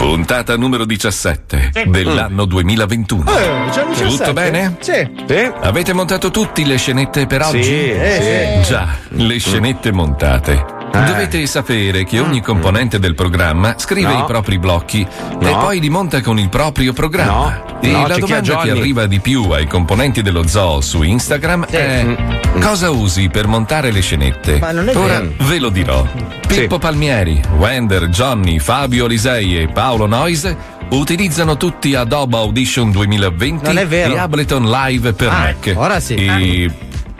Puntata 0.00 0.56
numero 0.56 0.86
17 0.86 1.72
dell'anno 1.84 2.46
2021. 2.46 3.30
Eh, 3.36 3.70
già 3.70 3.82
il 3.82 3.88
17? 3.88 4.16
Tutto 4.16 4.32
bene? 4.32 4.76
Sì. 4.80 5.52
Avete 5.60 5.92
montato 5.92 6.30
tutti 6.30 6.64
le 6.64 6.78
scenette 6.78 7.26
per 7.26 7.42
oggi? 7.42 7.62
Sì, 7.62 7.90
eh, 7.90 8.60
Già, 8.66 8.96
le 9.10 9.38
scenette 9.38 9.92
montate. 9.92 10.79
Dovete 10.92 11.46
sapere 11.46 12.04
che 12.04 12.18
ogni 12.18 12.40
componente 12.40 12.98
del 12.98 13.14
programma 13.14 13.74
scrive 13.78 14.12
No. 14.12 14.18
i 14.20 14.24
propri 14.26 14.58
blocchi 14.58 15.00
e 15.40 15.50
No. 15.50 15.58
poi 15.58 15.78
li 15.80 15.88
monta 15.88 16.20
con 16.20 16.38
il 16.38 16.48
proprio 16.48 16.92
programma. 16.92 17.32
No. 17.32 17.78
E 17.80 17.90
No, 17.90 18.06
la 18.06 18.14
c'è 18.14 18.20
chi 18.22 18.32
ha 18.32 18.40
domanda 18.40 18.56
che 18.62 18.66
Johnny. 18.68 18.80
arriva 18.80 19.06
di 19.06 19.20
più 19.20 19.50
ai 19.50 19.66
componenti 19.66 20.20
dello 20.22 20.46
zoo 20.46 20.80
su 20.80 21.02
Instagram 21.02 21.66
è 21.66 22.16
cosa 22.60 22.90
usi 22.90 23.28
per 23.28 23.46
montare 23.46 23.90
le 23.92 24.00
scenette? 24.00 24.58
Ma 24.58 24.72
non 24.72 24.88
è 24.88 24.96
Ora 24.96 25.20
vero. 25.20 25.32
ve 25.38 25.58
lo 25.58 25.68
dirò. 25.70 26.06
Pippo 26.46 26.78
Palmieri, 26.78 27.40
Wender, 27.56 28.08
Johnny, 28.08 28.58
Fabio 28.58 29.06
Lisei 29.06 29.62
e 29.62 29.68
Paolo 29.68 30.06
Noise 30.06 30.56
utilizzano 30.90 31.56
tutti 31.56 31.94
Adobe 31.94 32.36
Audition 32.36 32.90
2020 32.90 33.64
Non 33.64 33.78
è 33.78 33.86
vero. 33.86 34.14
e 34.14 34.18
Ableton 34.18 34.68
Live 34.68 35.12
per 35.12 35.28
Ah, 35.28 35.38
Mac. 35.38 35.72
ora 35.76 36.00
sì. 36.00 36.14
E 36.14 36.70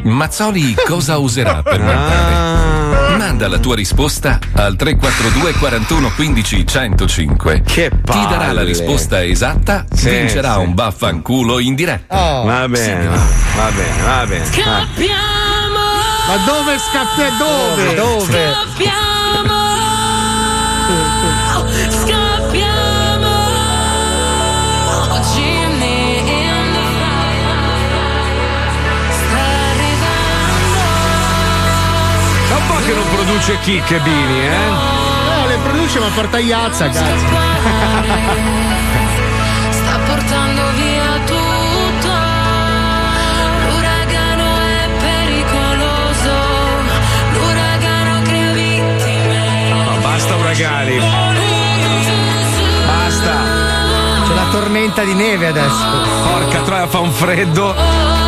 Mazzoli 0.04 0.74
cosa 0.86 1.18
userà 1.18 1.62
per 1.62 1.80
montare? 1.80 3.16
Manda 3.16 3.48
la 3.48 3.58
tua 3.58 3.74
risposta 3.74 4.38
al 4.54 4.76
342 4.76 5.52
41 5.58 6.12
15 6.14 6.66
105. 6.66 7.62
Che 7.66 7.90
Chi 8.04 8.12
darà 8.28 8.36
la 8.38 8.44
palle. 8.46 8.64
risposta 8.64 9.22
esatta 9.24 9.84
Sì, 9.92 10.08
vincerà 10.10 10.54
sì. 10.54 10.58
un 10.60 10.74
baffanculo 10.74 11.58
in 11.58 11.74
diretta. 11.74 12.16
Oh. 12.40 12.44
Va 12.44 12.68
bene, 12.68 13.06
va 13.06 13.16
va 13.56 13.70
bene, 13.70 14.02
va 14.02 14.26
bene. 14.26 14.44
Scappiamo! 14.46 15.78
Ma 16.26 16.36
dove 16.46 16.78
scappi? 16.78 17.36
Dove? 17.38 17.94
Dove? 17.94 18.22
Scappiamo! 18.24 18.54
Scappiamo! 18.72 19.09
Che 33.40 33.56
produce 33.56 33.58
chicche 33.60 33.98
Bini, 34.00 34.46
eh? 34.46 34.68
No, 34.68 35.46
le 35.46 35.56
produce 35.62 35.98
ma 35.98 36.08
porta 36.14 36.38
iazza, 36.38 36.88
cazzo. 36.88 37.26
Sta 39.70 39.98
portando 40.06 40.62
via 40.76 41.18
tutto. 41.24 42.12
L'uragano 43.66 44.44
è 44.58 44.88
pericoloso. 44.98 46.32
L'uragano 47.32 48.22
crea 48.22 48.52
vittime. 48.52 49.84
Ma 49.84 49.96
basta 50.02 50.36
uragani. 50.36 50.98
Basta. 52.86 53.32
C'è 54.26 54.34
la 54.34 54.48
tormenta 54.50 55.02
di 55.02 55.14
neve 55.14 55.46
adesso. 55.46 55.84
Porca 56.22 56.60
troia, 56.60 56.86
fa 56.86 56.98
un 56.98 57.10
freddo. 57.10 58.19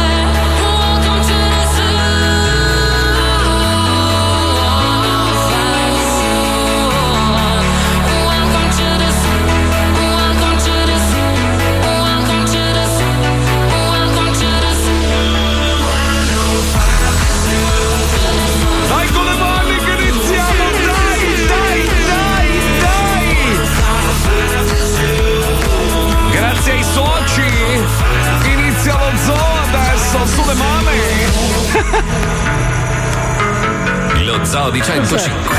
Lo 34.24 34.44
Zoo 34.44 34.70
di 34.70 34.82
105, 34.82 35.56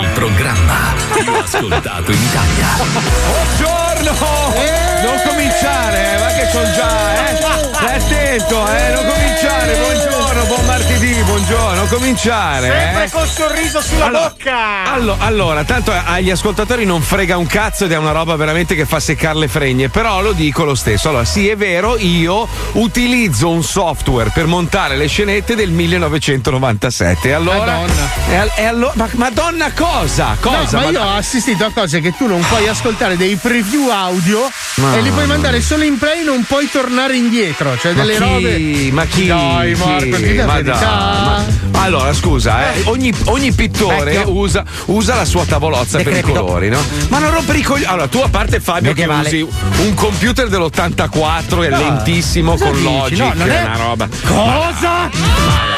il 0.00 0.08
programma 0.14 0.94
più 1.12 1.32
ascoltato 1.32 2.12
in 2.12 2.18
Italia. 2.22 3.82
Buongiorno! 4.12 5.02
Non 5.02 5.20
cominciare, 5.26 6.14
eh, 6.14 6.18
ma 6.18 6.26
che 6.28 6.48
sono 6.50 6.70
già, 6.72 7.28
eh? 7.30 7.36
Stai 7.36 7.94
attento, 7.96 8.66
eh? 8.68 8.92
Non 8.92 9.06
cominciare, 9.06 9.76
buongiorno, 9.76 10.44
buon 10.44 10.64
martedì, 10.66 11.12
buongiorno, 11.22 11.74
non 11.74 11.88
cominciare, 11.88 12.68
Sempre 12.70 13.04
eh? 13.04 13.10
col 13.10 13.28
sorriso 13.28 13.80
sulla 13.82 14.04
Allora, 14.06 14.28
bocca. 14.28 14.92
Allo- 14.92 15.16
allora, 15.18 15.64
tanto 15.64 15.92
agli 15.92 16.30
ascoltatori 16.30 16.84
non 16.86 17.00
frega 17.02 17.36
un 17.36 17.46
cazzo 17.46 17.84
ed 17.84 17.92
è 17.92 17.96
una 17.98 18.12
roba 18.12 18.36
veramente 18.36 18.74
che 18.74 18.84
fa 18.86 19.00
seccare 19.00 19.38
le 19.38 19.48
fregne, 19.48 19.88
però 19.88 20.20
lo 20.22 20.32
dico 20.32 20.64
lo 20.64 20.74
stesso. 20.74 21.08
Allora, 21.10 21.24
sì, 21.24 21.48
è 21.48 21.56
vero, 21.56 21.96
io 21.98 22.46
utilizzo 22.72 23.48
un 23.50 23.62
software 23.62 24.30
per 24.30 24.46
montare 24.46 24.96
le 24.96 25.06
scenette 25.06 25.54
del 25.54 25.70
1997. 25.70 27.28
E 27.28 27.32
allora. 27.32 27.58
Madonna. 27.58 28.10
Al- 28.40 28.52
e 28.54 28.64
allo- 28.64 28.92
ma 28.94 29.08
Madonna 29.12 29.72
cosa? 29.72 30.36
Cosa? 30.40 30.78
No, 30.78 30.84
ma 30.84 30.90
io 30.90 31.02
ho 31.02 31.14
assistito 31.16 31.64
a 31.66 31.70
cose 31.72 32.00
che 32.00 32.14
tu 32.16 32.26
non 32.26 32.40
puoi 32.48 32.68
ascoltare 32.68 33.16
dei 33.18 33.36
preview 33.36 33.90
audio 33.94 34.48
e 34.94 35.00
li 35.00 35.10
puoi 35.10 35.26
mandare 35.26 35.60
solo 35.60 35.84
in 35.84 35.96
play, 35.98 36.24
non 36.24 36.44
puoi 36.44 36.68
tornare 36.70 37.16
indietro. 37.16 37.76
Cioè 37.78 37.92
Ma 37.92 38.00
delle 38.02 38.12
chi? 38.14 38.18
robe. 38.20 38.90
Ma 38.92 39.04
chi? 39.06 39.26
Dai, 39.26 39.74
Marco, 39.74 40.16
Chi? 40.16 40.32
Ma 40.44 40.60
dai, 40.62 40.80
ma- 40.84 41.44
Allora, 41.82 42.12
scusa, 42.12 42.72
eh, 42.72 42.82
ogni, 42.86 43.12
ogni 43.26 43.52
pittore 43.52 44.22
usa, 44.26 44.64
usa 44.86 45.14
la 45.16 45.24
sua 45.24 45.44
tavolozza 45.44 45.98
per 46.02 46.16
i 46.16 46.22
colori, 46.22 46.68
no? 46.68 46.82
Ma 47.08 47.18
non 47.18 47.30
rompere 47.32 47.58
i 47.58 47.62
coglioni. 47.62 47.84
Allora, 47.90 48.08
tu 48.08 48.18
a 48.18 48.28
parte 48.28 48.60
Fabio 48.60 48.92
che 48.92 49.04
usi 49.04 49.46
un 49.78 49.94
computer 49.94 50.48
dell'84 50.48 51.62
è 51.64 51.68
No, 51.68 51.78
lentissimo 51.78 52.52
cosa 52.52 52.64
con 52.64 52.72
dici? 52.74 52.84
Logic, 52.84 53.18
No, 53.18 53.32
non 53.34 53.50
è 53.50 53.62
una 53.62 53.76
roba. 53.76 54.08
Cosa? 54.26 55.10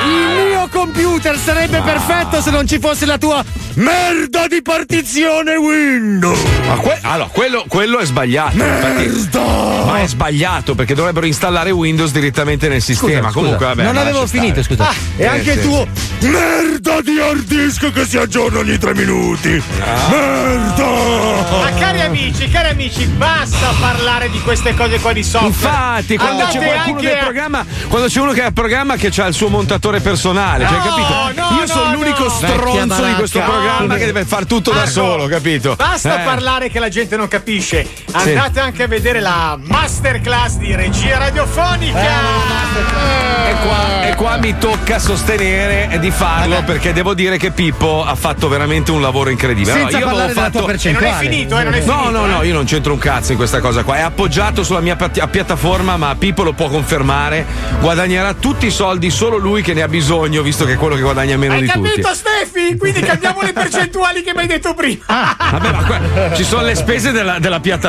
Il 0.06 0.47
mio 0.49 0.69
computer 0.71 1.37
sarebbe 1.38 1.81
perfetto 1.81 2.41
se 2.41 2.50
non 2.50 2.66
ci 2.66 2.78
fosse 2.78 3.05
la 3.06 3.19
tua 3.19 3.44
merda 3.75 4.47
di 4.47 4.62
partizione 4.62 5.56
Windows. 5.56 6.38
Ma 6.66 6.75
que- 6.76 6.99
allora, 7.03 7.28
quello, 7.32 7.65
quello 7.69 7.99
è 7.99 8.06
sbagliato. 8.06 8.56
infatti- 8.56 9.39
ma 9.87 10.00
è 10.00 10.06
sbagliato 10.06 10.75
perché 10.75 10.94
dovrebbero 10.94 11.27
installare 11.27 11.71
Windows 11.71 12.11
direttamente 12.12 12.69
nel 12.69 12.83
sistema. 12.83 13.31
Comunque, 13.31 13.67
vabbè. 13.67 13.83
non 13.84 13.97
avevo 13.97 14.27
finito, 14.27 14.62
scusa. 14.62 14.91
Eh, 15.17 15.22
e 15.22 15.27
anche 15.27 15.55
sì, 15.55 15.61
tu, 15.61 15.87
merda 16.28 17.00
di 17.03 17.19
hard 17.21 17.44
disk 17.44 17.93
che 17.93 18.05
si 18.05 18.17
aggiorna 18.19 18.59
ogni 18.61 18.78
tre 18.78 18.94
minuti. 18.94 19.62
Merda! 20.09 20.84
Ma 21.61 21.71
cari 21.78 22.00
amici, 22.00 22.49
cari 22.49 22.71
amici, 22.71 23.06
basta 23.06 23.72
parlare 23.81 24.31
di 24.31 24.41
queste 24.41 24.75
cose 24.75 24.99
qua 25.00 25.12
di 25.12 25.23
software. 25.23 25.49
Infatti, 25.49 26.17
quando 26.17 26.43
Andate 26.43 26.59
c'è 26.59 26.65
qualcuno 26.65 26.97
anche 26.97 27.09
del 27.09 27.17
a- 27.19 27.23
programma, 27.23 27.67
quando 27.88 28.09
c'è 28.09 28.21
uno 28.21 28.33
che 28.33 28.43
ha 28.43 28.47
il 28.47 28.53
programma 28.53 28.97
che 28.97 29.12
ha 29.17 29.27
il 29.27 29.34
suo 29.34 29.49
montatore 29.49 30.00
personale, 30.00 30.67
cioè, 30.67 30.77
No, 30.78 30.83
capito? 30.84 31.41
no, 31.43 31.59
Io 31.61 31.67
sono 31.67 31.84
no, 31.84 31.93
l'unico 31.94 32.25
no. 32.25 32.31
stronzo 32.31 33.05
di 33.05 33.15
questo 33.15 33.41
programma 33.41 33.97
che 33.97 34.05
deve 34.06 34.25
fare 34.25 34.47
tutto 34.47 34.73
da 34.73 34.87
solo, 34.87 35.27
capito? 35.27 35.75
Basta 35.77 36.21
Eh. 36.21 36.25
parlare 36.25 36.71
che 36.71 36.78
la 36.78 36.88
gente 36.88 37.17
non 37.17 37.28
capisce. 37.28 37.87
Andate 38.12 38.60
anche 38.60 38.82
a 38.84 38.86
vedere 38.88 39.20
la 39.20 39.58
masterclass 39.60 40.56
di 40.56 40.74
regia 40.74 41.19
radiofonica. 41.19 41.98
E 43.48 43.54
qua, 43.66 44.06
e 44.08 44.14
qua 44.14 44.37
mi 44.38 44.56
tocca 44.58 44.98
sostenere 44.98 45.98
di 45.98 46.10
farlo 46.10 46.62
perché 46.64 46.93
devo 46.93 47.14
dire 47.14 47.37
che 47.38 47.50
Pippo 47.52 48.04
ha 48.04 48.14
fatto 48.14 48.48
veramente 48.48 48.90
un 48.90 49.00
lavoro 49.00 49.31
incredibile. 49.31 49.72
Senza 49.72 49.96
Allora, 49.98 49.98
io 49.98 50.06
parlare 50.06 50.31
avevo 50.32 50.40
della 50.40 50.50
tua 50.50 50.72
fatto. 50.75 50.88
E 50.88 50.93
non 50.93 51.04
è 51.04 51.12
finito, 51.19 51.58
eh, 51.58 51.62
non 51.64 51.75
è 51.75 51.81
No, 51.84 51.93
finito. 52.02 52.10
no, 52.10 52.26
no, 52.26 52.43
eh. 52.43 52.46
io 52.46 52.54
non 52.54 52.64
c'entro 52.64 52.93
un 52.93 52.98
cazzo 52.98 53.32
in 53.32 53.37
questa 53.38 53.60
cosa 53.60 53.82
qua. 53.82 53.96
È 53.96 54.00
appoggiato 54.02 54.62
sulla 54.64 54.81
mia 54.81 54.96
pia- 54.96 55.26
piattaforma, 55.26 55.96
ma 55.96 56.14
Pippo 56.16 56.42
lo 56.42 56.52
può 56.52 56.69
confermare. 56.69 57.44
Guadagnerà 57.81 58.34
tutti 58.34 58.66
i 58.66 58.70
soldi 58.70 59.10
solo 59.10 59.37
lui 59.37 59.62
che 59.62 59.75
ne 59.75 59.82
ha 59.82 59.88
bisogno, 59.88 60.42
visto 60.42 60.64
che 60.64 60.72
è 60.72 60.76
quello 60.76 60.94
che 60.94 61.02
guadagna 61.02 61.37
meno 61.37 61.54
Hai 61.54 61.60
di 61.62 61.66
tutti. 61.69 61.88
capito, 61.88 62.14
Stefi? 62.14 62.69
Sì, 62.70 62.76
quindi 62.76 63.00
cambiamo 63.06 63.42
le 63.42 63.52
percentuali 63.52 64.22
che 64.22 64.32
mi 64.34 64.40
hai 64.40 64.46
detto 64.46 64.75
prima. 64.75 65.04
Vabbè, 65.06 65.70
ma 65.72 65.84
qua- 65.84 66.34
ci 66.34 66.44
sono 66.44 66.62
le 66.62 66.75
spese 66.75 67.12
della, 67.12 67.38
della 67.38 67.60
piattaforma, 67.60 67.84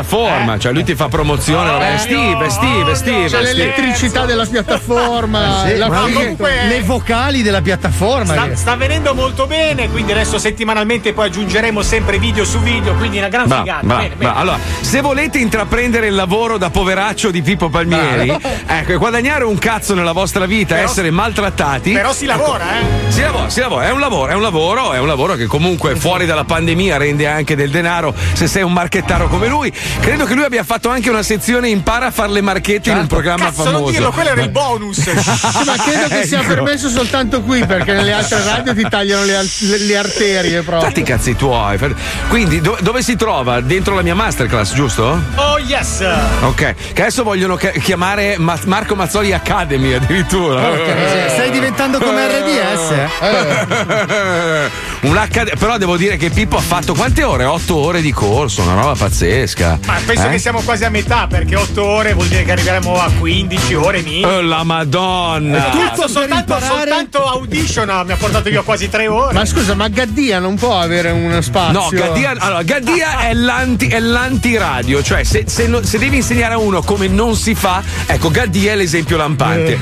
cioè 0.59 0.71
lui 0.71 0.83
ti 0.83 0.95
fa 0.95 1.07
promozione. 1.07 1.69
vabbè, 1.71 1.93
Eh, 1.93 1.97
Steve, 1.97 2.49
Steve, 2.49 2.95
Steve. 2.95 3.23
C'è 3.23 3.27
Steve. 3.27 3.43
l'elettricità 3.53 4.25
della 4.25 4.45
piattaforma, 4.45 5.63
Sì, 5.67 5.75
la 5.77 5.87
comunque- 5.87 6.65
le 6.67 6.81
vocali 6.81 7.41
della 7.41 7.61
piattaforma. 7.61 8.33
Sta, 8.33 8.55
sta 8.55 8.75
venendo 8.75 9.13
molto 9.13 9.47
bene, 9.47 9.89
quindi 9.89 10.11
adesso 10.11 10.37
settimanalmente 10.37 11.13
poi 11.13 11.27
aggiungeremo 11.27 11.81
sempre 11.81 12.17
video 12.19 12.45
su 12.45 12.59
video, 12.59 12.93
quindi 12.95 13.17
una 13.17 13.29
gran 13.29 13.47
Va, 13.47 13.57
figata. 13.59 13.85
va, 13.85 13.95
bene, 13.97 14.15
bene. 14.15 14.31
va. 14.31 14.37
Allora, 14.37 14.59
se 14.81 15.01
volete 15.01 15.37
intraprendere 15.39 16.07
il 16.07 16.15
lavoro 16.15 16.57
da 16.57 16.69
poveraccio 16.69 17.31
di 17.31 17.41
Pippo 17.41 17.69
Palmieri, 17.69 18.29
ecco, 18.65 18.91
e 18.91 18.95
guadagnare 18.95 19.43
un 19.43 19.57
cazzo 19.57 19.93
nella 19.93 20.11
vostra 20.13 20.45
vita, 20.45 20.75
Però- 20.75 20.87
essere 20.87 21.11
maltrattati. 21.11 21.91
Però 21.91 22.13
si 22.13 22.25
lavora, 22.25 22.79
eh? 22.79 23.11
Si 23.11 23.21
lavora, 23.21 23.49
si 23.49 23.59
lavora, 23.59 23.87
è 23.87 23.91
un 23.91 23.99
lavoro, 23.99 24.31
è 24.31 24.35
un 24.35 24.41
lavoro, 24.41 24.93
è 24.93 24.99
un 24.99 25.07
lavoro 25.07 25.35
che 25.35 25.45
comunque 25.45 25.95
fuori 25.95 26.25
dalla 26.25 26.43
pandemia 26.43 26.97
rende 26.97 27.27
anche 27.27 27.55
del 27.55 27.69
denaro 27.69 28.13
se 28.33 28.47
sei 28.47 28.63
un 28.63 28.73
marchettaro 28.73 29.27
come 29.27 29.47
lui. 29.47 29.71
Credo 29.99 30.25
che 30.25 30.33
lui 30.33 30.43
abbia 30.43 30.63
fatto 30.63 30.89
anche 30.89 31.09
una 31.09 31.23
sezione 31.23 31.69
impara 31.69 32.07
a 32.07 32.11
fare 32.11 32.31
le 32.31 32.41
marchette 32.41 32.89
in 32.91 32.97
un 32.97 33.07
programma 33.07 33.45
Cazzo, 33.45 33.63
famoso. 33.63 33.81
non 33.83 33.91
dirlo, 33.91 34.11
quello 34.11 34.29
era 34.29 34.41
il 34.41 34.49
bonus. 34.49 35.05
Ma 35.65 35.75
credo 35.83 36.07
che 36.07 36.25
sia 36.25 36.39
Ecco. 36.41 36.47
permesso 36.53 36.89
soltanto 36.89 37.41
qui 37.41 37.65
perché 37.65 37.93
nelle 37.93 38.13
altre 38.13 38.43
radio 38.43 38.73
ti 38.73 38.85
tagliano 38.89 39.23
le, 39.25 39.41
le- 39.59 39.77
le 39.79 39.97
arterie 39.97 40.61
proprio. 40.61 40.87
Fatti 40.87 40.99
i 41.01 41.03
cazzi 41.03 41.35
tuoi. 41.35 41.77
Quindi 42.29 42.61
do- 42.61 42.77
dove 42.81 43.01
si 43.01 43.15
trova? 43.15 43.59
Dentro 43.61 43.95
la 43.95 44.01
mia 44.01 44.15
masterclass, 44.15 44.73
giusto? 44.73 45.21
oh 45.35 45.59
yes! 45.59 46.03
Ok, 46.41 46.73
che 46.93 47.01
adesso 47.01 47.23
vogliono 47.23 47.55
chiamare 47.55 48.35
Ma- 48.37 48.57
Marco 48.65 48.95
Mazzoli 48.95 49.33
Academy 49.33 49.93
addirittura. 49.93 50.69
Miseria, 50.69 51.29
Stai 51.29 51.51
diventando 51.51 51.99
come 51.99 52.25
RDS? 52.27 52.91
eh? 53.21 54.85
Un 55.07 55.15
HD 55.29 55.57
però 55.57 55.77
devo 55.77 55.95
dire 55.97 56.17
che 56.17 56.29
Pippo 56.29 56.57
ha 56.57 56.61
fatto 56.61 56.93
quante 56.93 57.23
ore? 57.23 57.45
8 57.45 57.75
ore 57.75 58.01
di 58.01 58.11
corso, 58.11 58.61
una 58.61 58.73
roba 58.73 58.93
pazzesca. 58.95 59.66
Ma 59.85 59.99
penso 60.05 60.27
Eh? 60.27 60.29
che 60.31 60.37
siamo 60.39 60.61
quasi 60.61 60.83
a 60.85 60.89
metà 60.89 61.27
perché 61.27 61.55
8 61.55 61.83
ore 61.83 62.13
vuol 62.13 62.27
dire 62.27 62.43
che 62.43 62.51
arriveremo 62.51 62.99
a 62.99 63.09
15 63.19 63.73
ore 63.75 64.01
minimo. 64.01 64.27
Oh, 64.27 64.41
la 64.41 64.63
Madonna! 64.63 65.69
Cazzo, 65.69 66.01
per 66.03 66.09
soltanto, 66.09 66.53
imparare- 66.53 66.65
soltanto 66.89 67.23
audition 67.25 67.89
ah, 67.89 68.03
mi 68.03 68.11
ha 68.11 68.15
portato 68.15 68.49
io 68.49 68.63
quasi 68.63 68.89
3 68.89 69.07
ore. 69.07 69.33
Ma 69.33 69.45
scusa, 69.45 69.73
ma 69.75 69.87
Gaddia 69.87 70.39
non 70.39 70.55
può 70.55 70.79
avere 70.79 71.11
uno 71.11 71.41
spazio? 71.41 71.79
No, 71.79 71.89
Gaddia, 71.89 72.33
allora, 72.37 72.61
Gaddia 72.63 73.19
è, 73.27 73.33
l'anti, 73.33 73.87
è 73.87 73.99
l'antiradio, 73.99 75.01
cioè 75.03 75.23
se, 75.23 75.43
se 75.47 75.67
no- 75.67 75.83
se 75.83 75.97
devi 75.97 76.17
insegnare 76.17 76.53
a 76.53 76.57
uno 76.57 76.81
come 76.81 77.07
non 77.07 77.35
si 77.35 77.55
fa, 77.55 77.81
ecco, 78.05 78.29
Gaddia 78.29 78.73
è 78.73 78.75
l'esempio 78.75 79.17
lampante. 79.17 79.77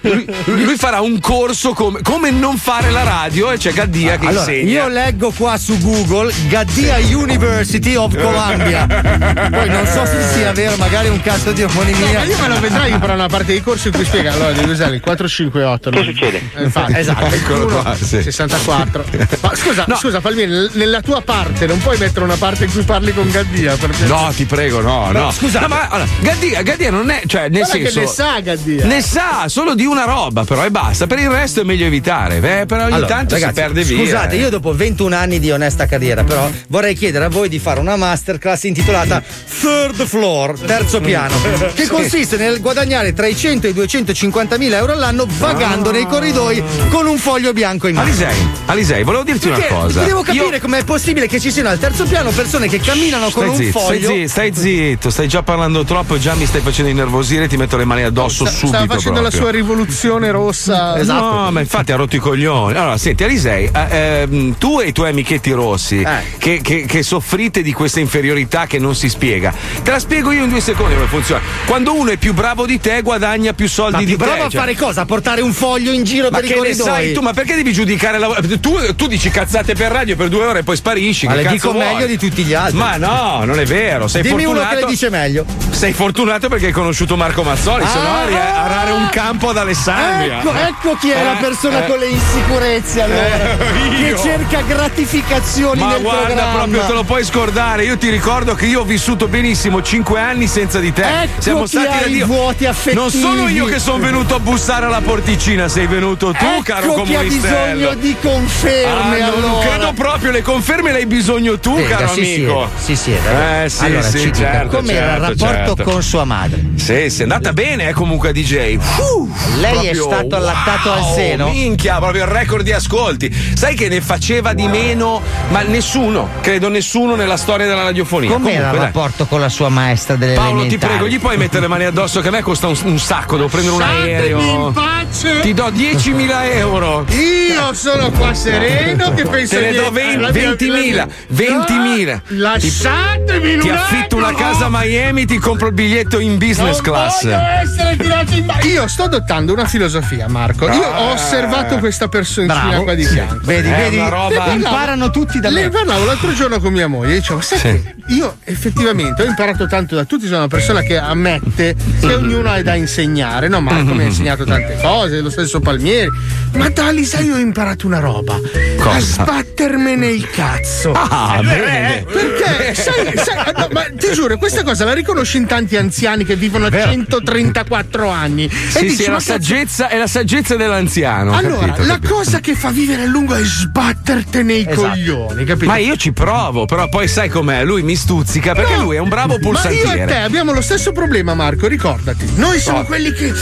Lui, 0.00 0.24
lui 0.46 0.76
farà 0.76 1.00
un 1.00 1.18
corso 1.20 1.72
come, 1.72 2.00
come 2.02 2.30
non 2.30 2.56
fare 2.56 2.90
la 2.90 3.02
radio 3.02 3.50
e 3.50 3.56
c'è 3.58 3.72
Gaddia 3.72 4.16
che 4.18 4.26
Allora, 4.26 4.50
insegna. 4.50 4.70
io 4.82 4.88
leggo 4.88 5.30
qua 5.36 5.56
su 5.56 5.78
Google 5.78 6.32
Gaddia 6.48 6.96
University 6.98 7.94
of 7.94 8.14
Columbia. 8.16 8.86
Poi 9.50 9.68
non 9.68 9.86
so 9.86 10.04
se 10.06 10.22
sia 10.32 10.52
vero, 10.52 10.76
magari 10.76 11.08
un 11.08 11.20
cazzo 11.20 11.52
di 11.52 11.62
Ma 11.62 11.70
omonimia. 11.70 12.24
io 12.24 12.36
me 12.38 12.48
lo 12.48 12.60
vedrai 12.60 12.98
per 12.98 13.10
una 13.10 13.28
parte 13.28 13.46
dei 13.46 13.62
corsi 13.62 13.88
in 13.88 13.94
cui 13.94 14.04
spiega. 14.04 14.32
Allora 14.32 14.52
devi 14.52 14.70
usare 14.70 14.94
il 14.96 15.00
458. 15.00 15.90
Cosa 15.90 16.04
succede? 16.04 16.42
infatti, 16.58 16.92
Esatto. 16.96 17.24
Eccolo 17.26 17.66
qua, 17.66 17.94
sì. 17.96 18.22
64. 18.22 19.04
Ma 19.40 19.54
scusa, 19.54 19.84
No. 19.86 19.96
scusa, 19.96 20.20
Palmieri, 20.20 20.68
nella 20.72 21.00
tua 21.00 21.20
parte 21.22 21.66
non 21.66 21.78
puoi 21.80 21.96
mettere 21.98 22.24
una 22.24 22.36
parte 22.36 22.64
in 22.64 22.72
cui 22.72 22.82
parli 22.82 23.12
con 23.12 23.30
Gaddia? 23.30 23.76
Perché 23.76 24.04
No, 24.06 24.32
ti 24.34 24.44
prego, 24.44 24.80
no, 24.80 25.10
no. 25.12 25.30
scusa. 25.30 25.60
No, 25.60 25.68
ma 25.68 25.88
allora, 25.88 26.08
Gaddia, 26.20 26.62
Gaddia 26.62 26.90
non 26.90 27.10
è, 27.10 27.22
cioè, 27.26 27.48
nel 27.48 27.62
Guarda 27.62 27.76
che 27.78 27.90
senso. 27.90 28.00
ne 28.00 28.06
sa 28.06 28.40
Gaddia. 28.40 28.84
Ne 28.86 29.00
sa 29.02 29.44
solo 29.48 29.74
di 29.74 29.84
una 29.84 30.04
roba, 30.04 30.44
però 30.44 30.64
e 30.64 30.70
basta. 30.70 31.06
Per 31.06 31.18
il 31.18 31.28
resto 31.28 31.60
è 31.60 31.64
meglio 31.64 31.86
evitare. 31.86 32.36
Eh, 32.60 32.66
però 32.66 32.84
ogni 32.84 32.94
Allora, 32.94 33.06
tanto 33.14 33.34
ragazzi, 33.34 33.54
si 33.54 33.60
perde 33.60 33.82
via. 33.84 33.96
eh. 33.96 34.04
Scusate, 34.04 34.36
io 34.36 34.50
dopo 34.50 34.74
21 34.74 35.14
anni 35.16 35.38
di 35.38 35.50
onesta 35.50 35.86
carriera, 35.86 36.24
però 36.24 36.50
vorrei 36.68 36.94
chiedere 36.94 37.24
a 37.26 37.28
voi 37.28 37.48
di 37.48 37.58
fare 37.58 37.80
una 37.80 37.96
masterclass 37.96 38.64
intitolata 38.64 39.19
Third 39.60 40.06
Floor, 40.06 40.58
terzo 40.58 41.00
piano, 41.00 41.34
che 41.74 41.86
consiste 41.86 42.36
nel 42.36 42.60
guadagnare 42.60 43.12
tra 43.12 43.26
i 43.26 43.36
100 43.36 43.66
e 43.66 43.70
i 43.70 43.72
250 43.72 44.56
mila 44.58 44.76
euro 44.78 44.92
all'anno 44.92 45.26
vagando 45.38 45.90
nei 45.90 46.06
corridoi 46.06 46.62
con 46.88 47.06
un 47.06 47.18
foglio 47.18 47.52
bianco 47.52 47.86
in 47.88 47.94
mano. 47.96 48.06
Alisei, 48.08 48.34
Alisei, 48.66 49.02
volevo 49.02 49.22
dirti 49.24 49.48
Perché 49.48 49.72
una 49.72 49.82
cosa. 49.82 50.02
devo 50.04 50.22
capire 50.22 50.56
Io- 50.56 50.60
com'è 50.60 50.84
possibile 50.84 51.26
che 51.26 51.38
ci 51.40 51.50
siano 51.50 51.68
al 51.68 51.78
terzo 51.78 52.04
piano 52.04 52.30
persone 52.30 52.68
che 52.68 52.80
camminano 52.80 53.28
con 53.30 53.42
Stai 53.44 53.48
un 53.48 53.56
zitto, 53.56 53.78
stai 53.78 54.00
foglio. 54.00 54.08
zitto, 54.14 54.28
stai 54.28 54.54
zitto, 54.54 55.10
stai 55.10 55.28
già 55.28 55.42
parlando 55.42 55.84
troppo, 55.84 56.18
già 56.18 56.34
mi 56.34 56.46
stai 56.46 56.60
facendo 56.62 56.90
innervosire, 56.90 57.46
ti 57.48 57.56
metto 57.58 57.76
le 57.76 57.84
mani 57.84 58.02
addosso 58.02 58.44
Sta- 58.46 58.54
subito. 58.56 58.68
Stava 58.78 58.94
facendo 58.94 59.20
la 59.20 59.28
proprio. 59.28 59.40
sua 59.40 59.50
rivoluzione 59.50 60.30
rossa. 60.30 60.98
Esatto. 60.98 61.24
No, 61.34 61.50
ma 61.50 61.60
infatti 61.60 61.92
ha 61.92 61.96
rotto 61.96 62.16
i 62.16 62.18
coglioni. 62.18 62.76
Allora, 62.78 62.96
senti, 62.96 63.24
Alisei, 63.24 63.70
eh, 63.72 64.20
ehm, 64.22 64.56
tu 64.58 64.80
e 64.80 64.86
i 64.88 64.92
tuoi 64.92 65.10
amichetti 65.10 65.50
rossi, 65.52 66.00
Eh. 66.00 66.36
che, 66.38 66.60
che- 66.62 66.84
che 66.86 67.02
soffrite 67.02 67.60
di 67.62 67.72
questa 67.72 68.00
inferiorità 68.00 68.66
che 68.66 68.78
non 68.78 68.94
si 68.94 69.08
spiega, 69.10 69.52
te 69.82 69.90
la 69.90 69.98
spiego 69.98 70.32
io 70.32 70.44
in 70.44 70.48
due 70.50 70.60
secondi 70.60 70.94
come 70.94 71.06
funziona. 71.06 71.40
Quando 71.66 71.94
uno 71.94 72.10
è 72.10 72.16
più 72.16 72.32
bravo 72.32 72.64
di 72.66 72.80
te, 72.80 73.02
guadagna 73.02 73.52
più 73.52 73.68
soldi 73.68 73.92
Ma 73.92 73.98
di 73.98 74.06
più 74.06 74.16
te. 74.16 74.24
bravo 74.24 74.44
a 74.44 74.48
cioè- 74.48 74.60
fare 74.60 74.74
cosa? 74.76 75.02
A 75.02 75.04
portare 75.04 75.40
un 75.42 75.52
foglio 75.52 75.92
in 75.92 76.04
giro 76.04 76.28
Ma 76.30 76.38
per 76.38 76.48
i 76.50 76.54
corridoi? 76.54 76.86
sai 76.86 77.12
tu? 77.12 77.20
Ma 77.20 77.32
perché 77.32 77.54
devi 77.54 77.72
giudicare 77.72 78.18
la 78.18 78.28
tu, 78.60 78.94
tu 78.96 79.06
dici 79.06 79.28
cazzate 79.30 79.74
per 79.74 79.90
radio 79.92 80.16
per 80.16 80.28
due 80.28 80.44
ore 80.46 80.58
e 80.60 80.62
poi 80.62 80.76
sparisci? 80.76 81.26
Ma 81.26 81.34
che 81.34 81.42
le 81.42 81.48
dico 81.50 81.72
vuoi? 81.72 81.84
meglio 81.84 82.06
di 82.06 82.16
tutti 82.16 82.42
gli 82.44 82.54
altri. 82.54 82.78
Ma 82.78 82.96
no, 82.96 83.42
non 83.44 83.58
è 83.60 83.64
vero. 83.64 84.08
Sei 84.08 84.22
Dimmi 84.22 84.44
uno 84.44 84.54
fortunato. 84.60 84.74
che 84.76 84.80
le 84.84 84.90
dice 84.90 85.10
meglio. 85.10 85.44
Sei 85.70 85.92
fortunato 85.92 86.48
perché 86.48 86.66
hai 86.66 86.72
conosciuto 86.72 87.16
Marco 87.16 87.42
Mazzoli, 87.42 87.84
se 87.86 87.98
no 87.98 88.08
Ah. 88.14 88.22
eri 88.22 88.34
a 88.34 88.62
arare 88.64 88.90
un 88.92 89.08
campo 89.10 89.48
ad 89.50 89.56
Alessandria. 89.58 90.38
Ecco, 90.40 90.52
ecco 90.54 90.96
chi 91.00 91.10
è 91.10 91.22
la 91.22 91.38
Eh, 91.38 91.42
persona 91.42 91.84
eh. 91.84 91.88
con 91.88 91.98
le 91.98 92.06
insicurezze 92.08 93.00
allora. 93.02 93.18
Eh, 93.90 94.14
che 94.14 94.16
cerca 94.22 94.60
gratificazioni 94.62 95.80
Ma 95.80 95.92
nel 95.92 96.02
guarda, 96.02 96.24
programma. 96.26 96.52
proprio 96.52 96.80
te 96.86 96.92
lo 96.92 97.04
puoi 97.04 97.24
scordare. 97.24 97.84
Io 97.84 97.96
ti 97.98 98.08
ricordo 98.10 98.54
che 98.54 98.66
io 98.66 98.80
ho 98.80 98.84
vissuto 98.84 98.99
benissimo 99.28 99.82
cinque 99.82 100.20
anni 100.20 100.46
senza 100.46 100.78
di 100.78 100.92
te. 100.92 101.02
Ecco 101.22 101.40
Siamo 101.40 101.66
stati 101.66 101.98
da 102.00 102.06
Dio. 102.06 102.26
vuoti 102.26 102.66
affettivi. 102.66 102.94
Non 103.00 103.10
sono 103.10 103.48
io 103.48 103.64
che 103.64 103.78
sono 103.78 103.98
venuto 103.98 104.34
a 104.34 104.40
bussare 104.40 104.86
alla 104.86 105.00
porticina, 105.00 105.68
sei 105.68 105.86
venuto 105.86 106.32
tu, 106.32 106.44
ecco 106.44 106.62
caro 106.62 106.94
chi 106.94 107.14
ha 107.14 107.18
comunistello. 107.18 107.72
bisogno 107.74 107.94
di 107.94 108.16
conferme 108.20 109.20
Ah, 109.22 109.26
non 109.30 109.44
allora. 109.44 109.66
credo 109.68 109.92
proprio, 109.94 110.30
le 110.30 110.42
conferme 110.42 110.92
le 110.92 110.98
hai 110.98 111.06
bisogno 111.06 111.58
tu, 111.58 111.76
Sì, 111.78 111.84
caro 111.84 112.08
si 112.08 112.20
amico. 112.20 112.68
si 112.76 112.96
siede. 112.96 113.64
Eh 113.64 113.68
sì, 113.68 113.84
allora, 113.84 114.02
sì, 114.02 114.18
ci 114.18 114.32
certo, 114.34 114.76
com'era 114.76 115.14
il 115.16 115.20
certo, 115.38 115.44
rapporto 115.44 115.74
certo. 115.76 115.90
con 115.90 116.02
sua 116.02 116.24
madre? 116.24 116.64
Sì, 116.76 117.10
sì, 117.10 117.20
è 117.20 117.22
andata 117.22 117.52
bene 117.52 117.88
eh, 117.88 117.92
comunque 117.92 118.28
a 118.28 118.32
DJ. 118.32 118.76
Uh, 118.98 119.30
Lei 119.60 119.86
è 119.86 119.92
proprio, 119.92 120.02
stato 120.02 120.36
allattato 120.36 120.92
al 120.92 121.00
wow, 121.00 121.14
seno? 121.14 121.48
Minchia, 121.50 121.96
proprio 121.98 122.24
il 122.24 122.30
record 122.30 122.64
di 122.64 122.72
ascolti. 122.72 123.34
Sai 123.54 123.74
che 123.74 123.88
ne 123.88 124.00
faceva 124.00 124.52
di 124.52 124.66
meno, 124.68 125.20
ma 125.48 125.62
nessuno, 125.62 126.28
credo 126.40 126.68
nessuno 126.68 127.14
nella 127.14 127.36
storia 127.36 127.66
della 127.66 127.82
radiofonia. 127.84 128.30
Com'era 128.30 128.52
il 128.54 128.60
Comunque, 128.60 128.78
dai. 128.78 128.89
Rapporto 128.90 129.26
con 129.26 129.40
la 129.40 129.48
sua 129.48 129.68
maestra 129.68 130.16
delle 130.16 130.34
Paolo, 130.34 130.66
ti 130.66 130.76
prego, 130.78 131.06
gli 131.06 131.18
puoi 131.20 131.36
mettere 131.38 131.60
le 131.62 131.68
mani 131.68 131.84
addosso 131.84 132.20
che 132.20 132.28
a 132.28 132.30
me 132.30 132.42
costa 132.42 132.66
un, 132.66 132.76
un 132.84 132.98
sacco, 132.98 133.36
devo 133.36 133.48
prendere 133.48 133.74
un 133.76 133.82
aereo. 133.82 134.40
in 134.40 134.72
pace. 134.72 135.40
Ti 135.40 135.54
do 135.54 135.66
10.000 135.68 136.30
euro. 136.56 137.06
Io 137.10 137.72
sono 137.74 138.10
qua 138.10 138.34
sereno 138.34 139.12
che 139.14 139.24
penso 139.24 139.54
Te 139.56 139.60
ne 139.62 139.70
di- 139.70 139.76
do 139.76 139.90
20 139.90 140.16
la 140.20 140.30
mia- 140.30 140.50
20.000, 140.52 140.94
la 140.96 141.06
mia- 141.28 141.64
20.000. 141.66 142.20
No, 142.28 142.38
Lasciatemi 142.40 143.52
in 143.54 143.60
Ti 143.60 143.68
affitto 143.70 144.16
una 144.16 144.34
casa 144.34 144.66
a 144.66 144.68
Miami, 144.70 145.24
ti 145.26 145.38
compro 145.38 145.68
il 145.68 145.74
biglietto 145.74 146.18
in 146.18 146.38
business 146.38 146.80
Non 146.80 146.82
class. 146.82 147.24
essere 147.24 147.96
tirato 147.96 148.34
in 148.34 148.46
Io 148.62 148.86
sto 148.88 149.04
adottando 149.04 149.52
una 149.52 149.64
filosofia, 149.66 150.28
Marco. 150.28 150.68
Io 150.70 150.86
ho 150.88 151.12
osservato 151.12 151.78
questa 151.78 152.08
personcina 152.08 152.66
Bravo. 152.68 152.82
qua 152.84 152.94
di 152.94 153.04
fianco. 153.04 153.38
Vedi, 153.42 153.68
È 153.68 153.76
vedi, 153.76 153.98
roba- 153.98 154.46
imparano 154.52 155.10
tutti 155.10 155.38
da 155.40 155.48
Le 155.50 155.62
me. 155.64 155.68
parlavo 155.70 156.04
l'altro 156.04 156.32
giorno 156.32 156.58
con 156.60 156.72
mia 156.72 156.86
moglie 156.88 157.14
dicevo: 157.14 157.40
Sai 157.40 157.60
che 157.60 157.94
io 158.08 158.36
effettivamente 158.44 158.79
ho 158.88 159.24
imparato 159.24 159.66
tanto 159.66 159.94
da 159.94 160.04
tutti. 160.04 160.24
Sono 160.26 160.38
una 160.38 160.48
persona 160.48 160.80
che 160.80 160.98
ammette 160.98 161.74
che 162.00 162.14
ognuno 162.14 162.50
ha 162.50 162.62
da 162.62 162.74
insegnare. 162.74 163.48
No, 163.48 163.60
Marco 163.60 163.94
mi 163.94 164.02
ha 164.02 164.06
insegnato 164.06 164.44
tante 164.44 164.78
cose, 164.82 165.20
lo 165.20 165.30
stesso 165.30 165.60
Palmieri. 165.60 166.08
Ma 166.54 166.68
da 166.68 166.86
Alisa 166.86 167.20
io 167.20 167.34
ho 167.34 167.38
imparato 167.38 167.86
una 167.86 167.98
roba: 168.00 168.34
a 168.34 168.82
Cosa? 168.82 169.00
sbattermene 169.00 170.06
il 170.08 170.28
cazzo. 170.30 170.92
Ah, 170.92 171.40
bene. 171.42 172.04
Perché, 172.10 172.74
sai, 172.74 173.12
sai- 173.16 173.52
no, 173.56 173.68
ma 173.72 173.82
ti 173.96 174.12
giuro, 174.12 174.36
questa 174.36 174.62
cosa 174.62 174.84
la 174.84 174.94
riconosci 174.94 175.36
in 175.36 175.46
tanti 175.46 175.76
anziani 175.76 176.24
che 176.24 176.36
vivono 176.36 176.66
a 176.66 176.70
134 176.70 178.08
anni. 178.08 178.44
e 178.44 178.50
Sì, 178.50 178.80
dici, 178.82 178.96
sì, 178.96 179.04
è 179.04 179.10
la, 179.10 179.20
saggezza, 179.20 179.88
è 179.88 179.98
la 179.98 180.06
saggezza 180.06 180.56
dell'anziano. 180.56 181.32
Allora, 181.34 181.66
capito, 181.66 181.86
la 181.86 181.94
capito. 181.94 182.14
cosa 182.14 182.40
che 182.40 182.54
fa 182.54 182.70
vivere 182.70 183.02
a 183.02 183.06
lungo 183.06 183.34
è 183.34 183.42
sbattertene 183.44 184.48
nei 184.50 184.64
coglioni, 184.74 185.44
capito? 185.44 185.66
Ma 185.66 185.76
io 185.76 185.96
ci 185.96 186.12
provo, 186.12 186.64
però 186.64 186.88
poi 186.88 187.06
sai 187.08 187.28
com'è? 187.28 187.64
Lui 187.64 187.82
mi 187.82 187.94
stuzzica 187.94 188.54
perché 188.60 188.76
No, 188.76 188.82
lui 188.84 188.96
è 188.96 188.98
un 188.98 189.08
bravo 189.08 189.28
Ma 189.28 189.32
io 189.34 189.38
e 189.38 189.40
te 189.40 189.48
pulsantiere. 189.48 190.22
abbiamo 190.22 190.52
lo 190.52 190.60
stesso 190.60 190.92
problema, 190.92 191.34
Marco, 191.34 191.66
ricordati. 191.66 192.30
Noi 192.36 192.58
siamo 192.60 192.80
Oh. 192.80 192.84
quelli 192.84 193.12
che, 193.12 193.32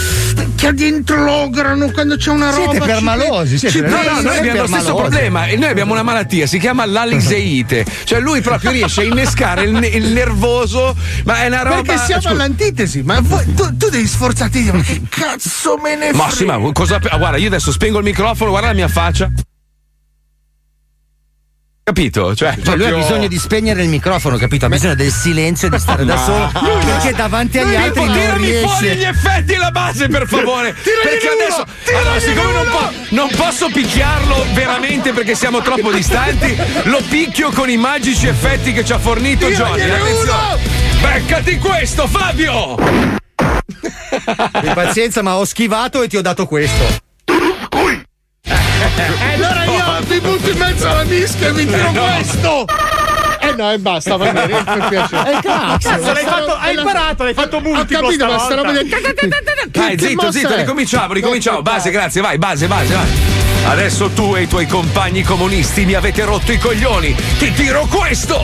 che 0.57 0.67
addentrolograno 0.67 1.91
quando 1.91 2.17
c'è 2.17 2.31
una 2.31 2.51
roba. 2.51 2.71
Siete 2.71 2.81
ci- 2.81 2.87
permalosi, 2.93 3.59
siete 3.59 3.75
ci 3.75 3.81
No, 3.83 3.89
no, 4.03 4.21
noi 4.21 4.39
abbiamo 4.39 4.61
lo 4.61 4.67
stesso 4.67 4.85
permalosi. 4.85 5.01
problema 5.11 5.47
e 5.47 5.57
noi 5.57 5.69
abbiamo 5.71 5.93
una 5.93 6.03
malattia, 6.03 6.47
si 6.47 6.59
chiama 6.59 6.85
l'aliseite. 6.87 7.85
Cioè 8.05 8.21
lui 8.21 8.41
proprio 8.41 8.71
riesce 8.71 9.01
a 9.03 9.05
innescare 9.05 9.63
il, 9.65 9.83
il 9.95 10.13
nervoso, 10.13 10.97
ma 11.25 11.43
è 11.43 11.47
una 11.47 11.63
roba. 11.63 11.83
Perché 11.83 12.05
siamo 12.05 12.21
Scusa, 12.23 12.35
all'antitesi, 12.35 13.03
ma 13.03 13.19
voi- 13.21 13.55
tu, 13.55 13.77
tu 13.77 13.89
devi 13.89 14.07
sforzarti 14.07 14.59
di 14.59 14.65
dire, 14.65 14.77
ma 14.77 14.83
che 14.83 15.03
cazzo 15.09 15.77
me 15.79 15.97
ne 15.97 16.13
Ma 16.13 16.29
frega? 16.29 16.35
sì, 16.35 16.45
ma 16.45 16.73
cosa. 16.73 16.99
Guarda, 16.99 17.37
io 17.37 17.47
adesso 17.49 17.73
spengo 17.73 17.99
il 17.99 18.05
microfono, 18.05 18.51
guarda 18.51 18.69
la 18.69 18.75
mia 18.75 18.89
faccia. 18.89 19.31
Capito? 21.89 22.35
Cioè, 22.35 22.55
Cioè, 22.63 22.77
lui 22.77 22.85
ha 22.87 22.95
bisogno 22.95 23.29
di 23.29 23.39
spegnere 23.39 23.83
il 23.83 23.89
microfono, 23.89 24.37
capito? 24.37 24.67
Ha 24.67 24.69
bisogno 24.69 24.95
del 24.95 25.11
silenzio 25.11 25.69
e 25.69 25.71
di 25.71 25.79
stare 25.79 26.05
da 26.05 26.17
Ma- 26.17 26.23
solo. 26.23 26.51
Perché 26.85 27.13
davanti 27.15 27.57
agli 27.59 27.75
altri 27.75 28.03
Filippo, 28.03 28.05
non 28.05 28.13
tirami 28.21 28.53
fuori 28.61 28.87
gli 28.89 28.93
riesce. 28.93 29.09
effetti 29.09 29.55
alla 29.55 29.71
base, 29.71 30.07
per 30.09 30.27
favore. 30.29 30.75
perché 31.03 31.29
adesso. 31.29 31.65
Allora, 31.99 32.21
siccome 32.21 32.53
non, 32.53 32.67
po- 32.69 32.93
non 33.15 33.29
posso 33.35 33.71
picchiarlo 33.73 34.45
veramente 34.53 35.15
perché 35.15 35.35
siamo 35.35 35.63
troppo 35.63 35.91
distanti, 35.91 36.55
lo 36.85 37.01
picchio 37.09 37.51
con 37.53 37.71
i 37.71 37.79
magici 37.79 38.27
effetti 38.27 38.75
che 38.75 38.85
ci 38.85 38.93
ha 38.93 38.99
fornito 38.99 39.49
Johnny. 39.49 39.81
Attenzione. 39.81 40.59
Beccati 41.01 41.57
questo, 41.57 42.07
Fabio! 42.07 42.75
Abbi 44.27 44.71
pazienza, 44.75 45.23
ma 45.23 45.37
ho 45.37 45.45
schivato 45.47 46.03
e 46.03 46.09
ti 46.09 46.19
ho 46.19 46.23
dato 46.23 46.45
questo. 46.45 47.07
E 49.19 49.35
allora 49.35 49.65
io 49.65 50.07
mi 50.07 50.21
butto 50.21 50.51
in 50.51 50.59
mezzo 50.59 50.89
alla 50.89 51.05
mischia 51.05 51.49
e 51.49 51.53
mi 51.53 51.67
tiro 51.67 51.91
questo! 51.93 52.67
Eh 53.41 53.55
no, 53.55 53.73
e 53.73 53.79
basta, 53.79 54.17
va 54.17 54.31
bene, 54.31 54.63
per 54.63 54.87
piacere. 54.89 55.31
Eh, 55.31 55.41
cazzo. 55.43 55.89
Cazzo, 55.89 56.13
l'hai 56.13 56.25
fatto- 56.25 56.57
hai 56.57 56.75
imparato, 56.77 57.23
l'hai 57.23 57.35
fatto 57.35 57.57
Ho 57.57 57.61
multiplo 57.61 58.07
capito, 58.07 58.27
ma 58.27 58.39
sta 58.39 58.55
roba 58.55 58.73
del... 58.73 58.89
Dai, 59.71 59.99
zitto, 59.99 60.33
zitto, 60.33 60.57
ricominciamo, 60.57 61.13
ricominciamo. 61.13 61.63
Base, 61.63 61.91
grazie, 61.91 62.21
vai, 62.21 62.37
base, 62.39 62.67
base, 62.67 62.95
vai. 62.95 63.07
Adesso 63.67 64.11
tu 64.11 64.35
e 64.35 64.43
i 64.43 64.49
tuoi 64.49 64.67
compagni 64.67 65.23
comunisti 65.23 65.85
mi 65.85 65.95
avete 65.95 66.25
rotto 66.25 66.53
i 66.53 66.59
coglioni. 66.59 67.15
Ti 67.39 67.53
tiro 67.53 67.87
questo! 67.87 68.37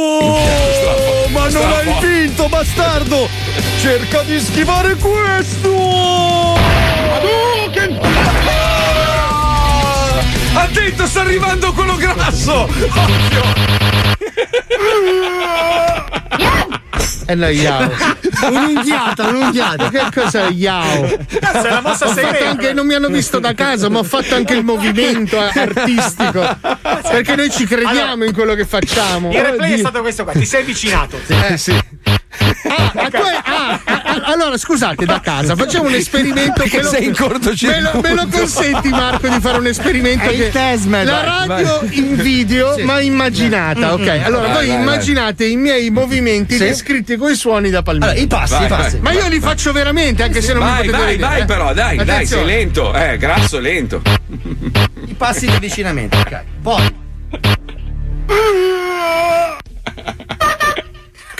Oh, 0.00 1.28
ma 1.28 1.48
non 1.48 1.72
hai 1.72 1.94
vinto, 2.00 2.48
bastardo! 2.48 3.28
Cerca 3.80 4.22
di 4.22 4.40
schivare 4.40 4.96
questo! 4.96 6.57
Attento, 10.60 11.06
sta 11.06 11.20
arrivando 11.20 11.72
quello 11.72 11.96
grasso! 11.96 12.68
Eh 17.26 17.34
no, 17.34 17.46
Yao. 17.48 17.90
Un'unghiata, 18.48 19.28
un'unghiata. 19.28 19.90
Che 19.90 20.00
cos'è 20.14 20.48
Yao? 20.50 21.18
Cazzo, 21.38 21.66
è 21.66 21.70
una 21.70 21.80
mossa 21.82 22.06
Ho 22.06 22.08
fatto 22.08 22.20
segreta. 22.22 22.48
anche, 22.50 22.72
non 22.72 22.86
mi 22.86 22.94
hanno 22.94 23.08
visto 23.08 23.38
da 23.38 23.52
casa, 23.54 23.88
ma 23.90 23.98
ho 23.98 24.02
fatto 24.04 24.34
anche 24.34 24.54
il 24.54 24.64
movimento 24.64 25.38
artistico. 25.38 26.56
Perché 27.10 27.36
noi 27.36 27.50
ci 27.50 27.66
crediamo 27.66 28.24
in 28.24 28.32
quello 28.32 28.54
che 28.54 28.64
facciamo. 28.64 29.30
Il 29.30 29.40
replay 29.42 29.68
è 29.68 29.72
Oddio. 29.72 29.78
stato 29.78 30.00
questo 30.00 30.24
qua, 30.24 30.32
ti 30.32 30.46
sei 30.46 30.62
avvicinato. 30.62 31.20
Eh 31.48 31.58
sì. 31.58 31.78
Ah, 32.68 32.92
ah, 32.94 33.08
tu 33.10 33.16
hai- 33.16 33.40
ah, 33.42 33.80
ah, 33.84 34.02
ah, 34.04 34.20
allora 34.32 34.56
scusate 34.58 35.04
da 35.06 35.18
casa, 35.20 35.56
facciamo 35.56 35.88
un 35.88 35.94
esperimento 35.94 36.52
Perché 36.62 36.76
che 36.78 36.82
lo- 36.82 36.88
sei 36.90 37.04
in 37.04 37.10
me 37.12 37.16
lo, 37.18 37.26
cortocircuito. 37.26 38.00
me 38.02 38.14
lo 38.14 38.26
consenti 38.30 38.88
Marco 38.90 39.28
di 39.28 39.40
fare 39.40 39.58
un 39.58 39.66
esperimento 39.66 40.28
È 40.28 40.36
che 40.36 40.50
Tesmed. 40.50 41.06
la 41.06 41.44
Vai, 41.46 41.64
radio 41.64 41.80
in 41.90 42.16
video 42.16 42.76
ma 42.84 43.00
immaginata 43.00 43.94
ok 43.94 44.06
allora 44.24 44.48
Vai, 44.48 44.52
voi 44.52 44.66
vai, 44.68 44.76
immaginate 44.80 45.46
i 45.46 45.56
miei 45.56 45.88
movimenti 45.90 46.56
Sì. 46.56 46.64
descritti 46.64 47.16
con 47.16 47.30
i 47.30 47.34
suoni 47.34 47.70
da 47.70 47.82
palmino 47.82 48.04
Allora, 48.06 48.20
i 48.20 48.26
passi, 48.26 48.52
Vai, 48.52 48.64
i 48.64 48.68
passi. 48.68 48.98
ma 49.00 49.10
io 49.12 49.26
li 49.28 49.40
faccio 49.40 49.72
veramente 49.72 50.22
anche 50.22 50.42
se 50.42 50.52
non 50.52 50.62
mi 50.64 50.68
Vai, 50.68 50.76
potete 50.84 50.96
vai, 50.96 51.06
vedere 51.16 51.28
vai, 51.28 51.40
eh. 51.40 51.44
però, 51.46 51.72
dai, 51.72 51.96
dai, 51.96 52.04
sei 52.06 52.14
Attenzione. 52.14 52.44
lento. 52.44 52.94
Eh, 52.94 53.16
grasso, 53.16 53.58
lento. 53.58 54.02
I 55.06 55.14
passi 55.14 55.46
di 55.46 55.52
avvicinamento, 55.52 56.18
ok. 56.18 56.42
Poi. 56.62 56.94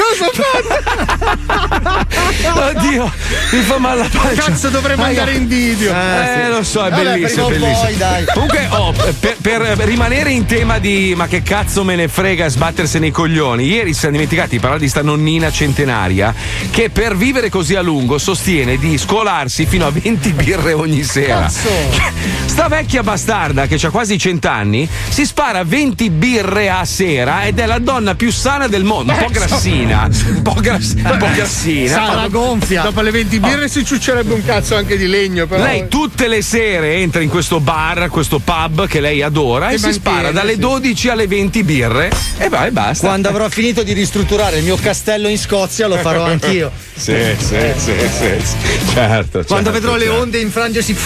cosa 0.09 0.31
fate? 0.33 2.07
Oddio, 2.79 3.13
mi 3.53 3.61
fa 3.63 3.79
male 3.79 4.01
la 4.01 4.09
pancia. 4.11 4.43
cazzo 4.43 4.69
dovremmo 4.69 5.05
andare 5.05 5.35
in 5.35 5.47
video 5.47 5.93
Eh, 5.93 6.49
lo 6.49 6.63
so, 6.63 6.85
è 6.85 6.91
Vabbè, 6.91 7.03
bellissimo, 7.03 7.49
bellissimo. 7.49 7.81
poi, 7.81 7.97
dai. 7.97 8.25
Comunque, 8.33 8.67
oh, 8.71 8.93
per, 9.19 9.37
per 9.41 9.61
rimanere 9.79 10.31
in 10.31 10.47
tema 10.47 10.79
di 10.79 11.15
ma 11.17 11.27
che 11.27 11.43
cazzo 11.43 11.85
me 11.85 11.97
ne 11.97 12.09
frega 12.09 12.49
sbattersene 12.49 13.07
i 13.07 13.11
coglioni, 13.11 13.65
ieri 13.65 13.93
si 13.93 14.01
siamo 14.01 14.15
dimenticati 14.15 14.51
di 14.51 14.59
parlare 14.59 14.81
di 14.81 14.89
sta 14.89 15.03
nonnina 15.03 15.51
centenaria 15.51 16.35
che 16.71 16.91
per 16.91 17.17
vivere 17.17 17.49
così 17.51 17.75
a 17.75 17.83
lungo 17.83 18.19
sostiene 18.19 18.79
di 18.79 18.97
scolarsi 18.99 19.67
fino 19.67 19.87
a 19.87 19.91
20 19.91 20.33
birre 20.33 20.73
ogni 20.73 21.03
sera. 21.03 21.49
Sta 22.47 22.69
vecchia 22.69 23.03
bastarda 23.03 23.67
che 23.67 23.79
ha 23.81 23.91
quasi 23.91 24.19
100 24.19 24.49
anni 24.49 24.89
si 25.09 25.25
spara 25.25 25.63
20 25.65 26.11
birre 26.11 26.71
a 26.71 26.85
sera 26.85 27.45
ed 27.45 27.59
è 27.59 27.67
la 27.67 27.79
donna 27.79 28.15
più 28.15 28.33
sana 28.33 28.67
del 28.67 28.85
mondo, 28.85 29.13
un 29.13 29.19
po' 29.19 29.29
grassina, 29.31 29.98
un 30.07 30.43
po', 30.43 30.55
grass- 30.55 30.95
un 30.95 31.17
po' 31.19 31.29
grassina. 31.35 31.95
Sarà 31.95 32.29
gonfia. 32.29 32.83
dopo 32.83 33.01
le 33.01 33.11
20 33.11 33.41
birre 33.41 33.69
si 33.69 33.85
ciuccerebbe 33.85 34.33
un 34.35 34.45
cazzo 34.45 34.77
anche 34.77 34.97
di 34.97 35.07
legno 35.07 35.47
però 35.47 35.63
Lei 35.65 35.89
tutte 35.89 36.29
le 36.29 36.43
sere 36.43 36.95
entra 36.97 37.21
in 37.21 37.29
questo 37.29 37.61
bar, 37.61 38.09
questo 38.09 38.39
pub 38.39 38.87
che 38.87 39.01
lei 39.01 39.23
adora 39.23 39.71
e, 39.71 39.75
E 39.75 39.79
si 39.79 39.93
spara 39.93 40.31
dalle 40.31 40.53
sì. 40.53 40.59
12 40.59 41.09
alle 41.09 41.27
20 41.27 41.63
birre 41.65 42.11
e 42.39 42.49
vai, 42.49 42.71
basta. 42.71 43.07
Quando 43.07 43.29
avrò 43.29 43.49
finito 43.49 43.83
di 43.83 43.93
ristrutturare 43.93 44.59
il 44.59 44.65
mio 44.65 44.77
castello 44.77 45.29
in 45.29 45.39
Scozia 45.39 45.87
lo 45.87 45.97
farò 45.97 46.25
anch'io. 46.27 46.71
Sì, 46.95 47.15
sì, 47.39 47.57
sì, 47.77 47.93
sì, 48.09 48.29
sì. 48.43 48.93
Certo, 48.93 49.45
Quando 49.45 49.71
certo, 49.71 49.71
vedrò 49.71 49.97
le 49.97 50.05
certo. 50.07 50.21
onde 50.21 50.39
infrangersi 50.39 50.97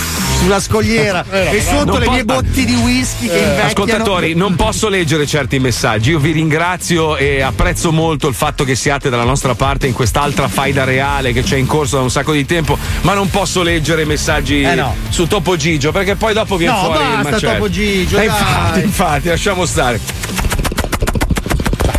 sulla 0.43 0.61
scogliera 0.61 1.25
e 1.31 1.61
sotto 1.63 1.99
le 1.99 2.05
po- 2.07 2.11
mie 2.13 2.25
botti 2.25 2.65
di 2.65 2.75
whisky 2.75 3.29
che 3.29 3.37
invecchiano. 3.39 3.67
Ascoltatori, 3.67 4.35
non 4.35 4.57
posso 4.57 4.89
leggere 4.89 5.27
certi 5.27 5.59
messaggi. 5.59 6.11
Io 6.11 6.19
vi 6.19 6.33
ringrazio 6.33 7.17
e 7.17 7.41
apprezzo 7.43 7.93
molto 7.93 8.27
il 8.29 8.35
fatto 8.35 8.65
che 8.65 8.75
siate 8.75 9.09
dalla 9.09 9.25
nostra 9.25 9.55
parte 9.55 9.87
in 9.87 9.93
quest'altra 9.93 10.49
faida 10.49 10.85
reale 10.85 11.33
che 11.33 11.43
c'è 11.43 11.57
in 11.57 11.67
corso 11.67 11.97
da 11.97 12.03
un 12.03 12.11
sacco 12.11 12.33
di 12.33 12.45
tempo, 12.45 12.77
ma 13.03 13.15
non 13.15 13.31
posso 13.31 13.63
leggere 13.63 14.05
messaggi 14.05 14.63
Eh 14.63 14.75
no. 14.75 14.95
su 15.09 15.27
Topo 15.27 15.57
Gigio 15.57 15.93
perché 15.93 16.17
poi 16.17 16.33
dopo 16.35 16.57
viene 16.57 16.75
No, 16.75 16.85
fuori 16.85 17.03
il 17.05 17.09
basta, 17.17 17.31
macello. 17.31 17.53
Topo 17.53 17.71
Gigio, 17.71 18.17
Eh, 18.19 18.27
dai. 18.27 18.27
infatti, 18.27 18.81
infatti, 18.81 19.29
lasciamo 19.29 19.65
stare. 19.67 20.01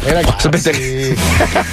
Eh, 0.05 0.13
ragazzi, 0.13 0.35
Sapete 0.41 0.71
che- 0.71 1.15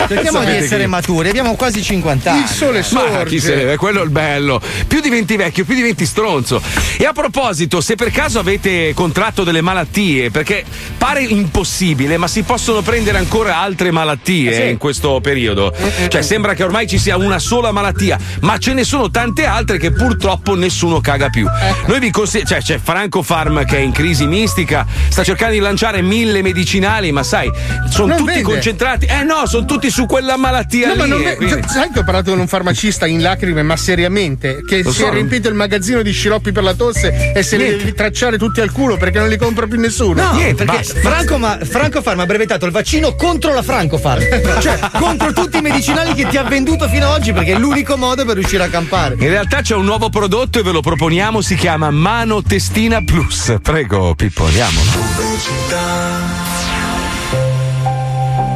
Cerchiamo 0.08 0.40
di 0.40 0.46
Sapete 0.46 0.56
essere 0.56 0.80
che- 0.82 0.86
maturi, 0.86 1.28
abbiamo 1.28 1.54
quasi 1.56 1.82
50 1.82 2.30
anni. 2.32 2.42
il 2.42 2.48
sole 2.48 2.78
Ma 2.78 2.84
sorge 2.84 3.24
chi 3.26 3.40
se 3.40 3.54
ne 3.56 3.72
è 3.72 3.76
quello 3.76 4.00
è 4.00 4.04
il 4.04 4.10
bello. 4.10 4.60
Più 4.86 5.00
diventi 5.00 5.36
vecchio, 5.36 5.64
più 5.64 5.74
diventi 5.74 6.06
stronzo. 6.06 6.60
E 6.96 7.04
a 7.04 7.12
proposito, 7.12 7.80
se 7.80 7.94
per 7.96 8.10
caso 8.10 8.38
avete 8.38 8.92
contratto 8.94 9.42
delle 9.44 9.60
malattie, 9.60 10.30
perché 10.30 10.64
pare 10.96 11.22
impossibile, 11.22 12.16
ma 12.18 12.28
si 12.28 12.42
possono 12.42 12.82
prendere 12.82 13.18
ancora 13.18 13.58
altre 13.58 13.90
malattie 13.90 14.68
in 14.68 14.76
questo 14.78 15.20
periodo. 15.20 15.74
Cioè, 16.08 16.22
sembra 16.22 16.54
che 16.54 16.62
ormai 16.62 16.86
ci 16.86 16.98
sia 16.98 17.16
una 17.16 17.38
sola 17.38 17.72
malattia, 17.72 18.18
ma 18.40 18.58
ce 18.58 18.74
ne 18.74 18.84
sono 18.84 19.10
tante 19.10 19.44
altre 19.44 19.78
che 19.78 19.90
purtroppo 19.92 20.54
nessuno 20.54 21.00
caga 21.00 21.28
più. 21.30 21.46
Noi 21.86 21.98
vi 21.98 22.10
consigliamo, 22.10 22.48
cioè, 22.48 22.60
c'è 22.60 22.78
Franco 22.82 23.22
Farm 23.22 23.64
che 23.64 23.76
è 23.78 23.80
in 23.80 23.92
crisi 23.92 24.26
mistica, 24.26 24.86
sta 25.08 25.24
cercando 25.24 25.54
di 25.54 25.60
lanciare 25.60 26.00
mille 26.02 26.42
medicinali, 26.42 27.10
ma 27.12 27.22
sai, 27.22 27.50
sono 27.90 28.14
tutti 28.20 28.32
vende. 28.34 28.52
concentrati. 28.52 29.06
Eh 29.06 29.22
no, 29.24 29.46
sono 29.46 29.64
tutti 29.66 29.90
su 29.90 30.06
quella 30.06 30.36
malattia 30.36 30.88
No, 30.88 30.92
lì. 30.92 30.98
ma 30.98 31.06
non 31.06 31.20
eh, 31.20 31.24
ve- 31.24 31.36
quindi- 31.36 31.62
sai 31.68 31.90
che 31.92 32.00
ho 32.00 32.04
parlato 32.04 32.30
con 32.30 32.40
un 32.40 32.46
farmacista 32.48 33.06
in 33.06 33.20
lacrime, 33.22 33.62
ma 33.62 33.76
seriamente, 33.76 34.62
che 34.66 34.82
Lo 34.82 34.92
si 34.92 35.00
so, 35.00 35.06
è 35.08 35.10
riempito 35.10 35.48
il 35.48 35.54
magazzino 35.54 36.02
di 36.02 36.10
sciroppi 36.12 36.52
per 36.52 36.62
la 36.62 36.74
tosse 36.74 37.32
e 37.34 37.42
se 37.42 37.56
li 37.56 37.64
Niente. 37.64 37.84
devi 37.84 37.96
tracciare 37.96 38.38
tutti 38.38 38.60
al 38.60 38.70
culo 38.72 38.96
perché 38.96 39.18
non 39.18 39.28
li 39.28 39.36
compra 39.36 39.66
più 39.66 39.78
nessuno. 39.78 40.22
No, 40.22 40.32
Niente, 40.32 40.64
perché 40.64 40.80
basta. 40.82 41.00
Franco, 41.00 41.38
ma, 41.38 41.58
Franco 41.62 42.02
Farm 42.02 42.20
ha 42.20 42.26
brevettato 42.26 42.66
il 42.66 42.72
vaccino 42.72 43.14
contro 43.14 43.52
la 43.54 43.62
Franco 43.62 43.98
Farm. 43.98 44.22
Cioè, 44.60 44.78
contro 44.98 45.32
tutti 45.32 45.58
i 45.58 45.60
medicinali 45.60 46.14
che 46.14 46.26
ti 46.28 46.36
ha 46.36 46.42
venduto 46.42 46.88
fino 46.88 47.06
ad 47.06 47.18
oggi, 47.20 47.32
perché 47.32 47.52
è 47.52 47.58
l'unico 47.58 47.96
modo 47.96 48.24
per 48.24 48.34
riuscire 48.36 48.64
a 48.64 48.68
campare. 48.68 49.14
In 49.18 49.28
realtà 49.28 49.60
c'è 49.62 49.74
un 49.74 49.84
nuovo 49.84 50.08
prodotto 50.10 50.58
e 50.58 50.62
ve 50.62 50.72
lo 50.72 50.80
proponiamo, 50.80 51.40
si 51.40 51.54
chiama 51.54 51.90
Mano 51.90 52.42
Testina 52.42 53.02
Plus. 53.02 53.54
Prego, 53.62 54.14
Pippo, 54.14 54.44
andiamo. 54.46 54.80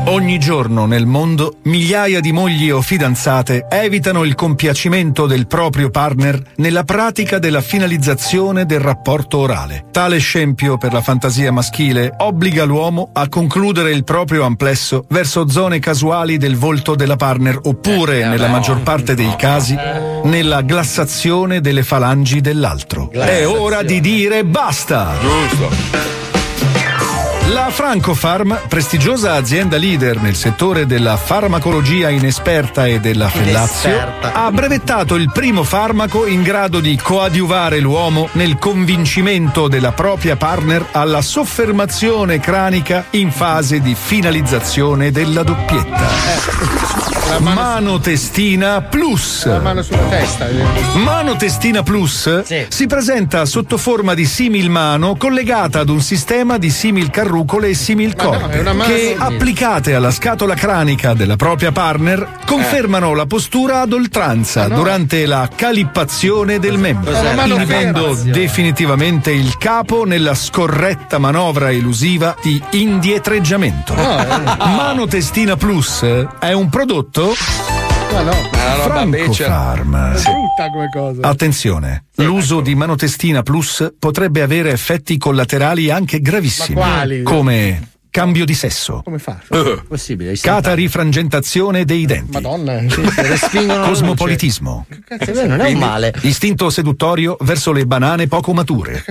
Ogni 0.07 0.39
giorno 0.39 0.85
nel 0.85 1.07
mondo 1.07 1.57
migliaia 1.63 2.21
di 2.21 2.31
mogli 2.31 2.69
o 2.69 2.83
fidanzate 2.83 3.67
evitano 3.71 4.25
il 4.25 4.35
compiacimento 4.35 5.27
del 5.27 5.47
proprio 5.47 5.89
partner 5.89 6.43
nella 6.57 6.85
pratica 6.85 7.39
della 7.39 7.63
finalizzazione 7.63 8.67
del 8.67 8.81
rapporto 8.81 9.39
orale. 9.39 9.87
Tale 9.91 10.19
scempio 10.19 10.77
per 10.77 10.93
la 10.93 11.01
fantasia 11.01 11.51
maschile 11.53 12.13
obbliga 12.19 12.65
l'uomo 12.65 13.11
a 13.15 13.31
concludere 13.31 13.93
il 13.93 14.05
proprio 14.05 14.45
amplesso 14.45 15.07
verso 15.09 15.49
zone 15.49 15.79
casuali 15.79 16.37
del 16.37 16.57
volto 16.57 16.95
della 16.95 17.17
partner 17.17 17.59
oppure, 17.63 18.27
nella 18.27 18.49
maggior 18.49 18.83
parte 18.83 19.15
dei 19.15 19.35
casi, 19.39 19.75
nella 20.25 20.61
glassazione 20.61 21.63
delle 21.63 21.83
falangi 21.83 22.43
dell'altro. 22.43 23.11
È 23.11 23.47
ora 23.47 23.83
di 23.83 24.01
dire 24.03 24.45
basta! 24.45 25.15
Giusto. 25.19 26.24
La 27.53 27.69
Francofarm, 27.69 28.59
prestigiosa 28.69 29.35
azienda 29.35 29.77
leader 29.77 30.19
nel 30.21 30.35
settore 30.35 30.87
della 30.87 31.19
farmacologia 31.19 32.09
inesperta 32.09 32.87
e 32.87 33.01
della 33.01 33.29
fellazio, 33.29 34.13
ha 34.33 34.51
brevettato 34.51 35.15
il 35.17 35.31
primo 35.31 35.63
farmaco 35.63 36.27
in 36.27 36.43
grado 36.43 36.81
di 36.81 36.97
coadiuvare 36.97 37.81
l'uomo 37.81 38.29
nel 38.33 38.57
convincimento 38.57 39.69
della 39.69 39.93
propria 39.93 40.37
partner 40.37 40.87
alla 40.93 41.21
soffermazione 41.21 42.41
cranica 42.41 43.05
in 43.11 43.31
fase 43.31 43.81
di 43.81 43.95
finalizzazione 43.95 45.11
della 45.11 45.43
doppietta. 45.43 46.94
Mano 47.39 47.99
Testina 47.99 48.81
Plus. 48.83 49.47
La 49.47 49.59
mano 49.59 49.83
sulla 49.83 50.05
testa. 50.09 50.47
Mano 50.95 51.37
Testina 51.37 51.83
Plus 51.83 52.43
si 52.69 52.87
presenta 52.87 53.45
sotto 53.45 53.77
forma 53.77 54.15
di 54.15 54.25
simil 54.25 54.71
mano 54.71 55.17
collegata 55.17 55.81
ad 55.81 55.89
un 55.89 56.01
sistema 56.01 56.59
di 56.59 56.71
simil 56.71 57.11
carrucole 57.11 57.69
e 57.69 57.75
simil 57.75 58.15
Ma 58.17 58.25
no, 58.25 58.75
mano 58.75 58.85
che 58.85 59.17
applicate 59.19 59.95
alla 59.95 60.11
scatola 60.11 60.55
cranica 60.55 61.15
della 61.15 61.37
propria 61.37 61.73
partner 61.73 62.39
confermano 62.47 63.15
la 63.15 63.27
postura 63.27 63.81
ad 63.81 63.93
oltranza 63.93 64.69
durante 64.69 65.27
la 65.27 65.49
calippazione 65.55 66.59
del 66.59 66.79
membro, 66.79 67.13
mano 67.35 67.57
inibendo 67.57 68.15
definitivamente 68.23 69.33
il 69.33 69.57
capo 69.59 70.05
nella 70.05 70.35
scorretta 70.35 71.19
manovra 71.19 71.71
elusiva 71.71 72.37
di 72.43 72.63
indietreggiamento. 72.73 73.95
Mano 73.95 75.07
Testina 75.07 75.57
Plus 75.57 76.05
è 76.39 76.53
un 76.53 76.69
prodotto 76.69 77.24
Ma 78.13 78.23
no, 78.23 78.33
Franco 78.83 79.33
Farm. 79.33 80.13
è 80.13 80.23
brutta 80.23 80.71
come 80.71 80.89
cosa. 80.93 81.29
Attenzione, 81.29 82.05
l'uso 82.17 82.61
di 82.61 82.75
manotestina 82.75 83.43
plus 83.43 83.95
potrebbe 83.99 84.43
avere 84.43 84.71
effetti 84.71 85.17
collaterali 85.17 85.91
anche 85.91 86.21
gravissimi, 86.21 87.23
come 87.23 87.94
cambio 88.15 88.45
di 88.45 88.55
sesso, 88.55 89.01
Come 89.03 89.19
fa? 89.19 89.41
Possibile. 89.89 90.37
catarifrangentazione 90.41 91.85
dei 91.85 92.07
denti, 92.07 92.31
Madonna. 92.31 92.81
cosmopolitismo. 93.85 94.87
Eh, 95.09 95.47
non 95.47 95.61
è 95.61 95.73
un 95.73 95.79
male. 95.79 96.15
istinto 96.21 96.71
seduttorio 96.71 97.37
verso 97.41 97.73
le 97.73 97.87
banane 97.87 98.29
poco 98.29 98.53
mature, 98.53 99.05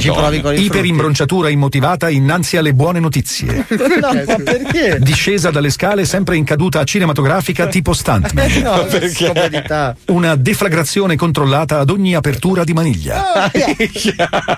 Ci 0.00 0.10
provi 0.10 0.40
con 0.40 0.52
i 0.56 0.64
iperimbronciatura 0.64 1.48
immotivata 1.48 2.10
innanzi 2.10 2.56
alle 2.56 2.74
buone 2.74 2.98
notizie. 2.98 3.66
No, 4.04 4.12
ma 4.12 4.36
perché? 4.42 4.98
discesa 5.00 5.50
dalle 5.50 5.70
scale 5.70 6.04
sempre 6.04 6.36
in 6.36 6.42
caduta 6.44 6.82
cinematografica 6.82 7.68
tipo 7.68 7.92
stuntman. 7.92 8.50
No, 8.62 8.84
scomodità. 9.08 9.94
Una 10.06 10.34
deflagrazione 10.34 11.14
controllata 11.16 11.78
ad 11.78 11.90
ogni 11.90 12.14
apertura 12.16 12.64
di 12.64 12.72
maniglia. 12.72 13.50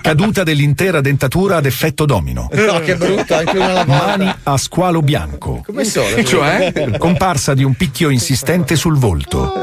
Caduta 0.01 0.43
dell'intera 0.43 0.99
dentatura 1.01 1.57
ad 1.57 1.65
effetto 1.67 2.05
domino. 2.05 2.49
No, 2.51 2.79
che 2.79 2.95
brutto, 2.95 3.35
anche 3.35 3.57
alla. 3.67 3.85
Mani 3.85 4.35
a 4.43 4.57
squalo 4.57 5.01
bianco. 5.01 5.63
Come 5.65 5.83
sono? 5.83 6.05
Cioè? 6.27 6.97
Comparsa 6.97 7.53
di 7.53 7.63
un 7.63 7.73
picchio 7.73 8.09
insistente 8.09 8.75
sul 8.75 8.97
volto. 8.97 9.53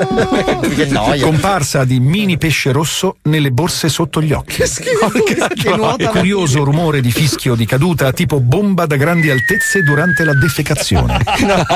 Che 0.75 0.87
noia. 0.87 1.25
Comparsa 1.25 1.85
di 1.85 2.01
mini 2.01 2.39
pesce 2.39 2.73
rosso 2.73 3.17
nelle 3.23 3.51
borse 3.51 3.89
sotto 3.89 4.23
gli 4.23 4.33
occhi. 4.33 4.57
che 4.57 5.69
E 5.69 5.77
nuota 5.77 6.09
curioso 6.09 6.65
rumore 6.65 7.01
di 7.01 7.11
fischio 7.11 7.55
di 7.55 7.67
caduta 7.67 8.13
tipo 8.13 8.41
bomba 8.41 8.87
da 8.87 8.97
grandi 8.97 9.31
altezze 9.31 9.83
durante 9.83 10.25
la 10.25 10.35
defecazione. 10.35 11.21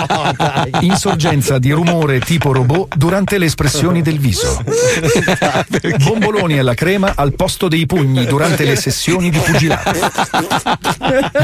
Insorgenza 0.80 1.58
di 1.58 1.70
rumore 1.70 2.20
tipo 2.20 2.52
robot 2.52 2.96
durante 2.96 3.38
le 3.38 3.46
espressioni 3.46 4.02
del 4.02 4.18
viso. 4.18 4.62
Bomboloni 6.02 6.58
alla 6.58 6.74
crema 6.74 7.12
al 7.14 7.34
posto 7.34 7.68
dei 7.68 7.86
pugni 7.86 8.26
durante 8.26 8.64
le 8.64 8.76
sessioni 8.76 9.30
di 9.30 9.38
pugilato. 9.38 9.90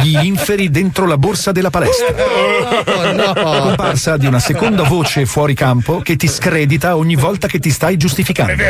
Gli 0.02 0.16
inferi 0.22 0.70
dentro 0.74 1.06
la 1.06 1.16
borsa 1.16 1.52
della 1.52 1.70
palestra. 1.70 2.12
Comparsa 3.62 4.16
di 4.16 4.26
una 4.26 4.40
seconda 4.40 4.82
voce 4.82 5.24
fuori 5.24 5.54
campo 5.54 6.00
che 6.00 6.16
ti 6.16 6.26
scredita 6.26 6.96
ogni 6.96 7.14
volta 7.14 7.46
che 7.46 7.60
ti 7.60 7.70
stai 7.70 7.96
giustificando. 7.96 8.60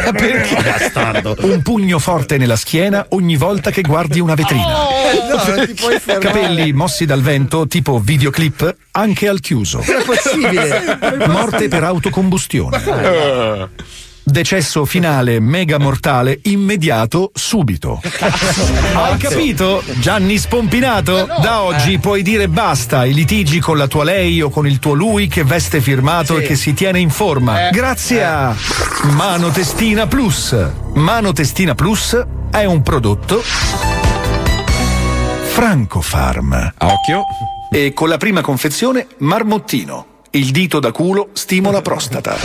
Bastardo. 0.63 1.35
Un 1.41 1.63
pugno 1.63 1.99
forte 1.99 2.37
nella 2.37 2.57
schiena 2.57 3.07
ogni 3.11 3.37
volta 3.37 3.71
che 3.71 3.81
guardi 3.81 4.21
una 4.21 4.35
vetrina. 4.35 4.67
No, 4.67 5.55
non 5.57 5.67
ti 5.67 5.73
puoi 5.73 5.99
fermare. 5.99 6.27
Capelli 6.27 6.73
mossi 6.75 7.07
dal 7.07 7.23
vento, 7.23 7.67
tipo 7.67 7.99
videoclip, 7.99 8.77
anche 8.91 9.27
al 9.27 9.41
chiuso. 9.41 9.81
È 9.81 10.05
possibile. 10.05 10.99
Morte 11.27 11.69
per 11.69 11.85
autocombustione. 11.85 12.83
Decesso 14.27 14.87
finale 14.87 15.39
mega 15.39 15.79
mortale 15.79 16.39
immediato 16.45 17.31
subito. 17.35 18.01
Hai 18.95 19.19
capito? 19.19 19.83
Gianni 19.99 20.39
Spompinato? 20.39 21.27
Da 21.43 21.61
oggi 21.61 21.99
puoi 21.99 22.23
dire 22.23 22.49
basta 22.49 23.01
ai 23.01 23.13
litigi 23.13 23.61
con 23.61 23.77
la 23.77 23.87
tua 23.87 24.03
lei 24.03 24.41
o 24.41 24.49
con 24.49 24.67
il 24.67 24.79
tuo 24.79 24.95
lui 24.95 25.29
che 25.29 25.45
veste 25.45 25.83
firmato 25.83 26.39
e 26.39 26.43
che 26.43 26.57
si 26.57 26.73
tiene 26.73 27.01
in 27.01 27.11
forma. 27.11 27.69
Grazie 27.71 28.25
a 28.25 28.57
Mano 29.11 29.51
Testina 29.51 30.07
Plus. 30.07 30.57
Mano 30.95 31.33
Testina 31.33 31.75
Plus 31.75 32.19
è 32.51 32.65
un 32.65 32.83
prodotto 32.83 33.43
Franco 35.55 36.01
Farm. 36.01 36.73
Occhio. 36.79 37.25
E 37.71 37.93
con 37.93 38.09
la 38.09 38.17
prima 38.17 38.41
confezione 38.41 39.07
Marmottino. 39.19 40.14
Il 40.35 40.51
dito 40.51 40.81
da 40.81 40.91
culo 40.91 41.29
stimola 41.33 41.81
prostata. 41.81 42.35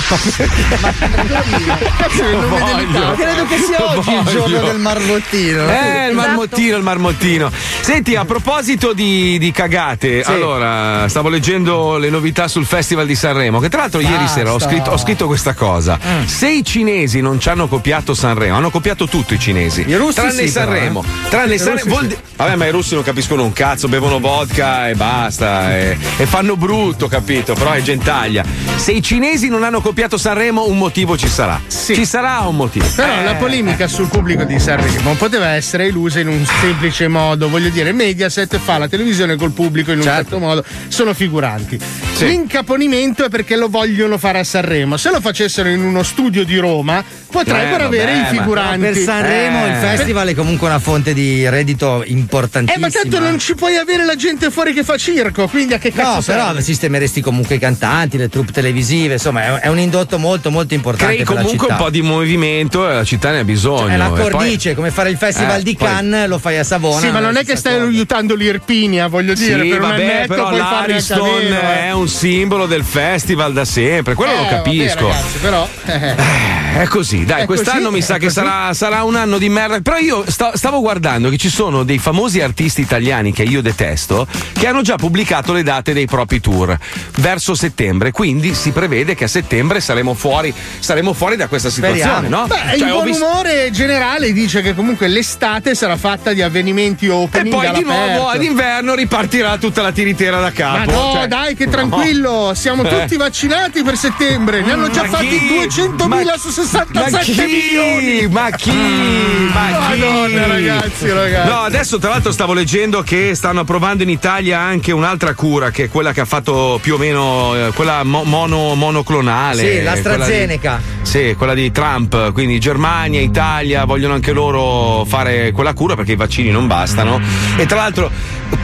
Credo 3.15 3.45
che 3.47 3.57
sia 3.57 3.95
oggi 3.97 4.13
il 4.13 4.23
giorno 4.25 4.61
del 4.61 4.77
marmottino. 4.77 5.67
Eh, 5.67 6.09
il 6.09 6.15
marmottino, 6.15 6.77
il 6.77 6.83
marmottino. 6.83 7.51
Senti, 7.81 8.15
a 8.15 8.25
proposito 8.25 8.93
di, 8.93 9.39
di 9.39 9.51
cagate, 9.51 10.21
allora, 10.21 11.07
stavo 11.07 11.29
leggendo 11.29 11.97
le 11.97 12.11
novità 12.11 12.47
sul 12.47 12.67
Festival 12.67 13.07
di 13.07 13.15
Sanremo, 13.15 13.59
che 13.59 13.69
tra 13.69 13.81
l'altro 13.81 14.01
ieri 14.01 14.27
sera 14.27 14.53
ho 14.53 14.59
scritto, 14.59 14.91
ho 14.91 14.97
scritto 14.97 15.25
questa 15.25 15.55
cosa. 15.55 15.97
Mm. 16.05 16.25
Se 16.25 16.47
i 16.47 16.63
cinesi 16.63 17.21
non 17.21 17.39
ci 17.39 17.49
hanno 17.49 17.67
copiato 17.67 18.13
Sanremo, 18.13 18.55
hanno 18.55 18.69
copiato 18.69 19.07
tutto 19.07 19.33
i 19.33 19.39
cinesi. 19.39 19.83
I 19.87 19.95
russi 19.95 20.13
tranne 20.13 20.43
sì, 20.43 20.47
Sanremo. 20.49 21.03
Tranne 21.27 21.57
Sanremo. 21.57 21.89
vuol 21.89 22.05
di- 22.05 22.17
Vabbè, 22.35 22.55
ma 22.55 22.67
i 22.67 22.71
russi 22.71 22.93
non 22.93 23.01
capiscono 23.03 23.43
un 23.43 23.51
cazzo, 23.51 23.87
bevono 23.87 24.19
vodka 24.19 24.89
e 24.89 24.93
basta. 24.93 25.75
E, 25.75 25.97
e 26.17 26.25
fanno 26.27 26.55
brutto, 26.55 27.07
capito? 27.07 27.53
Però 27.53 27.78
è 27.79 27.81
gentaglia. 27.81 28.43
Se 28.75 28.91
i 28.91 29.01
cinesi 29.01 29.49
non 29.49 29.63
hanno 29.63 29.81
copiato 29.81 30.17
Sanremo, 30.17 30.67
un 30.67 30.77
motivo 30.77 31.17
ci 31.17 31.27
sarà. 31.27 31.59
Ci 31.67 32.05
sarà 32.05 32.39
un 32.41 32.55
motivo. 32.55 32.85
Però 32.95 33.19
Eh. 33.19 33.23
la 33.23 33.35
polemica 33.35 33.87
sul 33.87 34.07
pubblico 34.07 34.43
di 34.43 34.59
Sanremo 34.59 35.13
poteva 35.15 35.49
essere 35.49 35.87
illusa 35.87 36.19
in 36.19 36.27
un 36.27 36.45
semplice 36.61 37.07
modo. 37.07 37.49
Voglio 37.49 37.69
dire, 37.69 37.91
Mediaset 37.91 38.57
fa 38.57 38.77
la 38.77 38.87
televisione 38.87 39.35
col 39.35 39.51
pubblico 39.51 39.91
in 39.91 39.97
un 39.97 40.03
certo 40.03 40.37
modo, 40.39 40.63
sono 40.87 41.13
figuranti. 41.13 41.79
L'incaponimento 42.19 43.25
è 43.25 43.29
perché 43.29 43.55
lo 43.55 43.69
vogliono 43.69 44.17
fare 44.17 44.39
a 44.39 44.43
Sanremo. 44.43 44.97
Se 44.97 45.09
lo 45.09 45.19
facessero 45.21 45.69
in 45.69 45.81
uno 45.81 46.03
studio 46.03 46.43
di 46.43 46.57
Roma, 46.57 47.03
potrebbero 47.31 47.65
Eh, 47.65 47.83
vabbè, 47.83 47.85
avere 48.01 48.13
i 48.17 48.21
ma- 48.21 48.27
figuranti. 48.27 48.79
Per 48.79 48.97
Sanremo 48.97 49.65
il 49.65 49.71
Eh. 49.71 49.75
festival 49.75 50.27
è 50.27 50.33
comunque 50.35 50.67
una 50.67 50.79
fonte 50.79 51.13
di 51.13 51.47
reddito 51.49 52.03
Eh, 52.03 52.09
importantissima. 52.11 52.87
ma 52.87 52.91
tanto 52.91 53.19
non 53.19 53.39
ci 53.39 53.55
puoi 53.55 53.77
avere 53.77 54.05
la 54.05 54.15
gente 54.15 54.51
fuori 54.51 54.73
che 54.73 54.83
fa 54.83 54.97
circo, 54.97 55.47
quindi 55.47 55.73
a 55.73 55.77
che 55.79 55.91
cazzo 55.91 56.31
No, 56.31 56.37
però 56.37 56.59
sistemeresti 56.59 57.21
comunque 57.21 57.55
i 57.55 57.59
cantanti, 57.69 58.17
le 58.17 58.29
troupe 58.29 58.51
televisive, 58.51 59.13
insomma, 59.13 59.59
è, 59.59 59.59
è 59.61 59.67
un 59.67 59.79
indotto 59.79 60.17
molto 60.17 60.49
molto 60.49 60.73
importante 60.73 61.13
Crei 61.13 61.25
per 61.25 61.35
la 61.35 61.41
comunque 61.41 61.67
città. 61.67 61.77
un 61.79 61.83
po' 61.85 61.89
di 61.91 62.01
movimento 62.01 62.89
e 62.89 62.93
la 62.93 63.03
città 63.03 63.31
ne 63.31 63.39
ha 63.39 63.43
bisogno. 63.43 63.87
È 63.87 63.97
la 63.97 64.07
E 64.07 64.09
poi- 64.09 64.31
cornice, 64.31 64.73
come 64.75 64.89
fare 64.91 65.09
il 65.09 65.17
festival 65.17 65.59
Eh, 65.59 65.63
di 65.63 65.75
poi- 65.75 65.87
Cannes, 65.87 66.27
lo 66.27 66.37
fai 66.39 66.57
a 66.57 66.63
Savona. 66.63 66.99
Sì, 66.99 67.09
ma 67.11 67.19
non 67.19 67.35
è 67.37 67.45
che 67.45 67.55
stai 67.55 67.79
aiutando 67.79 68.33
l'Irpinia, 68.35 69.07
voglio 69.07 69.33
dire, 69.33 69.61
Sì, 69.63 69.69
per 69.69 69.81
un 69.81 69.87
vabbè, 69.89 70.03
annetto 70.03 70.33
però 70.33 70.51
l'Ariston 70.51 71.41
eh. 71.51 71.87
è 71.87 71.91
un 71.91 72.07
simbolo 72.07 72.65
del 72.65 72.83
festival 72.83 73.53
da 73.53 73.65
sempre, 73.65 74.13
quello 74.15 74.31
Eh, 74.31 74.35
lo 74.35 74.41
vabbè, 74.43 74.55
capisco. 74.55 75.07
ragazzi, 75.07 75.37
però 75.39 75.67
eh, 75.89 76.81
è 76.81 76.87
così, 76.87 77.25
dai, 77.25 77.41
è 77.41 77.45
quest'anno 77.45 77.85
così, 77.85 77.95
mi 77.95 78.01
sa 78.01 78.17
che 78.17 78.29
sarà, 78.29 78.73
sarà, 78.73 79.03
un 79.03 79.15
anno 79.15 79.37
di 79.37 79.49
merda. 79.49 79.81
Però 79.81 79.97
io 79.97 80.23
sta, 80.27 80.55
stavo 80.55 80.79
guardando 80.79 81.29
che 81.29 81.37
ci 81.37 81.49
sono 81.49 81.83
dei 81.83 81.97
famosi 81.97 82.41
artisti 82.41 82.81
italiani 82.81 83.33
che 83.33 83.43
io 83.43 83.61
detesto 83.61 84.27
che 84.53 84.67
hanno 84.67 84.81
già 84.81 84.95
pubblicato 84.95 85.51
le 85.51 85.63
date 85.63 85.93
dei 85.93 86.05
propri 86.05 86.39
tour 86.39 86.77
verso 87.17 87.55
settembre. 87.55 88.11
Quindi 88.11 88.53
si 88.53 88.71
prevede 88.71 89.15
che 89.15 89.25
a 89.25 89.27
settembre 89.27 89.81
saremo 89.81 90.13
fuori, 90.13 90.53
saremo 90.79 91.13
fuori 91.13 91.35
da 91.35 91.47
questa 91.47 91.69
situazione, 91.69 92.27
no? 92.27 92.45
Beh, 92.47 92.77
cioè, 92.77 92.87
il 92.87 92.93
buon 92.93 93.05
visto... 93.05 93.25
umore 93.25 93.69
generale 93.71 94.31
dice 94.31 94.61
che 94.61 94.75
comunque 94.75 95.07
l'estate 95.07 95.75
sarà 95.75 95.97
fatta 95.97 96.33
di 96.33 96.41
avvenimenti 96.41 97.07
open. 97.07 97.47
E 97.47 97.49
poi 97.49 97.71
di 97.71 97.83
nuovo 97.83 98.27
ad 98.29 98.43
inverno 98.43 98.93
ripartirà 98.93 99.57
tutta 99.57 99.81
la 99.81 99.91
tiritera 99.91 100.39
da 100.39 100.51
capo. 100.51 100.91
Ma 100.91 100.97
no, 100.97 101.11
cioè, 101.13 101.27
dai, 101.27 101.55
che 101.55 101.67
tranquillo, 101.67 102.47
no. 102.47 102.53
siamo 102.53 102.83
tutti 102.83 103.17
vaccinati 103.17 103.81
per 103.81 103.97
settembre. 103.97 104.61
Ne 104.61 104.71
hanno 104.71 104.89
già 104.89 105.03
fatti 105.05 105.47
200. 105.47 105.78
100.000 105.79 106.37
su 106.37 106.49
67 106.49 107.09
ma 107.09 107.19
chi? 107.19 107.35
milioni. 107.45 108.27
Ma 108.27 108.49
chi? 108.49 108.69
Ah. 108.69 109.53
Ma 109.53 109.93
chi? 109.93 109.99
Madonna, 109.99 110.47
ragazzi, 110.47 111.09
ragazzi. 111.09 111.49
No, 111.49 111.59
adesso 111.59 111.97
tra 111.99 112.09
l'altro 112.09 112.31
stavo 112.31 112.53
leggendo 112.53 113.01
che 113.01 113.33
stanno 113.33 113.61
approvando 113.61 114.03
in 114.03 114.09
Italia 114.09 114.59
anche 114.59 114.91
un'altra 114.91 115.33
cura 115.33 115.71
che 115.71 115.85
è 115.85 115.89
quella 115.89 116.11
che 116.11 116.21
ha 116.21 116.25
fatto 116.25 116.79
più 116.81 116.95
o 116.95 116.97
meno 116.97 117.55
eh, 117.55 117.71
quella 117.73 118.03
mo- 118.03 118.23
mono- 118.23 118.75
monoclonale. 118.75 119.77
Sì, 119.77 119.83
l'AstraZeneca. 119.83 120.81
Quella 120.81 121.01
di, 121.01 121.09
sì, 121.09 121.35
quella 121.37 121.53
di 121.53 121.71
Trump, 121.71 122.33
quindi 122.33 122.59
Germania, 122.59 123.21
Italia 123.21 123.85
vogliono 123.85 124.13
anche 124.15 124.33
loro 124.33 125.05
fare 125.05 125.51
quella 125.51 125.73
cura 125.73 125.95
perché 125.95 126.11
i 126.13 126.17
vaccini 126.17 126.51
non 126.51 126.67
bastano. 126.67 127.21
E 127.55 127.65
tra 127.65 127.77
l'altro 127.77 128.11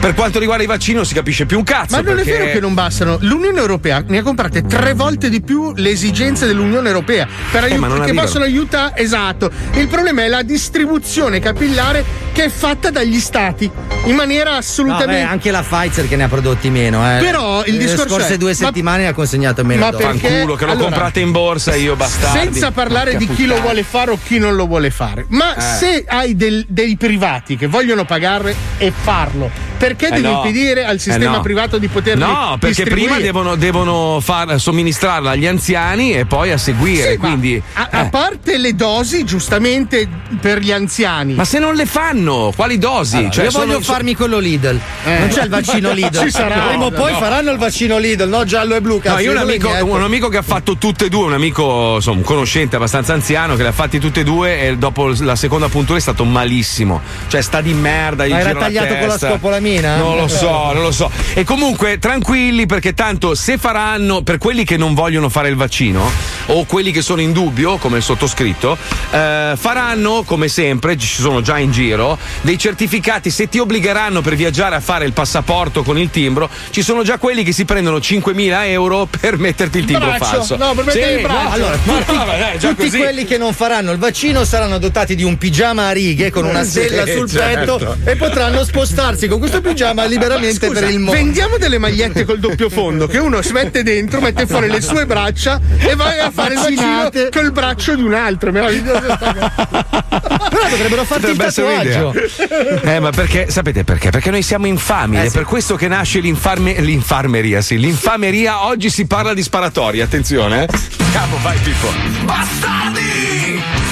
per 0.00 0.14
quanto 0.14 0.38
riguarda 0.38 0.62
i 0.62 0.66
vaccini, 0.66 0.96
non 0.96 1.06
si 1.06 1.14
capisce 1.14 1.46
più 1.46 1.58
un 1.58 1.64
cazzo. 1.64 1.96
Ma 1.96 2.02
non 2.02 2.14
perché- 2.16 2.34
è 2.34 2.38
vero 2.38 2.52
che 2.52 2.60
non 2.60 2.74
bastano. 2.74 3.18
L'Unione 3.20 3.58
Europea 3.58 4.02
ne 4.06 4.18
ha 4.18 4.22
comprate 4.22 4.62
tre 4.66 4.94
volte 4.94 5.28
di 5.28 5.40
più 5.40 5.72
le 5.76 5.90
esigenze 5.90 6.46
dell'Unione 6.46 6.88
Europea 6.88 7.26
per 7.50 7.64
Eh, 7.64 7.76
ma 7.78 7.86
non 7.88 8.00
che 8.04 8.12
possono 8.14 8.44
aiutare. 8.44 8.92
Esatto. 8.96 9.50
Il 9.74 9.88
problema 9.88 10.22
è 10.24 10.28
la 10.28 10.42
distribuzione 10.42 11.40
capillare 11.40 12.04
che 12.32 12.44
è 12.44 12.48
fatta 12.48 12.90
dagli 12.90 13.18
stati 13.18 13.70
in 14.04 14.14
maniera 14.14 14.50
No, 14.52 14.56
assolutamente. 14.58 15.12
beh, 15.12 15.22
anche 15.22 15.50
la 15.50 15.62
Pfizer 15.62 16.06
che 16.08 16.16
ne 16.16 16.24
ha 16.24 16.28
prodotti 16.28 16.68
meno. 16.70 16.98
Eh. 17.16 17.18
Però 17.20 17.64
il 17.64 17.72
Le 17.76 17.78
discorso 17.78 18.08
scorse 18.08 18.34
è- 18.34 18.36
due 18.36 18.50
ma- 18.50 18.54
settimane 18.66 19.02
ne 19.04 19.08
ha 19.08 19.12
consegnato 19.14 19.64
meno. 19.64 19.84
ma 19.84 19.90
dosi. 19.90 20.04
perché- 20.04 20.28
Fanculo, 20.28 20.54
che 20.54 20.64
l'ho 20.66 20.70
allora, 20.72 20.86
comprata 20.88 21.20
in 21.20 21.32
borsa 21.32 21.74
io, 21.74 21.96
bastardi. 21.96 22.38
Senza 22.38 22.70
parlare 22.70 23.16
di 23.16 23.26
chi 23.28 23.46
lo 23.46 23.60
vuole 23.60 23.82
fare 23.82 24.10
o 24.10 24.18
chi 24.22 24.38
non 24.38 24.54
lo 24.54 24.66
vuole 24.66 24.90
fare, 24.90 25.24
ma 25.30 25.54
Eh. 25.56 25.60
se 25.78 26.04
hai 26.06 26.36
del- 26.36 26.64
dei 26.68 26.96
privati 26.96 27.56
che 27.56 27.66
vogliono 27.66 28.04
pagare 28.04 28.54
e 28.78 28.92
farlo, 28.94 29.50
perché 29.76 30.06
Eh 30.08 30.10
devi 30.10 30.22
no. 30.22 30.36
impedire 30.44 30.84
al 30.84 30.96
Eh 30.96 30.98
sistema 30.98 31.36
no. 31.36 31.40
privato 31.40 31.78
di 31.78 31.88
poterli 31.88 32.20
No, 32.20 32.56
perché 32.58 32.82
distribuire? 32.84 33.06
prima 33.08 33.20
devono, 33.20 33.54
devono 33.56 34.20
far, 34.20 34.58
somministrarla 34.60 35.30
agli 35.30 35.46
anziani 35.46 36.12
e 36.12 36.24
poi 36.26 36.50
a 36.52 36.58
seguire. 36.58 37.12
Sì, 37.12 37.16
ma 37.18 37.26
quindi, 37.28 37.62
a, 37.74 37.88
a 37.90 38.00
eh. 38.02 38.08
parte 38.08 38.58
le 38.58 38.74
dosi, 38.74 39.24
giustamente 39.24 40.08
per 40.40 40.58
gli 40.60 40.72
anziani. 40.72 41.34
Ma 41.34 41.44
se 41.44 41.58
non 41.58 41.74
le 41.74 41.86
fanno, 41.86 42.52
quali 42.54 42.78
dosi? 42.78 43.16
Allora, 43.16 43.30
Cioè, 43.32 43.44
io 43.44 43.50
sono- 43.50 43.64
voglio 43.66 43.80
farmi 43.80 44.14
quello 44.14 44.38
Lidl. 44.38 44.78
Eh. 45.04 45.18
Non 45.18 45.28
c'è 45.28 45.42
il 45.42 45.48
vaccino 45.48 45.92
Lidl. 45.94 46.18
Ci 46.20 46.30
sarà. 46.30 46.66
Prima 46.68 46.84
o 46.86 46.90
poi 46.90 47.12
No. 47.12 47.18
faranno 47.18 47.50
il 47.50 47.58
vaccino 47.58 47.98
Lidl, 47.98 48.28
no? 48.28 48.44
Giallo 48.44 48.74
e 48.74 48.80
blu. 48.80 48.94
No, 48.94 49.00
Cazzo, 49.00 49.20
io 49.20 49.30
un 49.32 49.36
amico, 49.38 49.68
un 49.84 50.02
amico 50.02 50.28
che 50.28 50.38
ha 50.38 50.42
fatto 50.42 50.76
tutte 50.76 51.06
e 51.06 51.08
due, 51.08 51.26
un 51.26 51.32
amico, 51.34 51.96
insomma, 51.96 52.18
un 52.18 52.22
conoscente 52.24 52.76
abbastanza 52.76 53.12
anziano 53.12 53.56
che 53.56 53.62
le 53.62 53.68
ha 53.68 53.72
fatti 53.72 53.98
tutte 53.98 54.20
e 54.20 54.24
due 54.24 54.60
e 54.60 54.76
dopo 54.76 55.12
la 55.20 55.36
seconda 55.36 55.68
puntura 55.68 55.98
è 55.98 56.00
stato 56.00 56.24
malissimo. 56.24 57.00
Cioè 57.28 57.40
sta 57.40 57.60
di 57.60 57.72
merda, 57.74 58.26
Ma 58.26 58.38
era 58.38 58.48
gira 58.48 58.52
la 58.54 58.60
tagliato 58.60 58.94
con 58.94 59.06
la 59.06 59.12
testa. 59.12 59.26
Scopolamina? 59.66 59.96
Non 59.96 60.16
lo 60.16 60.28
so, 60.28 60.72
non 60.72 60.82
lo 60.82 60.92
so. 60.92 61.10
E 61.34 61.44
comunque 61.44 61.98
tranquilli 61.98 62.66
perché 62.66 62.94
tanto 62.94 63.34
se 63.34 63.58
faranno 63.58 64.22
per 64.22 64.38
quelli 64.38 64.64
che 64.64 64.76
non 64.76 64.94
vogliono 64.94 65.28
fare 65.28 65.48
il 65.48 65.56
vaccino 65.56 66.08
o 66.46 66.64
quelli 66.64 66.92
che 66.92 67.02
sono 67.02 67.20
in 67.20 67.32
dubbio, 67.32 67.76
come 67.78 67.98
il 67.98 68.02
sottoscritto, 68.02 68.76
eh, 69.10 69.52
faranno 69.56 70.22
come 70.24 70.48
sempre, 70.48 70.96
ci 70.96 71.06
sono 71.20 71.40
già 71.40 71.58
in 71.58 71.72
giro, 71.72 72.16
dei 72.42 72.58
certificati, 72.58 73.30
se 73.30 73.48
ti 73.48 73.58
obbligheranno 73.58 74.20
per 74.20 74.36
viaggiare 74.36 74.76
a 74.76 74.80
fare 74.80 75.04
il 75.04 75.12
passaporto 75.12 75.82
con 75.82 75.98
il 75.98 76.10
timbro, 76.10 76.48
ci 76.70 76.82
sono 76.82 77.02
già 77.02 77.18
quelli 77.18 77.42
che 77.42 77.52
si 77.52 77.64
prendono 77.64 77.98
5.000 77.98 78.66
euro 78.68 79.06
per 79.06 79.38
metterti 79.38 79.78
il 79.78 79.84
timbro 79.86 80.06
braccio. 80.08 80.24
falso. 80.24 80.56
No, 80.56 80.72
per 80.74 80.84
mettere 80.84 81.14
il 81.14 81.22
braccio. 81.22 81.42
no, 81.42 81.50
Allora, 81.50 81.78
ma 81.84 81.98
tutti, 81.98 82.16
no, 82.16 82.24
dai, 82.24 82.58
già 82.58 82.68
tutti 82.68 82.84
così. 82.84 82.98
quelli 82.98 83.24
che 83.24 83.38
non 83.38 83.52
faranno 83.52 83.90
il 83.92 83.98
vaccino 83.98 84.44
saranno 84.44 84.78
dotati 84.78 85.14
di 85.16 85.24
un 85.24 85.36
pigiama 85.38 85.88
a 85.88 85.92
righe 85.92 86.30
con 86.30 86.44
una 86.44 86.62
Sì, 86.62 86.70
sella 86.82 87.06
sul 87.06 87.28
certo. 87.28 87.76
petto 87.78 87.96
e 88.04 88.16
potranno 88.16 88.64
spostarsi 88.64 89.26
con 89.26 89.38
questo 89.38 89.55
pigiama 89.60 90.04
liberamente 90.04 90.66
Scusa, 90.68 90.80
per 90.80 90.90
il 90.90 90.98
mondo. 90.98 91.12
vendiamo 91.12 91.56
delle 91.58 91.78
magliette 91.78 92.24
col 92.24 92.38
doppio 92.38 92.68
fondo 92.68 93.06
che 93.06 93.18
uno 93.18 93.42
si 93.42 93.52
mette 93.52 93.82
dentro, 93.82 94.20
mette 94.20 94.46
fuori 94.46 94.68
le 94.68 94.80
sue 94.80 95.06
braccia 95.06 95.60
e 95.78 95.94
vai 95.94 96.18
a 96.18 96.30
fare 96.30 96.54
il 96.54 96.60
vaccino 96.60 97.10
col 97.30 97.52
braccio 97.52 97.94
di 97.94 98.02
un 98.02 98.14
altro. 98.14 98.52
Meraviglioso. 98.52 99.18
Però 99.18 100.68
dovrebbero 100.70 101.04
farti 101.04 101.30
il 101.30 101.36
Potrebbe 101.36 101.44
essere 101.46 101.90
tatuaggio. 101.92 102.82
Eh, 102.82 103.00
ma 103.00 103.10
perché, 103.10 103.46
sapete 103.50 103.84
perché? 103.84 104.10
Perché 104.10 104.30
noi 104.30 104.42
siamo 104.42 104.66
infami, 104.66 105.16
Eh, 105.16 105.20
ed 105.20 105.26
è 105.26 105.28
sì. 105.30 105.36
per 105.36 105.44
questo 105.46 105.76
che 105.76 105.88
nasce 105.88 106.20
l'infarme- 106.20 106.80
l'infarmeria, 106.80 107.60
sì, 107.60 107.78
l'infameria. 107.78 108.64
Oggi 108.66 108.90
si 108.90 109.06
parla 109.06 109.34
di 109.34 109.42
sparatoria, 109.42 110.04
attenzione. 110.04 110.64
eh. 110.64 110.68
Capo, 111.12 111.38
vai 111.42 111.58
Pippo. 111.58 111.88
Bastardi! 112.24 113.85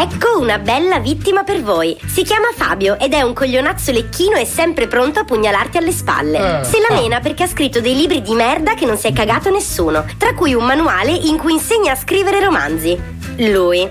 Ecco 0.00 0.38
una 0.38 0.56
bella 0.58 0.98
vittima 0.98 1.42
per 1.42 1.62
voi. 1.62 1.94
Si 2.06 2.22
chiama 2.22 2.48
Fabio 2.56 2.98
ed 2.98 3.12
è 3.12 3.20
un 3.20 3.34
coglionazzo 3.34 3.92
lecchino 3.92 4.36
e 4.36 4.46
sempre 4.46 4.86
pronto 4.88 5.20
a 5.20 5.24
pugnalarti 5.24 5.76
alle 5.76 5.92
spalle. 5.92 6.60
Eh. 6.60 6.64
Se 6.64 6.78
la 6.88 6.98
mena 6.98 7.20
perché 7.20 7.42
ha 7.42 7.46
scritto 7.46 7.82
dei 7.82 7.94
libri 7.94 8.22
di 8.22 8.32
merda 8.32 8.72
che 8.72 8.86
non 8.86 8.96
si 8.96 9.08
è 9.08 9.12
cagato 9.12 9.50
nessuno, 9.50 10.06
tra 10.16 10.32
cui 10.32 10.54
un 10.54 10.64
manuale 10.64 11.10
in 11.10 11.36
cui 11.36 11.52
insegna 11.52 11.92
a 11.92 11.96
scrivere 11.96 12.40
romanzi. 12.40 12.98
Lui 13.40 13.86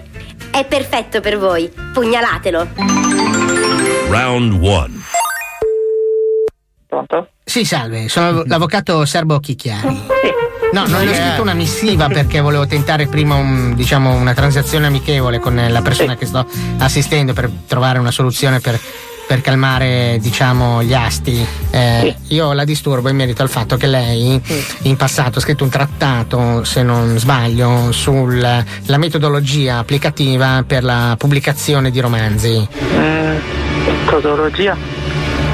è 0.50 0.66
perfetto 0.66 1.22
per 1.22 1.38
voi. 1.38 1.72
Pugnalatelo. 1.94 2.68
Round 4.10 4.54
1. 4.54 5.29
Pronto? 6.90 7.30
Sì, 7.44 7.66
salve, 7.66 8.10
sono 8.10 8.42
l'avvocato 8.50 9.06
Serbo 9.06 9.40
Chicchiari. 9.40 10.02
No, 10.72 10.86
non 10.88 11.04
le 11.04 11.12
ho 11.12 11.14
scritto 11.14 11.42
una 11.44 11.54
missiva 11.54 12.08
perché 12.08 12.40
volevo 12.42 12.66
tentare 12.66 13.06
prima 13.08 13.36
un- 13.36 13.74
diciamo, 13.76 14.14
una 14.14 14.34
transazione 14.34 14.88
amichevole 14.88 15.38
con 15.40 15.56
la 15.68 15.82
persona 15.82 16.16
che 16.16 16.26
sto 16.26 16.46
assistendo 16.80 17.34
per 17.34 17.50
trovare 17.68 17.98
una 18.00 18.12
soluzione 18.12 18.60
per, 18.60 18.80
per 19.28 19.42
calmare 19.42 20.18
diciamo, 20.22 20.82
gli 20.84 20.94
asti. 20.94 21.44
Eh, 21.72 22.16
Io 22.30 22.54
la 22.54 22.66
disturbo 22.66 23.10
in 23.10 23.16
merito 23.16 23.42
al 23.44 23.50
fatto 23.50 23.78
che 23.78 23.88
lei 23.88 24.40
in 24.84 24.96
passato 24.96 25.38
ha 25.40 25.42
scritto 25.42 25.64
un 25.64 25.70
trattato, 25.72 26.64
se 26.64 26.82
non 26.84 27.18
sbaglio, 27.18 27.92
sulla 27.92 28.64
metodologia 28.98 29.78
applicativa 29.78 30.64
per 30.66 30.84
la 30.84 31.16
pubblicazione 31.18 31.90
di 31.92 32.00
romanzi. 32.00 32.68
Metodologia? 34.06 34.76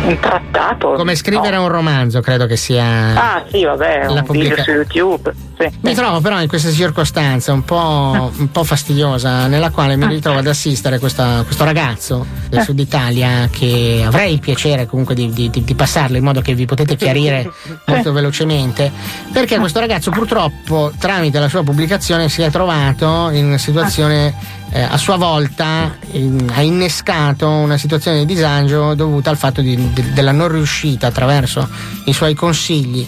Un 0.08 0.20
trattato? 0.20 0.92
Come 0.94 1.16
scrivere 1.16 1.58
un 1.58 1.68
romanzo, 1.68 2.22
credo 2.22 2.46
che 2.46 2.56
sia. 2.56 2.84
Ah, 2.84 3.44
sì, 3.50 3.64
vabbè, 3.64 4.06
La 4.06 4.12
un 4.12 4.24
pubblica- 4.24 4.56
video 4.56 4.64
su 4.64 4.72
YouTube. 4.72 5.34
Sì. 5.58 5.70
Mi 5.82 5.94
trovo 5.94 6.20
però 6.20 6.42
in 6.42 6.48
questa 6.50 6.70
circostanza 6.72 7.54
un 7.54 7.64
po', 7.64 8.32
un 8.38 8.52
po' 8.52 8.64
fastidiosa 8.66 9.48
nella 9.48 9.70
quale 9.70 9.96
mi 9.96 10.06
ritrovo 10.08 10.40
ad 10.40 10.48
assistere 10.48 11.00
questa- 11.00 11.44
questo 11.46 11.64
ragazzo 11.64 12.26
del 12.50 12.62
sud 12.64 12.78
Italia 12.80 13.48
che 13.50 14.04
avrei 14.06 14.34
il 14.34 14.40
piacere 14.40 14.86
comunque 14.86 15.16
di, 15.16 15.32
di- 15.32 15.50
di- 15.50 15.76
passarlo 15.76 16.18
in 16.18 16.24
modo 16.24 16.42
che 16.42 16.54
vi 16.56 16.66
potete 16.66 16.96
chiarire 16.98 17.52
molto 17.86 18.12
velocemente 18.12 18.92
perché 19.32 19.58
questo 19.58 19.80
ragazzo 19.80 20.12
purtroppo 20.12 20.92
tramite 21.00 21.40
la 21.40 21.48
sua 21.48 21.64
pubblicazione 21.64 22.28
si 22.28 22.42
è 22.42 22.50
trovato 22.52 23.30
in 23.32 23.46
una 23.46 23.58
situazione 23.58 24.34
eh, 24.72 24.82
a 24.82 24.98
sua 24.98 25.16
volta 25.16 25.96
in- 26.12 26.52
ha 26.54 26.62
innescato 26.62 27.48
una 27.50 27.78
situazione 27.78 28.20
di 28.20 28.26
disagio 28.26 28.94
dovuta 28.94 29.30
al 29.30 29.38
fatto 29.38 29.62
di- 29.62 29.94
de- 29.94 30.12
della 30.12 30.32
non 30.34 30.50
riuscita 30.50 31.08
attraverso 31.08 31.68
i 32.06 32.14
suoi 32.14 32.34
consigli 32.34 33.08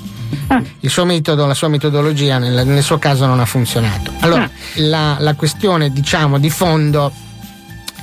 il 0.82 0.90
suo 0.90 1.06
metodo, 1.06 1.46
la 1.46 1.54
sua 1.54 1.68
metodologia 1.68 2.38
nel, 2.38 2.66
nel 2.66 2.84
suo 2.84 2.98
caso 2.98 3.26
non 3.26 3.40
ha 3.40 3.46
funzionato. 3.46 4.12
Allora, 4.20 4.50
la, 4.76 5.18
la 5.20 5.34
questione, 5.36 5.92
diciamo, 5.92 6.38
di 6.40 6.50
fondo, 6.50 7.12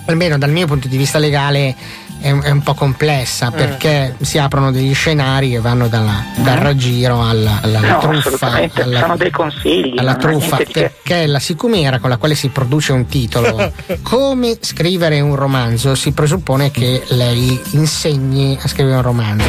almeno 0.07 0.39
dal 0.39 0.51
mio 0.51 0.67
punto 0.67 0.89
di 0.89 0.97
vista 0.97 1.19
legale, 1.19 1.75
è, 2.21 2.33
è 2.33 2.51
un 2.51 2.63
po' 2.63 2.73
complessa 2.73 3.51
perché 3.51 4.17
si 4.23 4.39
aprono 4.39 4.71
degli 4.73 4.95
scenari 4.95 5.51
che 5.51 5.61
vanno 5.61 5.89
dalla- 5.89 6.25
dal 6.37 6.57
raggiro 6.57 7.23
alla, 7.23 7.59
alla- 7.61 7.79
alla 7.81 7.91
No, 7.93 7.99
truffa. 7.99 8.51
alla- 8.83 9.01
sono 9.01 9.17
dei 9.17 9.31
consigli. 9.31 9.99
alla 9.99 10.15
truffa 10.17 10.57
perché 10.73 11.27
la 11.27 11.39
sicumera 11.39 11.99
con 11.99 12.09
la 12.09 12.17
quale 12.17 12.35
si 12.35 12.49
produce 12.49 12.93
un 12.93 13.05
titolo 13.07 13.71
come 14.01 14.57
scrivere 14.61 15.21
un 15.21 15.35
romanzo 15.35 15.95
si 15.95 16.13
presuppone 16.13 16.71
che 16.71 17.03
lei 17.09 17.61
insegni 17.73 18.57
a 18.59 18.69
scrivere 18.69 18.97
un 18.97 19.03
romanzo 19.03 19.47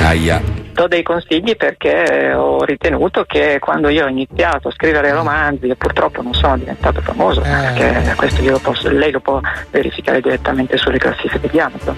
Aia. 0.00 0.40
Do 0.76 0.88
dei 0.88 1.02
consigli 1.02 1.56
perché 1.56 2.34
ho 2.34 2.62
ritenuto 2.62 3.24
che 3.24 3.58
quando 3.58 3.88
io 3.88 4.04
ho 4.04 4.08
iniziato 4.08 4.68
a 4.68 4.72
scrivere 4.72 5.10
romanzi 5.10 5.68
e 5.68 5.74
purtroppo 5.74 6.20
non 6.20 6.34
sono 6.34 6.58
diventato 6.58 7.00
famoso, 7.00 7.40
perché 7.40 8.12
questo 8.14 8.42
io 8.42 8.50
lo 8.50 8.58
posso- 8.58 8.90
lei 8.90 9.10
lo 9.10 9.20
può 9.20 9.40
verificare 9.70 10.20
direttamente 10.20 10.76
sulle 10.76 10.98
classifiche 10.98 11.48
di 11.48 11.58
Amazon, 11.58 11.96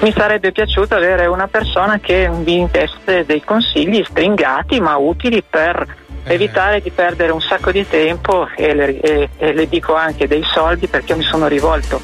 mi 0.00 0.12
sarebbe 0.12 0.52
piaciuto 0.52 0.94
avere 0.94 1.24
una 1.24 1.48
persona 1.48 1.98
che 1.98 2.28
mi 2.28 2.68
desse 2.70 3.24
dei 3.24 3.42
consigli 3.42 4.04
stringati 4.04 4.80
ma 4.80 4.98
utili 4.98 5.42
per 5.42 6.02
evitare 6.26 6.80
di 6.80 6.90
perdere 6.90 7.32
un 7.32 7.40
sacco 7.40 7.70
di 7.70 7.86
tempo 7.88 8.48
e 8.56 8.74
le, 8.74 9.00
e- 9.00 9.28
e 9.36 9.52
le 9.52 9.68
dico 9.68 9.94
anche 9.94 10.26
dei 10.26 10.42
soldi 10.44 10.86
perché 10.88 11.14
mi 11.14 11.22
sono 11.24 11.46
rivolto 11.48 12.00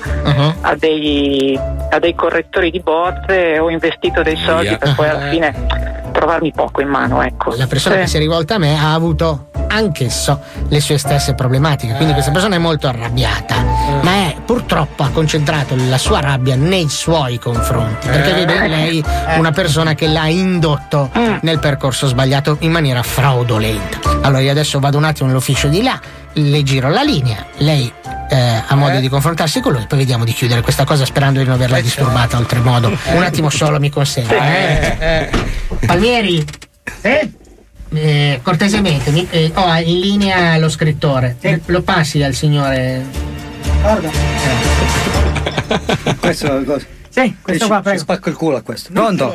a, 0.62 0.74
dei, 0.76 1.58
a 1.90 1.98
dei 1.98 2.14
correttori 2.14 2.70
di 2.70 2.80
bozze 2.80 3.54
e 3.54 3.58
ho 3.58 3.70
investito 3.70 4.22
dei 4.22 4.36
soldi 4.36 4.68
Via. 4.68 4.78
per 4.78 4.94
poi 4.94 5.08
alla 5.08 5.28
fine 5.30 6.08
trovarmi 6.12 6.52
poco 6.52 6.80
in 6.82 6.88
mano 6.88 7.22
ecco 7.22 7.54
la 7.56 7.66
persona 7.66 7.94
Sì. 7.94 8.00
che 8.02 8.06
si 8.08 8.16
è 8.16 8.20
rivolta 8.20 8.56
a 8.56 8.58
me 8.58 8.76
ha 8.78 8.92
avuto 8.92 9.46
anch'esso 9.68 10.40
le 10.68 10.80
sue 10.80 10.98
stesse 10.98 11.34
problematiche 11.34 11.94
quindi 11.94 12.12
questa 12.12 12.32
persona 12.32 12.56
è 12.56 12.58
molto 12.58 12.88
arrabbiata 12.88 13.54
ma 14.02 14.10
è 14.26 14.34
purtroppo 14.44 15.04
ha 15.04 15.10
concentrato 15.10 15.76
la 15.88 15.96
sua 15.98 16.20
rabbia 16.20 16.56
nei 16.56 16.88
suoi 16.88 17.38
confronti 17.38 18.08
perché 18.08 18.30
Eh. 18.30 18.34
vede 18.44 18.54
in 18.54 18.70
lei 18.70 19.04
una 19.38 19.52
persona 19.52 19.94
che 19.94 20.08
l'ha 20.08 20.26
indotto 20.26 21.10
nel 21.42 21.58
percorso 21.60 22.06
sbagliato 22.08 22.56
in 22.60 22.72
maniera 22.72 23.02
fraudolenta 23.02 24.09
allora 24.22 24.40
io 24.40 24.50
adesso 24.50 24.78
vado 24.80 24.96
un 24.98 25.04
attimo 25.04 25.28
nell'ufficio 25.28 25.68
di 25.68 25.82
là 25.82 26.00
le 26.34 26.62
giro 26.62 26.88
la 26.88 27.02
linea 27.02 27.44
lei 27.58 27.92
eh, 28.30 28.62
ha 28.66 28.74
modo 28.76 29.00
di 29.00 29.08
confrontarsi 29.08 29.58
con 29.60 29.72
lui, 29.72 29.86
poi 29.88 29.98
vediamo 29.98 30.24
di 30.24 30.32
chiudere 30.32 30.60
questa 30.60 30.84
cosa 30.84 31.04
sperando 31.04 31.40
di 31.40 31.44
non 31.46 31.54
averla 31.54 31.80
disturbata 31.80 32.36
oltremodo. 32.38 32.96
Un 33.06 33.22
attimo 33.24 33.50
solo 33.50 33.80
mi 33.80 33.90
consente. 33.90 34.36
eh. 34.38 35.30
Palmieri? 35.84 36.44
Eh, 37.92 38.38
cortesemente, 38.40 39.10
mi- 39.10 39.26
eh, 39.30 39.50
ho 39.52 39.74
in 39.78 39.98
linea 39.98 40.56
lo 40.58 40.68
scrittore. 40.68 41.36
Lo 41.66 41.82
passi 41.82 42.22
al 42.22 42.34
signore. 42.34 43.04
Questo 46.20 46.56
è 46.60 46.64
cosa? 46.64 46.86
Sì, 47.12 47.34
questo 47.42 47.66
qua, 47.66 47.80
Ti 47.82 47.98
spacco 47.98 48.28
il 48.28 48.36
culo 48.36 48.56
a 48.58 48.62
questo. 48.62 48.90
Pronto? 48.92 49.34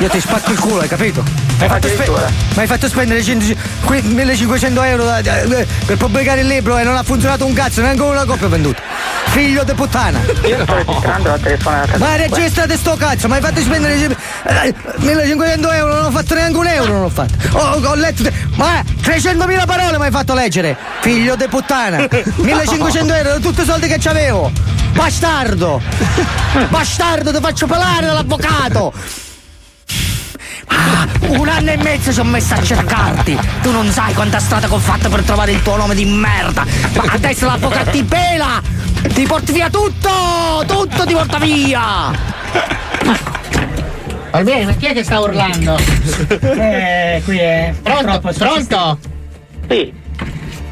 Io 0.00 0.08
ti 0.08 0.20
spacco 0.20 0.50
il 0.52 0.58
culo, 0.58 0.80
hai 0.82 0.88
capito? 0.88 1.22
Mi 1.22 1.62
hai 1.64 1.68
fatto, 1.68 1.88
spe- 1.88 2.08
mi 2.10 2.60
hai 2.60 2.66
fatto 2.66 2.88
spendere 2.88 3.22
100 3.22 3.54
que- 3.84 4.02
1500 4.02 4.82
euro 4.82 5.04
da- 5.04 5.22
da- 5.22 5.40
eh, 5.40 5.66
per 5.86 5.96
pubblicare 5.96 6.42
il 6.42 6.46
libro 6.46 6.76
e 6.76 6.82
non 6.84 6.94
ha 6.96 7.02
funzionato 7.02 7.46
un 7.46 7.54
cazzo, 7.54 7.80
neanche 7.80 8.02
una 8.02 8.24
copia 8.26 8.48
venduta. 8.48 8.82
Figlio 9.28 9.64
di 9.64 9.72
puttana! 9.72 10.20
Io 10.46 10.62
sto 10.62 10.74
registrando 10.74 11.28
la 11.30 11.38
telefonata. 11.38 11.98
Ma 11.98 12.16
registrate 12.16 12.76
sto 12.76 12.96
cazzo, 12.96 13.28
mi 13.28 13.34
hai 13.34 13.40
fatto 13.40 13.60
spendere 13.60 13.94
eh, 13.94 14.74
1500 14.98 15.70
euro, 15.72 15.94
non 15.94 16.04
ho 16.04 16.10
fatto 16.10 16.34
neanche 16.34 16.58
un 16.58 16.66
euro, 16.66 16.92
non 16.92 17.02
ho 17.04 17.08
fatto. 17.08 17.34
Ho, 17.56 17.80
ho 17.82 17.94
letto. 17.94 18.22
Ma 18.56 18.82
300.000 19.02 19.64
parole 19.66 19.98
mi 19.98 20.04
hai 20.04 20.10
fatto 20.10 20.34
leggere! 20.34 20.76
Figlio 21.00 21.34
di 21.34 21.46
puttana! 21.48 22.06
1500 22.36 23.12
euro, 23.14 23.38
tutti 23.40 23.62
i 23.62 23.64
soldi 23.64 23.88
che 23.88 23.96
c'avevo! 23.98 24.52
Bastardo! 24.92 25.80
Bastardo, 26.66 27.32
ti 27.32 27.38
faccio 27.40 27.66
pelare 27.66 28.06
dall'avvocato! 28.06 28.92
Ah, 30.66 31.06
un 31.28 31.48
anno 31.48 31.70
e 31.70 31.76
mezzo 31.76 32.12
ci 32.12 32.20
ho 32.20 32.24
messo 32.24 32.54
a 32.54 32.62
cercarti! 32.62 33.38
Tu 33.62 33.70
non 33.70 33.90
sai 33.90 34.12
quanta 34.14 34.38
strada 34.38 34.66
che 34.66 34.74
ho 34.74 34.78
fatto 34.78 35.08
per 35.08 35.22
trovare 35.22 35.52
il 35.52 35.62
tuo 35.62 35.76
nome 35.76 35.94
di 35.94 36.04
merda! 36.04 36.66
Ma 36.94 37.12
adesso 37.12 37.46
l'avvocato 37.46 37.90
ti 37.90 38.02
pela! 38.02 38.60
Ti 39.02 39.22
porti 39.26 39.52
via 39.52 39.70
tutto! 39.70 40.64
Tutto 40.66 41.06
ti 41.06 41.12
porta 41.14 41.38
via! 41.38 42.10
Palmieri, 44.30 44.66
ma 44.66 44.72
chi 44.74 44.86
è 44.86 44.92
che 44.92 45.04
sta 45.04 45.20
urlando? 45.20 45.78
eh, 46.28 47.22
qui 47.24 47.38
è. 47.38 47.74
Pronto? 47.82 48.32
Pronto? 48.36 48.98
Sì. 49.68 49.97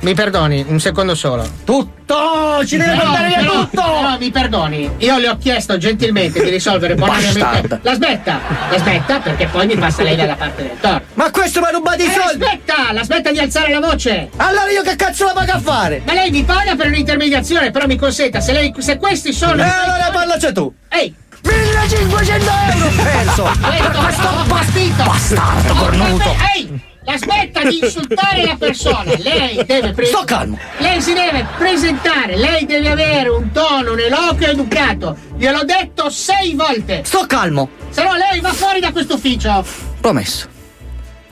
Mi 0.07 0.15
perdoni, 0.15 0.65
un 0.69 0.79
secondo 0.79 1.17
solo. 1.17 1.45
Tutto! 1.65 2.65
Ci 2.65 2.77
deve 2.77 2.95
portare 2.95 3.27
via 3.27 3.43
tutto! 3.43 3.83
No, 3.83 4.17
mi 4.21 4.31
perdoni. 4.31 4.89
Io 4.99 5.19
le 5.19 5.29
ho 5.31 5.37
chiesto 5.37 5.77
gentilmente 5.79 6.45
di 6.45 6.49
risolvere 6.49 6.95
bonariamente. 6.95 7.81
La 7.83 7.95
smetta! 7.95 8.39
La 8.71 8.79
smetta 8.79 9.19
perché 9.19 9.47
poi 9.47 9.67
mi 9.67 9.75
passa 9.75 10.05
lei 10.05 10.15
dalla 10.15 10.37
parte 10.37 10.63
del 10.63 10.79
torto. 10.81 11.07
Ma 11.15 11.29
questo 11.33 11.59
mi 11.59 11.67
ha 11.67 11.71
rubato 11.71 12.05
i 12.05 12.07
Eh, 12.07 12.11
soldi! 12.13 12.45
Aspetta! 12.45 12.93
La 12.93 13.03
smetta 13.03 13.33
di 13.33 13.41
alzare 13.41 13.73
la 13.73 13.81
voce! 13.81 14.29
Allora 14.37 14.71
io 14.71 14.83
che 14.83 14.95
cazzo 14.95 15.25
la 15.25 15.33
pago 15.33 15.51
a 15.51 15.59
fare? 15.59 16.01
Ma 16.07 16.13
lei 16.13 16.31
mi 16.31 16.45
paga 16.45 16.77
per 16.77 16.87
un'intermediazione, 16.87 17.73
però 17.73 17.87
mi 17.89 17.97
consenta, 17.97 18.39
se 18.39 18.53
lei. 18.53 18.73
se 18.79 18.99
questi 18.99 19.33
sono. 19.33 19.61
E 19.61 19.67
allora 19.69 20.09
parlaci 20.13 20.53
tu! 20.53 20.73
Ehi! 20.89 21.13
1500 21.43 22.51
euro 22.75 22.89
Per 22.95 23.91
questo 23.91 24.45
bastito! 24.47 25.03
bastardo 25.03 25.75
cornuto! 25.75 26.37
Ehi! 26.55 26.95
La 27.09 27.17
smetta 27.19 27.63
di 27.63 27.79
insultare 27.81 28.45
la 28.45 28.57
persona! 28.59 29.13
Lei 29.19 29.65
deve 29.65 29.93
pre- 29.93 30.07
Sto 30.07 30.25
calmo! 30.25 30.59
Lei 30.79 31.01
si 31.01 31.15
deve 31.15 31.47
presentare, 31.57 32.37
lei 32.37 32.67
deve 32.67 32.91
avere 32.91 33.29
un 33.29 33.53
tono, 33.53 33.93
un 33.93 34.01
eloquio 34.01 34.49
educato. 34.49 35.17
Gliel'ho 35.37 35.63
detto 35.63 36.11
sei 36.11 36.55
volte! 36.55 37.03
Sto 37.05 37.25
calmo! 37.27 37.71
Se 37.91 38.03
no 38.03 38.11
lei 38.15 38.41
va 38.41 38.53
fuori 38.53 38.81
da 38.81 38.91
questo 38.91 39.15
ufficio! 39.15 39.65
Promesso. 40.01 40.49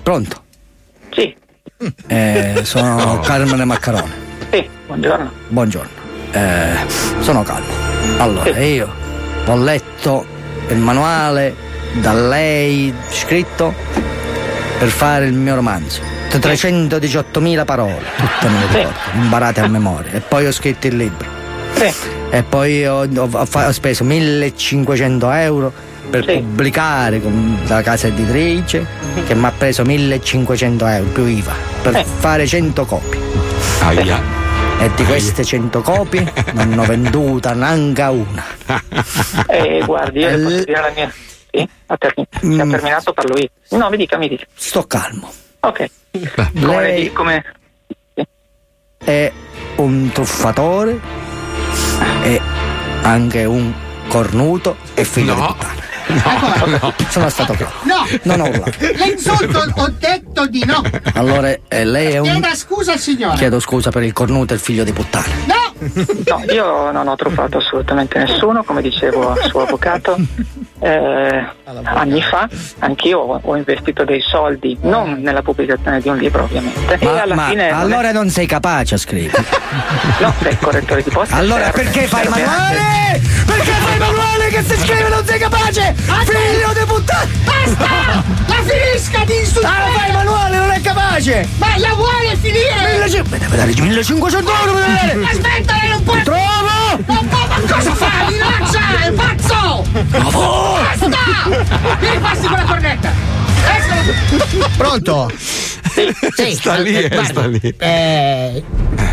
Pronto? 0.01 0.45
Sì. 1.11 1.35
Eh, 2.07 2.61
sono 2.63 3.19
Carmine 3.19 3.65
Maccarone. 3.65 4.13
Sì, 4.53 4.69
buongiorno. 4.87 5.33
Buongiorno. 5.49 5.91
Eh, 6.31 6.77
sono 7.19 7.43
calmo. 7.43 7.73
Allora, 8.19 8.57
io 8.61 8.95
ho 9.45 9.57
letto 9.57 10.25
il 10.69 10.77
manuale 10.77 11.53
da 11.95 12.13
lei 12.13 12.95
scritto 13.11 13.75
per 14.85 14.93
fare 14.93 15.25
il 15.25 15.33
mio 15.33 15.55
romanzo. 15.55 16.03
318.000 16.31 17.65
parole, 17.65 18.03
tutte 18.17 18.49
me 18.53 18.59
le 18.61 18.67
ricordo, 18.67 18.99
imparate 19.15 19.61
a 19.61 19.67
memoria. 19.67 20.13
E 20.13 20.21
poi 20.21 20.47
ho 20.47 20.53
scritto 20.53 20.89
il 20.89 20.97
libro. 20.99 21.27
E 22.31 22.43
poi 22.43 22.87
ho, 22.87 23.07
ho- 23.15 23.29
ho 23.51 23.73
speso 23.73 24.05
1500 24.05 25.31
euro 25.33 25.73
per 26.11 26.25
pubblicare 26.27 27.23
con 27.23 27.59
la 27.67 27.81
casa 27.81 28.09
editrice 28.09 28.87
che 29.27 29.35
mi 29.35 29.47
ha 29.47 29.53
preso 29.57 29.85
1500 29.85 30.87
euro 30.87 31.09
più 31.11 31.25
IVA 31.25 31.55
per 31.81 32.05
fare 32.05 32.47
100 32.47 32.85
copie. 32.85 33.21
Aia. 33.81 34.21
E 34.81 34.91
di 34.97 35.05
queste 35.05 35.45
100 35.45 35.81
copie 35.81 36.31
non 36.53 36.79
ho 36.79 36.85
venduta 36.85 37.55
neanche 37.55 38.03
una. 38.03 38.45
Eh, 39.47 39.83
guardi, 39.87 40.19
io 40.21 40.37
dire 40.37 40.81
la 40.81 40.93
mia. 40.95 41.11
Sì, 41.55 41.69
ha, 41.87 41.97
termi- 41.97 42.27
Mm. 42.45 42.61
ha 42.61 42.67
terminato, 42.67 43.13
parlo 43.13 43.39
io. 43.39 43.49
No, 43.79 43.89
mi 43.89 43.97
dica, 43.97 44.17
mi 44.17 44.29
dica. 44.29 44.45
Sto 44.55 44.87
calmo. 44.89 45.33
Ok. 45.61 45.87
Come 46.35 46.51
le 46.53 46.67
Lei 46.67 47.13
come. 47.13 47.45
è 48.99 49.33
un 49.77 50.11
truffatore 50.13 51.01
e 52.23 52.41
anche 53.03 53.45
un 53.45 53.73
cornuto 54.09 54.77
e 54.95 55.05
figlio 55.05 55.35
di 55.35 55.41
puttana. 55.41 55.83
Sono 57.09 57.29
stato 57.29 57.53
chiaro. 57.55 57.73
No! 57.83 58.07
Non 58.23 58.41
ho 58.41 58.49
urlato. 58.49 58.73
L'insulto 58.97 59.65
ho 59.77 59.93
detto 59.99 60.47
di 60.47 60.65
no! 60.65 60.83
Allora 61.15 61.49
eh, 61.69 61.85
lei 61.85 62.13
è 62.13 62.19
un. 62.19 62.31
Chieda 62.31 62.55
scusa 62.55 62.97
signore! 62.97 63.37
Chiedo 63.37 63.61
scusa 63.61 63.91
per 63.91 64.03
il 64.03 64.13
cornuto 64.13 64.53
e 64.53 64.57
il 64.57 64.63
figlio 64.63 64.85
di 64.85 64.93
puttana. 64.93 65.27
No! 65.47 65.63
No, 66.27 66.43
io 66.51 66.91
non 66.93 67.09
ho 67.09 67.17
truffato 67.17 67.59
assolutamente 67.59 68.19
nessuno, 68.19 68.63
come 68.63 68.81
dicevo 68.81 69.33
al 69.33 69.43
suo 69.49 69.63
avvocato. 69.63 70.17
Eh, 70.81 71.45
anni 71.85 72.23
fa 72.23 72.49
anch'io 72.79 73.19
ho, 73.19 73.41
ho 73.43 73.57
investito 73.57 74.05
dei 74.05 74.21
soldi, 74.21 74.79
non 74.83 75.21
nella 75.21 75.43
pubblicazione 75.43 76.01
di 76.01 76.09
un 76.09 76.17
libro 76.17 76.45
ovviamente. 76.45 76.97
e 76.99 77.05
Ma, 77.05 77.23
alla 77.23 77.35
ma 77.35 77.47
fine. 77.49 77.71
allora 77.71 78.13
non 78.13 78.31
sei 78.31 78.47
capace 78.47 78.95
a 78.95 78.99
scrivere. 78.99 79.45
No, 80.21 80.33
sei 80.41 80.57
correttore 80.59 81.03
di 81.03 81.11
posta. 81.11 81.37
Allora 81.37 81.65
serve- 81.65 81.83
perché 81.83 82.07
fai 82.07 82.29
manuale? 82.29 82.79
anche- 82.79 83.23
Perché 83.45 83.71
fai 83.73 83.99
manuale 83.99 84.49
che 84.49 84.63
se 84.63 84.77
scrive 84.79 85.09
non 85.09 85.25
sei 85.27 85.39
capace? 85.39 85.94
Figlio 85.97 86.73
di 86.73 86.85
puttana! 86.87 87.29
Basta! 87.45 88.25
La 88.47 88.63
finisca 88.65 89.25
di 89.25 89.37
insultare! 89.39 89.91
Ah, 89.91 89.99
fai 89.99 90.13
manuale, 90.13 90.57
non 90.59 90.71
è 90.71 90.81
capace! 90.81 91.49
Ma 91.59 91.77
la 91.79 91.95
vuole 91.95 92.37
finire! 92.41 92.75
1500 92.99 93.37
deve 93.37 93.57
dare 93.57 93.73
1500 93.79 94.53
euro 94.61 94.73
vedere! 94.75 95.27
Aspetta, 95.31 95.75
lei 95.81 95.91
non 95.91 96.03
può! 96.03 96.15
Trovo! 96.23 97.03
Non 97.07 97.29
può, 97.29 97.47
ma 97.47 97.61
cosa 97.75 97.95
fa? 97.95 98.11
Mi 98.29 98.37
lancia! 98.39 98.81
È 99.05 99.13
pazzo! 99.13 99.85
Bravo! 100.09 100.79
Basta! 100.83 101.19
Mi 102.01 102.11
ripassi 102.11 102.47
con 102.47 102.57
la 102.57 102.65
cornetta! 102.65 103.13
Pronto? 104.77 105.31
Sì, 106.35 106.55
Sta 106.55 106.77
lì, 106.77 106.95
eh, 106.97 107.05
eh, 107.05 107.09
guardi, 107.09 107.25
sta 107.27 107.47
lì. 107.47 107.75
eh, 107.79 108.63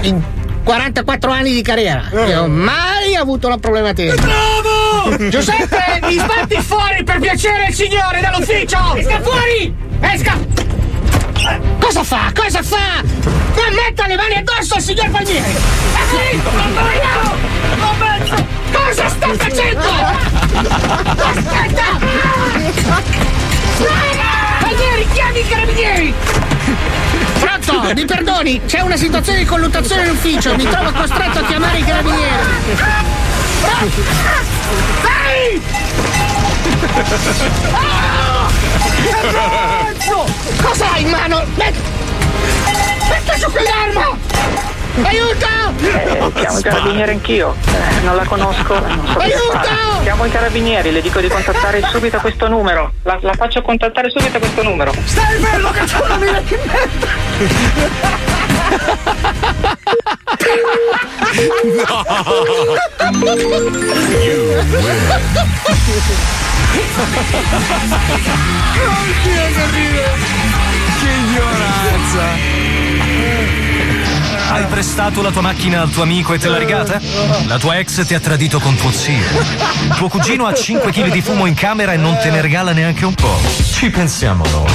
in 0.01 0.21
44 0.63 1.31
anni 1.31 1.53
di 1.53 1.61
carriera 1.61 2.03
io 2.27 2.43
ho 2.43 2.47
mai 2.47 3.15
avuto 3.15 3.47
una 3.47 3.57
problematica. 3.57 4.13
Bravo! 4.15 4.70
Giuseppe, 5.29 5.99
mi 6.03 6.17
sbatti 6.17 6.61
fuori 6.61 7.03
per 7.03 7.19
piacere 7.19 7.67
il 7.67 7.73
signore 7.73 8.21
dall'ufficio! 8.21 8.95
Esca 8.95 9.19
fuori! 9.21 9.73
Esca! 9.99 10.37
Cosa 11.79 12.03
fa? 12.03 12.31
Cosa 12.33 12.61
fa? 12.61 13.01
Non 13.01 13.73
metta 13.73 14.07
le 14.07 14.15
mani 14.15 14.35
addosso 14.35 14.75
al 14.75 14.81
signor 14.81 15.09
Palmieri! 15.09 15.51
È 15.51 15.99
finito! 16.09 16.49
Andiamo! 16.49 17.35
L'ho 17.77 17.93
messo! 17.97 18.45
Cosa 18.71 19.09
sta 19.09 19.27
facendo? 19.33 19.89
Aspetta! 21.17 21.99
Palmieri, 24.59 25.07
chiami 25.13 25.39
i 25.39 25.47
carabinieri! 25.47 26.13
Pronto, 27.39 27.93
mi 27.93 28.05
perdoni, 28.05 28.61
c'è 28.65 28.81
una 28.81 28.97
situazione 28.97 29.39
di 29.39 29.45
colluttazione 29.45 30.03
in 30.03 30.11
ufficio, 30.11 30.55
mi 30.55 30.63
trovo 30.65 30.91
costretto 30.91 31.39
a 31.39 31.43
chiamare 31.45 31.79
i 31.79 31.83
carabinieri. 31.83 33.29
Ehi! 35.29 35.61
Ah! 37.73 38.49
Cosa 40.61 40.85
hai 40.91 41.01
in 41.03 41.09
mano? 41.09 41.43
Met- 41.55 41.75
Metta 43.09 43.37
su 43.37 43.51
quell'arma! 43.51 44.17
Aiuto! 45.03 45.47
Eh, 45.79 46.31
chiamo 46.33 46.59
i 46.59 46.61
carabinieri 46.61 47.11
anch'io. 47.11 47.55
Eh, 47.65 48.01
non 48.03 48.15
la 48.15 48.25
conosco, 48.25 48.77
non 48.79 49.07
so 49.11 49.19
Aiuto! 49.19 50.01
Chiamo 50.03 50.25
i 50.25 50.31
carabinieri, 50.31 50.91
le 50.91 51.01
dico 51.01 51.21
di 51.21 51.29
contattare 51.29 51.81
subito 51.89 52.19
questo 52.19 52.47
numero. 52.47 52.91
La, 53.03 53.17
la 53.21 53.33
faccio 53.33 53.61
contattare 53.61 54.09
subito 54.09 54.39
questo 54.39 54.63
numero. 54.63 54.91
Stai 55.05 55.39
fermo 55.39 55.71
che 55.71 55.83
c'è 55.85 55.99
una 56.03 56.17
mira 56.17 56.41
che 56.41 56.59
Che 70.99 71.09
ignoranza! 71.09 72.80
Hai 74.51 74.65
prestato 74.65 75.21
la 75.21 75.31
tua 75.31 75.39
macchina 75.39 75.79
al 75.79 75.89
tuo 75.89 76.03
amico 76.03 76.33
e 76.33 76.37
te 76.37 76.49
l'ha 76.49 76.57
rigata? 76.57 76.99
La 77.47 77.57
tua 77.57 77.77
ex 77.77 78.05
ti 78.05 78.13
ha 78.13 78.19
tradito 78.19 78.59
con 78.59 78.75
tuo 78.75 78.91
zio. 78.91 79.23
Tuo 79.95 80.09
cugino 80.09 80.45
ha 80.45 80.53
5 80.53 80.91
kg 80.91 81.09
di 81.09 81.21
fumo 81.21 81.45
in 81.45 81.53
camera 81.53 81.93
e 81.93 81.97
non 81.97 82.17
te 82.17 82.29
ne 82.29 82.41
regala 82.41 82.73
neanche 82.73 83.05
un 83.05 83.13
po'. 83.13 83.39
Ci 83.71 83.89
pensiamo 83.89 84.43
noi. 84.51 84.69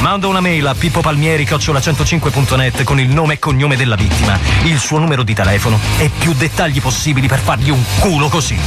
Manda 0.00 0.26
una 0.26 0.40
mail 0.40 0.66
a 0.66 0.74
pippopalmieri-105.net 0.74 2.82
con 2.82 2.98
il 2.98 3.08
nome 3.08 3.34
e 3.34 3.38
cognome 3.38 3.76
della 3.76 3.94
vittima, 3.94 4.36
il 4.64 4.80
suo 4.80 4.98
numero 4.98 5.22
di 5.22 5.34
telefono 5.34 5.78
e 5.98 6.10
più 6.18 6.32
dettagli 6.32 6.80
possibili 6.80 7.28
per 7.28 7.38
fargli 7.38 7.70
un 7.70 7.84
culo 8.00 8.28
così. 8.28 8.58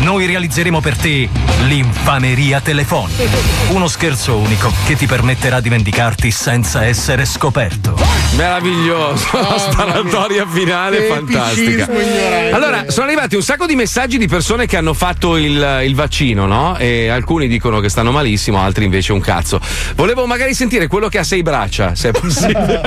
Noi 0.00 0.26
realizzeremo 0.26 0.80
per 0.80 0.96
te 0.96 1.28
l'infameria 1.64 2.60
telefonica. 2.60 3.36
Uno 3.70 3.88
scherzo 3.88 4.36
unico 4.36 4.72
che 4.86 4.94
ti 4.94 5.06
permetterà 5.06 5.60
di 5.60 5.68
vendicarti 5.68 6.30
senza 6.30 6.84
essere 6.84 7.24
scoperto. 7.24 7.98
Meraviglioso, 8.36 9.26
la 9.32 9.58
sparatoria 9.58 10.46
finale 10.46 11.02
fantastica. 11.02 11.84
Epicismo 11.84 12.00
ignorante. 12.00 12.50
Allora, 12.52 12.84
sono 12.90 13.06
arrivati 13.06 13.34
un 13.34 13.42
sacco 13.42 13.66
di 13.66 13.74
messaggi 13.74 14.18
di 14.18 14.28
persone 14.28 14.66
che 14.66 14.76
hanno 14.76 14.94
fatto 14.94 15.36
il, 15.36 15.80
il 15.84 15.94
vaccino, 15.94 16.46
no? 16.46 16.76
E 16.76 17.08
alcuni 17.08 17.48
dicono 17.48 17.80
che 17.80 17.88
stanno 17.88 18.12
malissimo, 18.12 18.60
altri 18.60 18.84
invece 18.84 19.12
un 19.12 19.20
cazzo. 19.20 19.60
Volevo 19.94 20.26
magari 20.26 20.54
sentire 20.54 20.86
quello 20.86 21.08
che 21.08 21.18
ha 21.18 21.24
sei 21.24 21.42
braccia, 21.42 21.94
se 21.94 22.10
è 22.10 22.12
possibile. 22.12 22.80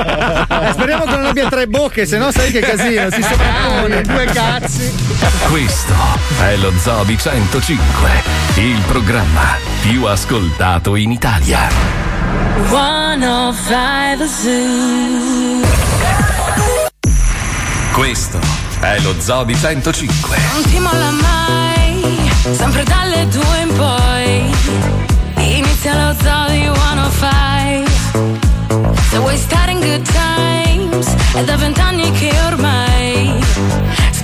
Eh, 0.60 0.72
speriamo 0.72 1.06
che 1.06 1.16
non 1.16 1.26
abbia 1.26 1.50
tre 1.50 1.68
bocche, 1.68 2.06
se 2.06 2.18
no 2.18 2.32
sai 2.32 2.52
che 2.52 2.60
casino, 2.60 3.10
si 3.12 3.22
sovrappone. 3.22 4.02
Due 4.10 4.26
cazzi. 4.26 4.92
Questo 5.50 5.94
è 6.42 6.56
lo 6.58 6.72
Zobi 7.00 7.18
105, 7.18 8.10
il 8.56 8.82
programma 8.86 9.56
più 9.80 10.04
ascoltato 10.04 10.98
in 10.98 11.14
Italia. 11.14 11.70
105 12.68 14.28
Zoo. 14.28 15.62
Questo 17.94 18.38
è 18.82 19.00
lo 19.00 19.16
Zobi 19.18 19.56
105. 19.56 20.38
Non 20.52 20.64
ti 20.64 20.80
molla 20.80 21.12
mai, 21.12 22.30
sempre 22.52 22.84
dalle 22.84 23.26
due 23.30 23.62
in 23.62 23.74
poi. 23.78 24.54
Inizia 25.56 26.06
lo 26.06 26.14
zoo 26.22 26.50
di 26.50 26.64
105. 26.66 27.86
Se 29.10 29.18
vuoi 29.20 29.38
stare 29.38 29.72
in 29.72 29.80
good 29.80 30.06
times, 30.12 31.16
è 31.32 31.46
da 31.46 31.56
vent'anni 31.56 32.12
che 32.12 32.38
ormai 32.46 32.90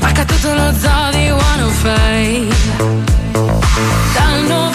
spacca 0.06 0.26
tutto 0.26 0.54
lo 0.54 0.72
zoo 0.78 1.10
di 1.12 1.26
105. 1.26 2.56
Dal 4.14 4.42
99 4.44 4.75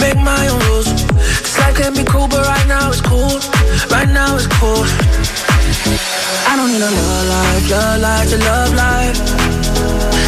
Make 0.00 0.16
my 0.16 0.48
own 0.48 0.60
rules. 0.68 0.86
This 1.42 1.58
life 1.58 1.76
can 1.76 1.94
be 1.94 2.04
cruel, 2.04 2.28
but 2.28 2.46
right 2.46 2.66
now 2.66 2.90
it's 2.90 3.00
cool. 3.00 3.40
Right 3.90 4.08
now 4.08 4.36
it's 4.36 4.46
cool. 4.46 4.84
I 6.46 6.56
don't 6.56 6.70
need 6.70 6.82
a 6.82 6.90
love 6.90 7.28
life, 7.28 7.70
love 7.70 8.00
life 8.00 8.28
to 8.30 8.38
love 8.38 8.74
life. 8.74 9.18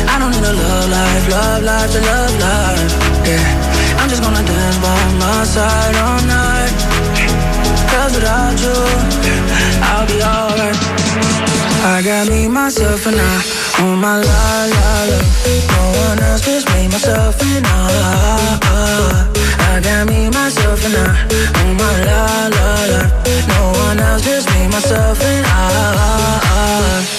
I 0.08 0.18
don't 0.18 0.30
need 0.30 0.44
a 0.44 0.52
love 0.52 0.90
life, 0.90 1.28
love 1.30 1.62
life 1.62 1.90
to 1.92 2.00
love 2.00 2.34
life. 2.40 2.92
Yeah, 3.26 3.98
I'm 3.98 4.08
just 4.08 4.22
gonna 4.22 4.42
dance 4.42 4.78
by 4.78 4.98
my 5.18 5.44
side 5.44 5.96
all 5.96 6.22
night. 6.26 6.74
Cause 7.90 8.14
without 8.14 8.58
you, 8.60 8.78
I'll 9.82 10.06
be 10.06 10.22
alright. 10.22 10.78
I 11.84 12.02
got 12.04 12.28
me, 12.28 12.48
myself, 12.48 13.06
and 13.06 13.16
I 13.16 13.57
on 13.80 13.98
my 14.00 14.16
la 14.18 14.66
la 14.74 14.88
la. 15.10 15.18
No 15.72 15.82
one 16.06 16.18
else, 16.22 16.42
just 16.44 16.68
me, 16.74 16.88
myself, 16.88 17.40
and 17.42 17.66
I. 17.66 17.70
I 19.60 19.80
got 19.80 20.08
me, 20.08 20.30
myself, 20.30 20.84
and 20.84 20.96
I 20.96 21.06
on 21.60 21.76
my 21.76 22.04
la 22.08 22.22
la 22.56 22.68
la. 22.92 23.00
No 23.48 23.60
one 23.86 23.98
else, 24.00 24.22
just 24.24 24.48
me, 24.54 24.68
myself, 24.68 25.20
and 25.22 25.46
I. 25.46 25.56
Ale. 26.64 27.18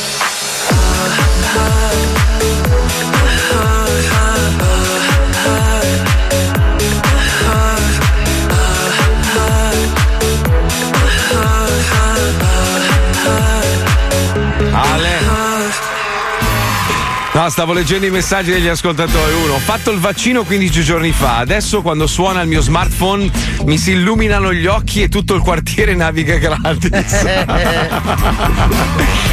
No, 17.31 17.47
stavo 17.49 17.73
leggendo 17.73 18.07
i 18.07 18.09
messaggi 18.09 18.51
degli 18.51 18.67
ascoltatori. 18.67 19.33
Uno, 19.33 19.53
ho 19.53 19.59
fatto 19.59 19.91
il 19.91 19.99
vaccino 19.99 20.43
15 20.43 20.83
giorni 20.83 21.11
fa. 21.11 21.37
Adesso 21.37 21.81
quando 21.81 22.07
suona 22.07 22.41
il 22.41 22.47
mio 22.47 22.61
smartphone 22.61 23.29
mi 23.65 23.77
si 23.77 23.91
illuminano 23.91 24.51
gli 24.51 24.65
occhi 24.65 25.03
e 25.03 25.09
tutto 25.09 25.35
il 25.35 25.41
quartiere 25.41 25.93
naviga 25.95 26.37
gratis. 26.37 27.21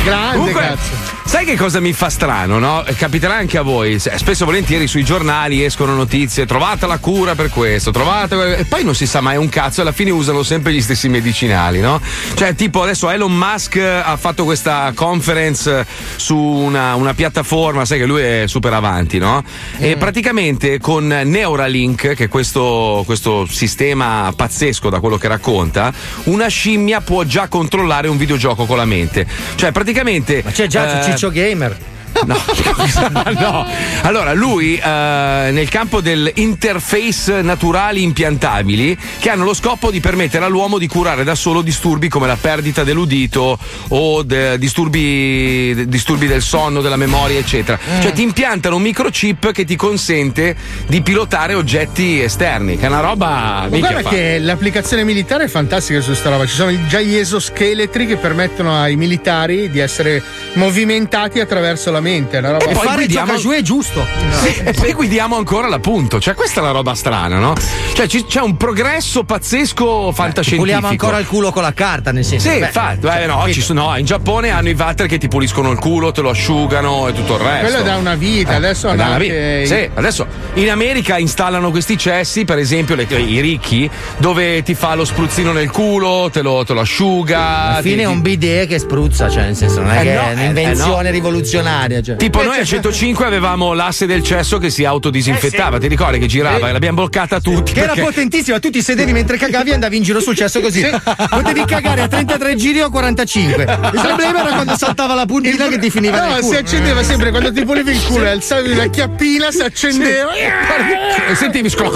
Grande 0.05 0.37
Comunque, 0.37 0.61
cazzo. 0.61 1.16
Sai 1.27 1.45
che 1.45 1.57
cosa 1.57 1.81
mi 1.81 1.93
fa 1.93 2.09
strano, 2.09 2.59
no? 2.59 2.85
Eh, 2.85 2.95
Capiterà 2.95 3.35
anche 3.35 3.59
a 3.59 3.63
voi. 3.63 3.99
Spesso 3.99 4.43
e 4.43 4.47
volentieri 4.47 4.87
sui 4.87 5.05
giornali 5.05 5.65
escono 5.65 5.95
notizie, 5.95 6.47
trovata 6.47 6.87
la 6.87 6.99
cura 6.99 7.35
per 7.35 7.51
questo, 7.51 7.91
trovate. 7.91 8.57
E 8.57 8.65
poi 8.65 8.85
non 8.85 8.95
si 8.95 9.07
sa 9.07 9.21
mai 9.21 9.37
un 9.37 9.49
cazzo, 9.49 9.81
e 9.81 9.83
alla 9.83 9.93
fine 9.93 10.11
usano 10.11 10.43
sempre 10.43 10.73
gli 10.73 10.81
stessi 10.81 11.09
medicinali, 11.09 11.81
no? 11.81 12.01
Cioè, 12.35 12.55
tipo 12.55 12.83
adesso 12.83 13.11
Elon 13.11 13.37
Musk 13.37 13.77
ha 13.77 14.17
fatto 14.17 14.45
questa 14.45 14.93
conference 14.95 15.87
su 16.17 16.37
una, 16.37 16.95
una 16.95 17.13
piattaforma, 17.13 17.85
sai 17.85 17.99
che 17.99 18.07
lui 18.07 18.23
è 18.23 18.45
super 18.47 18.73
avanti, 18.73 19.19
no? 19.19 19.43
E 19.79 19.97
praticamente 19.97 20.79
con 20.79 21.07
Neuralink, 21.07 22.15
che 22.15 22.25
è 22.25 22.29
questo, 22.29 23.03
questo 23.05 23.47
sistema 23.47 24.33
pazzesco 24.35 24.89
da 24.89 25.01
quello 25.01 25.17
che 25.19 25.29
racconta, 25.29 25.93
una 26.25 26.47
scimmia 26.47 27.01
può 27.01 27.25
già 27.25 27.49
controllare 27.49 28.09
un 28.09 28.17
videogioco 28.17 28.65
con 28.65 28.77
la 28.77 28.85
mente. 28.85 29.27
Cioè, 29.57 29.73
praticamente. 29.73 30.43
Ma 30.45 30.51
c'è 30.51 30.67
già 30.67 30.85
Ciccio 31.17 31.31
Gamer. 31.31 31.96
No. 32.25 32.37
no. 33.39 33.67
Allora, 34.03 34.33
lui 34.33 34.77
eh, 34.77 35.49
nel 35.53 35.69
campo 35.69 36.01
dell'interface 36.01 37.43
naturali 37.43 38.03
impiantabili 38.03 38.97
che 39.19 39.31
hanno 39.31 39.45
lo 39.45 39.55
scopo 39.55 39.91
di 39.91 40.01
permettere 40.01 40.45
all'uomo 40.45 40.79
di 40.79 40.87
curare 40.87 41.25
da 41.25 41.35
solo 41.35 41.63
disturbi 41.63 42.09
come 42.09 42.27
la 42.27 42.37
perdita 42.41 42.85
dell'udito 42.85 43.59
o 43.89 44.23
de- 44.23 44.59
disturbi, 44.59 45.89
disturbi 45.89 46.27
del 46.27 46.43
sonno, 46.43 46.81
della 46.81 46.97
memoria, 46.97 47.39
eccetera. 47.39 47.79
Cioè 48.01 48.13
ti 48.13 48.23
impiantano 48.23 48.77
un 48.77 48.83
microchip 48.83 49.53
che 49.53 49.65
ti 49.65 49.77
consente 49.77 50.57
di 50.87 51.03
pilotare 51.03 51.55
oggetti 51.55 52.21
esterni, 52.21 52.77
che 52.79 52.87
è 52.87 52.89
una 52.89 53.01
roba 53.01 53.67
Ma 53.69 53.79
guarda 53.79 54.01
fa. 54.03 54.09
che 54.09 54.39
l'applicazione 54.39 55.05
militare 55.05 55.45
è 55.45 55.49
fantastica 55.49 56.01
su 56.01 56.15
sta 56.15 56.31
roba. 56.31 56.47
Ci 56.47 56.55
sono 56.55 56.73
già 56.87 57.01
gli 57.01 57.17
esoscheletri 57.17 58.07
che 58.07 58.17
permettono 58.17 58.81
ai 58.81 58.97
militari 58.97 59.71
di 59.71 59.79
essere 59.79 60.23
movimentati 60.55 61.41
attraverso 61.41 61.91
la 61.91 62.01
mente. 62.07 62.37
è 62.37 62.41
Una 62.41 62.51
roba 62.53 62.65
E 62.65 62.73
poi 62.73 62.95
guidiamo- 62.95 63.35
è 63.53 63.63
giusto. 63.63 64.05
Sì, 64.43 64.61
e 64.65 64.73
poi 64.73 64.93
guidiamo 64.93 65.37
ancora 65.37 65.69
l'appunto. 65.69 66.21
Cioè, 66.21 66.35
questa 66.35 66.61
è 66.61 66.63
la 66.63 66.71
roba 66.71 66.95
strana, 66.95 67.39
no? 67.39 67.55
Cioè, 67.95 68.07
ci- 68.07 68.25
c'è 68.27 68.41
un 68.41 68.57
progresso 68.57 69.25
pazzesco 69.25 70.13
fantascientifico. 70.13 70.63
Puliamo 70.63 70.87
ancora 70.89 71.19
il 71.19 71.27
culo 71.27 71.51
con 71.51 71.63
la 71.63 71.73
carta, 71.73 72.13
nel 72.13 72.25
senso. 72.25 72.49
Sì, 72.51 72.59
infatti, 72.59 73.01
cioè, 73.03 73.23
eh, 73.23 73.27
no, 73.27 73.45
sono- 73.61 73.89
no, 73.91 73.97
in 73.99 74.05
Giappone 74.05 74.51
hanno 74.51 74.69
i 74.69 74.75
water 74.79 75.07
che 75.07 75.19
ti 75.19 75.29
puliscono 75.29 75.71
il 75.71 75.79
culo, 75.79 76.13
te 76.13 76.21
lo 76.21 76.31
asciugano 76.31 77.09
e 77.09 77.13
tutto 77.13 77.35
il 77.35 77.41
resto. 77.41 77.67
Quello 77.67 77.83
da 77.83 77.97
una 77.97 78.15
vita, 78.15 78.55
adesso 78.55 78.87
Eh, 78.87 78.91
hanno 78.91 78.99
da 78.99 79.05
una 79.07 79.15
anche 79.15 79.61
vita. 79.63 79.75
Sì, 79.77 79.91
adesso 79.95 80.27
in 80.55 80.71
America 80.71 81.19
installano 81.19 81.71
questi 81.71 81.97
cessi, 81.99 82.45
per 82.45 82.59
esempio 82.59 82.95
le- 82.95 83.05
i 83.09 83.41
ricchi, 83.41 83.89
dove 84.19 84.63
ti 84.63 84.75
fa 84.75 84.95
lo 84.95 85.05
spruzzino 85.05 85.53
nel 85.53 85.71
culo, 85.71 86.29
te 86.33 86.43
lo, 86.43 86.65
te 86.65 86.73
lo 86.75 86.81
asciuga. 86.81 87.45
Alla 87.71 87.81
fine 87.83 87.97
ti- 87.97 88.03
è 88.03 88.07
un 88.07 88.21
bidet 88.21 88.69
che 88.69 88.79
spruzza, 88.79 89.29
cioè, 89.29 89.45
nel 89.45 89.57
senso, 89.57 89.81
non 89.81 89.91
è 89.93 90.01
Eh 90.01 90.03
che 90.03 90.15
no, 90.15 90.21
è 90.23 90.29
eh, 90.29 90.33
un'invenzione 90.35 91.01
eh 91.09 91.11
no. 91.11 91.11
rivoluzionaria. 91.11 91.96
Cioè. 92.03 92.17
Tipo 92.17 92.43
noi 92.43 92.59
a 92.59 92.65
105 92.65 93.25
avevamo 93.25 93.73
l'asse 93.73 94.07
del 94.07 94.23
cesso 94.23 94.59
che 94.59 94.71
si 94.71 94.85
autodisinfettava, 94.85 95.79
ti 95.79 95.89
ricordi 95.89 96.19
che 96.19 96.27
girava? 96.27 96.59
Sì. 96.59 96.65
E 96.65 96.73
l'abbiamo 96.73 96.97
bloccata 96.99 97.41
tutti. 97.41 97.73
Che 97.73 97.79
era 97.81 97.93
perché- 97.95 98.03
potentissima, 98.11 98.59
tu 98.59 98.71
ti 98.71 98.83
sedevi 98.83 99.13
mentre 99.13 99.37
cagavi 99.37 99.71
e 99.71 99.75
andavi 99.75 99.97
in 99.97 100.03
giro 100.03 100.21
sul 100.21 100.35
cesso 100.37 100.61
così. 100.61 100.85
Potevi 101.29 101.65
cagare 101.65 102.03
a 102.03 102.09
33 102.09 102.57
giri 102.57 102.81
o 102.81 102.91
45. 102.91 103.63
Il 103.63 104.01
problema 104.01 104.41
era 104.41 104.53
quando 104.55 104.77
saltava 104.77 105.15
la 105.15 105.27
puntina 105.27 105.67
che 105.69 105.79
ti 105.79 105.91
finiva 105.91 106.25
No, 106.27 106.43
si 106.43 106.55
accendeva 106.57 107.03
sempre 107.03 107.31
quando 107.31 107.53
ti 107.53 107.65
pulivi 107.65 107.93
il 107.93 108.03
culo, 108.05 108.29
alzavi 108.29 108.75
la 108.75 108.87
chiappina, 108.87 109.51
si 109.51 109.61
accendeva. 109.63 110.33
E 110.35 111.35
sentivi 111.35 111.69
clo- 111.71 111.93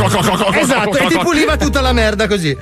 Esatto, 0.52 0.96
e 0.98 1.06
ti 1.06 1.18
puliva 1.18 1.56
tutta 1.56 1.80
la 1.80 1.92
merda 1.92 2.26
così. 2.26 2.56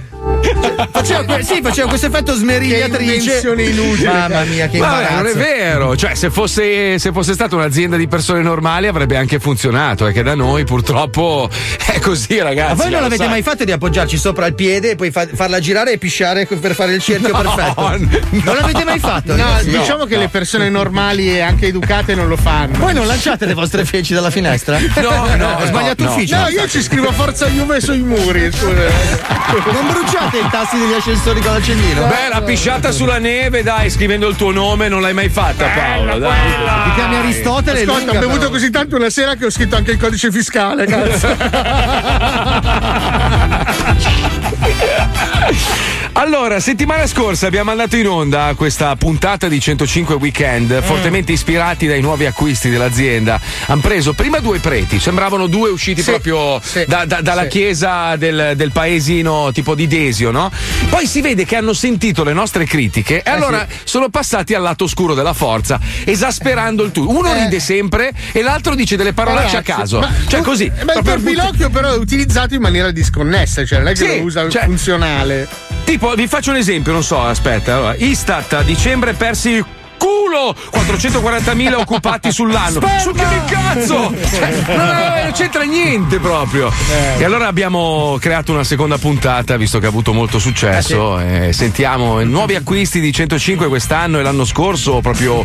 Faceva, 0.91 1.25
que- 1.25 1.43
sì, 1.43 1.61
faceva 1.63 1.89
questo 1.89 2.07
effetto 2.07 2.35
smerigliatrice. 2.35 3.41
inutile. 3.57 4.09
Mamma 4.13 4.43
mia, 4.45 4.69
che 4.69 4.79
Vabbè, 4.79 4.97
imbarazzo. 5.03 5.15
non 5.15 5.27
è 5.27 5.35
vero, 5.35 5.97
cioè 5.97 6.15
se 6.15 6.31
fosse, 6.31 6.99
se 6.99 7.13
fosse 7.13 7.33
stata 7.33 7.55
un'azienda 7.57 7.97
di 7.97 8.07
persone 8.09 8.43
normali 8.43 8.87
avrebbe 8.87 9.17
anche 9.17 9.39
funzionato, 9.41 10.07
è 10.07 10.13
che 10.13 10.23
da 10.23 10.35
noi 10.35 10.65
purtroppo 10.65 11.49
è 11.87 11.99
così 12.01 12.39
ragazzi. 12.41 12.77
Ma 12.77 12.83
voi 12.83 12.91
non 12.93 13.01
l'avete 13.03 13.23
sai. 13.23 13.29
mai 13.33 13.43
fatto 13.43 13.65
di 13.65 13.73
appoggiarci 13.73 14.17
sopra 14.17 14.47
il 14.47 14.55
piede 14.55 14.91
e 14.91 14.97
poi 14.97 15.11
fa- 15.11 15.27
farla 15.33 15.59
girare 15.61 15.93
e 15.93 15.99
pisciare 15.99 16.47
per 16.47 16.75
fare 16.75 16.93
il 16.95 17.03
cerchio 17.03 17.29
No, 17.39 17.41
perfetto? 17.55 17.99
Non 18.45 18.55
l'avete 18.57 18.85
mai 18.85 18.99
fatto? 18.99 19.35
No, 19.35 19.43
ragazzi? 19.45 19.71
diciamo 19.71 20.05
che 20.05 20.17
le 20.17 20.29
persone 20.29 20.69
normali 20.69 21.31
e 21.35 21.41
anche 21.41 21.67
educate 21.67 22.15
non 22.15 22.29
lo 22.29 22.37
fanno. 22.37 22.79
Voi 22.79 22.95
non 22.95 23.07
lanciate 23.07 23.47
le 23.47 23.55
vostre 23.55 23.85
feci 23.85 24.15
dalla 24.15 24.31
finestra? 24.31 24.79
No, 24.79 25.37
no, 25.37 25.57
ho 25.61 25.67
sbagliato 25.67 26.05
no. 26.05 26.11
ufficio. 26.11 26.37
No, 26.37 26.49
io 26.49 26.69
ci 26.69 26.83
scrivo 26.83 27.11
Forza 27.13 27.47
Juve 27.49 27.81
sui 27.81 28.01
muri. 28.01 28.51
scusa. 28.53 29.27
Non 29.73 29.87
bruciate 29.89 30.38
i 30.39 30.49
tasti 30.51 30.79
degli 30.79 30.93
ascensori 30.93 31.41
con 31.41 31.53
l'accendino? 31.53 32.07
Beh, 32.07 32.29
la 32.31 32.43
pisciata 32.43 32.91
sulla 32.91 33.19
neve, 33.19 33.63
dai, 33.63 33.91
scrivendo 33.91 34.29
il 34.29 34.37
tuo 34.37 34.51
nome 34.51 34.89
non 34.89 35.01
l'hai 35.01 35.15
mai 35.15 35.29
fatta, 35.29 35.67
Paolo. 35.67 36.19
Dai. 36.19 36.39
Ti 36.85 36.95
chiami 36.95 37.17
Aristotele? 37.17 37.83
Ascolta, 37.83 37.99
lunga, 37.99 38.19
ho 38.19 38.21
bevuto 38.21 38.39
però. 38.39 38.51
così 38.51 38.71
tanto 38.71 38.97
una 38.97 39.11
sera 39.11 39.35
che 39.35 39.47
ho 39.47 39.51
scritto 39.51 39.77
anche 39.77 39.93
il 39.93 39.99
codice 39.99 40.31
fiscale, 40.31 40.87
cazzo. 40.87 41.29
Allora, 46.13 46.59
settimana 46.59 47.07
scorsa 47.07 47.47
abbiamo 47.47 47.67
mandato 47.67 47.97
in 47.97 48.09
onda 48.09 48.53
questa 48.57 48.97
puntata 48.97 49.47
di 49.47 49.61
105 49.61 50.17
Weekend, 50.17 50.83
fortemente 50.83 51.31
ispirati 51.31 51.87
dai 51.87 52.01
nuovi 52.01 52.27
acquisti 52.27 52.71
dell'azienda. 52.71 53.41
Hanno 53.67 53.81
preso 53.81 54.15
prima 54.15 54.41
due 54.41 54.59
preti, 54.59 54.99
sembravano 54.99 55.47
due 55.47 55.71
usciti 55.71 56.03
Sì, 56.03 56.11
proprio 56.11 56.61
sì, 56.61 56.85
da- 56.89 57.05
da- 57.05 57.21
dalla 57.21 57.43
sì. 57.43 57.49
chiesa 57.49 58.17
del, 58.17 58.55
del 58.57 58.73
paesino 58.73 59.53
tipo 59.53 59.77
di 59.77 59.87
Desio, 59.87 60.33
no? 60.33 60.51
Poi 60.89 61.07
si 61.07 61.21
vede 61.21 61.45
che 61.45 61.55
hanno 61.55 61.73
sentito 61.73 62.25
le 62.25 62.33
nostre 62.33 62.65
critiche 62.65 63.23
Eh, 63.23 63.23
e 63.25 63.31
allora 63.31 63.65
sono 63.85 64.09
passati 64.09 64.55
al 64.55 64.63
lato 64.63 64.85
oscuro 64.85 65.15
della 65.15 65.35
forza, 65.35 65.79
esasperando 66.05 66.83
il 66.83 66.91
tutto. 66.91 67.11
Uno 67.17 67.33
ride 67.33 67.61
sempre 67.61 68.13
e 68.33 68.43
l'altro 68.43 68.75
dice 68.75 68.97
delle 68.97 69.13
parolacce 69.13 69.57
a 69.57 69.61
Eh. 69.61 69.63
Caso. 69.63 70.01
ma- 70.01 70.13
cioè 70.27 70.41
così. 70.41 70.71
Ma 70.85 70.95
il 70.95 71.03
torpilocchio 71.05 71.71
però 71.71 71.93
è 71.93 71.97
utilizzato 71.97 72.55
in 72.55 72.61
maniera 72.61 72.91
disconnessa, 72.91 73.65
cioè 73.65 73.79
non 73.79 73.89
è 73.89 73.95
che 73.95 74.17
lo 74.19 74.25
usa 74.25 74.49
cioè- 74.49 74.65
funzionale. 74.65 75.49
Tipo, 75.85 75.98
vi 76.15 76.27
faccio 76.27 76.51
un 76.51 76.57
esempio, 76.57 76.93
non 76.93 77.03
so, 77.03 77.21
aspetta. 77.21 77.75
Allora, 77.77 77.95
Istat 77.97 78.53
a 78.53 78.63
dicembre 78.63 79.15
persi 79.15 79.65
culo 79.99 80.55
440.000 80.73 81.75
occupati 81.75 82.33
sull'anno. 82.33 82.81
Su 83.01 83.13
che 83.13 83.25
cazzo? 83.47 84.15
Cioè, 84.31 84.63
non, 84.67 84.87
non 85.25 85.33
c'entra 85.33 85.63
niente 85.65 86.19
proprio. 86.19 86.73
Eh. 86.91 87.21
E 87.21 87.25
allora 87.25 87.47
abbiamo 87.47 88.17
creato 88.21 88.53
una 88.53 88.65
seconda 88.65 88.97
puntata, 88.97 89.57
visto 89.57 89.79
che 89.79 89.87
ha 89.87 89.89
avuto 89.89 90.13
molto 90.13 90.39
successo. 90.39 91.19
Eh, 91.21 91.49
e 91.49 91.53
sentiamo 91.53 92.23
nuovi 92.23 92.55
acquisti 92.55 93.01
di 93.01 93.13
105 93.13 93.69
quest'anno 93.69 94.19
e 94.19 94.23
l'anno 94.23 94.45
scorso 94.45 95.01
proprio. 95.01 95.45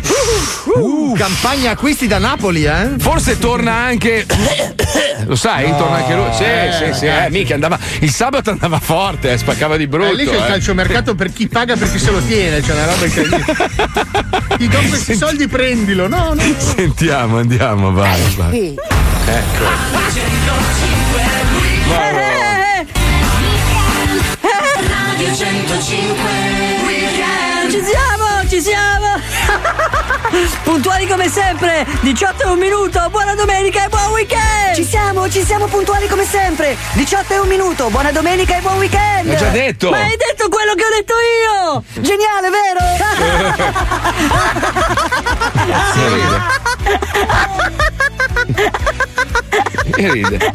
Uh, 0.76 1.14
campagna 1.14 1.72
acquisti 1.72 2.06
da 2.06 2.18
Napoli, 2.18 2.64
eh? 2.64 2.90
Forse 2.98 3.38
torna 3.38 3.72
anche. 3.72 4.26
Lo 5.26 5.36
sai? 5.36 5.70
No. 5.70 5.76
torna 5.76 5.96
anche 5.96 6.14
lui. 6.14 6.32
Sì, 6.32 6.42
Eh, 6.44 6.70
sì, 6.72 6.98
sì. 6.98 7.06
Eh, 7.06 7.28
mica 7.30 7.54
andava. 7.54 7.78
Il 8.00 8.10
sabato 8.10 8.50
andava 8.50 8.78
forte, 8.78 9.32
eh, 9.32 9.38
spaccava 9.38 9.76
di 9.76 9.86
brutto. 9.86 10.10
Eh, 10.10 10.14
lì 10.14 10.24
c'è 10.24 10.36
il 10.36 10.42
eh. 10.42 10.46
calciomercato 10.46 11.14
per 11.14 11.32
chi 11.32 11.48
paga 11.48 11.76
per 11.76 11.90
chi 11.90 11.98
se 11.98 12.10
lo 12.10 12.20
tiene, 12.20 12.60
c'è 12.60 12.72
una 12.72 12.86
roba 12.86 13.04
incredibile. 13.04 14.42
Ti 14.56 14.68
do 14.68 14.78
questi 14.88 15.16
soldi, 15.16 15.48
prendilo. 15.48 16.06
No, 16.08 16.34
no. 16.34 16.42
Sentiamo, 16.56 17.38
andiamo, 17.38 17.92
vai. 17.92 18.20
vai. 18.36 18.78
Ecco. 19.26 19.64
Radio 24.86 25.34
105 25.34 26.30
Weekend 26.86 27.70
Ci 27.70 27.82
siamo, 27.82 28.48
ci 28.48 28.60
siamo! 28.60 29.13
Puntuali 30.62 31.06
come 31.06 31.28
sempre, 31.28 31.86
18 32.00 32.42
e 32.42 32.48
un 32.48 32.58
minuto, 32.58 33.08
buona 33.10 33.34
domenica 33.34 33.84
e 33.84 33.88
buon 33.88 34.10
weekend! 34.12 34.74
Ci 34.74 34.84
siamo, 34.84 35.30
ci 35.30 35.44
siamo 35.44 35.66
puntuali 35.66 36.08
come 36.08 36.24
sempre. 36.24 36.76
18 36.92 37.32
e 37.32 37.38
un 37.38 37.48
minuto, 37.48 37.88
buona 37.90 38.10
domenica 38.10 38.56
e 38.56 38.60
buon 38.60 38.78
weekend. 38.78 39.28
L'ho 39.28 39.36
già 39.36 39.48
detto. 39.48 39.90
Ma 39.90 39.98
hai 39.98 40.16
detto 40.16 40.48
quello 40.48 40.74
che 40.74 40.84
ho 40.84 40.90
detto 40.90 41.14
io! 41.14 41.84
Geniale, 42.02 42.50
E 49.96 50.10
ride. 50.10 50.50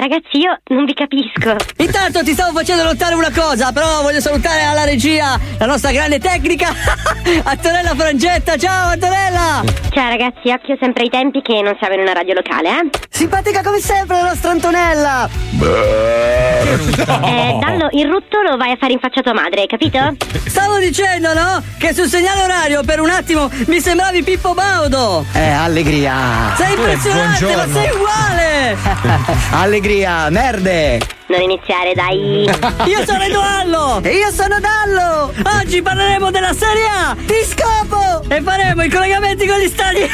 Ragazzi, 0.00 0.38
io 0.38 0.58
non 0.68 0.86
vi 0.86 0.94
capisco. 0.94 1.56
Intanto 1.76 2.22
ti 2.24 2.32
stavo 2.32 2.56
facendo 2.56 2.84
notare 2.84 3.14
una 3.14 3.30
cosa, 3.30 3.70
però 3.70 4.00
voglio 4.00 4.20
salutare 4.20 4.62
alla 4.62 4.84
regia, 4.84 5.38
la 5.58 5.66
nostra 5.66 5.92
grande 5.92 6.18
tecnica, 6.18 6.72
Antonella 7.44 7.94
Frangetta. 7.94 8.56
Ciao 8.56 8.88
Antonella! 8.92 9.62
Ciao 9.90 10.08
ragazzi, 10.08 10.48
occhio 10.48 10.78
sempre 10.80 11.02
ai 11.02 11.10
tempi 11.10 11.42
che 11.42 11.60
non 11.60 11.76
siamo 11.78 11.96
in 11.96 12.00
una 12.00 12.14
radio 12.14 12.32
locale, 12.32 12.68
eh? 12.70 12.88
Simpatica 13.10 13.60
come 13.62 13.80
sempre 13.80 14.16
la 14.16 14.28
nostra 14.28 14.52
Antonella. 14.52 15.28
Eh, 15.60 17.58
Dallo, 17.60 17.88
il 17.90 18.06
rutto 18.08 18.40
lo 18.40 18.56
vai 18.56 18.70
a 18.70 18.76
fare 18.80 18.94
in 18.94 19.00
faccia 19.00 19.20
a 19.20 19.22
tua 19.22 19.34
madre, 19.34 19.60
hai 19.60 19.66
capito? 19.66 20.16
Stavo 20.46 20.78
dicendo, 20.78 21.34
no? 21.34 21.62
Che 21.78 21.92
sul 21.92 22.06
segnale 22.06 22.44
orario 22.44 22.82
per 22.84 23.00
un 23.00 23.10
attimo 23.10 23.50
mi 23.66 23.80
sembravi 23.80 24.22
Pippo 24.22 24.54
Baudo! 24.54 25.26
Eh, 25.34 25.50
allegria. 25.50 26.54
Sei 26.56 26.72
impressionante, 26.72 27.54
ma 27.54 27.66
sei 27.66 27.90
uguale! 27.90 28.78
allegria, 29.50 29.88
merde. 29.90 31.00
Non 31.26 31.40
iniziare, 31.40 31.94
dai. 31.94 32.44
Io 32.86 33.04
sono 33.04 33.22
Edoallo! 33.22 34.00
E 34.02 34.16
io 34.16 34.30
sono 34.30 34.58
Dallo! 34.60 35.32
Oggi 35.60 35.82
parleremo 35.82 36.30
della 36.30 36.52
Serie 36.52 36.86
A! 36.86 37.16
Ti 37.16 37.34
scopo! 37.44 38.22
E 38.28 38.40
faremo 38.40 38.84
i 38.84 38.88
collegamenti 38.88 39.46
con 39.46 39.58
gli 39.58 39.66
stadi! 39.66 40.08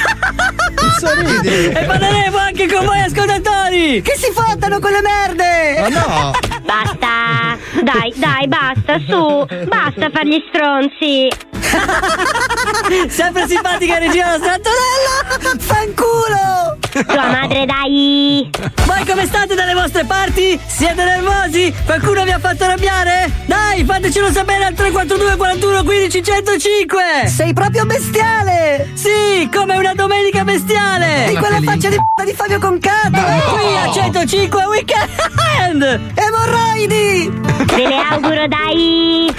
Sorridi. 0.98 1.66
e 1.68 1.84
parleremo 1.84 2.36
anche 2.38 2.66
con 2.66 2.86
voi 2.86 3.00
ascoltatori! 3.00 4.00
Che 4.02 4.16
si 4.16 4.32
fottano 4.32 4.78
quelle 4.78 5.00
merde! 5.02 5.80
Ma 5.80 5.88
no! 5.88 6.32
Basta. 6.62 7.58
Dai, 7.82 8.12
dai, 8.16 8.48
basta, 8.48 8.98
su. 9.06 9.46
Basta 9.66 10.10
far 10.10 10.24
gli 10.24 10.42
stronzi. 10.48 11.28
Sempre 13.08 13.46
simpatica 13.46 13.98
regia 13.98 14.30
nostra 14.30 14.54
Antonella! 14.54 15.56
Fanculo! 15.58 16.65
Tua 17.04 17.26
madre, 17.26 17.66
dai. 17.66 18.48
Voi 18.86 19.04
come 19.04 19.26
state 19.26 19.54
dalle 19.54 19.74
vostre 19.74 20.04
parti? 20.04 20.58
Siete 20.66 21.04
nervosi? 21.04 21.74
Qualcuno 21.84 22.24
vi 22.24 22.30
ha 22.30 22.38
fatto 22.38 22.64
arrabbiare? 22.64 23.30
Dai, 23.44 23.84
fatecelo 23.84 24.32
sapere 24.32 24.64
al 24.64 24.74
342 24.74 25.36
41 25.36 25.84
15 25.84 26.22
105! 26.22 27.02
Sei 27.26 27.52
proprio 27.52 27.84
bestiale! 27.84 28.88
Sì, 28.94 29.48
come 29.52 29.76
una 29.76 29.92
domenica 29.94 30.44
bestiale! 30.44 31.26
Di 31.28 31.36
quella 31.36 31.60
faccia 31.60 31.88
di 31.88 31.96
p***a 31.96 32.24
di 32.24 32.32
Fabio 32.32 32.58
Concato! 32.58 33.10
Qui 33.10 33.76
a 33.76 33.92
105 33.92 34.64
Weekend! 34.64 36.00
Emorroidi! 36.14 37.30
Ve 37.74 37.88
le 37.88 37.96
auguro, 38.10 38.46
dai. 38.46 39.34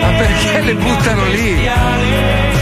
Ma 0.00 0.08
perché 0.16 0.60
le 0.62 0.74
buttano 0.74 1.26
lì? 1.26 1.68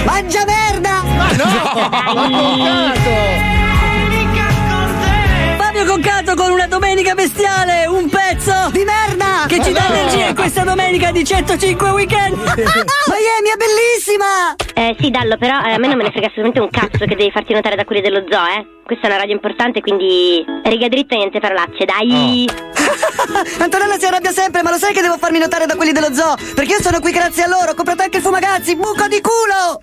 Mangia 0.05 0.45
merda! 0.45 0.91
Fabio 5.57 5.85
Concato 5.85 6.35
con 6.35 6.51
una 6.51 6.67
domenica 6.67 7.15
bestiale, 7.15 7.87
un 7.87 8.09
pezzo 8.09 8.53
Di 8.71 8.85
merda! 8.85 9.45
che 9.47 9.63
ci 9.63 9.73
dà 9.73 9.87
energia 9.89 10.27
in 10.29 10.35
questa 10.35 10.63
domenica 10.65 11.11
di 11.11 11.25
105 11.25 11.91
Weekend! 11.91 12.37
Miami 12.37 12.57
è 12.57 13.57
bellissima! 13.57 14.55
Eh, 14.75 14.97
sì, 14.99 15.11
Dallo, 15.11 15.37
però 15.37 15.61
eh, 15.63 15.73
a 15.73 15.79
me 15.79 15.89
non 15.89 15.97
me 15.97 16.05
ne 16.05 16.11
frega 16.11 16.27
assolutamente 16.29 16.61
un 16.61 16.71
cazzo 16.71 17.05
che 17.05 17.15
devi 17.17 17.31
farti 17.31 17.53
notare 17.53 17.77
da 17.77 17.85
quelli 17.85 18.01
dello 18.03 18.25
zoo, 18.29 18.45
eh. 18.47 18.67
Questa 18.85 19.07
è 19.07 19.11
una 19.11 19.19
radio 19.19 19.35
importante, 19.35 19.81
quindi 19.81 20.45
riga 20.65 20.89
dritto 20.89 21.15
e 21.15 21.19
niente 21.19 21.39
parolacce, 21.41 21.85
dai. 21.85 22.49
Antonella 23.61 23.99
si 23.99 24.07
arrabbia 24.07 24.33
sempre, 24.33 24.63
ma 24.63 24.71
lo 24.71 24.79
sai 24.79 24.93
che 24.93 25.03
devo 25.03 25.17
farmi 25.19 25.39
notare 25.39 25.67
da 25.67 25.77
quelli 25.77 25.93
dello 25.93 26.13
zoo? 26.13 26.35
Perché 26.55 26.73
io 26.73 26.81
sono 26.83 27.01
qui 27.01 27.13
grazie 27.13 27.45
a 27.45 27.49
loro, 27.49 27.71
ho 27.71 27.75
comprato 27.75 28.03
anche 28.03 28.17
il 28.19 28.23
fumagazzi, 28.23 28.75
buco 28.77 29.07
di 29.09 29.21
culo! 29.21 29.81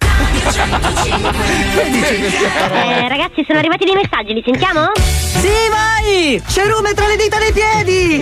Eh, 2.72 3.08
ragazzi, 3.08 3.44
sono 3.46 3.60
arrivati 3.60 3.86
dei 3.86 3.94
messaggi, 3.94 4.34
li 4.34 4.42
sentiamo? 4.44 4.92
Sì, 4.96 5.70
vai! 5.70 6.42
Cerume 6.48 6.94
tra 6.94 7.06
le 7.08 7.18
dita 7.18 7.38
dei 7.38 7.52
piedi! 7.54 8.20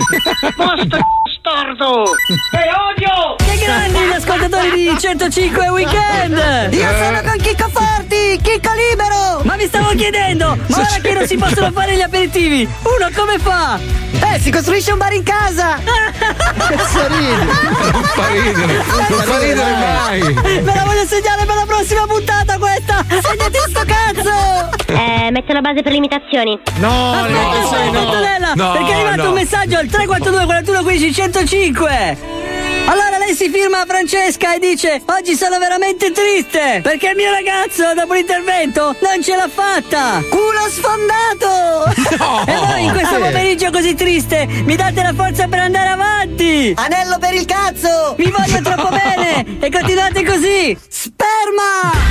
Posto 0.54 0.98
storto! 1.38 2.04
Te 2.50 2.66
odio! 2.90 3.36
Che 3.36 3.64
grandi 3.64 3.98
gli 3.98 4.12
ascoltatori 4.12 4.70
di 4.70 4.96
105 4.98 5.68
Weekend! 5.68 6.72
Io 6.72 6.88
sono 6.96 7.20
con 7.22 7.36
Chicco 7.38 7.68
Forti, 7.70 8.38
Chicco 8.42 8.70
Libero! 8.74 9.40
Ma 9.44 9.56
vi 9.56 9.66
stavo 9.66 9.90
chiedendo, 9.94 10.56
ma 10.66 10.76
ora 10.76 10.98
che 11.00 11.14
non 11.14 11.26
si 11.26 11.36
possono 11.36 11.70
fare 11.72 11.94
gli 11.94 12.00
aperitivi, 12.00 12.68
uno 12.82 13.08
come 13.14 13.38
fa? 13.38 13.78
Eh, 14.20 14.40
si 14.40 14.50
costruisce 14.50 14.92
un 14.92 14.98
bar 14.98 15.12
in 15.12 15.22
casa! 15.22 15.78
Non 15.78 16.78
fa 16.78 17.06
ridere, 17.06 18.84
non 19.08 19.20
fa 19.22 19.38
ridere 19.38 19.70
mai! 19.70 20.20
Me 20.62 20.74
la 20.74 20.84
voglio 20.84 21.04
segnare 21.06 21.44
per 21.44 21.54
la 21.54 21.64
prossima 21.66 22.06
puntata 22.06 22.58
questa! 22.58 23.04
Segnati 23.08 23.58
sto 23.68 23.82
cazzo! 23.86 24.76
Eh, 24.90 25.30
metto 25.30 25.52
la 25.52 25.60
base 25.60 25.82
per 25.82 25.92
le 25.92 25.98
imitazioni. 25.98 26.58
No, 26.76 27.12
Aspetta, 27.12 27.38
no, 27.38 27.60
aspetta, 27.60 28.38
no. 28.38 28.52
No, 28.54 28.72
perché 28.72 28.90
è 28.90 28.94
arrivato 28.94 29.22
no. 29.22 29.28
un 29.28 29.34
messaggio 29.34 29.76
al 29.76 29.86
342 29.86 30.44
41 30.46 30.82
15 30.82 31.12
105. 31.32 32.67
Allora 32.88 33.18
lei 33.18 33.34
si 33.34 33.50
firma 33.50 33.84
Francesca 33.86 34.54
e 34.54 34.58
dice 34.58 35.02
Oggi 35.04 35.34
sono 35.34 35.58
veramente 35.58 36.10
triste 36.10 36.80
Perché 36.82 37.10
il 37.10 37.16
mio 37.16 37.30
ragazzo 37.30 37.92
dopo 37.92 38.14
l'intervento 38.14 38.96
non 39.00 39.22
ce 39.22 39.36
l'ha 39.36 39.46
fatta 39.46 40.22
Culo 40.30 40.68
sfondato! 40.70 42.46
E 42.48 42.56
voi 42.56 42.84
in 42.84 42.92
questo 42.92 43.18
pomeriggio 43.18 43.70
così 43.70 43.94
triste 43.94 44.46
Mi 44.46 44.74
date 44.74 45.02
la 45.02 45.12
forza 45.12 45.46
per 45.48 45.58
andare 45.58 45.88
avanti 45.88 46.72
Anello 46.76 47.18
per 47.18 47.34
il 47.34 47.44
cazzo! 47.44 48.14
Vi 48.16 48.30
voglio 48.30 48.62
troppo 48.62 48.88
bene 48.88 49.58
E 49.60 49.70
continuate 49.70 50.24
così 50.24 50.78
Sperma! 50.88 52.08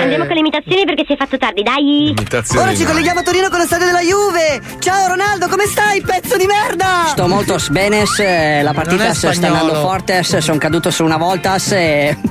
Andiamo 0.00 0.24
con 0.24 0.34
le 0.34 0.40
imitazioni 0.40 0.84
perché 0.84 1.04
si 1.06 1.12
è 1.12 1.16
fatto 1.16 1.36
tardi, 1.36 1.62
dai. 1.62 2.14
Ora 2.56 2.74
ci 2.74 2.84
colleghiamo 2.84 3.20
a 3.20 3.22
Torino 3.22 3.48
con 3.48 3.58
lo 3.58 3.66
stadio 3.66 3.86
della 3.86 4.00
Juve! 4.00 4.60
Ciao 4.78 5.08
Ronaldo, 5.08 5.48
come 5.48 5.66
stai, 5.66 6.00
pezzo 6.00 6.36
di 6.36 6.46
merda? 6.46 7.06
Sto 7.08 7.28
molto 7.28 7.56
bene, 7.70 8.04
la 8.24 8.62
Non 8.62 8.68
è 8.70 8.74
partita 8.74 9.14
sta 9.14 9.46
andando 9.46 9.74
forte, 9.74 10.22
sono 10.22 10.58
caduto 10.58 10.90
su 10.90 11.04
una 11.04 11.16
volta 11.16 11.56
e... 11.70 12.16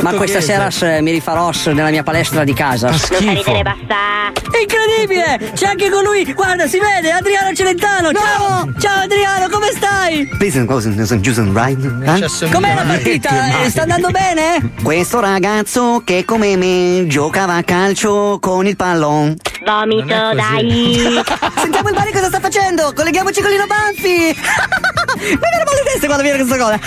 Ma 0.00 0.12
questa 0.14 0.40
sera 0.40 0.68
mi 1.00 1.10
rifarò 1.10 1.50
nella 1.66 1.90
mia 1.90 2.02
palestra 2.02 2.44
di 2.44 2.52
casa. 2.52 2.88
Basta. 2.88 4.32
Incredibile! 4.60 5.52
C'è 5.54 5.66
anche 5.66 5.90
con 5.90 6.02
lui! 6.02 6.32
Guarda, 6.32 6.66
si 6.66 6.78
vede! 6.78 7.12
Adriano 7.12 7.54
Celentano! 7.54 8.12
Ciao! 8.12 8.72
Ciao 8.78 9.02
Adriano, 9.02 9.48
come 9.48 9.70
stai? 9.70 10.28
Com'è 12.50 12.74
la 12.74 12.82
partita? 12.82 13.62
Eh, 13.62 13.70
Sta 13.70 13.82
andando 13.82 14.10
bene? 14.10 14.72
Questo 14.82 15.20
ragazzo 15.20 16.02
che 16.04 16.24
come 16.24 16.56
me 16.56 17.06
giocava 17.06 17.54
a 17.54 17.62
calcio 17.62 18.38
con 18.40 18.66
il 18.66 18.76
pallone. 18.76 19.36
Vomito, 19.64 20.06
dai. 20.06 21.20
Sentiamo 21.56 21.88
il 21.88 21.94
Bari 21.94 22.12
cosa 22.12 22.28
sta 22.28 22.40
facendo! 22.40 22.92
Colleghiamoci 22.94 23.40
con 23.40 23.50
Lino 23.50 23.66
Banfi! 23.68 24.36
Mi 25.18 25.26
viene 25.26 25.64
mal 25.64 25.74
di 25.74 25.82
testa 25.84 26.06
quando 26.06 26.22
viene 26.22 26.38
questa 26.38 26.56
cosa! 26.56 26.80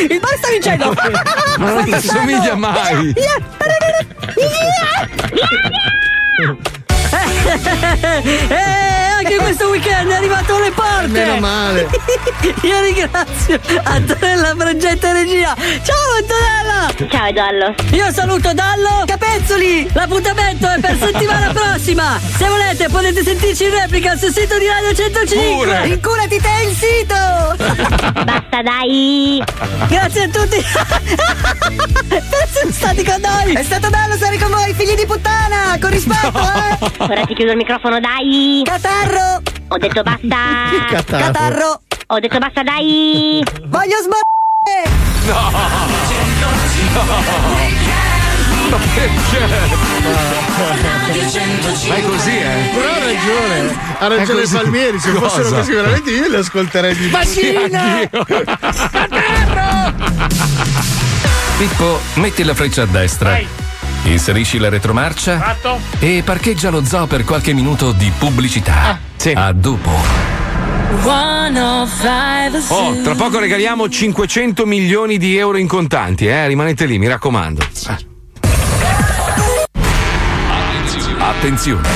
Il 0.00 0.20
Bari 0.20 0.36
sta 0.38 0.48
vincendo! 0.50 0.94
Ma 1.58 1.70
non 1.70 1.84
ti 1.84 1.92
assomiglia 1.92 2.54
mai! 2.56 3.14
Eh, 8.48 9.11
anche 9.22 9.36
questo 9.36 9.68
weekend 9.68 10.10
è 10.10 10.14
arrivato 10.14 10.56
alle 10.56 10.70
porte! 10.72 11.08
Meno 11.08 11.38
male. 11.38 11.88
Io 12.62 12.80
ringrazio 12.80 13.60
Antonella 13.84 14.54
Frangetta 14.56 15.10
e 15.10 15.12
Regia! 15.12 15.54
Ciao 15.56 16.16
Antonella! 16.18 17.08
Ciao, 17.08 17.26
Edollo. 17.26 17.74
Io 17.92 18.12
saluto 18.12 18.52
Dallo 18.52 19.04
Capezzoli! 19.06 19.88
L'appuntamento 19.92 20.68
è 20.68 20.80
per 20.80 20.96
settimana 20.98 21.52
prossima! 21.54 22.20
Se 22.36 22.48
volete 22.48 22.88
potete 22.88 23.22
sentirci 23.22 23.64
in 23.64 23.70
replica 23.70 24.16
sul 24.16 24.32
sito 24.32 24.58
di 24.58 24.66
Radio 24.66 24.94
105! 24.94 25.52
Pure. 25.52 25.86
Inculati 25.86 26.40
te 26.40 26.66
il 26.68 26.76
sito! 26.76 27.14
Basta, 28.24 28.62
dai. 28.62 29.42
Grazie 29.88 30.22
a 30.24 30.28
tutti! 30.28 30.64
per 32.08 32.22
essere 32.42 32.72
stati 32.72 33.04
con 33.04 33.20
noi! 33.20 33.54
È 33.54 33.62
stato 33.62 33.88
bello 33.88 34.14
stare 34.16 34.36
con 34.38 34.50
voi, 34.50 34.74
figli 34.74 34.94
di 34.94 35.06
puttana! 35.06 35.78
Con 35.80 35.90
rispetto, 35.90 36.38
eh! 36.38 36.90
Ora 36.98 37.24
ti 37.24 37.34
chiudo 37.34 37.52
il 37.52 37.56
microfono, 37.56 38.00
dai. 38.00 38.62
Catarro! 39.12 39.42
Ho 39.68 39.78
detto 39.78 40.02
basta. 40.02 40.36
Catarro. 40.88 41.24
Catarro! 41.24 41.80
Ho 42.06 42.18
detto 42.18 42.38
basta, 42.38 42.62
dai. 42.62 43.42
Voglio 43.66 43.96
sbagliare! 44.00 44.90
Ma 51.88 51.94
è 51.94 52.02
così, 52.04 52.36
eh? 52.38 52.70
Però 52.74 52.90
ha 52.90 52.98
ragione, 52.98 53.78
ha 53.98 54.06
ragione 54.08 54.40
così. 54.40 54.56
Palmieri, 54.56 54.98
se 54.98 55.10
fossero 55.10 55.42
Cosa? 55.42 55.56
così 55.56 55.72
veramente 55.72 56.10
io 56.10 56.28
li 56.28 56.36
ascolterei 56.36 56.96
di 56.96 57.08
Vagina! 57.08 58.08
Pippo, 61.58 62.00
metti 62.14 62.44
la 62.44 62.54
freccia 62.54 62.82
a 62.82 62.86
destra. 62.86 63.38
Inserisci 64.04 64.58
la 64.58 64.68
retromarcia 64.68 65.38
Fatto? 65.38 65.80
e 65.98 66.22
parcheggia 66.24 66.70
lo 66.70 66.84
zoo 66.84 67.06
per 67.06 67.24
qualche 67.24 67.52
minuto 67.52 67.92
di 67.92 68.10
pubblicità. 68.18 68.98
Sì. 69.16 69.32
A 69.34 69.52
dopo. 69.52 69.90
Oh, 72.68 73.00
tra 73.02 73.14
poco 73.14 73.38
regaliamo 73.38 73.88
500 73.88 74.66
milioni 74.66 75.18
di 75.18 75.36
euro 75.36 75.56
in 75.56 75.68
contanti, 75.68 76.26
eh? 76.26 76.46
Rimanete 76.48 76.84
lì, 76.86 76.98
mi 76.98 77.06
raccomando. 77.06 77.64
Attenzione! 81.18 81.88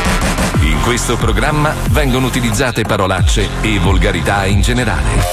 In 0.60 0.80
questo 0.82 1.16
programma 1.16 1.74
vengono 1.90 2.26
utilizzate 2.26 2.82
parolacce 2.82 3.48
e 3.60 3.78
volgarità 3.78 4.46
in 4.46 4.62
generale. 4.62 5.24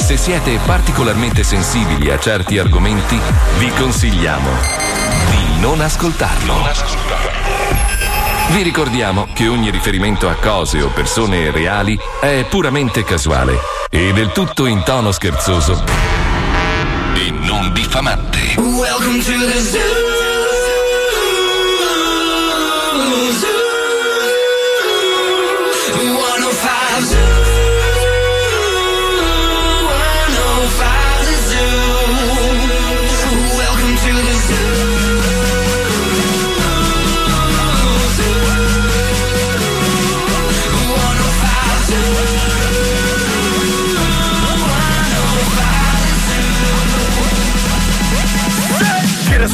Se 0.00 0.16
siete 0.16 0.58
particolarmente 0.64 1.42
sensibili 1.44 2.10
a 2.10 2.18
certi 2.18 2.58
argomenti, 2.58 3.18
vi 3.58 3.68
consigliamo 3.70 4.83
non 5.64 5.80
ascoltarlo. 5.80 6.52
Non 6.52 6.66
ascoltarlo. 6.66 7.30
Vi 8.50 8.60
ricordiamo 8.60 9.28
che 9.32 9.48
ogni 9.48 9.70
riferimento 9.70 10.28
a 10.28 10.34
cose 10.34 10.82
o 10.82 10.88
persone 10.88 11.50
reali 11.50 11.98
è 12.20 12.44
puramente 12.50 13.02
casuale 13.02 13.58
e 13.88 14.12
del 14.12 14.30
tutto 14.32 14.66
in 14.66 14.82
tono 14.84 15.10
scherzoso 15.10 15.82
e 17.14 17.30
non 17.30 17.72
diffamante. 17.72 18.56
Welcome 18.58 19.22
to 19.22 19.32
the 19.32 19.62
zoo. 19.62 19.80
zoo, 23.00 23.48
zoo. 27.08 27.43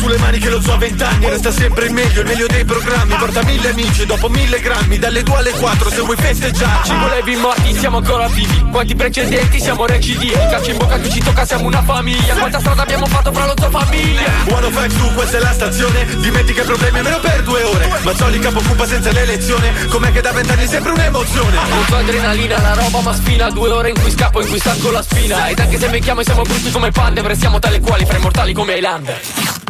Sulle 0.00 0.16
mani 0.16 0.38
che 0.38 0.48
lo 0.48 0.60
so 0.60 0.72
a 0.72 0.76
vent'anni 0.78 1.28
Resta 1.28 1.52
sempre 1.52 1.86
il 1.86 1.92
meglio, 1.92 2.22
il 2.22 2.26
meglio 2.26 2.46
dei 2.46 2.64
programmi. 2.64 3.14
Porta 3.14 3.42
mille 3.44 3.68
amici 3.68 4.06
dopo 4.06 4.28
mille 4.28 4.58
grammi 4.60 4.98
Dalle 4.98 5.22
2 5.22 5.36
alle 5.36 5.50
4 5.50 5.90
se 5.90 6.00
vuoi 6.00 6.16
festeggiarci. 6.16 6.90
Ci 6.90 6.96
volevi 6.96 7.36
morti, 7.36 7.74
siamo 7.78 7.98
ancora 7.98 8.26
vivi. 8.28 8.68
Quanti 8.70 8.94
precedenti, 8.94 9.60
siamo 9.60 9.86
recidivi 9.86 10.32
Calcio 10.32 10.70
in 10.70 10.78
bocca 10.78 10.98
che 10.98 11.10
ci 11.10 11.20
tocca, 11.20 11.44
siamo 11.44 11.66
una 11.66 11.82
famiglia. 11.82 12.34
Quanta 12.34 12.58
strada 12.60 12.82
abbiamo 12.82 13.06
fatto 13.06 13.32
fra 13.32 13.46
lo 13.46 13.54
zoo 13.58 13.70
famiglia? 13.70 14.22
One 14.48 14.66
of 14.66 14.86
tu, 14.96 15.14
questa 15.14 15.36
è 15.36 15.40
la 15.40 15.52
stazione. 15.52 16.06
Dimentica 16.20 16.62
i 16.62 16.64
problemi 16.64 16.98
almeno 16.98 17.18
per 17.20 17.42
due 17.42 17.62
ore. 17.62 18.00
Mazzoli 18.02 18.38
capo 18.38 18.58
occupa 18.58 18.86
senza 18.86 19.12
l'elezione. 19.12 19.72
Com'è 19.88 20.12
che 20.12 20.20
da 20.22 20.32
vent'anni 20.32 20.64
è 20.64 20.66
sempre 20.66 20.92
un'emozione? 20.92 21.56
Molto 21.68 21.96
adrenalina, 21.96 22.60
la 22.60 22.74
roba 22.74 23.00
ma 23.00 23.14
spina 23.14 23.50
Due 23.50 23.68
ore 23.70 23.90
in 23.90 24.00
cui 24.00 24.10
scappo, 24.10 24.40
in 24.40 24.48
cui 24.48 24.58
stacco 24.58 24.90
la 24.90 25.02
spina. 25.02 25.48
Ed 25.48 25.58
anche 25.58 25.78
se 25.78 25.88
becchiamo 25.88 26.20
e 26.20 26.24
siamo 26.24 26.42
brutti 26.42 26.70
come 26.70 26.90
pande 26.90 27.20
Restiamo 27.20 27.58
tale 27.58 27.80
quali, 27.80 28.06
fra 28.06 28.16
i 28.16 28.20
mortali 28.20 28.52
come 28.52 28.74
Highlander 28.74 29.69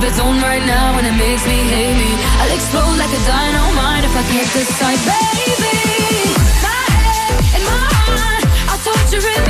of 0.00 0.08
its 0.08 0.18
own 0.18 0.40
right 0.40 0.64
now, 0.64 0.96
and 0.98 1.06
it 1.06 1.12
makes 1.12 1.44
me 1.46 1.58
hate 1.72 1.96
me. 1.96 2.10
I'll 2.40 2.54
explode 2.54 2.96
like 2.96 3.12
a 3.12 3.22
dynamite 3.26 4.04
if 4.04 4.16
I 4.16 4.22
can't 4.32 4.50
decide, 4.52 5.00
baby. 5.04 5.76
My 6.64 6.84
head 7.04 7.32
and 7.56 7.64
my 7.68 7.86
heart 8.08 8.44
are 8.70 8.80
torturing 8.84 9.44
me. 9.44 9.49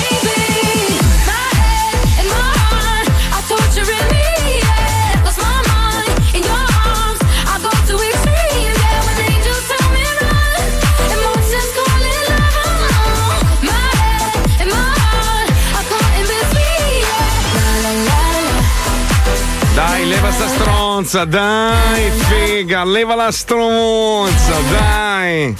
stronza, 21.11 21.25
dai, 21.25 22.09
figa, 22.29 22.85
leva 22.85 23.15
la 23.15 23.31
stronza, 23.31 24.53
dai. 24.71 25.53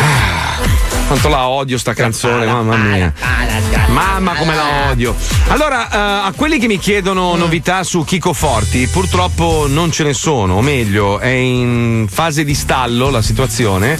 Ah, 0.00 0.58
Quanto 1.06 1.28
la 1.28 1.46
odio 1.46 1.78
sta 1.78 1.94
canzone, 1.94 2.44
mamma 2.44 2.74
mia. 2.74 3.12
Mamma 3.90 4.34
come 4.34 4.54
la 4.54 4.90
odio. 4.90 5.14
Allora, 5.48 5.88
eh, 5.90 6.28
a 6.28 6.32
quelli 6.36 6.58
che 6.58 6.66
mi 6.68 6.78
chiedono 6.78 7.34
novità 7.34 7.82
su 7.82 8.04
Chico 8.04 8.32
Forti, 8.32 8.86
purtroppo 8.86 9.66
non 9.68 9.90
ce 9.90 10.04
ne 10.04 10.12
sono, 10.12 10.54
o 10.54 10.62
meglio, 10.62 11.18
è 11.18 11.28
in 11.28 12.06
fase 12.08 12.44
di 12.44 12.54
stallo 12.54 13.10
la 13.10 13.20
situazione. 13.20 13.98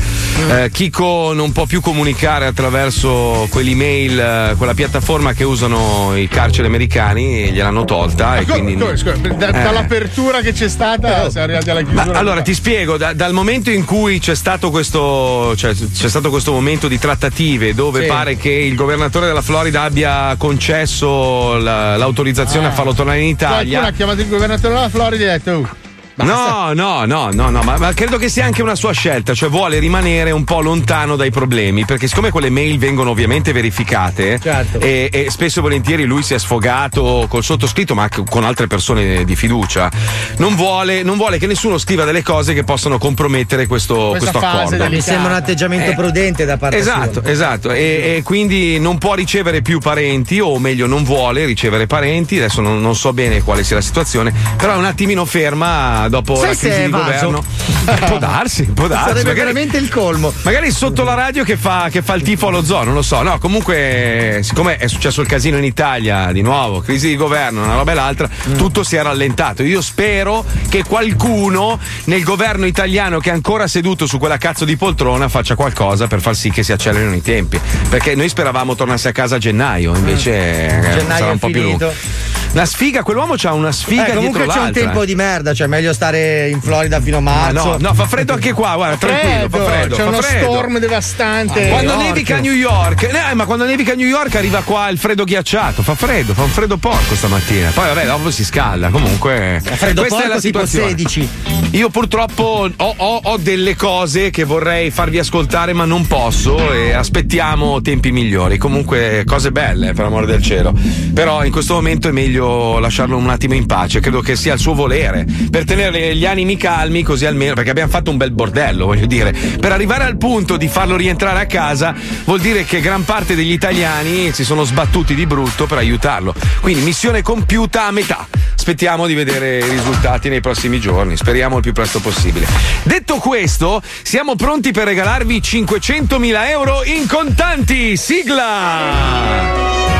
Eh, 0.49 0.71
Chico 0.73 1.33
non 1.35 1.51
può 1.53 1.67
più 1.67 1.81
comunicare 1.81 2.47
attraverso 2.47 3.49
quell'email, 3.51 4.19
eh, 4.21 4.55
quella 4.57 4.75
piattaforma 4.75 5.33
che 5.33 5.43
usano 5.45 6.13
i 6.17 6.29
carceri 6.29 6.69
americani, 6.69 7.51
gliel'hanno 7.51 7.85
tolta 7.85 8.37
e 8.39 8.45
Ma 8.47 8.53
quindi... 8.53 8.75
come- 8.77 8.97
scusa, 8.97 9.17
da- 9.17 9.49
Eh. 9.49 9.63
dall'apertura 9.63 10.41
che 10.41 10.53
c'è 10.53 10.69
stata 10.69 11.29
siamo 11.31 11.47
arrivati 11.47 11.71
alla 11.71 11.83
Ma 11.83 11.91
chiusura. 12.03 12.19
allora 12.19 12.43
ti 12.43 12.55
spiego, 12.55 12.97
da- 12.97 13.13
dal 13.13 13.33
momento 13.33 13.71
in 13.71 13.85
cui 13.85 14.21
c'è 14.21 14.37
stato 14.37 14.71
questo, 14.71 15.55
cioè, 15.57 15.75
c'è 15.75 16.09
stato 16.09 16.31
questo 16.31 16.53
momento 16.53 16.87
di 16.87 16.99
trattative 16.99 17.75
dove 17.75 18.03
Sì. 18.03 18.07
pare 18.07 18.37
che 18.37 18.51
il 18.51 18.77
governatore 18.77 19.27
della 19.27 19.43
Florida 19.43 19.79
abbia 19.85 20.35
concesso 20.39 21.57
la- 21.59 21.97
l'autorizzazione 21.97 22.67
a 22.67 22.71
farlo 22.71 22.93
tornare 22.95 23.21
in 23.21 23.37
Qualcuno 23.37 23.61
Italia. 23.63 23.87
ha 23.89 23.91
chiamato 23.93 24.21
il 24.21 24.29
governatore 24.29 24.75
della 24.75 24.89
Florida 24.89 25.25
e 25.25 25.29
ha 25.29 25.33
detto: 25.39 25.51
"Oh, 25.51 25.69
No, 26.17 26.73
no, 26.75 27.05
no, 27.07 27.31
no, 27.33 27.49
no, 27.49 27.63
ma, 27.63 27.79
ma 27.79 27.95
credo 27.95 28.19
che 28.19 28.29
sia 28.29 28.45
anche 28.45 28.61
una 28.61 28.75
sua 28.75 28.93
scelta, 28.93 29.33
cioè 29.33 29.49
vuole 29.49 29.79
rimanere 29.79 30.31
un 30.33 30.45
po' 30.45 30.61
lontano 30.61 31.17
dai 31.17 31.31
problemi, 31.31 31.87
perché 31.87 32.09
siccome 32.09 32.31
quelle 32.31 32.51
mail 32.51 32.79
vengono 32.79 33.11
ovviamente 33.11 33.53
verificate 33.53 34.39
Certo. 34.39 34.81
e, 34.81 35.09
e 35.11 35.31
spesso 35.31 35.61
e 35.61 35.63
volentieri 35.63 36.05
lui 36.05 36.23
si 36.23 36.35
è 36.35 36.39
sfogato 36.39 37.25
col 37.29 37.43
sottoscritto, 37.43 37.95
ma 37.95 38.03
anche 38.03 38.23
con 38.29 38.45
altre 38.45 38.67
persone 38.67 39.25
di 39.25 39.35
fiducia, 39.35 39.91
non 40.37 40.57
vuole, 40.57 41.03
non 41.03 41.17
vuole 41.17 41.39
che 41.39 41.47
nessuno 41.47 41.79
scriva 41.79 42.05
delle 42.05 42.23
cose 42.23 42.53
che 42.53 42.65
possano 42.65 42.99
compromettere 42.99 43.67
questo, 43.67 44.15
questo 44.19 44.39
accordo. 44.39 44.89
Mi 44.91 45.01
sembra 45.01 45.31
un 45.31 45.37
atteggiamento 45.37 45.93
Eh, 45.93 45.95
prudente 45.95 46.45
da 46.45 46.59
parte 46.59 46.77
Esatto, 46.77 47.21
sua. 47.23 47.31
esatto. 47.31 47.71
E, 47.71 48.17
e 48.17 48.23
quindi 48.23 48.79
non 48.79 48.99
può 48.99 49.15
ricevere 49.15 49.63
più 49.63 49.79
parenti, 49.79 50.39
o 50.39 50.59
meglio, 50.59 50.87
non 50.87 51.03
vuole 51.03 51.47
ricevere 51.47 51.87
parenti. 51.87 52.37
Adesso 52.37 52.61
non, 52.61 52.81
non 52.83 52.95
so 52.95 53.15
bene 53.15 53.43
quale 53.43 53.65
sia 53.65 53.77
la 53.77 53.83
situazione, 53.83 54.33
però 54.59 54.75
è 54.75 54.77
un 54.77 54.85
attimino 54.85 55.25
ferma 55.25 56.09
dopo 56.11 56.37
Sai 56.37 56.49
la 56.49 56.55
crisi 56.57 56.83
di 56.83 56.91
governo. 56.91 57.45
Eh, 57.87 57.95
può 58.07 58.19
darsi, 58.19 58.65
può 58.65 58.87
darsi. 58.87 59.03
Sarebbe 59.09 59.29
magari- 59.29 59.39
veramente 59.53 59.79
il 59.79 59.89
colmo. 59.89 60.33
Magari 60.43 60.71
sotto 60.71 61.03
la 61.05 61.15
radio 61.15 61.45
che 61.45 61.57
fa, 61.57 61.89
che 61.91 62.03
fa 62.03 62.15
il 62.15 62.23
tifo 62.23 62.49
allo 62.49 62.63
zoo, 62.63 62.85
non 62.85 62.93
lo 62.95 63.03
so. 63.03 63.23
No, 63.23 63.39
comunque, 63.39 64.41
siccome 64.43 64.77
è 64.77 64.87
successo 64.89 65.23
il 65.23 65.27
casino 65.27 65.57
in 65.57 65.65
Italia, 65.65 66.31
di 66.33 66.43
nuovo, 66.43 66.81
crisi 66.81 67.09
di 67.09 67.17
governo, 67.17 67.63
una 67.65 67.75
roba 67.75 67.93
e 67.93 67.95
l'altra, 67.95 68.29
Mm. 68.49 68.57
tutto 68.57 68.83
si 68.83 68.97
è 68.97 69.03
rallentato. 69.03 69.63
Io 69.63 69.81
spero 69.81 70.45
che 70.69 70.85
qualcuno 70.85 71.79
nel 72.05 72.23
governo 72.23 72.67
italiano 72.67 73.19
che 73.21 73.31
è 73.31 73.33
ancora 73.33 73.67
seduto 73.67 74.07
su 74.07 74.19
quella 74.19 74.37
cazzo 74.37 74.65
di 74.65 74.77
poltrona 74.77 75.29
faccia 75.29 75.55
qualcosa 75.55 76.07
per 76.07 76.21
far 76.21 76.35
sì 76.35 76.51
che 76.51 76.63
si 76.63 76.73
accelerino 76.73 77.15
i 77.15 77.23
tempi. 77.23 77.59
Perché 77.89 78.15
noi 78.15 78.29
speravamo 78.29 78.75
tornasse 78.75 79.09
a 79.09 79.13
casa 79.13 79.37
a 79.37 79.39
gennaio, 79.39 79.95
invece 79.95 80.29
Mm. 80.31 80.83
Gennaio 80.83 81.19
sarà 81.19 81.31
un 81.33 81.39
po' 81.39 81.47
più 81.49 81.61
finito. 81.63 81.85
lungo. 81.87 82.40
Una 82.53 82.65
sfiga, 82.65 83.03
quell'uomo 83.03 83.35
c'ha 83.37 83.53
una 83.53 83.71
sfiga 83.71 84.07
Eh, 84.07 84.15
comunque 84.15 84.47
c'è 84.47 84.59
un 84.59 84.73
tempo 84.73 85.05
di 85.05 85.15
merda, 85.15 85.55
cioè 85.55 85.67
meglio 85.69 85.93
stare 85.93 86.49
in 86.49 86.61
Florida 86.61 87.01
fino 87.01 87.19
a 87.19 87.21
Ma 87.21 87.33
marzo. 87.53 87.69
no, 87.73 87.77
no, 87.79 87.95
fa 87.95 88.07
freddo 88.07 88.33
anche 88.33 88.53
qua, 88.53 88.75
guarda, 88.75 88.97
tranquillo, 88.97 89.49
fa 89.49 89.65
freddo. 89.65 89.97
c'è 89.97 90.03
fa 90.03 90.09
uno 90.09 90.21
freddo. 90.21 90.51
storm 90.53 90.79
devastante. 90.79 91.69
Quando 91.69 91.93
New 91.93 92.01
York. 92.01 92.07
nevica 92.15 92.37
a 92.37 92.41
New 92.41 92.53
York, 92.53 93.03
eh, 93.31 93.35
ma 93.35 93.45
quando 93.45 93.65
nevica 93.65 93.93
a 93.93 93.95
New 93.95 94.07
York 94.09 94.35
arriva 94.35 94.63
qua 94.63 94.89
il 94.89 94.99
freddo 94.99 95.23
ghiacciato, 95.25 95.83
fa 95.83 95.95
freddo, 95.95 96.35
fa 96.35 96.43
un 96.43 96.49
freddo 96.49 96.77
porco 96.77 97.15
stamattina. 97.15 97.71
Poi 97.71 97.87
vabbè, 97.87 98.05
dopo 98.07 98.31
si 98.33 98.45
scalda. 98.45 98.89
Comunque, 98.91 99.61
freddo 99.63 100.01
questa 100.01 100.19
è 100.19 100.21
porco 100.23 100.35
la 100.35 100.41
tipo 100.41 100.67
situazione. 100.67 100.89
16. 100.97 101.29
Io 101.73 101.89
purtroppo 101.89 102.69
ho, 102.77 102.95
ho- 102.97 103.21
ho 103.23 103.37
delle 103.37 103.77
cose 103.77 104.31
che 104.31 104.43
vorrei 104.45 104.91
farvi 104.91 105.19
ascoltare, 105.21 105.73
ma 105.73 105.85
non 105.85 106.07
posso. 106.09 106.73
E 106.73 106.93
aspettiamo 106.93 107.81
tempi 107.81 108.11
migliori. 108.11 108.59
Comunque, 108.59 109.23
cose 109.25 109.53
belle, 109.53 109.93
per 109.93 110.05
amore 110.07 110.27
del 110.27 110.43
cielo. 110.43 110.75
Però 111.15 111.45
in 111.45 111.53
questo 111.53 111.75
momento 111.75 112.09
è 112.09 112.11
meglio 112.13 112.39
lasciarlo 112.79 113.17
un 113.17 113.29
attimo 113.29 113.55
in 113.55 113.67
pace. 113.67 114.01
Credo 114.01 114.21
che 114.21 114.37
sia 114.37 114.55
il 114.55 114.59
suo 114.59 114.75
volere. 114.75 115.27
Per 115.51 115.65
tenere 115.65 116.15
gli 116.15 116.27
animi 116.27 116.57
calmi, 116.57 117.03
così 117.03 117.27
almeno. 117.27 117.55
Perché 117.55 117.71
abbiamo 117.71 117.91
fatto 117.91 118.11
un 118.11 118.17
bel 118.17 118.31
bordello, 118.31 118.87
voglio 118.87 119.07
dire. 119.07 119.33
Per 119.33 119.73
arrivare 119.73 120.05
al 120.05 120.17
punto 120.17 120.57
di 120.57 120.69
farlo 120.69 120.97
rientrare 120.97 121.41
a 121.41 121.47
casa, 121.47 121.95
vuol 122.25 122.41
dire 122.41 122.65
che 122.65 122.81
gran 122.81 123.05
parte 123.05 123.35
degli 123.35 123.53
italiani 123.53 124.33
si 124.33 124.45
sono 124.45 124.65
sbattuti 124.65 125.15
di 125.15 125.27
brutto 125.27 125.67
per 125.67 125.79
aiutarlo. 125.79 126.35
Quindi 126.61 126.83
missione 126.83 127.23
compiuta 127.23 127.87
a 127.87 127.91
metà. 127.91 128.27
Aspettiamo 128.55 129.07
di 129.07 129.15
vedere 129.15 129.59
i 129.59 129.69
risultati 129.69 130.29
nei 130.29 130.41
prossimi 130.41 130.81
giorni. 130.81 131.17
Speriamo 131.17 131.57
il 131.57 131.63
più 131.63 131.73
presto 131.73 132.01
possibile. 132.01 132.47
Detto 132.83 133.17
questo, 133.17 133.83
siamo 134.03 134.37
pronti 134.37 134.73
per 134.73 134.85
regalarvi 134.85 135.39
500.000 135.39 136.49
euro 136.49 136.85
in 136.85 137.07
contanti. 137.07 137.97
Sigla! 137.97 140.00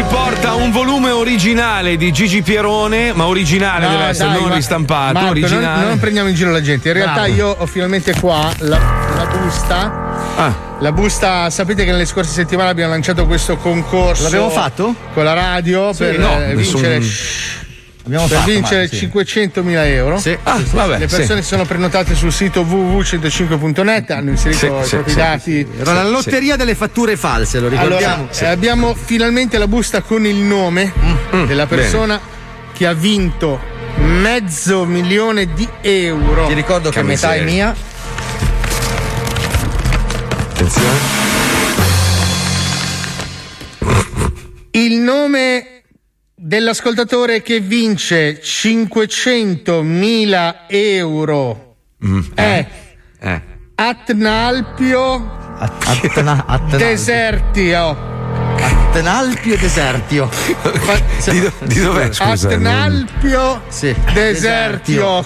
Ci 0.00 0.06
porta 0.08 0.54
un 0.54 0.70
volume 0.70 1.10
originale 1.10 1.98
di 1.98 2.10
Gigi 2.10 2.40
Pierone, 2.40 3.12
ma 3.12 3.26
originale 3.26 3.84
No, 3.84 3.90
deve 3.90 4.04
essere, 4.04 4.30
dai, 4.30 4.40
non 4.40 4.48
ma- 4.48 4.54
ristampato, 4.54 5.12
Marco, 5.12 5.20
non- 5.20 5.28
originale. 5.28 5.84
Non, 5.88 5.98
prendiamo 5.98 6.28
in 6.30 6.34
giro 6.34 6.50
la 6.50 6.62
gente. 6.62 6.88
In 6.88 6.94
realtà 6.94 7.20
Bravo. 7.24 7.34
io 7.34 7.48
ho 7.58 7.66
finalmente 7.66 8.14
qua 8.18 8.50
la, 8.60 8.78
la 8.78 9.26
busta. 9.26 9.92
Ah. 10.36 10.54
La 10.78 10.92
busta, 10.92 11.50
sapete 11.50 11.84
che 11.84 11.90
nelle 11.90 12.06
scorse 12.06 12.32
settimane 12.32 12.70
abbiamo 12.70 12.92
lanciato 12.92 13.26
questo 13.26 13.58
concorso. 13.58 14.22
L'abbiamo 14.22 14.48
fatto? 14.48 14.94
Con 15.12 15.24
la 15.24 15.34
radio 15.34 15.92
Sì, 15.92 16.04
per 16.04 16.18
no, 16.18 16.40
eh, 16.40 16.54
nessun- 16.54 16.80
vincere. 16.80 17.68
Abbiamo 18.04 18.26
per 18.26 18.38
fatto, 18.38 18.50
vincere 18.50 18.88
sì. 18.88 19.10
500.000 19.12 19.86
euro. 19.86 20.18
Sì. 20.18 20.36
Ah, 20.42 20.56
Sì, 20.58 20.66
sì. 20.68 20.74
vabbè, 20.74 20.98
Le 20.98 21.06
persone 21.06 21.42
sono 21.42 21.64
prenotate 21.64 22.14
sul 22.14 22.32
sito 22.32 22.62
www.105.net, 22.62 24.10
hanno 24.10 24.30
inserito 24.30 24.58
Sì, 24.58 24.66
i 24.66 24.84
sì, 24.84 24.94
propri 24.96 25.10
sì. 25.12 25.16
dati. 25.16 25.66
Era 25.78 25.92
la 25.92 26.08
lotteria 26.08 26.56
delle 26.56 26.74
fatture 26.74 27.16
false, 27.16 27.60
lo 27.60 27.68
ricordiamo. 27.68 28.14
Allora, 28.14 28.38
eh, 28.40 28.46
abbiamo 28.46 28.94
finalmente 28.94 29.58
la 29.58 29.66
busta 29.68 30.00
con 30.02 30.24
il 30.26 30.36
nome 30.36 30.92
Mm. 31.34 31.44
della 31.44 31.66
persona 31.66 32.18
che 32.72 32.86
ha 32.86 32.94
vinto 32.94 33.60
mezzo 33.98 34.84
milione 34.86 35.52
di 35.52 35.68
euro. 35.82 36.46
Ti 36.46 36.54
ricordo 36.54 36.88
che 36.90 37.02
metà 37.02 37.34
è 37.34 37.42
mia. 37.42 37.74
Attenzione. 40.52 40.98
Il 44.72 44.94
nome 45.00 45.79
dell'ascoltatore 46.42 47.42
che 47.42 47.60
vince 47.60 48.40
500.000 48.40 50.54
euro 50.68 51.76
è 52.34 52.66
Eh. 53.20 53.42
Atnalpio 53.74 55.36
Atna- 55.58 56.46
Atnalpio. 56.46 56.78
Desertio. 56.78 58.18
Atnalpio 58.62 59.56
Desertio. 59.56 60.28
di, 61.30 61.40
do- 61.40 61.52
di 61.60 61.80
dov'è, 61.80 62.12
scusa? 62.12 62.48
Atnalpio 62.48 63.62
Desertio. 64.12 65.24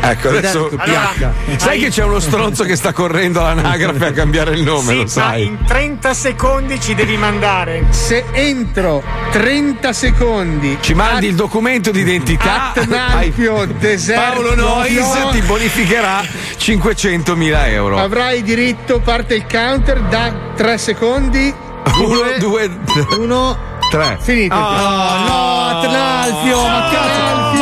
Ecco, 0.00 0.28
adesso. 0.28 0.70
Allora, 0.76 1.12
sai 1.56 1.78
che 1.78 1.88
c'è 1.90 2.02
uno 2.04 2.18
stronzo 2.20 2.64
che 2.64 2.74
sta 2.76 2.92
correndo 2.92 3.44
all'anagrafe 3.44 4.06
a 4.06 4.12
cambiare 4.12 4.52
il 4.52 4.62
nome, 4.62 4.90
Sì, 4.92 4.94
lo 4.96 5.02
ma 5.02 5.08
sai. 5.08 5.44
in 5.44 5.58
30 5.66 6.14
secondi 6.14 6.80
ci 6.80 6.94
devi 6.94 7.16
mandare. 7.16 7.84
Se 7.90 8.24
entro 8.32 9.02
30 9.32 9.92
secondi 9.92 10.78
Ci 10.80 10.94
mandi 10.94 11.26
il 11.26 11.34
documento 11.34 11.90
d'identità. 11.90 12.72
Atnalpio 12.74 13.60
ai- 13.60 13.74
Desertio. 13.78 14.42
Paolo 14.42 14.54
Nois 14.54 15.30
ti 15.32 15.40
bonificherà 15.42 16.22
500.000 16.58 17.66
euro. 17.68 17.98
Avrai 17.98 18.42
diritto, 18.42 19.00
parte 19.00 19.34
il 19.34 19.44
counter 19.50 20.00
da 20.02 20.32
3 20.56 20.78
secondi. 20.78 21.54
Uno, 21.94 22.38
due, 22.38 22.70
uno, 23.18 23.56
tre. 23.90 24.18
Finito. 24.20 24.54
Oh, 24.54 24.58
no, 24.58 25.66
Atnalpio, 25.68 26.60
ma 26.68 26.88
cazzo, 26.90 27.22
attento. 27.22 27.55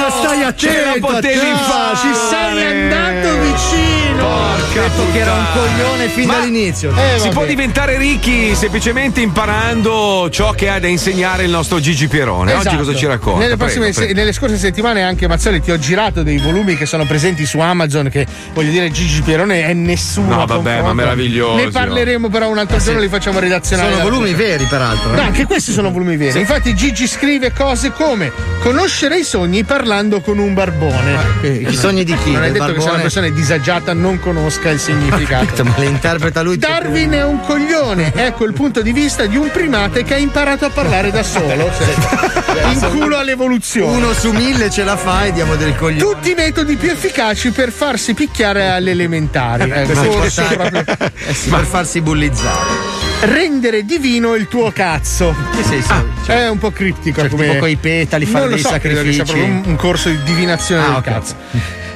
Ce 0.53 0.84
la 0.84 0.95
potevi 1.01 1.38
fare. 1.66 1.97
Ci 1.97 2.14
sei 2.30 2.64
andato 2.64 3.40
vicino. 3.40 4.03
Porca 4.24 4.80
detto 4.80 5.03
che 5.12 5.18
era 5.18 5.32
un 5.32 5.45
puttana. 5.53 5.66
coglione 5.82 6.09
fin 6.09 6.26
Ma 6.26 6.34
dall'inizio. 6.38 6.92
Eh, 6.97 7.18
si 7.18 7.28
può 7.30 7.45
diventare 7.45 7.97
ricchi 7.99 8.55
semplicemente 8.55 9.20
imparando 9.20 10.28
ciò 10.30 10.53
che 10.53 10.68
ha 10.68 10.78
da 10.78 10.86
insegnare 10.86 11.45
il 11.45 11.51
nostro 11.51 11.80
Gigi 11.80 12.09
Pierone. 12.09 12.53
Oggi 12.53 12.61
Esatto. 12.68 12.76
cosa 12.84 12.95
ci 12.97 13.07
racconta? 13.07 13.38
Nelle, 13.40 13.57
Prego, 13.57 13.64
prossime 13.64 13.92
se- 13.92 14.01
prego. 14.01 14.14
nelle 14.18 14.32
scorse 14.32 14.57
settimane 14.57 15.03
anche 15.03 15.26
Mazzoli 15.28 15.61
ti 15.61 15.70
ho 15.70 15.78
girato 15.78 16.22
dei 16.22 16.38
volumi 16.38 16.76
che 16.76 16.86
sono 16.86 17.05
presenti 17.07 17.45
su 17.47 17.59
Amazon 17.59 18.09
che 18.11 18.26
voglio 18.53 18.70
dire 18.70 18.90
Gigi 18.90 19.22
Pierone 19.22 19.64
è 19.66 19.72
nessuno. 19.72 20.36
No, 20.36 20.47
vabbè, 20.47 20.82
ma 20.82 20.92
meravigliosi, 20.92 21.64
Ne 21.64 21.70
parleremo 21.70 22.28
però 22.28 22.49
un 22.49 22.57
Eh, 22.57 22.61
altro 22.61 22.78
giorno, 22.78 23.01
li 23.01 23.09
facciamo 23.09 23.38
redazionare. 23.40 23.92
Sono 23.92 24.03
volumi 24.03 24.32
veri, 24.34 24.64
peraltro. 24.64 25.12
eh. 25.12 25.16
No, 25.16 25.22
anche 25.22 25.45
questi 25.47 25.72
sono 25.72 25.90
volumi 25.90 26.16
veri. 26.16 26.32
Sì. 26.32 26.38
Infatti, 26.38 26.74
Gigi 26.74 27.07
scrive 27.07 27.53
cose 27.53 27.92
come 27.92 28.30
conoscere 28.62 29.18
i 29.18 29.24
sogni 29.24 29.64
parlando 29.64 30.20
con 30.20 30.34
un 30.43 30.55
barbone. 30.55 31.16
Eh, 31.43 31.64
i 31.68 31.74
sogni 31.74 32.05
di 32.05 32.16
chi? 32.16 32.32
Non 32.32 32.45
è 32.45 32.51
detto 32.51 32.64
che 32.66 32.70
se 32.72 32.74
una 32.74 32.85
barbone? 32.85 33.03
persona 33.03 33.26
è 33.26 33.32
disagiata 33.32 33.93
non 33.93 34.18
conosca 34.20 34.70
il 34.70 34.78
significato. 34.80 35.62
Ma 35.64 35.74
le 35.76 35.85
interpreta 35.87 36.43
lui. 36.43 36.59
Darwin 36.59 37.11
è 37.12 37.24
un 37.24 37.41
coglione, 37.41 38.12
ecco 38.14 38.45
il 38.45 38.53
punto 38.53 38.82
di 38.82 38.93
vista 38.93 39.26
di 39.26 39.37
un 39.37 39.51
primate 39.51 40.03
che 40.05 40.14
ha 40.14 40.18
imparato 40.18 40.64
a 40.66 40.70
parlare 40.70 41.11
da 41.11 41.22
solo. 41.22 41.70
In 42.72 42.80
culo 42.91 43.16
all'evoluzione. 43.18 43.97
Uno 43.97 44.12
su 44.12 44.30
mille 44.32 44.70
ce 44.70 44.85
la 44.85 44.97
fa 44.97 45.24
e 45.24 45.32
diamo 45.32 45.57
del 45.57 45.74
coglione. 45.76 45.99
Tutti 46.14 46.30
i 46.30 46.35
metodi 46.35 46.76
più 46.76 46.91
efficaci 46.91 47.51
per 47.51 47.70
farsi 47.72 48.14
picchiare 48.14 48.68
alle 48.68 48.93
elementari. 48.93 49.70
Eh, 49.70 49.80
Eh, 49.80 49.85
importante. 49.85 50.57
proprio- 50.57 51.12
Eh 51.26 51.35
sì, 51.35 51.49
per 51.51 51.64
farsi 51.64 52.01
bullizzare. 52.01 52.93
Rendere 53.27 53.85
divino 53.85 54.35
il 54.35 54.49
tuo 54.49 54.70
cazzo. 54.70 55.35
sì, 55.62 55.62
sì, 55.83 55.83
cioè- 56.25 56.37
è 56.45 56.49
un 56.51 56.59
po' 56.59 56.70
criptico 56.70 57.20
cioè, 57.20 57.31
come. 57.31 57.47
tipo 57.47 57.59
coi 57.59 57.77
petali, 57.77 58.27
fare 58.27 58.49
dei 58.49 58.59
so, 58.59 58.68
credo 58.79 59.03
che 59.03 59.12
sacrifici. 59.12 59.22
proprio 59.22 59.45
un, 59.45 59.62
un 59.66 59.77
corso 59.77 60.09
di 60.11 60.22
divinazione 60.25 60.83
Ah, 60.83 60.87
del 60.87 60.95
ok. 60.97 61.03
cazzo. 61.05 61.35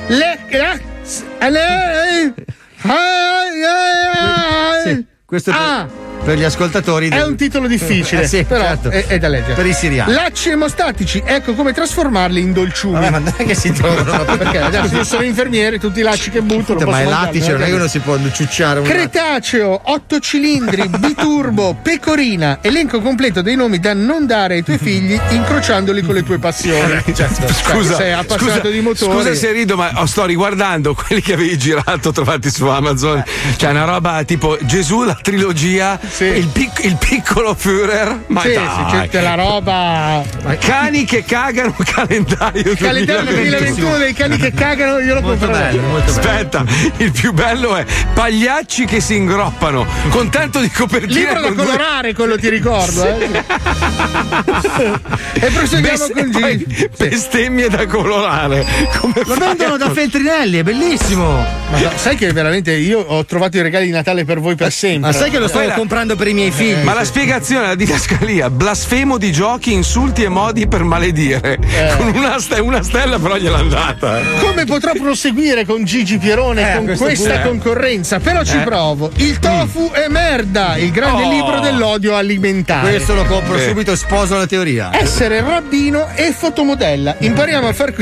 Le 0.09 0.39
le- 1.51 2.35
questo 5.27 5.51
è 5.51 5.53
per, 5.53 5.63
Ah! 5.63 5.89
Per 6.25 6.37
gli 6.39 6.45
ascoltatori. 6.45 7.07
È 7.09 7.17
del- 7.17 7.27
un 7.29 7.37
titolo 7.37 7.67
difficile, 7.67 8.23
Eh, 8.23 8.27
sì, 8.29 8.45
però 8.45 8.63
certo. 8.65 8.91
è, 8.91 9.07
è 9.07 9.19
da 9.19 9.29
leggere. 9.29 9.55
Per 9.55 9.67
i 9.67 9.73
siriani. 9.73 10.13
Lacci 10.13 10.51
emostatici, 10.51 11.23
ecco 11.25 11.55
come 11.55 11.73
trasformarli 11.73 12.41
in 12.41 12.53
dolciumi. 12.53 12.95
Vabbè, 12.95 13.11
ma 13.11 13.19
non 13.19 13.35
è 13.37 13.45
che 13.45 13.55
si 13.55 13.73
trovano. 13.73 14.25
Perché 14.37 14.61
adesso 14.61 14.95
io 14.97 15.05
sono 15.05 15.23
infermiere, 15.23 15.79
tutti 15.79 16.01
i 16.01 16.03
lacci 16.03 16.31
che 16.31 16.43
butto. 16.43 16.75
non 16.75 16.89
ma 16.89 17.01
è 17.01 17.05
lattice, 17.05 17.53
non 17.53 17.63
è 17.63 17.67
che 17.67 17.73
uno 17.73 17.87
si 17.89 17.99
può 18.01 18.17
ciucciare 18.31 18.81
un 18.81 18.85
Cretaceo, 18.87 19.81
8 19.85 20.19
cilindri, 20.21 20.89
biturbo, 20.99 21.77
pecorina, 21.81 22.59
elenco 22.61 23.01
completo 23.01 23.41
dei 23.43 23.57
nomi 23.57 23.79
da 23.79 23.95
non 23.95 24.27
dare 24.27 24.55
ai 24.55 24.63
tuoi 24.63 24.79
figli 24.79 25.19
incrociandoli 25.31 26.03
con 26.03 26.15
le 26.15 26.23
tue 26.23 26.39
passioni. 26.39 26.77
Cioè, 27.19 27.27
Scusa, 27.29 27.95
sei 27.97 28.13
appassionato 28.13 28.61
scusa, 28.61 28.71
di 28.71 28.81
motori. 28.81 29.13
Scusa 29.13 29.35
se 29.35 29.51
rido, 29.53 29.77
ma 29.77 30.07
sto 30.07 30.25
riguardando 30.25 30.95
quelli 30.95 31.21
che 31.21 31.33
avevi 31.33 31.57
girato 31.59 32.13
trovati 32.13 32.51
su 32.51 32.67
Amazon. 32.67 33.23
C'è 33.57 33.71
una 33.71 33.85
roba 33.85 34.23
tipo 34.25 34.57
Gesù, 34.63 35.03
la 35.03 35.19
trilogia 35.21 35.99
Il, 36.21 36.49
pic- 36.49 36.85
il 36.85 36.97
piccolo 36.97 37.55
Führer? 37.55 38.25
Ma 38.29 38.41
sì, 38.41 38.53
dai. 38.53 39.09
sì, 39.11 39.21
la 39.21 39.35
roba. 39.35 40.23
Cani 40.59 41.05
che 41.05 41.23
cagano 41.25 41.75
calendario 41.85 42.73
Il 42.73 42.77
calendario 42.79 43.31
2021 43.33 43.97
dei 43.99 44.13
cani 44.15 44.37
che 44.37 44.53
cagano, 44.53 44.99
io 44.99 45.15
lo 45.15 45.21
comprerei. 45.21 45.79
Aspetta, 46.05 46.65
il 46.97 47.13
più 47.13 47.33
bello 47.33 47.77
è 47.77 47.85
pagliacci 48.15 48.85
che 48.85 49.01
si 49.01 49.15
ingroppano 49.17 49.87
con 50.09 50.29
tanto 50.31 50.61
di 50.61 50.71
copertina. 50.71 51.19
Libro 51.19 51.41
da 51.41 51.47
con 51.47 51.55
due- 51.57 51.65
colorare, 51.67 52.15
quello 52.15 52.37
ti 52.39 52.49
ricordo. 52.49 53.05
Eh? 53.07 53.45
e 55.35 55.51
proseguiamo 55.51 55.99
Best- 55.99 56.13
con 56.13 56.31
Gigi. 56.31 56.91
Bestemmie 56.97 57.69
da 57.69 57.87
colorare. 57.87 58.65
Come 58.99 59.15
Lo 59.25 59.35
vendono 59.35 59.75
a 59.75 59.79
da 59.79 59.91
Feltrinelli, 59.91 60.59
è 60.59 60.63
bellissimo. 60.63 61.45
Ma 61.71 61.97
sai 61.97 62.17
che 62.17 62.33
veramente 62.33 62.73
io 62.73 63.01
ho 63.01 63.25
trovato 63.25 63.57
i 63.59 63.63
regali 63.63 63.87
di 63.87 63.93
Natale 63.93 64.25
per 64.25 64.41
voi 64.41 64.55
per 64.55 64.73
sempre. 64.73 65.11
Ma 65.11 65.13
sai 65.13 65.31
che 65.31 65.39
lo 65.39 65.47
stavo 65.47 65.61
Poi 65.65 65.69
la- 65.69 65.75
comprando 65.99 66.15
per 66.17 66.29
i 66.29 66.35
miei 66.35 66.51
figli? 66.53 66.85
Ma 66.85 66.95
la 66.95 67.05
spiegazione, 67.05 67.67
la 67.67 67.75
didascalia, 67.75 68.51
blasfemo 68.51 69.19
di 69.19 69.33
giochi, 69.33 69.73
insulti 69.73 70.23
e 70.23 70.29
modi 70.29 70.69
per 70.69 70.85
maledire. 70.85 71.59
Eh. 71.61 71.97
Con 71.97 72.13
una, 72.15 72.39
ste- 72.39 72.61
una 72.61 72.83
stella 72.83 73.19
però 73.19 73.37
gliel'ha 73.37 73.63
data. 73.63 74.21
eh. 74.21 74.23
Come 74.41 74.65
potrò 74.65 74.93
proseguire 74.93 75.65
con 75.65 75.83
Gigi 75.85 76.19
Pierone 76.19 76.73
Eh, 76.73 76.77
con 76.77 76.97
questa 76.97 77.31
punto- 77.41 77.49
concorrenza? 77.49 78.21
Però 78.21 78.45
ci 78.45 78.57
Eh. 78.59 78.61
provo. 78.61 79.11
Il 79.17 79.41
tofu 79.41 79.91
è 79.93 80.07
merda, 80.09 80.77
il 80.77 80.93
grande 80.93 81.25
Oh. 81.25 81.31
libro 81.31 81.59
dell'odio 81.61 82.15
alimentare. 82.15 82.91
Questo 82.91 83.15
lo 83.15 83.25
compro 83.25 83.57
Beh. 83.57 83.67
subito 83.67 83.91
e 83.93 83.97
sposo 83.97 84.37
la 84.37 84.47
teoria. 84.47 84.91
Essere 84.93 85.41
rabbino 85.41 86.07
e 86.15 86.33
fotomodella. 86.33 87.17
Impariamo 87.19 87.67
a 87.69 87.73
far. 87.73 87.93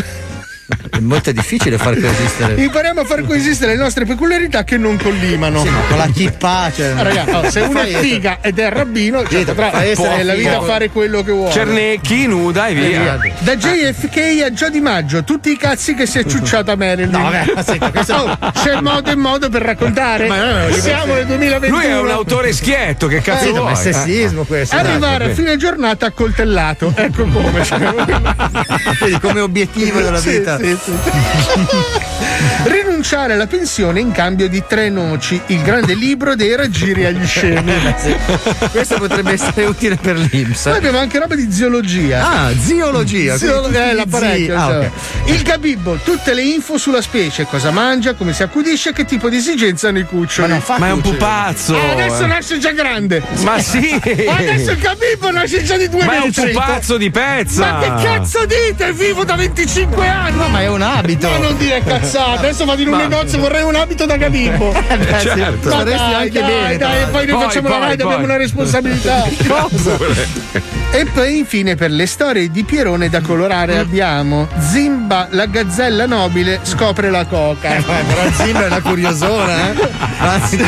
È 0.91 0.99
molto 0.99 1.31
difficile 1.31 1.79
far 1.79 1.97
coesistere. 1.99 2.61
Impariamo 2.61 3.01
a 3.03 3.05
far 3.05 3.25
coesistere 3.25 3.77
le 3.77 3.79
nostre 3.79 4.05
peculiarità 4.05 4.65
che 4.65 4.77
non 4.77 4.97
collimano. 5.01 5.63
Sì, 5.63 5.69
ma 5.69 5.79
con 5.89 5.97
la 5.99 6.09
chippa, 6.13 6.73
cioè. 6.75 6.89
Ah, 6.97 7.49
se 7.51 7.61
uno 7.61 7.81
è 7.83 7.87
figa 8.01 8.39
ed 8.41 8.59
è 8.59 8.69
rabbino, 8.71 9.25
cioè, 9.29 9.45
potrà 9.45 9.85
essere 9.85 10.17
nella 10.17 10.35
vita 10.35 10.55
figo. 10.55 10.65
fare 10.65 10.91
quello 10.91 11.23
che 11.23 11.31
vuole. 11.31 11.53
Cernecchi, 11.53 12.27
nuda 12.27 12.67
e 12.67 12.75
via. 12.75 13.19
Da 13.41 13.55
JFK 13.57 14.43
a 14.45 14.53
Già 14.53 14.69
Di 14.69 14.81
Maggio, 14.81 15.23
tutti 15.23 15.51
i 15.53 15.57
cazzi 15.57 15.95
che 15.95 16.07
si 16.07 16.19
è 16.19 16.25
ciucciata 16.25 16.75
Marilyn. 16.75 17.11
No, 17.11 17.23
vabbè, 17.23 17.91
questo- 17.91 18.15
Oh, 18.17 18.39
c'è 18.53 18.81
modo 18.81 19.11
e 19.11 19.17
modo 19.17 19.49
per 19.49 19.63
raccontare. 19.63 20.27
Ma 20.27 20.37
no, 20.37 20.67
no, 20.67 20.75
Siamo 20.75 21.15
nel 21.15 21.27
2021. 21.27 21.77
Lui 21.77 21.87
è 21.87 22.01
un 22.01 22.11
autore 22.11 22.53
schietto, 22.53 23.07
che 23.07 23.21
cazzo 23.21 23.45
no, 23.47 23.51
vuoi? 23.53 23.65
ma 23.65 23.71
è 23.73 23.75
sessismo 23.77 24.43
questo. 24.45 24.75
Arrivare 24.75 25.31
a 25.31 25.35
fine 25.35 25.57
giornata 25.57 26.07
accoltellato. 26.07 26.93
Ecco 26.97 27.25
come. 27.27 27.65
Vedi, 29.01 29.21
come 29.21 29.41
obiettivo 29.41 30.01
della 30.01 30.19
Sì, 30.19 30.39
vita. 30.39 30.56
Sì, 30.59 30.77
sì. 30.83 30.93
Rinunciare 32.97 33.35
alla 33.35 33.47
pensione 33.47 34.01
in 34.01 34.11
cambio 34.11 34.49
di 34.49 34.65
tre 34.67 34.89
noci, 34.89 35.39
il 35.49 35.61
grande 35.61 35.93
libro 35.93 36.35
dei 36.35 36.57
raggiri 36.57 37.05
agli 37.05 37.27
scemi. 37.27 37.71
Questo 38.73 38.97
potrebbe 38.97 39.33
essere 39.33 39.67
utile 39.67 39.97
per 39.97 40.17
l'Inps. 40.17 40.63
Poi 40.63 40.79
abbiamo 40.79 40.97
anche 40.97 41.19
roba 41.19 41.35
di 41.35 41.53
zoologia. 41.53 42.27
Ah, 42.27 42.53
ziologia. 42.59 43.37
Ziolo- 43.37 43.69
quindi 43.69 43.77
eh, 43.77 43.93
l'apparecchio, 43.93 44.47
zi- 44.47 44.51
ah, 44.51 44.65
insomma. 44.65 44.79
ok. 44.79 44.91
Il 45.27 45.43
gabibbo, 45.43 45.99
tutte 46.03 46.33
le 46.33 46.43
info 46.43 46.79
sulla 46.79 47.03
specie, 47.03 47.45
cosa 47.45 47.71
mangia, 47.71 48.15
come 48.15 48.33
si 48.33 48.43
accudisce, 48.43 48.95
che 48.95 49.05
tipo 49.05 49.29
di 49.29 49.37
esigenza 49.37 49.89
hanno 49.89 49.99
i 49.99 50.07
cuccioli. 50.07 50.49
Ma 50.49 50.55
non 50.55 50.63
fa 50.63 50.79
Ma 50.79 50.89
è 50.89 50.93
un 50.93 51.01
pupazzo. 51.03 51.77
Ah, 51.77 51.91
adesso 51.91 52.23
eh. 52.23 52.27
nasce 52.29 52.59
già 52.59 52.71
grande. 52.71 53.23
Ma 53.43 53.61
sì. 53.61 53.93
Adesso 53.93 54.71
il 54.71 54.79
gabibbo 54.79 55.31
nasce 55.31 55.63
già 55.63 55.77
di 55.77 55.91
due 55.91 56.03
Ma 56.03 56.15
è 56.15 56.21
un 56.21 56.33
pupazzo 56.33 56.97
di 56.97 57.11
pezza. 57.11 57.73
Ma 57.73 57.79
che 57.79 58.03
cazzo 58.03 58.47
dite? 58.47 58.95
Vivo 58.95 59.23
da 59.25 59.37
25 59.37 60.09
anni! 60.09 60.39
No, 60.39 60.49
ma 60.49 60.63
è 60.63 60.69
un 60.69 60.81
abito. 60.81 61.29
Ma 61.29 61.37
non 61.37 61.59
dire 61.59 61.83
cazzate, 61.85 62.39
adesso 62.39 62.65
vado 62.65 62.85
in 62.87 62.93
un 62.95 62.99
negozio, 62.99 63.39
vorrei 63.39 63.63
un 63.63 63.75
abito 63.75 64.07
da 64.07 64.17
gabibbo. 64.17 64.75
Eh, 64.97 65.21
certo. 65.21 65.69
Ma 65.69 65.83
dai, 65.83 65.95
anche 65.95 66.41
dai, 66.41 66.51
bene. 66.51 66.77
dai, 66.77 67.03
e 67.03 67.07
poi 67.07 67.27
noi 67.27 67.35
Poi, 67.37 67.45
facciamo 67.45 67.69
la 67.69 67.75
poi, 67.77 67.85
raid, 67.87 68.01
abbiamo 68.01 68.15
poi. 68.17 68.25
una 68.25 68.37
responsabilità. 68.37 69.25
E 70.93 71.05
poi 71.05 71.39
infine 71.39 71.75
per 71.75 71.91
le 71.91 72.07
storie 72.07 72.51
di 72.51 72.65
Pierone 72.65 73.11
da 73.11 73.21
colorare 73.21 73.77
abbiamo 73.77 74.49
Zimba 74.59 75.29
la 75.33 75.45
gazzella 75.45 76.07
nobile 76.07 76.61
scopre 76.63 77.11
la 77.11 77.27
coca. 77.27 77.77
Eh, 77.77 77.83
però 77.83 78.31
Zimba 78.33 78.63
è 78.63 78.67
una 78.69 78.81
curiosona, 78.81 79.73
eh? 79.73 79.89
Anzi, 80.19 80.59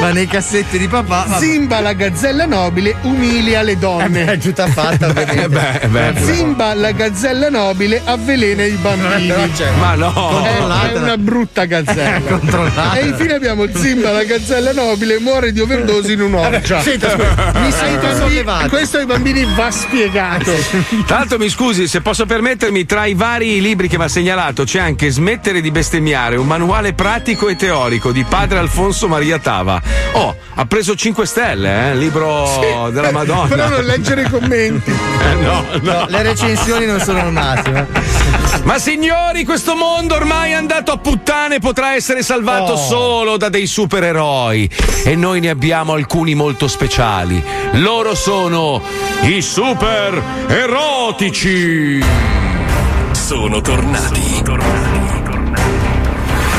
ma 0.00 0.10
nei 0.10 0.26
cassetti 0.26 0.78
di 0.78 0.88
papà. 0.88 1.24
vabbè. 1.28 1.38
Zimba 1.44 1.80
la 1.80 1.92
gazzella 1.92 2.46
nobile 2.46 2.94
umilia 3.02 3.60
le 3.60 3.72
Eh, 3.72 3.76
donne. 3.76 4.24
beh, 4.24 4.38
giusta 4.38 4.66
fatta, 4.68 5.08
ovviamente. 5.10 5.42
Eh 5.42 5.48
beh, 5.48 5.78
eh 5.82 6.12
beh. 6.12 6.20
Zimba 6.32 6.72
la 6.74 6.92
gazzella 6.92 7.50
nobile 7.50 8.00
avvelena 8.04 8.64
i 8.64 8.70
bambini. 8.80 9.52
C'è- 9.54 9.70
Ma 9.78 9.94
no. 9.96 10.44
È, 10.44 10.92
è 10.92 10.96
una 10.96 11.18
brutta 11.18 11.66
gazzella. 11.66 12.94
E 12.94 13.04
infine 13.04 13.34
abbiamo 13.34 13.66
Zimba 13.70 14.12
la 14.12 14.24
gazzella 14.24 14.72
nobile 14.72 15.18
muore 15.18 15.52
di 15.52 15.60
overdose 15.60 16.12
in 16.12 16.22
un'orgia. 16.22 16.80
Senta, 16.80 17.14
mi 17.60 17.70
sento 17.70 18.14
sollevato. 18.16 18.68
questo 18.68 18.96
ai 18.96 19.04
bambini 19.04 19.31
va 19.54 19.70
spiegato. 19.70 20.52
L'altro 21.08 21.38
mi 21.38 21.48
scusi, 21.48 21.88
se 21.88 22.00
posso 22.00 22.26
permettermi, 22.26 22.84
tra 22.84 23.06
i 23.06 23.14
vari 23.14 23.60
libri 23.60 23.88
che 23.88 23.96
mi 23.96 24.04
ha 24.04 24.08
segnalato 24.08 24.64
c'è 24.64 24.80
anche 24.80 25.10
Smettere 25.10 25.60
di 25.60 25.70
bestemmiare, 25.70 26.36
un 26.36 26.46
manuale 26.46 26.92
pratico 26.92 27.48
e 27.48 27.56
teorico 27.56 28.12
di 28.12 28.24
padre 28.24 28.58
Alfonso 28.58 29.08
Maria 29.08 29.38
Tava. 29.38 29.80
Oh, 30.12 30.36
ha 30.54 30.66
preso 30.66 30.94
5 30.94 31.26
stelle, 31.26 31.90
eh? 31.90 31.96
Libro 31.96 32.90
della 32.92 33.10
Madonna. 33.10 33.48
Però 33.48 33.68
non 33.68 33.84
leggere 33.84 34.22
i 34.22 34.30
commenti. 34.30 34.92
Eh, 35.22 35.34
no, 35.34 35.64
no. 35.82 35.92
No, 35.92 36.06
le 36.08 36.22
recensioni 36.22 36.84
non 36.84 36.98
sono 36.98 37.26
il 37.26 37.32
massimo. 37.32 37.86
Ma 38.64 38.78
signori, 38.78 39.44
questo 39.44 39.74
mondo 39.74 40.14
ormai 40.14 40.52
è 40.52 40.54
andato 40.54 40.92
a 40.92 40.96
puttane 40.96 41.58
potrà 41.58 41.94
essere 41.94 42.22
salvato 42.22 42.72
Oh. 42.72 42.76
solo 42.76 43.36
da 43.36 43.48
dei 43.48 43.66
supereroi. 43.66 44.70
E 45.04 45.16
noi 45.16 45.40
ne 45.40 45.50
abbiamo 45.50 45.92
alcuni 45.94 46.34
molto 46.34 46.68
speciali. 46.68 47.42
Loro 47.72 48.14
sono 48.14 48.80
i 49.22 49.42
super 49.42 50.22
erotici. 50.46 52.02
Sono 53.10 53.60
tornati. 53.60 54.42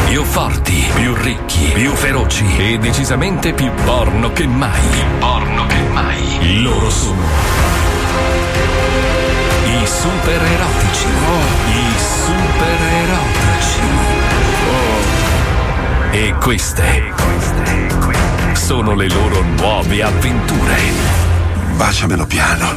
Più 0.08 0.24
forti, 0.26 0.86
più 0.94 1.16
ricchi, 1.16 1.72
più 1.74 1.92
feroci 1.94 2.46
e 2.58 2.78
decisamente 2.78 3.54
più 3.54 3.72
porno 3.86 4.32
che 4.34 4.46
mai. 4.46 4.80
Più 4.92 5.04
porno 5.20 5.66
che 5.66 5.82
mai. 5.92 6.62
Loro 6.62 6.90
sono 6.92 7.22
i 9.66 9.88
super 9.88 10.42
erotici. 10.42 11.08
I 11.68 11.93
E 16.16 16.32
queste 16.40 17.12
sono 18.54 18.94
le 18.94 19.10
loro 19.10 19.42
nuove 19.58 20.04
avventure. 20.04 20.76
Baciamelo 21.76 22.28
piano. 22.28 22.70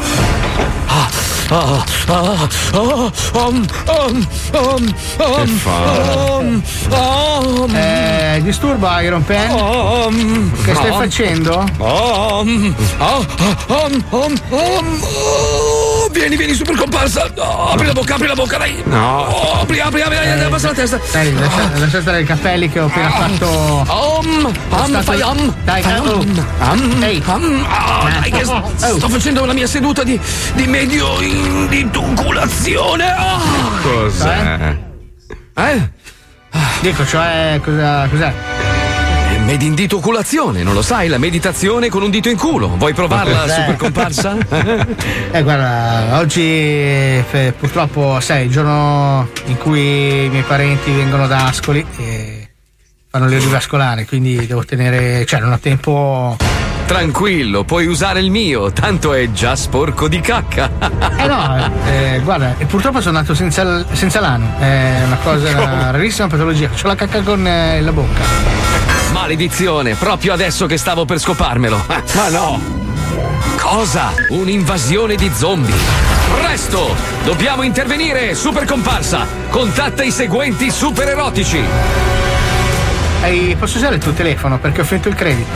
Ah, 0.86 1.08
ah, 1.50 1.84
ah, 2.08 2.48
ah, 2.72 3.12
um, 3.34 3.66
um, 3.86 4.26
um, 4.54 4.94
um, 5.18 5.46
fa? 5.58 6.38
um, 6.38 6.62
um, 6.90 7.74
Eh, 7.76 8.40
disturba 8.42 9.02
Iron 9.02 9.22
Pen? 9.22 9.50
um, 9.50 10.50
Che 10.64 10.74
stai 10.74 10.90
um, 10.90 10.96
facendo? 10.96 11.58
um, 11.76 12.74
ah, 12.98 13.20
ah, 13.38 13.56
um, 13.68 14.04
um, 14.10 14.34
um, 14.50 15.00
oh, 16.06 16.10
Vieni, 16.10 16.36
vieni, 16.36 16.54
super 16.54 16.76
comparsa. 16.76 17.30
Oh, 17.36 17.70
apri 17.70 17.86
la 17.86 17.92
bocca, 17.92 18.14
apri 18.14 18.26
la 18.26 18.34
bocca, 18.34 18.58
dai. 18.58 18.82
No. 18.84 19.26
Oh, 19.28 19.60
apri, 19.60 19.80
apri, 19.80 20.00
apri, 20.00 20.16
apri, 20.16 20.44
abbassa 20.44 20.68
la 20.68 20.74
testa. 20.74 21.00
Dai, 21.12 21.32
lascia, 21.34 21.70
lascia 21.78 22.00
stare 22.00 22.20
i 22.20 22.24
capelli 22.24 22.68
che 22.70 22.80
ho 22.80 22.86
appena 22.86 23.10
fatto. 23.10 23.48
Um, 23.48 24.44
um, 24.44 24.86
stato- 24.86 25.02
fai 25.02 25.20
um, 25.20 25.54
Dai, 25.64 25.82
fai 25.82 25.98
oh. 25.98 26.18
um, 26.18 26.46
um, 26.60 27.02
Ehi. 27.02 27.22
um, 27.26 27.66
ah, 27.68 28.08
dai, 28.20 28.30
che 28.30 28.44
Oh. 28.46 28.72
sto 28.96 29.08
facendo 29.08 29.44
la 29.44 29.52
mia 29.52 29.66
seduta 29.66 30.02
di, 30.04 30.18
di 30.54 30.66
medio 30.66 31.20
indiculazione. 31.20 33.04
Ah. 33.12 33.40
Cos'è? 33.82 34.76
Eh? 35.54 35.90
Dico, 36.80 37.04
cioè, 37.06 37.60
cosa, 37.62 38.06
cos'è? 38.08 38.32
Eh, 39.46 39.52
Medinditoculazione, 39.56 40.62
non 40.64 40.74
lo 40.74 40.82
sai, 40.82 41.08
la 41.08 41.18
meditazione 41.18 41.88
con 41.88 42.02
un 42.02 42.10
dito 42.10 42.28
in 42.28 42.36
culo. 42.36 42.68
Vuoi 42.76 42.92
provarla, 42.92 43.42
Cos'è? 43.42 43.54
super 43.54 43.76
comparsa? 43.76 44.36
Eh, 45.30 45.42
guarda, 45.42 46.18
oggi 46.18 46.42
eh, 46.42 47.54
purtroppo, 47.56 48.18
sai, 48.20 48.46
il 48.46 48.50
giorno 48.50 49.28
in 49.46 49.56
cui 49.56 50.24
i 50.24 50.28
miei 50.28 50.42
parenti 50.42 50.90
vengono 50.90 51.26
da 51.26 51.46
Ascoli 51.46 51.84
e 51.96 52.48
fanno 53.08 53.28
di 53.28 53.38
vascolare, 53.46 54.04
quindi 54.04 54.46
devo 54.46 54.64
tenere, 54.64 55.24
cioè 55.26 55.40
non 55.40 55.52
ho 55.52 55.58
tempo. 55.58 56.36
Tranquillo, 56.86 57.64
puoi 57.64 57.86
usare 57.86 58.20
il 58.20 58.30
mio, 58.30 58.72
tanto 58.72 59.12
è 59.12 59.30
già 59.32 59.56
sporco 59.56 60.06
di 60.08 60.20
cacca. 60.20 60.70
Eh 61.18 61.26
no, 61.26 61.72
eh, 61.86 62.20
guarda, 62.22 62.54
e 62.58 62.64
purtroppo 62.66 63.00
sono 63.00 63.18
nato 63.18 63.34
senza, 63.34 63.84
senza 63.92 64.20
l'ano, 64.20 64.54
è 64.58 65.02
una 65.04 65.16
cosa, 65.22 65.50
una 65.50 65.90
rarissima 65.90 66.28
patologia, 66.28 66.68
ho 66.70 66.86
la 66.86 66.94
cacca 66.94 67.20
con 67.22 67.46
eh, 67.46 67.80
la 67.80 67.92
bocca. 67.92 68.95
Maledizione, 69.12 69.94
proprio 69.94 70.32
adesso 70.32 70.66
che 70.66 70.76
stavo 70.76 71.04
per 71.04 71.18
scoparmelo. 71.18 71.84
Ma 72.14 72.28
no! 72.28 72.60
Cosa? 73.58 74.12
Un'invasione 74.28 75.16
di 75.16 75.30
zombie. 75.34 75.74
Presto! 76.40 76.94
Dobbiamo 77.24 77.62
intervenire, 77.62 78.34
super 78.34 78.64
comparsa! 78.64 79.26
Contatta 79.50 80.02
i 80.02 80.10
seguenti 80.10 80.70
super 80.70 81.08
erotici. 81.08 82.15
Hai- 83.26 83.56
posso 83.58 83.78
usare 83.78 83.96
il 83.96 84.00
tuo 84.00 84.12
telefono 84.12 84.56
perché 84.60 84.82
ho 84.82 84.84
finito 84.84 85.08
il 85.08 85.16
credito? 85.16 85.48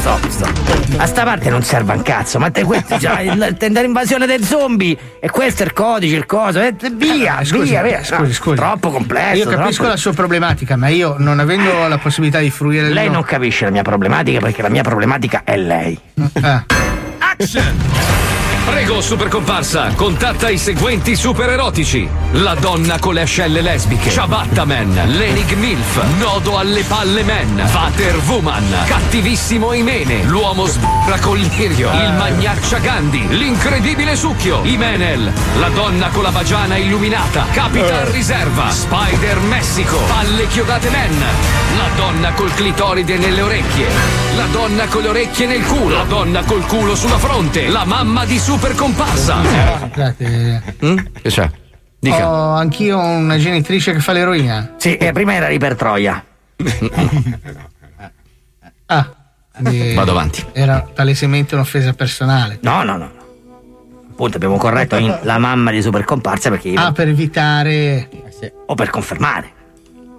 Stop, 0.00 0.28
stop. 0.28 0.52
A 0.96 1.06
sta 1.06 1.22
parte 1.22 1.48
non 1.48 1.62
serve 1.62 1.92
un 1.94 2.02
cazzo, 2.02 2.40
ma 2.40 2.50
te 2.50 2.64
questo 2.64 2.96
già 2.96 3.20
il 3.22 3.54
tentare 3.56 3.86
invasione 3.86 4.26
dei 4.26 4.42
zombie 4.42 4.96
e 5.20 5.30
questo 5.30 5.62
è 5.62 5.66
il 5.66 5.72
codice, 5.72 6.16
il 6.16 6.26
coso, 6.26 6.60
e 6.60 6.74
via, 6.94 7.38
Eh, 7.38 7.44
scusi, 7.44 7.68
via, 7.68 7.82
via. 7.82 8.02
scusi, 8.02 8.20
No, 8.22 8.32
scusi. 8.32 8.56
Troppo 8.56 8.90
complesso. 8.90 9.36
Io 9.36 9.44
capisco 9.48 9.74
troppo- 9.74 9.88
la 9.90 9.96
sua 9.96 10.12
problematica, 10.12 10.76
ma 10.76 10.88
io 10.88 11.14
non 11.18 11.38
avendo 11.38 11.86
la 11.86 11.98
possibilità 11.98 12.40
di 12.40 12.50
fruire 12.50 12.82
del 12.86 12.92
Lei 12.94 13.04
mio- 13.04 13.12
non 13.12 13.22
capisce 13.22 13.64
la 13.66 13.70
mia 13.70 13.82
problematica 13.82 14.40
perché 14.40 14.60
la 14.62 14.68
mia 14.68 14.82
problematica 14.82 15.42
è 15.44 15.56
lei. 15.56 15.96
Ah. 16.40 16.64
Prego, 18.66 19.00
super 19.00 19.28
comparsa, 19.28 19.92
contatta 19.94 20.50
i 20.50 20.58
seguenti 20.58 21.14
super 21.16 21.48
erotici: 21.48 22.06
La 22.32 22.54
donna 22.54 22.98
con 22.98 23.14
le 23.14 23.22
ascelle 23.22 23.62
lesbiche, 23.62 24.10
Ciabatta 24.10 24.66
Man, 24.66 24.92
l'Enig 25.16 25.50
Milf, 25.54 25.98
Nodo 26.18 26.58
alle 26.58 26.82
palle 26.82 27.24
Man, 27.24 27.66
Vater 27.72 28.18
Woman, 28.26 28.64
Cattivissimo 28.84 29.72
Imene, 29.72 30.24
l'uomo 30.24 30.66
sbra 30.66 31.18
con 31.20 31.38
lirio, 31.38 31.90
il 31.90 32.12
magnaccia 32.18 32.78
Gandhi, 32.80 33.26
l'incredibile 33.28 34.14
succhio, 34.14 34.60
Imenel, 34.64 35.32
la 35.58 35.68
donna 35.70 36.08
con 36.08 36.22
la 36.22 36.28
vagiana 36.28 36.76
illuminata, 36.76 37.46
Capitan 37.50 38.12
Riserva, 38.12 38.70
Spider 38.70 39.38
Messico, 39.38 39.96
Palle 39.96 40.46
chiodate 40.48 40.90
Man, 40.90 41.18
la 41.78 41.88
donna 41.96 42.32
col 42.32 42.52
clitoride 42.52 43.16
nelle 43.16 43.40
orecchie, 43.40 43.86
la 44.36 44.44
donna 44.52 44.84
con 44.84 45.00
le 45.00 45.08
orecchie 45.08 45.46
nel 45.46 45.64
culo, 45.64 45.96
la 45.96 46.04
donna 46.04 46.42
col 46.42 46.64
culo 46.66 46.94
sulla 46.94 47.18
fronte, 47.18 47.68
la 47.68 47.86
mamma 47.86 48.26
di 48.26 48.38
super 48.38 48.74
comparsa. 48.74 49.38
Scusate, 49.90 50.62
Che 51.22 51.28
c'è? 51.30 51.50
Dica. 52.00 52.28
ho 52.28 52.52
anch'io 52.54 52.98
una 52.98 53.38
genitrice 53.38 53.92
che 53.92 54.00
fa 54.00 54.12
l'eroina. 54.12 54.74
Sì, 54.76 54.96
e 54.96 55.12
prima 55.12 55.34
era 55.34 55.48
Riper 55.48 55.74
Troia. 55.74 56.24
Ah. 58.90 59.06
Vado 59.94 60.12
avanti. 60.12 60.42
Era 60.52 60.80
palesemente 60.80 61.54
un'offesa 61.54 61.92
personale. 61.92 62.58
No, 62.62 62.82
no, 62.84 62.96
no. 62.96 63.10
Appunto 64.10 64.36
abbiamo 64.36 64.56
corretto 64.56 64.96
in 64.96 65.14
la 65.22 65.36
mamma 65.36 65.70
di 65.70 65.82
super 65.82 66.04
comparsa 66.04 66.48
perché 66.48 66.70
io. 66.70 66.80
Ah, 66.80 66.92
per 66.92 67.08
evitare. 67.08 68.08
O 68.66 68.74
per 68.74 68.88
confermare. 68.88 69.52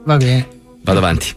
Va 0.06 0.18
bene. 0.18 0.48
Vado 0.90 1.02
avanti. 1.06 1.34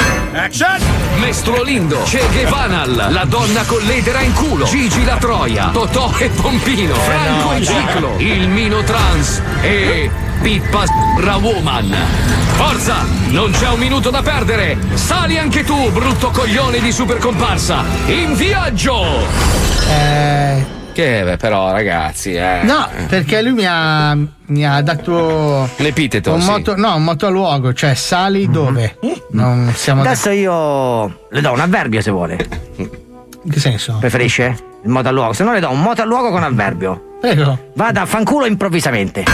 Mestro 1.19 1.63
Lindo, 1.63 2.03
Che 2.05 2.27
Guevanal, 2.33 3.09
la 3.11 3.25
donna 3.27 3.63
con 3.65 3.83
l'edera 3.83 4.23
in 4.23 4.33
culo, 4.33 4.65
Gigi 4.65 5.05
la 5.05 5.19
Troia, 5.19 5.69
Totò 5.71 6.11
e 6.17 6.31
Pompino, 6.31 6.95
Franco 6.95 7.49
no, 7.49 7.53
e 7.53 7.61
dai. 7.61 7.67
Ciclo, 7.67 8.15
il 8.17 8.49
Mino 8.49 8.83
Trans 8.83 9.43
e 9.61 10.11
Pippa 10.41 10.85
Ra 11.19 11.37
Woman. 11.37 11.95
Forza, 12.55 13.05
non 13.29 13.51
c'è 13.51 13.69
un 13.69 13.79
minuto 13.79 14.09
da 14.09 14.23
perdere. 14.23 14.79
Sali 14.95 15.37
anche 15.37 15.65
tu, 15.65 15.91
brutto 15.91 16.31
coglione 16.31 16.81
di 16.81 16.91
super 16.91 17.19
comparsa. 17.19 17.85
In 18.07 18.35
viaggio! 18.35 19.05
Eh, 19.87 20.82
Che 20.93 21.23
beh, 21.25 21.37
però, 21.39 21.71
ragazzi, 21.71 22.35
eh. 22.35 22.61
no, 22.65 22.87
perché 23.09 23.41
lui 23.41 23.53
mi 23.53 23.65
ha, 23.67 24.15
mi 24.15 24.67
ha 24.67 24.83
dato 24.83 25.67
L'epiteto. 25.77 26.35
un 26.35 26.41
sì. 26.43 26.51
moto, 26.51 26.77
no, 26.77 26.97
un 26.97 27.05
moto 27.05 27.27
a 27.27 27.31
luogo, 27.31 27.73
cioè 27.73 27.95
sali 27.95 28.51
dove? 28.51 28.99
Non 29.31 29.73
siamo 29.75 30.03
Adesso 30.03 30.29
io 30.31 31.27
le 31.31 31.41
do 31.41 31.51
un 31.53 31.61
avverbio 31.61 32.03
se 32.03 32.11
vuole. 32.11 32.37
In 32.77 33.51
che 33.51 33.59
senso? 33.59 33.97
Preferisce? 33.99 34.57
Il 34.85 34.91
moto 34.91 35.09
a 35.09 35.11
luogo. 35.13 35.33
Se 35.33 35.45
no 35.45 35.53
le 35.53 35.61
do 35.61 35.71
un 35.71 35.81
moto 35.81 36.03
a 36.03 36.05
luogo 36.05 36.31
con 36.31 36.43
avverbio. 36.43 37.17
Prego. 37.23 37.71
Vada 37.75 38.03
a 38.03 38.07
fanculo 38.07 38.45
improvvisamente. 38.45 39.25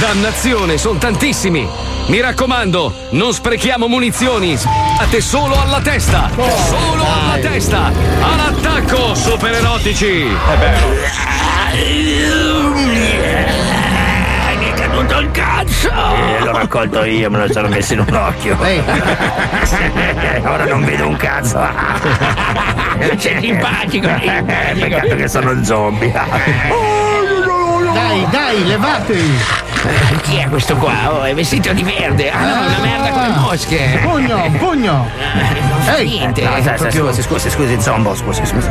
Dannazione, 0.00 0.76
sono 0.76 0.98
tantissimi! 0.98 1.93
Mi 2.06 2.20
raccomando, 2.20 2.92
non 3.10 3.32
sprechiamo 3.32 3.88
munizioni! 3.88 4.58
Sparate 4.58 5.20
solo 5.22 5.58
alla 5.58 5.80
testa! 5.80 6.28
Solo 6.34 7.02
alla 7.02 7.38
testa! 7.40 7.90
All'attacco, 8.20 9.14
super 9.14 9.52
erotici! 9.54 10.26
Mi 14.58 14.70
è 14.70 14.74
caduto 14.74 15.18
il 15.18 15.30
cazzo! 15.30 15.88
Eh, 15.88 16.44
l'ho 16.44 16.52
raccolto 16.52 17.04
io, 17.04 17.30
me 17.30 17.46
lo 17.46 17.52
sono 17.52 17.68
messo 17.68 17.94
in 17.94 18.00
un 18.00 18.14
occhio. 18.14 18.56
Ora 20.44 20.66
non 20.66 20.84
vedo 20.84 21.08
un 21.08 21.16
cazzo. 21.16 21.58
Sei 23.16 23.40
simpatico. 23.40 24.08
Eh, 24.08 24.44
peccato 24.78 25.16
che 25.16 25.26
sono 25.26 25.64
zombie. 25.64 26.12
Dai, 27.94 28.26
dai, 28.30 28.66
levatevi! 28.66 29.72
Chi 30.22 30.36
è 30.36 30.48
questo 30.48 30.76
qua? 30.76 30.92
Oh, 31.12 31.22
è 31.24 31.34
vestito 31.34 31.72
di 31.72 31.82
verde. 31.82 32.30
Ah 32.30 32.40
no, 32.40 32.66
una 32.66 32.78
merda 32.80 33.10
con 33.10 33.22
le 33.22 33.28
mosche. 33.38 33.98
Pugno, 34.02 34.50
pugno! 34.58 35.06
Ehi! 35.96 36.08
Niente, 36.08 36.42
no, 36.42 36.50
scusi, 36.52 36.62
proprio- 36.62 37.12
scusi, 37.12 37.22
scusi, 37.22 37.50
scusi, 37.50 37.80
zombo, 37.80 38.14
scusi, 38.14 38.46
scusi. 38.46 38.68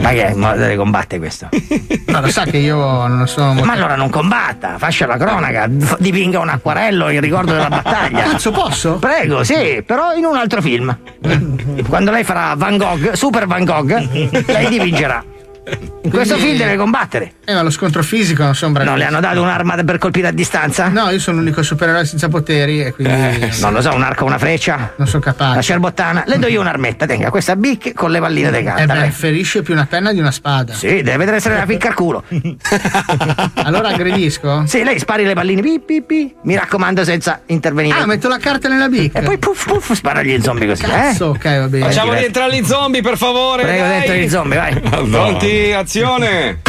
Ma 0.00 0.10
che 0.10 0.26
è? 0.26 0.34
Ma 0.34 0.54
deve 0.54 0.76
combatte 0.76 1.18
questo? 1.18 1.48
No, 2.06 2.20
lo 2.20 2.28
sa 2.28 2.44
che 2.44 2.58
io 2.58 2.76
non 3.08 3.26
sono 3.26 3.54
molto... 3.54 3.64
Ma 3.64 3.72
allora 3.72 3.96
non 3.96 4.08
combatta, 4.08 4.78
faccia 4.78 5.04
la 5.04 5.16
cronaca, 5.16 5.66
dipinga 5.98 6.38
un 6.38 6.48
acquarello 6.48 7.08
in 7.08 7.20
ricordo 7.20 7.52
della 7.54 7.68
battaglia. 7.68 8.22
Cazzo, 8.22 8.52
posso? 8.52 8.98
Prego, 9.00 9.42
sì, 9.42 9.82
però 9.84 10.12
in 10.12 10.24
un 10.24 10.36
altro 10.36 10.62
film. 10.62 10.96
Quando 11.88 12.12
lei 12.12 12.22
farà 12.22 12.54
Van 12.56 12.76
Gogh, 12.76 13.12
Super 13.14 13.48
Van 13.48 13.64
Gogh, 13.64 13.90
lei 14.46 14.68
dipingerà. 14.68 15.24
In 16.04 16.10
questo 16.10 16.34
Quindi- 16.34 16.56
film 16.56 16.64
deve 16.66 16.76
combattere. 16.76 17.32
Eh, 17.46 17.54
ma 17.54 17.62
lo 17.62 17.70
scontro 17.70 18.02
fisico 18.02 18.42
non 18.42 18.54
sono 18.54 18.72
bravo. 18.72 18.90
Non 18.90 18.98
le 18.98 19.06
hanno 19.06 19.20
dato 19.20 19.40
un'arma 19.40 19.74
per 19.84 19.96
colpire 19.98 20.28
a 20.28 20.30
distanza? 20.30 20.88
No, 20.88 21.08
io 21.10 21.18
sono 21.18 21.38
l'unico 21.38 21.62
supereroe 21.62 22.04
senza 22.04 22.28
poteri 22.28 22.82
e 22.82 22.92
quindi. 22.92 23.12
Eh, 23.14 23.50
non 23.60 23.72
lo 23.72 23.80
so, 23.80 23.94
un 23.94 24.02
arco, 24.02 24.24
una 24.26 24.36
freccia? 24.38 24.92
Non 24.96 25.06
sono 25.06 25.22
capace. 25.22 25.54
La 25.56 25.62
cerbottana? 25.62 26.24
Le 26.26 26.38
do 26.38 26.46
io 26.46 26.60
un'armetta, 26.60 27.06
tenga 27.06 27.30
questa 27.30 27.56
bic 27.56 27.94
con 27.94 28.10
le 28.10 28.20
palline 28.20 28.50
di 28.50 28.56
Eh 28.58 28.62
carta. 28.62 28.94
beh, 28.94 29.10
ferisce 29.10 29.62
più 29.62 29.72
una 29.72 29.86
penna 29.86 30.12
di 30.12 30.18
una 30.20 30.30
spada. 30.30 30.74
Sì, 30.74 31.00
deve 31.02 31.32
essere 31.32 31.54
una 31.54 31.64
ficca 31.66 31.88
al 31.88 31.94
culo. 31.94 32.22
Allora 33.64 33.88
aggredisco? 33.88 34.64
Sì, 34.66 34.84
lei 34.84 34.98
spari 34.98 35.24
le 35.24 35.34
palline, 35.34 35.62
pi, 35.62 35.80
pi, 35.80 36.02
pi. 36.02 36.34
Mi 36.42 36.54
raccomando 36.56 37.04
senza 37.04 37.40
intervenire. 37.46 37.98
Ah, 37.98 38.06
metto 38.06 38.28
la 38.28 38.38
carta 38.38 38.68
nella 38.68 38.88
bic. 38.88 39.16
E 39.16 39.22
poi 39.22 39.38
puff 39.38 39.66
puff 39.66 39.92
sparagli 39.92 40.30
il 40.32 40.42
zombie 40.42 40.66
così, 40.68 40.82
Cazzo, 40.82 41.26
eh? 41.26 41.28
ok, 41.28 41.58
va 41.60 41.68
bene. 41.68 41.84
Facciamo 41.86 42.12
Eh, 42.12 42.18
rientrare 42.18 42.54
gli 42.56 42.64
zombie, 42.64 43.00
per 43.00 43.16
favore. 43.16 43.62
Prego, 43.62 43.82
dai. 43.82 43.92
dentro 44.00 44.14
gli 44.14 44.28
zombie, 44.28 44.58
vai. 44.58 44.80
Pronti, 44.80 45.53
azione. 45.72 46.60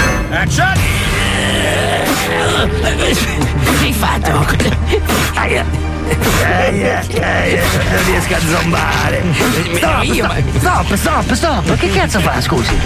Cosa 3.64 3.82
hai 3.82 3.94
fatto? 3.94 4.46
Aia, 6.46 7.02
aia, 7.22 7.62
non 7.92 8.06
riesco 8.06 8.34
a 8.36 8.40
zombare. 8.40 9.24
Stop, 9.76 10.04
stop, 10.14 10.46
stop, 10.58 10.94
stop, 10.96 11.34
stop. 11.34 11.76
Che 11.78 11.90
cazzo 11.90 12.20
fa, 12.20 12.40
scusi? 12.42 12.78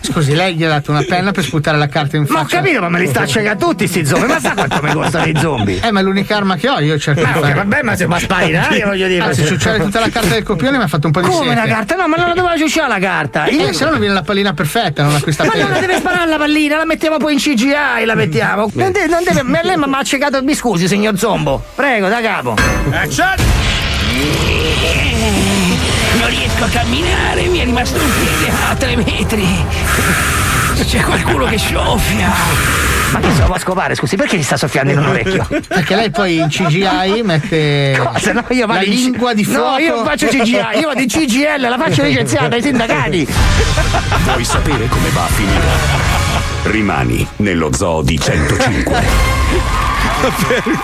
Scusi, 0.00 0.34
lei 0.34 0.54
gli 0.54 0.64
ha 0.64 0.68
dato 0.68 0.90
una 0.90 1.04
penna 1.06 1.32
per 1.32 1.44
sputare 1.44 1.76
la 1.76 1.88
carta 1.88 2.16
in 2.16 2.26
faccia. 2.26 2.38
Ma 2.38 2.40
ho 2.42 2.46
capito, 2.62 2.80
ma 2.80 2.88
me 2.88 3.00
li 3.00 3.06
sta 3.08 3.20
accecando 3.22 3.66
tutti 3.66 3.86
sti 3.86 4.06
zombie. 4.06 4.26
Ma 4.28 4.40
sa 4.40 4.54
quanto 4.54 4.80
mi 4.82 4.92
costano 4.92 5.26
i 5.26 5.34
zombie? 5.38 5.80
Eh, 5.82 5.90
ma 5.90 6.00
è 6.00 6.02
l'unica 6.02 6.36
arma 6.36 6.56
che 6.56 6.68
ho, 6.70 6.80
io 6.80 6.98
cerco 6.98 7.20
Ma 7.20 7.32
di 7.32 7.38
ok, 7.38 7.42
fare. 7.44 7.54
vabbè, 7.54 7.82
ma 7.82 7.96
se 7.96 8.06
ma 8.06 8.18
spari 8.18 8.48
in 8.50 8.56
aria, 8.56 8.86
voglio 8.86 9.06
dire. 9.06 9.22
Anzi, 9.22 9.44
ciucciare 9.44 9.78
tutta 9.78 10.00
la 10.00 10.08
carta 10.08 10.28
del 10.32 10.42
copione 10.42 10.78
mi 10.78 10.84
ha 10.84 10.88
fatto 10.88 11.06
un 11.06 11.12
po' 11.12 11.20
di 11.20 11.28
Come 11.28 11.48
sete. 11.54 11.54
la 11.68 11.74
carta? 11.74 11.94
No, 11.96 12.08
ma 12.08 12.16
non 12.16 12.28
la 12.28 12.34
doveva 12.34 12.56
ciucciare 12.56 12.88
la 12.88 12.98
carta. 12.98 13.44
Eh, 13.44 13.54
Io- 13.54 13.72
se 13.74 13.84
no 13.84 13.90
non 13.90 13.98
viene 14.00 14.14
la 14.14 14.22
pallina 14.22 14.54
perfetta, 14.54 15.02
non 15.02 15.14
acquista 15.14 15.44
Ma 15.44 15.52
non 15.54 15.70
la 15.70 15.78
deve 15.78 15.96
sparare 15.96 16.28
la 16.28 16.38
pallina, 16.38 16.76
la 16.78 16.86
mettiamo 16.86 17.18
poi 17.18 17.34
in 17.34 17.38
CGI, 17.38 18.04
la 18.04 18.14
mettiamo. 18.14 18.70
Non 18.72 18.90
deve, 18.92 19.06
non 19.08 19.20
deve, 19.24 19.42
ma 19.42 19.60
lei 19.62 19.76
mi 19.76 19.84
ha 19.92 19.98
accecato, 19.98 20.42
mi 20.42 20.54
scusi, 20.54 20.88
signor 20.88 21.18
Zombo. 21.18 21.62
Prego, 21.74 22.08
da 22.08 22.20
capo. 22.20 22.54
Non 26.18 26.28
riesco 26.28 26.64
a 26.64 26.68
camminare, 26.68 27.46
mi 27.46 27.58
è 27.58 27.64
rimasto 27.64 27.98
un 27.98 28.10
piede 28.18 28.52
a 28.68 28.74
tre 28.74 28.96
metri. 28.96 29.64
C'è 30.84 31.00
qualcuno 31.00 31.46
che 31.46 31.58
soffia. 31.58 32.32
Ma 33.12 33.20
che 33.20 33.30
se 33.34 33.40
lo 33.40 33.46
può 33.46 33.58
scopare, 33.58 33.94
scusi, 33.94 34.16
perché 34.16 34.38
gli 34.38 34.42
sta 34.42 34.56
soffiando 34.56 34.92
in 34.92 34.98
un 34.98 35.06
orecchio? 35.06 35.46
Perché 35.68 35.94
lei 35.94 36.10
poi 36.10 36.38
in 36.38 36.48
CGI 36.48 37.22
mette 37.22 38.00
Cosa? 38.02 38.32
No, 38.32 38.44
io 38.48 38.66
la 38.66 38.66
vado 38.66 38.84
in 38.86 38.90
lingua 38.90 39.34
di 39.34 39.44
fuoco. 39.44 39.70
No, 39.70 39.78
io 39.78 39.94
non 39.96 40.04
faccio 40.04 40.26
CGI, 40.28 40.78
io 40.80 40.86
vado 40.86 41.00
in 41.00 41.08
CGL, 41.08 41.60
la 41.60 41.76
faccio 41.78 42.02
licenziata 42.02 42.54
ai 42.54 42.62
sindacati. 42.62 43.28
Vuoi 44.24 44.44
sapere 44.44 44.88
come 44.88 45.10
va 45.10 45.24
a 45.24 45.28
finire? 45.28 45.66
Rimani 46.62 47.26
nello 47.36 47.70
zoo 47.74 48.02
di 48.02 48.18
105. 48.18 49.91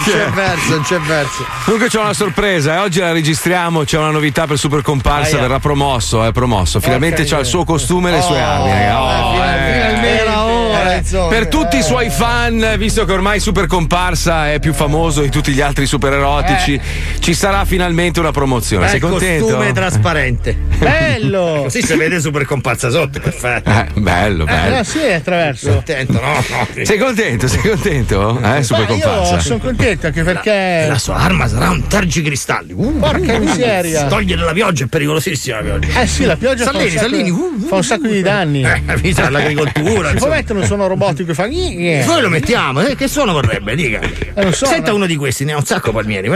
C'è 0.04 0.30
verso, 0.30 0.70
non 0.70 0.82
c'è 0.82 0.98
verso. 1.00 1.44
Comunque 1.64 1.88
c'è 1.88 2.00
una 2.00 2.12
sorpresa, 2.12 2.74
eh. 2.74 2.78
oggi 2.78 2.98
la 2.98 3.12
registriamo, 3.12 3.84
c'è 3.84 3.98
una 3.98 4.10
novità 4.10 4.46
per 4.46 4.58
Super 4.58 4.82
Comparsa, 4.82 5.36
Aia. 5.36 5.42
verrà 5.42 5.58
promosso, 5.60 6.24
è 6.24 6.32
promosso. 6.32 6.80
Finalmente 6.80 7.24
c'ha 7.24 7.38
il 7.38 7.46
suo 7.46 7.64
costume 7.64 8.10
e 8.10 8.14
le 8.14 8.22
sue 8.22 8.40
armi, 8.40 8.70
raga. 8.70 9.26
Oh, 9.26 9.34
eh. 9.44 10.18
Era 10.18 10.44
ora, 10.44 10.67
canzone, 10.94 11.28
per 11.28 11.48
tutti 11.48 11.76
i 11.76 11.80
eh. 11.80 11.82
suoi 11.82 12.10
fan, 12.10 12.74
visto 12.76 13.04
che 13.04 13.12
ormai 13.12 13.40
Super 13.40 13.66
Comparsa 13.66 14.52
è 14.52 14.58
più 14.58 14.72
famoso 14.72 15.22
di 15.22 15.30
tutti 15.30 15.52
gli 15.52 15.60
altri 15.60 15.86
super 15.86 16.12
erotici, 16.12 16.80
ci 17.18 17.34
sarà 17.34 17.64
finalmente 17.64 18.20
una 18.20 18.32
promozione. 18.32 18.84
Bel 18.84 18.90
Sei 18.90 19.00
contento? 19.00 19.44
costume 19.44 19.72
trasparente. 19.72 20.56
Bello! 20.78 21.60
Così 21.64 21.82
si 21.82 21.96
vede 21.96 22.20
super 22.20 22.44
comparsa 22.44 22.90
sotto, 22.90 23.20
perfetto. 23.20 23.68
Eh, 23.70 23.86
bello, 23.94 24.44
bello. 24.44 24.78
Eh, 24.78 24.84
sì, 24.84 25.00
attraverso. 25.00 25.78
Attento, 25.78 26.12
no, 26.12 26.32
no. 26.32 26.84
Sei 26.84 26.98
contento? 26.98 27.48
Sei 27.48 27.60
contento? 27.60 28.40
Eh, 28.40 28.62
super 28.62 28.86
Beh, 28.86 28.94
io 28.94 29.08
comparsa. 29.08 29.40
sono 29.40 29.58
contento 29.58 30.06
anche 30.06 30.22
perché. 30.22 30.86
La 30.88 30.98
sua 30.98 31.16
arma 31.16 31.48
sarà 31.48 31.70
un 31.70 31.86
tergicristalli. 31.86 32.72
Uh, 32.72 32.98
Porca 32.98 33.38
miseria. 33.38 34.06
Togliere 34.06 34.42
la 34.42 34.52
pioggia 34.52 34.84
è 34.84 34.86
pericolosissima 34.86 35.56
la 35.56 35.62
pioggia. 35.62 36.00
Eh 36.00 36.06
sì, 36.06 36.24
la 36.24 36.36
pioggia 36.36 36.64
Salini, 36.64 36.90
fa, 36.90 36.94
un 36.94 37.00
sacco, 37.00 37.10
Salini, 37.10 37.30
uh, 37.30 37.66
fa 37.66 37.74
un 37.76 37.84
sacco 37.84 38.06
di 38.06 38.22
danni. 38.22 38.62
Eh, 38.62 39.30
l'agricoltura. 39.30 40.10
Si 40.10 40.16
può 40.16 40.28
mettere 40.28 40.58
un 40.58 40.66
suono 40.78 40.86
robotico 40.86 41.30
e 41.32 41.34
fa. 41.34 41.46
Noi 41.46 42.20
lo 42.22 42.28
mettiamo, 42.28 42.80
eh, 42.80 42.94
che 42.94 43.08
suono 43.08 43.32
vorrebbe? 43.32 43.74
Dica. 43.74 44.00
non 44.36 44.52
so, 44.52 44.66
Senta 44.66 44.90
no. 44.90 44.96
uno 44.96 45.06
di 45.06 45.16
questi, 45.16 45.44
ne 45.44 45.52
ha 45.52 45.56
un 45.56 45.64
sacco 45.64 45.90
palmieri. 45.90 46.28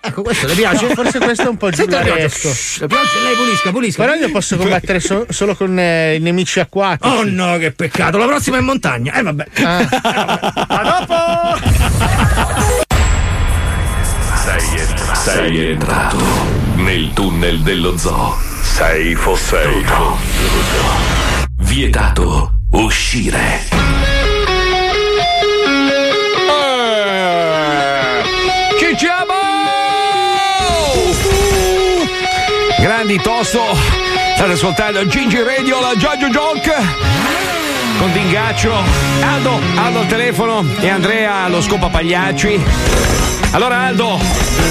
Ecco, 0.00 0.22
questo 0.22 0.46
le 0.46 0.54
piace? 0.54 0.86
No, 0.88 0.94
forse 1.02 1.18
questo 1.18 1.44
è 1.44 1.48
un 1.48 1.56
po' 1.56 1.72
Senta 1.72 1.98
la 1.98 2.04
pioggia. 2.04 2.28
lei 3.22 3.34
pulisca, 3.34 3.70
pulisca. 3.70 4.04
Però 4.04 4.14
io 4.14 4.30
posso 4.30 4.56
combattere 4.56 5.00
so- 5.00 5.26
solo 5.30 5.54
con 5.54 5.78
eh, 5.78 6.16
i 6.16 6.20
nemici 6.20 6.60
acquatici. 6.60 7.12
Oh 7.14 7.24
no, 7.24 7.56
che 7.56 7.72
peccato. 7.72 8.18
La 8.18 8.26
prossima 8.26 8.56
è 8.56 8.60
in 8.60 8.66
montagna. 8.66 9.14
Eh 9.14 9.22
vabbè. 9.22 9.46
A 10.68 11.06
dopo! 11.06 11.64
Sei 14.44 14.78
entrato. 14.78 15.20
Sei 15.20 15.70
entrato 15.70 16.18
nel 16.76 17.10
tunnel 17.14 17.60
dello 17.60 17.96
zoo. 17.96 18.36
Safe 18.62 19.18
o 19.24 19.34
safe. 19.34 19.84
Vietato 21.58 22.55
uscire. 22.70 23.64
Cicciamo! 28.78 29.34
Grandi 32.78 33.20
tosto, 33.20 33.62
state 34.34 34.52
ascoltando 34.52 35.06
Gigi 35.06 35.42
Radio, 35.42 35.80
la 35.80 35.96
Giorgio 35.96 36.28
Joke 36.28 37.14
con 37.98 38.12
Dingaccio, 38.12 38.72
Aldo, 39.22 39.60
Aldo 39.76 40.00
al 40.00 40.06
telefono 40.06 40.64
e 40.80 40.88
Andrea 40.88 41.44
allo 41.44 41.62
scopa 41.62 41.88
pagliacci. 41.88 42.62
Allora 43.52 43.78
Aldo, 43.78 44.18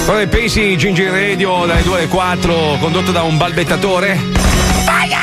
cosa 0.04 0.18
ne 0.18 0.26
pensi 0.28 0.60
di 0.60 0.76
Gigi 0.76 1.08
Radio 1.08 1.64
dalle 1.66 1.82
2 1.82 1.96
alle 1.98 2.08
4 2.08 2.76
condotto 2.80 3.10
da 3.10 3.22
un 3.22 3.36
balbettatore? 3.36 4.20
Panne 4.84 5.14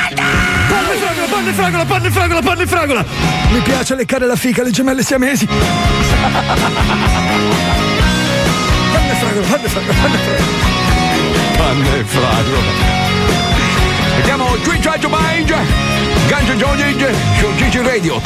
fragola, 1.52 1.84
panne 1.84 2.10
fragola, 2.10 2.40
panne 2.40 2.66
fragola, 2.66 3.02
panne 3.02 3.04
fragola! 3.04 3.04
Mi 3.50 3.60
piace 3.60 3.94
leccare 3.94 4.26
la 4.26 4.36
fica 4.36 4.62
alle 4.62 4.70
gemelle 4.70 5.02
siamesi. 5.02 5.46
Fragola, 9.18 9.46
panne 9.46 9.68
fragola, 9.68 9.94
panne 10.00 10.18
fragola. 10.18 10.42
Panne 11.56 12.04
fragola. 12.04 13.12
Vediamo 14.16 14.56
Twitch 14.62 14.86
Mind, 15.08 15.54
Ganjo 16.28 16.52
Johnny 16.54 16.96
su 17.38 17.54
Gigi 17.56 17.82
Radio. 17.82 18.20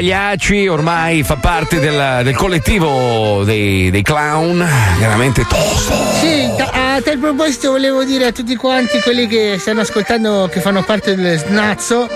Pagliacci, 0.00 0.66
ormai 0.66 1.22
fa 1.22 1.36
parte 1.36 1.78
del, 1.78 2.22
del 2.24 2.34
collettivo 2.34 3.42
dei, 3.44 3.90
dei 3.90 4.00
clown, 4.00 4.66
veramente 4.98 5.44
tosto. 5.46 5.92
Sì, 6.20 6.48
a 6.58 7.02
tal 7.02 7.18
proposito 7.18 7.72
volevo 7.72 8.02
dire 8.04 8.24
a 8.24 8.32
tutti 8.32 8.56
quanti 8.56 8.98
quelli 9.00 9.26
che 9.26 9.56
stanno 9.58 9.82
ascoltando, 9.82 10.48
che 10.50 10.60
fanno 10.60 10.82
parte 10.82 11.14
del 11.14 11.38
snazzo, 11.38 12.08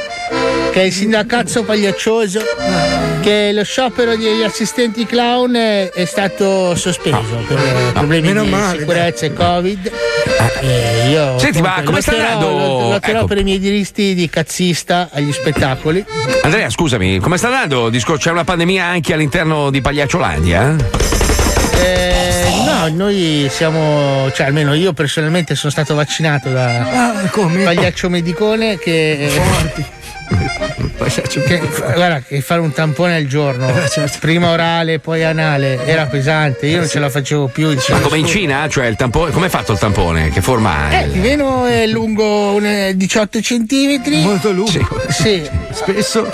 che 0.74 0.80
è 0.80 0.84
il 0.86 0.92
sindacazzo 0.92 1.62
pagliaccioso, 1.62 2.40
che 3.20 3.52
lo 3.52 3.62
sciopero 3.62 4.16
degli 4.16 4.42
assistenti 4.42 5.06
clown 5.06 5.54
è, 5.54 5.88
è 5.90 6.04
stato 6.04 6.74
sospeso 6.74 7.44
per 7.46 7.58
eh, 7.58 7.92
problemi 7.92 8.32
di 8.32 8.48
male, 8.48 8.80
sicurezza 8.80 9.24
e 9.24 9.32
covid. 9.32 9.92
E 10.62 11.10
io 11.10 11.38
Senti, 11.38 11.60
ma 11.60 11.80
come 11.84 12.00
sta 12.00 12.10
andando? 12.10 12.88
lotterò 12.90 13.18
Ecco. 13.18 13.26
per 13.28 13.38
i 13.38 13.44
miei 13.44 13.60
diritti 13.60 14.14
di 14.14 14.28
cazzista 14.28 15.10
agli 15.12 15.30
spettacoli. 15.30 16.04
Andrea, 16.42 16.68
scusami, 16.68 17.20
come 17.20 17.38
sta 17.38 17.46
andando? 17.46 17.88
C'è 18.18 18.32
una 18.32 18.42
pandemia 18.42 18.84
anche 18.84 19.12
all'interno 19.12 19.70
di 19.70 19.80
Pagliacciolandia? 19.80 20.74
Eh, 21.80 22.43
no, 22.74 22.88
noi 22.88 23.48
siamo, 23.51 24.30
cioè 24.32 24.46
almeno 24.46 24.74
io 24.74 24.92
personalmente 24.92 25.55
sono 25.55 25.70
stato 25.72 25.94
vaccinato 25.94 26.51
da 26.51 27.28
Pagliaccio 27.64 28.09
Medicone 28.09 28.78
che, 28.78 29.30
che 31.46 31.60
guarda 31.94 32.20
che 32.20 32.40
fare 32.40 32.60
un 32.60 32.72
tampone 32.72 33.16
al 33.16 33.26
giorno, 33.26 33.70
prima 34.20 34.51
orale 34.51 34.98
poi 34.98 35.22
anale, 35.24 35.84
era 35.86 36.06
pesante, 36.06 36.66
io 36.66 36.78
non 36.78 36.88
ce 36.88 36.98
la 36.98 37.10
facevo 37.10 37.48
più. 37.48 37.68
Ma 37.88 37.98
come 38.01 38.18
in 38.18 38.24
"Scusa, 38.26 38.38
Cina? 38.38 38.68
Cioè 38.68 38.86
il 38.86 38.96
tampone. 38.96 39.30
Come 39.30 39.46
è 39.46 39.51
fatto 39.51 39.72
il 39.72 39.78
tampone? 39.78 40.30
Che 40.30 40.40
forma 40.40 40.88
ha? 40.88 40.94
Eh, 40.94 41.05
il 41.06 41.20
veno 41.20 41.66
è 41.66 41.86
lungo 41.86 42.55
un, 42.55 42.64
eh, 42.64 42.96
18 42.96 43.40
centimetri. 43.40 44.22
Molto 44.22 44.51
lungo. 44.51 44.70
Sì. 45.09 45.42
Spesso. 45.72 46.30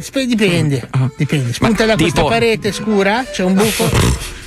spe- 0.00 0.26
dipende. 0.26 0.88
Dipende. 1.16 1.52
Spunta 1.52 1.84
da 1.84 1.94
questa 1.94 2.14
tipo- 2.20 2.28
parete 2.28 2.72
scura, 2.72 3.24
c'è 3.30 3.44
un 3.44 3.54
buco. 3.54 4.28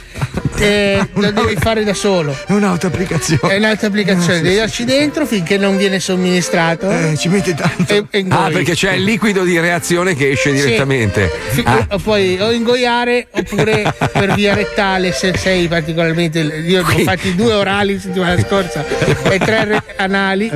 Eh, 0.63 1.07
lo 1.13 1.31
devi 1.31 1.55
fare 1.59 1.83
da 1.83 1.93
solo. 1.93 2.35
È 2.45 2.51
un'autoapplicazione. 2.53 3.53
È 3.53 3.57
un'autoapplicazione, 3.57 4.41
devi 4.41 4.55
darci 4.55 4.85
dentro 4.85 5.25
finché 5.25 5.57
non 5.57 5.77
viene 5.77 5.99
somministrato. 5.99 6.89
ci 7.17 7.27
mette 7.27 7.53
tanto. 7.53 7.93
E, 7.93 8.05
e 8.09 8.25
Ah, 8.29 8.49
perché 8.51 8.73
c'è 8.73 8.93
il 8.93 9.03
liquido 9.03 9.43
di 9.43 9.59
reazione 9.59 10.15
che 10.15 10.31
esce 10.31 10.55
Sì. 10.55 10.63
direttamente. 10.63 11.29
Fi- 11.49 11.63
Ah, 11.65 11.87
o 11.91 11.97
Poi 11.97 12.39
o 12.39 12.51
ingoiare 12.51 13.27
oppure 13.31 13.93
per 14.11 14.33
via 14.35 14.53
rettale 14.53 15.11
se 15.11 15.33
sei 15.37 15.67
particolarmente. 15.67 16.39
Io 16.39 16.81
ho 16.81 16.85
fatti 17.03 17.35
due 17.35 17.53
orali 17.53 17.99
settimana 17.99 18.37
scorsa 18.39 18.85
e 19.29 19.37
tre 19.39 19.63
re- 19.65 19.83
anali. 19.97 20.49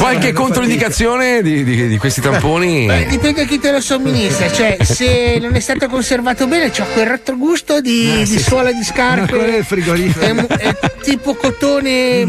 Qualche 0.00 0.32
controindicazione 0.32 1.42
di, 1.42 1.62
di- 1.62 1.88
di 1.88 1.98
questi 1.98 2.20
tamponi? 2.22 2.86
Beh, 2.86 3.06
dipende 3.06 3.42
da 3.42 3.46
chi 3.46 3.58
te 3.58 3.70
lo 3.70 3.80
somministra, 3.82 4.50
cioè 4.52 4.78
se 4.82 5.38
non 5.40 5.54
è 5.54 5.60
stato 5.60 5.88
conservato 5.88 6.46
bene 6.46 6.70
c'ha 6.70 6.84
quel 6.84 7.06
retrogusto 7.06 7.80
di, 7.82 8.22
di 8.26 8.38
suola 8.38 8.72
di 8.72 8.82
scarpe. 8.82 9.36
il 9.58 9.64
frigorifero. 9.64 10.46
È, 10.48 10.56
è 10.56 10.76
tipo 11.02 11.34
cotone. 11.34 12.26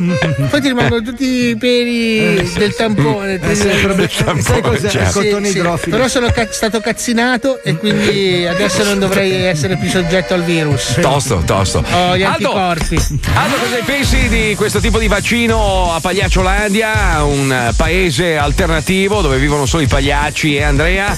Poi 0.49 0.61
ti 0.61 0.67
rimangono 0.67 1.01
tutti 1.01 1.25
i 1.49 1.55
peli 1.57 2.51
del 2.57 2.75
tampone. 2.75 3.39
eh, 3.41 3.55
sì, 3.55 3.67
il 3.67 3.79
problema- 3.79 4.41
sai 4.41 4.61
cos'è? 4.61 4.89
Sì, 4.89 4.97
cotone 5.13 5.47
sì. 5.47 5.57
idrofilo. 5.57 5.95
Però 5.95 6.07
sono 6.09 6.29
ca- 6.29 6.47
stato 6.51 6.81
cazzinato 6.81 7.61
e 7.63 7.77
quindi 7.77 8.45
adesso 8.45 8.83
non 8.83 8.99
dovrei 8.99 9.31
essere 9.45 9.77
più 9.77 9.89
soggetto 9.89 10.33
al 10.33 10.43
virus. 10.43 10.97
Tosto, 11.01 11.41
tosto. 11.45 11.77
Ho 11.93 12.17
gli 12.17 12.23
Aldo, 12.23 12.53
anticorpi. 12.53 12.95
Aldo, 13.33 13.55
cosa 13.55 13.75
ne 13.75 13.83
pensi 13.85 14.27
di 14.27 14.55
questo 14.55 14.79
tipo 14.81 14.99
di 14.99 15.07
vaccino 15.07 15.93
a 15.93 15.99
Pagliacciolandia, 16.01 17.23
un 17.23 17.59
paese 17.75 18.37
alternativo 18.37 19.21
dove 19.21 19.37
vivono 19.37 19.65
solo 19.65 19.83
i 19.83 19.87
pagliacci 19.87 20.55
e 20.55 20.63
Andrea? 20.63 21.13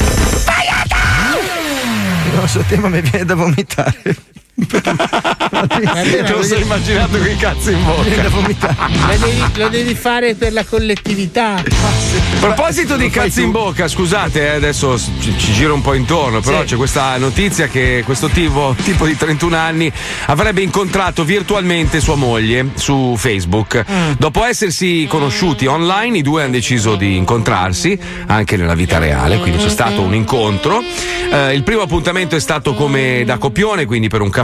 Il 2.25 2.39
nostro 2.39 2.63
tema 2.67 2.89
mi 2.89 3.01
viene 3.01 3.25
da 3.25 3.35
vomitare. 3.35 4.15
Te 4.55 6.31
lo 6.31 6.43
sei 6.43 6.61
immaginato 6.61 7.17
con 7.17 7.27
i 7.27 7.35
cazzi 7.37 7.71
in 7.71 7.83
bocca. 7.83 8.75
Lo 9.07 9.17
devi, 9.17 9.43
lo 9.55 9.69
devi 9.69 9.95
fare 9.95 10.35
per 10.35 10.53
la 10.53 10.63
collettività. 10.63 11.55
A 11.55 11.63
proposito 12.39 12.95
di 12.95 13.09
cazzi 13.09 13.41
in 13.41 13.49
bocca, 13.51 13.87
scusate, 13.87 14.41
eh, 14.43 14.55
adesso 14.55 14.97
ci, 14.97 15.35
ci 15.37 15.53
giro 15.53 15.73
un 15.73 15.81
po' 15.81 15.95
intorno, 15.95 16.39
però 16.41 16.59
Sì. 16.61 16.67
c'è 16.67 16.75
questa 16.75 17.17
notizia 17.17 17.67
che 17.67 18.03
questo 18.05 18.27
tipo, 18.27 18.75
tipo 18.83 19.05
di 19.07 19.17
31 19.17 19.55
anni 19.57 19.91
avrebbe 20.27 20.61
incontrato 20.61 21.23
virtualmente 21.23 21.99
sua 21.99 22.15
moglie 22.15 22.69
su 22.75 23.15
Facebook. 23.17 23.83
Dopo 24.19 24.43
essersi 24.45 25.07
conosciuti 25.09 25.65
online, 25.65 26.19
i 26.19 26.21
due 26.21 26.43
hanno 26.43 26.51
deciso 26.51 26.95
di 26.95 27.15
incontrarsi 27.15 27.97
anche 28.27 28.55
nella 28.55 28.75
vita 28.75 28.99
reale, 28.99 29.39
quindi 29.39 29.57
c'è 29.63 29.69
stato 29.69 30.01
un 30.01 30.13
incontro. 30.13 30.81
Eh, 31.31 31.53
il 31.55 31.63
primo 31.63 31.81
appuntamento 31.81 32.35
è 32.35 32.39
stato 32.39 32.75
come 32.75 33.23
da 33.25 33.37
copione, 33.37 33.85
quindi 33.85 34.07
per 34.09 34.21
un 34.21 34.29
caffè, 34.29 34.41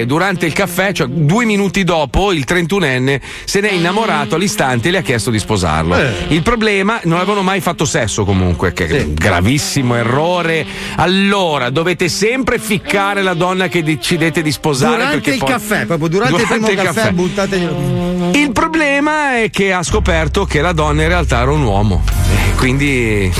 e 0.00 0.04
durante 0.06 0.46
il 0.46 0.52
caffè, 0.52 0.92
cioè 0.92 1.06
due 1.06 1.44
minuti 1.44 1.84
dopo, 1.84 2.32
il 2.32 2.44
31enne 2.46 3.20
se 3.44 3.60
ne 3.60 3.70
è 3.70 3.72
innamorato 3.72 4.34
all'istante 4.34 4.88
e 4.88 4.90
le 4.90 4.98
ha 4.98 5.02
chiesto 5.02 5.30
di 5.30 5.38
sposarlo. 5.38 5.96
Eh. 5.96 6.12
Il 6.28 6.42
problema, 6.42 7.00
non 7.04 7.18
avevano 7.18 7.42
mai 7.42 7.60
fatto 7.60 7.84
sesso 7.84 8.24
comunque, 8.24 8.72
che 8.72 8.86
è 8.86 9.02
un 9.02 9.14
gravissimo 9.14 9.94
errore. 9.94 10.66
Allora, 10.96 11.70
dovete 11.70 12.08
sempre 12.08 12.58
ficcare 12.58 13.22
la 13.22 13.34
donna 13.34 13.68
che 13.68 13.82
decidete 13.82 14.42
di 14.42 14.52
sposare. 14.52 14.96
Durante 14.96 15.30
il 15.30 15.38
poi- 15.38 15.48
caffè, 15.48 15.86
proprio 15.86 16.08
durante, 16.08 16.42
il 16.42 16.46
primo 16.46 16.68
caffè, 16.68 17.10
buttateglielo. 17.12 18.30
Il 18.32 18.52
problema 18.52 19.38
è 19.42 19.50
che 19.50 19.72
ha 19.72 19.82
scoperto 19.82 20.44
che 20.44 20.60
la 20.60 20.72
donna 20.72 21.02
in 21.02 21.08
realtà 21.08 21.40
era 21.40 21.52
un 21.52 21.62
uomo. 21.62 22.02
E 22.48 22.54
quindi. 22.56 23.32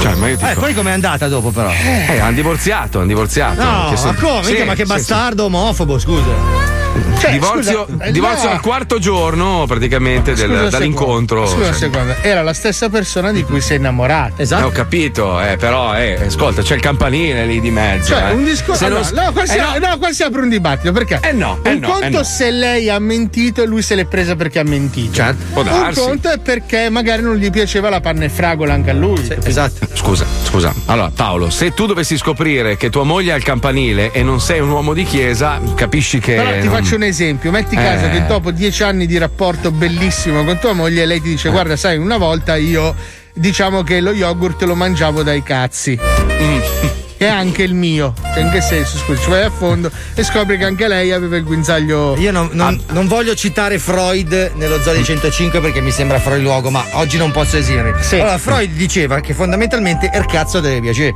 Cioè, 0.00 0.14
ma 0.14 0.28
io 0.28 0.34
Eh, 0.38 0.48
dico. 0.48 0.60
poi 0.60 0.74
com'è 0.74 0.90
andata 0.90 1.28
dopo 1.28 1.50
però? 1.50 1.70
Eh, 1.70 2.18
hanno 2.18 2.32
divorziato, 2.34 2.98
hanno 2.98 3.06
divorziato. 3.06 3.62
No, 3.62 3.96
se- 3.96 4.06
ma 4.06 4.14
come? 4.14 4.42
Sì, 4.44 4.62
ma 4.64 4.74
che 4.74 4.84
sì, 4.84 4.92
bastardo 4.92 5.44
omofobo, 5.44 5.98
scusa. 5.98 6.71
Cioè, 7.18 7.30
divorzio 7.32 7.86
scusa, 7.88 8.10
divorzio 8.10 8.48
no. 8.48 8.54
al 8.54 8.60
quarto 8.60 8.98
giorno 8.98 9.64
praticamente 9.66 10.34
del- 10.34 10.48
Scusa 10.50 10.62
un 10.64 10.70
dall'incontro. 10.70 11.46
Scusa 11.46 11.56
un 11.56 11.62
Cioè, 11.64 11.74
secondo, 11.74 12.14
era 12.20 12.42
la 12.42 12.52
stessa 12.52 12.88
persona 12.88 13.30
di 13.32 13.42
cui 13.44 13.60
sei 13.60 13.76
innamorato. 13.78 14.42
eh, 14.42 14.54
ho 14.62 14.70
capito, 14.70 15.40
eh, 15.40 15.56
però, 15.56 15.94
eh, 15.96 16.18
ascolta, 16.26 16.62
c'è 16.62 16.74
il 16.74 16.80
campanile 16.80 17.46
lì 17.46 17.60
di 17.60 17.70
mezzo. 17.70 18.12
Cioè, 18.14 18.30
eh. 18.30 18.32
un 18.32 18.44
discorso. 18.44 18.84
Se 18.84 18.88
non- 18.90 19.02
allora, 19.04 19.24
no, 19.26 19.32
qua 19.32 19.46
si, 19.46 19.56
eh, 19.56 19.60
no, 19.60 19.88
no, 19.88 19.98
qua 19.98 20.12
si 20.12 20.22
apre 20.24 20.40
un 20.42 20.48
dibattito 20.48 20.92
perché? 20.92 21.20
Eh 21.22 21.32
no, 21.32 21.58
eh 21.62 21.70
un 21.74 21.78
no, 21.78 21.88
conto 21.88 22.06
eh 22.06 22.10
no. 22.10 22.22
se 22.24 22.50
lei 22.50 22.90
ha 22.90 22.98
mentito 22.98 23.62
e 23.62 23.66
lui 23.66 23.82
se 23.82 23.94
l'è 23.94 24.04
presa 24.04 24.34
perché 24.34 24.58
ha 24.58 24.64
mentito. 24.64 25.14
Certo, 25.14 25.44
può 25.52 25.62
un 25.62 25.68
darsi. 25.68 26.00
conto 26.00 26.28
è 26.30 26.38
perché 26.38 26.90
magari 26.90 27.22
non 27.22 27.36
gli 27.36 27.50
piaceva 27.50 27.88
la 27.88 28.00
panna 28.00 28.24
e 28.24 28.28
fragola 28.28 28.74
anche 28.74 28.90
a 28.90 28.94
lui. 28.94 29.20
esatto. 29.44 29.86
Scusa, 29.94 30.26
scusa. 30.42 30.74
Allora, 30.86 31.10
Paolo, 31.14 31.50
se 31.50 31.72
tu 31.72 31.86
dovessi 31.86 32.16
scoprire 32.16 32.76
che 32.76 32.90
tua 32.90 33.04
moglie 33.04 33.32
ha 33.32 33.36
il 33.36 33.44
campanile 33.44 34.10
e 34.10 34.22
non 34.24 34.40
sei 34.40 34.58
un 34.60 34.70
uomo 34.70 34.92
di 34.92 35.04
chiesa, 35.04 35.60
capisci 35.76 36.18
che. 36.18 36.34
Però 36.34 36.50
non- 36.64 36.80
faccio 36.82 36.96
un 36.96 37.02
esempio, 37.04 37.50
metti 37.50 37.74
Eh. 37.74 37.78
caso 37.82 38.08
che 38.10 38.26
dopo 38.26 38.50
dieci 38.50 38.82
anni 38.82 39.06
di 39.06 39.16
rapporto 39.18 39.70
bellissimo 39.70 40.44
con 40.44 40.58
tua 40.58 40.72
moglie 40.72 41.06
lei 41.06 41.20
ti 41.20 41.28
dice 41.28 41.48
guarda 41.50 41.76
sai 41.76 41.96
una 41.96 42.16
volta 42.16 42.56
io 42.56 42.94
diciamo 43.34 43.82
che 43.82 44.00
lo 44.00 44.12
yogurt 44.12 44.62
lo 44.64 44.74
mangiavo 44.74 45.22
dai 45.22 45.42
cazzi. 45.42 45.98
Mm. 45.98 46.60
E 47.18 47.26
anche 47.26 47.62
il 47.62 47.72
mio. 47.72 48.14
Cioè, 48.34 48.42
in 48.42 48.50
che 48.50 48.60
senso? 48.60 48.98
Scusa, 48.98 49.22
ci 49.22 49.30
vai 49.30 49.42
a 49.44 49.50
fondo 49.50 49.88
e 50.14 50.24
scopri 50.24 50.58
che 50.58 50.64
anche 50.64 50.88
lei 50.88 51.12
aveva 51.12 51.36
il 51.36 51.44
guinzaglio. 51.44 52.16
Io 52.18 52.32
non, 52.32 52.48
non- 52.50 52.80
non 52.90 53.06
voglio 53.06 53.36
citare 53.36 53.78
Freud 53.78 54.52
nello 54.56 54.80
Zoo 54.82 54.92
di 54.92 55.04
105 55.04 55.60
perché 55.60 55.80
mi 55.80 55.92
sembra 55.92 56.18
fuori 56.18 56.42
luogo, 56.42 56.70
ma 56.70 56.84
oggi 56.94 57.18
non 57.18 57.30
posso 57.30 57.56
esimermi. 57.58 58.02
Allora, 58.14 58.38
Freud 58.38 58.72
diceva 58.72 59.20
che 59.20 59.34
fondamentalmente 59.34 60.10
il 60.12 60.26
cazzo 60.26 60.58
deve 60.58 60.80
piacere. 60.80 61.14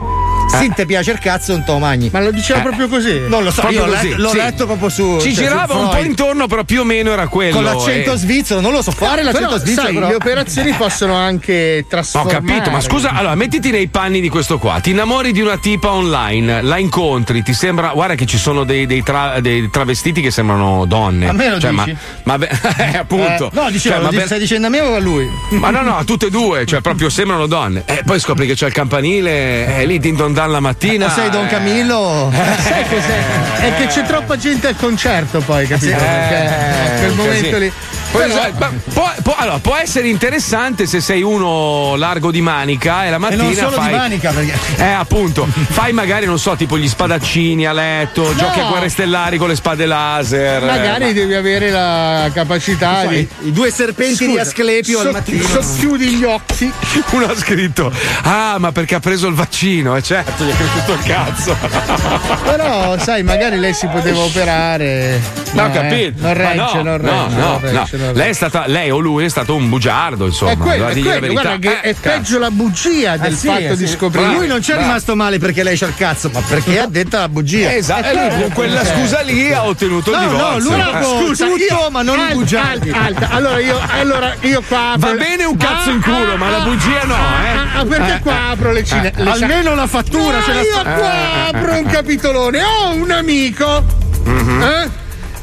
Se 0.48 0.70
te 0.74 0.86
piace 0.86 1.10
il 1.10 1.18
cazzo, 1.18 1.52
non 1.52 1.64
te 1.64 1.72
lo 1.72 1.78
mangi. 1.78 2.08
Ma 2.12 2.20
lo 2.20 2.30
diceva 2.30 2.60
Eh. 2.60 2.62
proprio 2.62 2.88
così? 2.88 3.20
Non 3.28 3.42
lo 3.42 3.50
so, 3.50 3.60
Proprio 3.60 3.80
io 3.80 3.86
l'ho, 3.86 3.92
così, 3.94 4.14
l'ho 4.16 4.28
sì. 4.30 4.36
letto 4.36 4.66
proprio 4.66 4.88
su. 4.88 5.18
Ci 5.20 5.34
cioè, 5.34 5.34
su 5.34 5.40
girava 5.50 5.74
un 5.74 5.88
po' 5.90 5.98
intorno, 5.98 6.46
però 6.46 6.64
più 6.64 6.80
o 6.80 6.84
meno 6.84 7.10
era 7.12 7.26
quello. 7.28 7.54
Con 7.56 7.64
l'accento 7.64 8.12
eh. 8.12 8.16
svizzero, 8.16 8.60
non 8.60 8.72
lo 8.72 8.80
so 8.80 8.90
fare 8.90 9.22
l'accento 9.22 9.48
Però, 9.48 9.58
svizzero. 9.58 9.86
sai, 9.86 9.94
però. 9.94 10.08
le 10.08 10.14
operazioni 10.14 10.72
possono 10.72 11.14
anche 11.14 11.82
Ho 11.84 11.88
trasformare. 11.88 12.34
capito, 12.44 12.70
ma 12.70 12.80
scusa, 12.80 13.10
allora 13.10 13.34
mettiti 13.34 13.70
nei 13.70 13.88
panni 13.88 14.20
di 14.20 14.28
questo 14.28 14.58
qua. 14.58 14.78
Ti 14.80 14.90
innamori 14.90 15.32
di 15.32 15.40
una 15.40 15.58
tipa 15.58 15.90
online, 15.90 16.62
la 16.62 16.78
incontri, 16.78 17.42
ti 17.42 17.52
sembra. 17.52 17.90
Guarda 17.92 18.14
che 18.14 18.24
ci 18.26 18.38
sono 18.38 18.64
dei, 18.64 18.86
dei 18.86 19.02
tra- 19.02 19.40
dei 19.40 19.68
travestiti 19.70 20.20
che 20.22 20.30
sembrano 20.30 20.84
donne. 20.86 21.28
A 21.28 21.32
me 21.32 21.50
lo 21.50 21.60
Cioè, 21.60 21.70
dici? 21.70 21.90
Ma, 22.22 22.32
ma 22.32 22.38
be- 22.38 22.48
eh, 22.78 22.96
appunto. 22.96 23.46
Eh, 23.48 23.50
no, 23.52 23.70
dicevo, 23.70 23.94
Cioè, 23.94 23.96
lo 23.96 24.02
ma 24.04 24.08
dici- 24.10 24.20
be- 24.20 24.26
stai 24.26 24.38
dicendo 24.38 24.66
a 24.68 24.70
me 24.70 24.80
o 24.80 24.94
a 24.94 24.98
lui? 25.00 25.28
Ma 25.50 25.70
no, 25.70 25.82
no, 25.82 25.96
a 25.98 26.04
tutte 26.04 26.26
e 26.26 26.30
due, 26.30 26.64
cioè 26.66 26.80
proprio 26.80 27.10
sembrano 27.10 27.46
donne. 27.46 27.82
E 27.84 28.02
poi 28.06 28.18
scopri 28.20 28.46
che 28.46 28.54
c'è 28.54 28.66
il 28.66 28.72
campanile, 28.72 29.76
e 29.78 29.84
lì 29.86 29.98
din 29.98 30.16
don 30.16 30.32
dan 30.36 30.50
la 30.50 30.60
mattina. 30.60 31.06
O 31.06 31.08
sei 31.08 31.30
Don 31.30 31.46
eh. 31.46 31.48
Camillo? 31.48 32.30
Sai 32.30 32.86
cos'è? 32.88 33.20
È 33.60 33.74
che 33.74 33.86
c'è 33.86 34.02
troppa 34.02 34.36
gente 34.36 34.66
al 34.66 34.76
concerto 34.76 35.40
poi, 35.40 35.66
capito? 35.66 35.96
Eh, 35.96 35.98
Perché 35.98 36.96
quel 36.98 37.14
momento 37.14 37.56
lì. 37.56 37.72
Poi, 38.16 38.28
Però- 38.28 38.70
può, 38.94 39.12
può- 39.22 39.34
allora, 39.36 39.58
può 39.58 39.76
essere 39.76 40.08
interessante 40.08 40.86
se 40.86 41.00
sei 41.00 41.20
uno 41.22 41.96
largo 41.96 42.30
di 42.30 42.40
manica 42.40 43.04
e 43.04 43.10
la 43.10 43.16
E 43.16 43.18
mattina 43.18 43.42
non 43.42 43.54
solo 43.54 43.70
fai. 43.72 43.88
di 43.88 43.94
manica, 43.94 44.30
perché. 44.32 44.54
Eh, 44.76 44.84
appunto, 44.84 45.46
fai 45.68 45.92
magari, 45.92 46.24
non 46.24 46.38
so, 46.38 46.56
tipo 46.56 46.78
gli 46.78 46.88
spadaccini 46.88 47.66
a 47.66 47.72
letto, 47.72 48.34
giochi 48.34 48.60
a 48.60 48.64
guerre 48.64 48.88
stellari 48.88 49.36
con 49.36 49.48
le 49.48 49.54
spade 49.54 49.84
laser. 49.84 50.62
Magari 50.64 51.10
eh, 51.10 51.12
devi 51.12 51.34
avere 51.34 51.70
la 51.70 52.30
capacità 52.32 53.02
Sai, 53.02 53.28
di. 53.38 53.48
I 53.48 53.52
due 53.52 53.70
serpenti 53.70 54.26
di 54.26 54.38
Asclepio 54.38 55.00
al 55.00 55.10
mattino. 55.12 55.44
Socchiudi 55.46 56.06
gli 56.16 56.24
occhi. 56.24 56.72
Uno 57.12 57.26
ha 57.26 57.36
scritto: 57.36 57.92
Ah, 58.22 58.56
ma 58.58 58.72
perché 58.72 58.94
ha 58.94 59.00
preso 59.00 59.26
il 59.28 59.34
vaccino? 59.34 59.94
E 59.94 60.02
certo, 60.02 60.42
gli 60.44 60.50
è 60.50 60.54
cresciuto 60.56 60.92
il 60.94 61.02
cazzo. 61.02 61.54
Però, 62.44 62.98
sai, 62.98 63.22
magari 63.22 63.58
lei 63.58 63.74
si 63.74 63.86
poteva 63.88 64.20
operare. 64.20 65.20
No, 65.52 65.64
ho 65.64 65.66
eh, 65.66 65.70
capito. 65.70 66.12
Non 66.22 66.30
Ma 66.30 66.32
regge, 66.32 66.56
no, 66.56 66.82
non 66.82 66.84
no, 66.84 66.96
regge. 66.96 67.34
no, 67.36 67.46
non 67.48 67.60
regge, 67.60 67.96
no. 67.98 68.05
Lei 68.12 68.30
è 68.30 68.32
stata, 68.32 68.64
lei 68.66 68.90
o 68.90 68.98
lui 68.98 69.24
è 69.24 69.28
stato 69.28 69.54
un 69.54 69.68
bugiardo, 69.68 70.26
insomma. 70.26 70.52
È 70.52 70.56
quello, 70.56 70.88
è 70.88 70.98
quello, 71.00 71.32
guarda 71.32 71.56
che 71.58 71.68
Eh, 71.82 71.90
è 71.90 71.94
peggio 71.94 72.38
la 72.38 72.50
bugia 72.50 73.16
del 73.16 73.32
Eh 73.32 73.36
sì, 73.36 73.46
fatto 73.46 73.60
eh 73.60 73.76
di 73.76 73.86
scoprire. 73.86 74.32
Lui 74.34 74.46
non 74.46 74.62
ci 74.62 74.70
è 74.70 74.74
Bravo. 74.74 74.88
rimasto 74.88 75.16
male 75.16 75.38
perché 75.38 75.62
lei 75.62 75.76
c'ha 75.76 75.86
il 75.86 75.94
cazzo, 75.94 76.30
ma 76.32 76.40
perché 76.40 76.78
ha 76.80 76.86
detto 76.86 77.16
la 77.18 77.28
bugia. 77.28 77.74
Esatto, 77.74 78.08
lui 78.12 78.40
con 78.42 78.52
quella 78.52 78.80
Eh. 78.80 78.84
scusa 78.86 79.20
lì 79.22 79.52
ha 79.52 79.64
ottenuto 79.66 80.10
il 80.10 80.16
No, 80.18 80.22
divorzio. 80.28 80.48
no, 80.50 80.58
lui 80.58 80.78
Eh. 80.78 80.82
ha 80.82 81.02
scusa, 81.02 81.46
tutto, 81.46 81.88
ma 81.90 82.02
non 82.02 82.18
i 82.18 82.20
alta, 82.22 82.34
bugiardi. 82.34 82.92
Allora 83.30 83.58
io, 83.60 83.80
allora 83.98 84.34
io 84.40 84.62
qua 84.66 84.92
apro. 84.92 85.10
Va 85.10 85.14
bene 85.16 85.44
un 85.44 85.56
cazzo 85.56 85.90
in 85.90 86.00
culo, 86.02 86.36
ma 86.36 86.50
la 86.50 86.58
bugia 86.60 87.04
no, 87.04 87.14
eh. 87.14 87.78
Ah, 87.78 87.84
perché 87.84 88.14
Eh, 88.14 88.20
qua 88.20 88.32
eh. 88.32 88.50
apro 88.52 88.72
le 88.72 88.84
cine. 88.84 89.12
Eh. 89.16 89.28
Almeno 89.28 89.74
la 89.74 89.86
fattura 89.86 90.38
Ah, 90.38 90.42
ce 90.42 90.52
la 90.54 90.60
io 90.62 90.82
qua 90.82 91.12
Eh, 91.12 91.48
apro 91.56 91.72
eh, 91.72 91.78
un 91.80 91.86
eh. 91.88 91.92
capitolone. 91.92 92.62
Ho 92.62 92.94
un 92.94 93.10
amico 93.10 93.84
Mhm. 94.24 94.62
eh, 94.62 94.90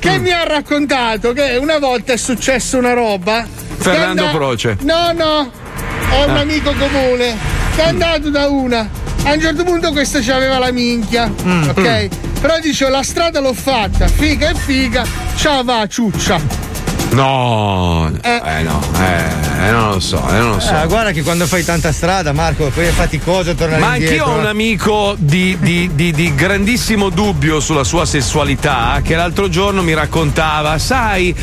che 0.03 0.19
mi 0.19 0.31
ha 0.31 0.43
raccontato 0.43 1.31
che 1.31 1.55
una 1.61 1.79
volta 1.79 2.11
è 2.11 2.17
successo 2.17 2.77
una 2.77 2.91
roba. 2.93 3.45
Fernando 3.77 4.25
and- 4.25 4.35
Proce. 4.35 4.77
No, 4.81 5.11
no, 5.13 5.49
è 6.11 6.23
un 6.25 6.35
Ah. 6.35 6.39
amico 6.41 6.73
comune 6.77 7.37
che 7.75 7.81
è 7.83 7.87
andato 7.87 8.29
da 8.29 8.47
una. 8.49 8.89
A 9.23 9.31
un 9.31 9.39
certo 9.39 9.63
punto 9.63 9.93
questa 9.93 10.19
c'aveva 10.21 10.57
la 10.59 10.71
minchia, 10.71 11.31
Mm. 11.41 11.69
ok? 11.69 12.07
Però 12.41 12.59
dice 12.59 12.89
la 12.89 13.01
strada 13.01 13.39
l'ho 13.39 13.53
fatta, 13.53 14.07
figa 14.07 14.49
e 14.49 14.55
figa, 14.55 15.05
ciao 15.35 15.63
va 15.63 15.87
ciuccia. 15.87 16.37
No, 17.13 18.11
Eh. 18.21 18.41
eh 18.43 18.61
no, 18.63 18.81
eh, 18.99 19.69
non 19.71 19.89
lo 19.91 19.99
so, 19.99 20.17
eh, 20.29 20.37
non 20.39 20.49
lo 20.53 20.59
so. 20.59 20.75
Eh, 20.81 20.87
guarda 20.87 21.11
che 21.11 21.21
quando 21.21 21.45
fai 21.45 21.63
tanta 21.63 21.91
strada, 21.91 22.31
Marco, 22.33 22.69
poi 22.73 22.85
è 22.85 22.91
faticoso 22.91 23.53
tornare 23.53 23.79
Ma 23.81 23.95
indietro. 23.95 24.23
anch'io 24.23 24.35
ho 24.35 24.39
un 24.39 24.45
amico 24.47 25.15
di, 25.19 25.55
di- 25.59 25.91
di- 25.93 26.11
di 26.11 26.33
grandissimo 26.33 27.09
dubbio 27.09 27.59
sulla 27.59 27.83
sua 27.83 28.05
sessualità 28.05 28.99
che 29.03 29.15
l'altro 29.15 29.47
giorno 29.47 29.83
mi 29.83 29.93
raccontava, 29.93 30.77
sai, 30.79 31.35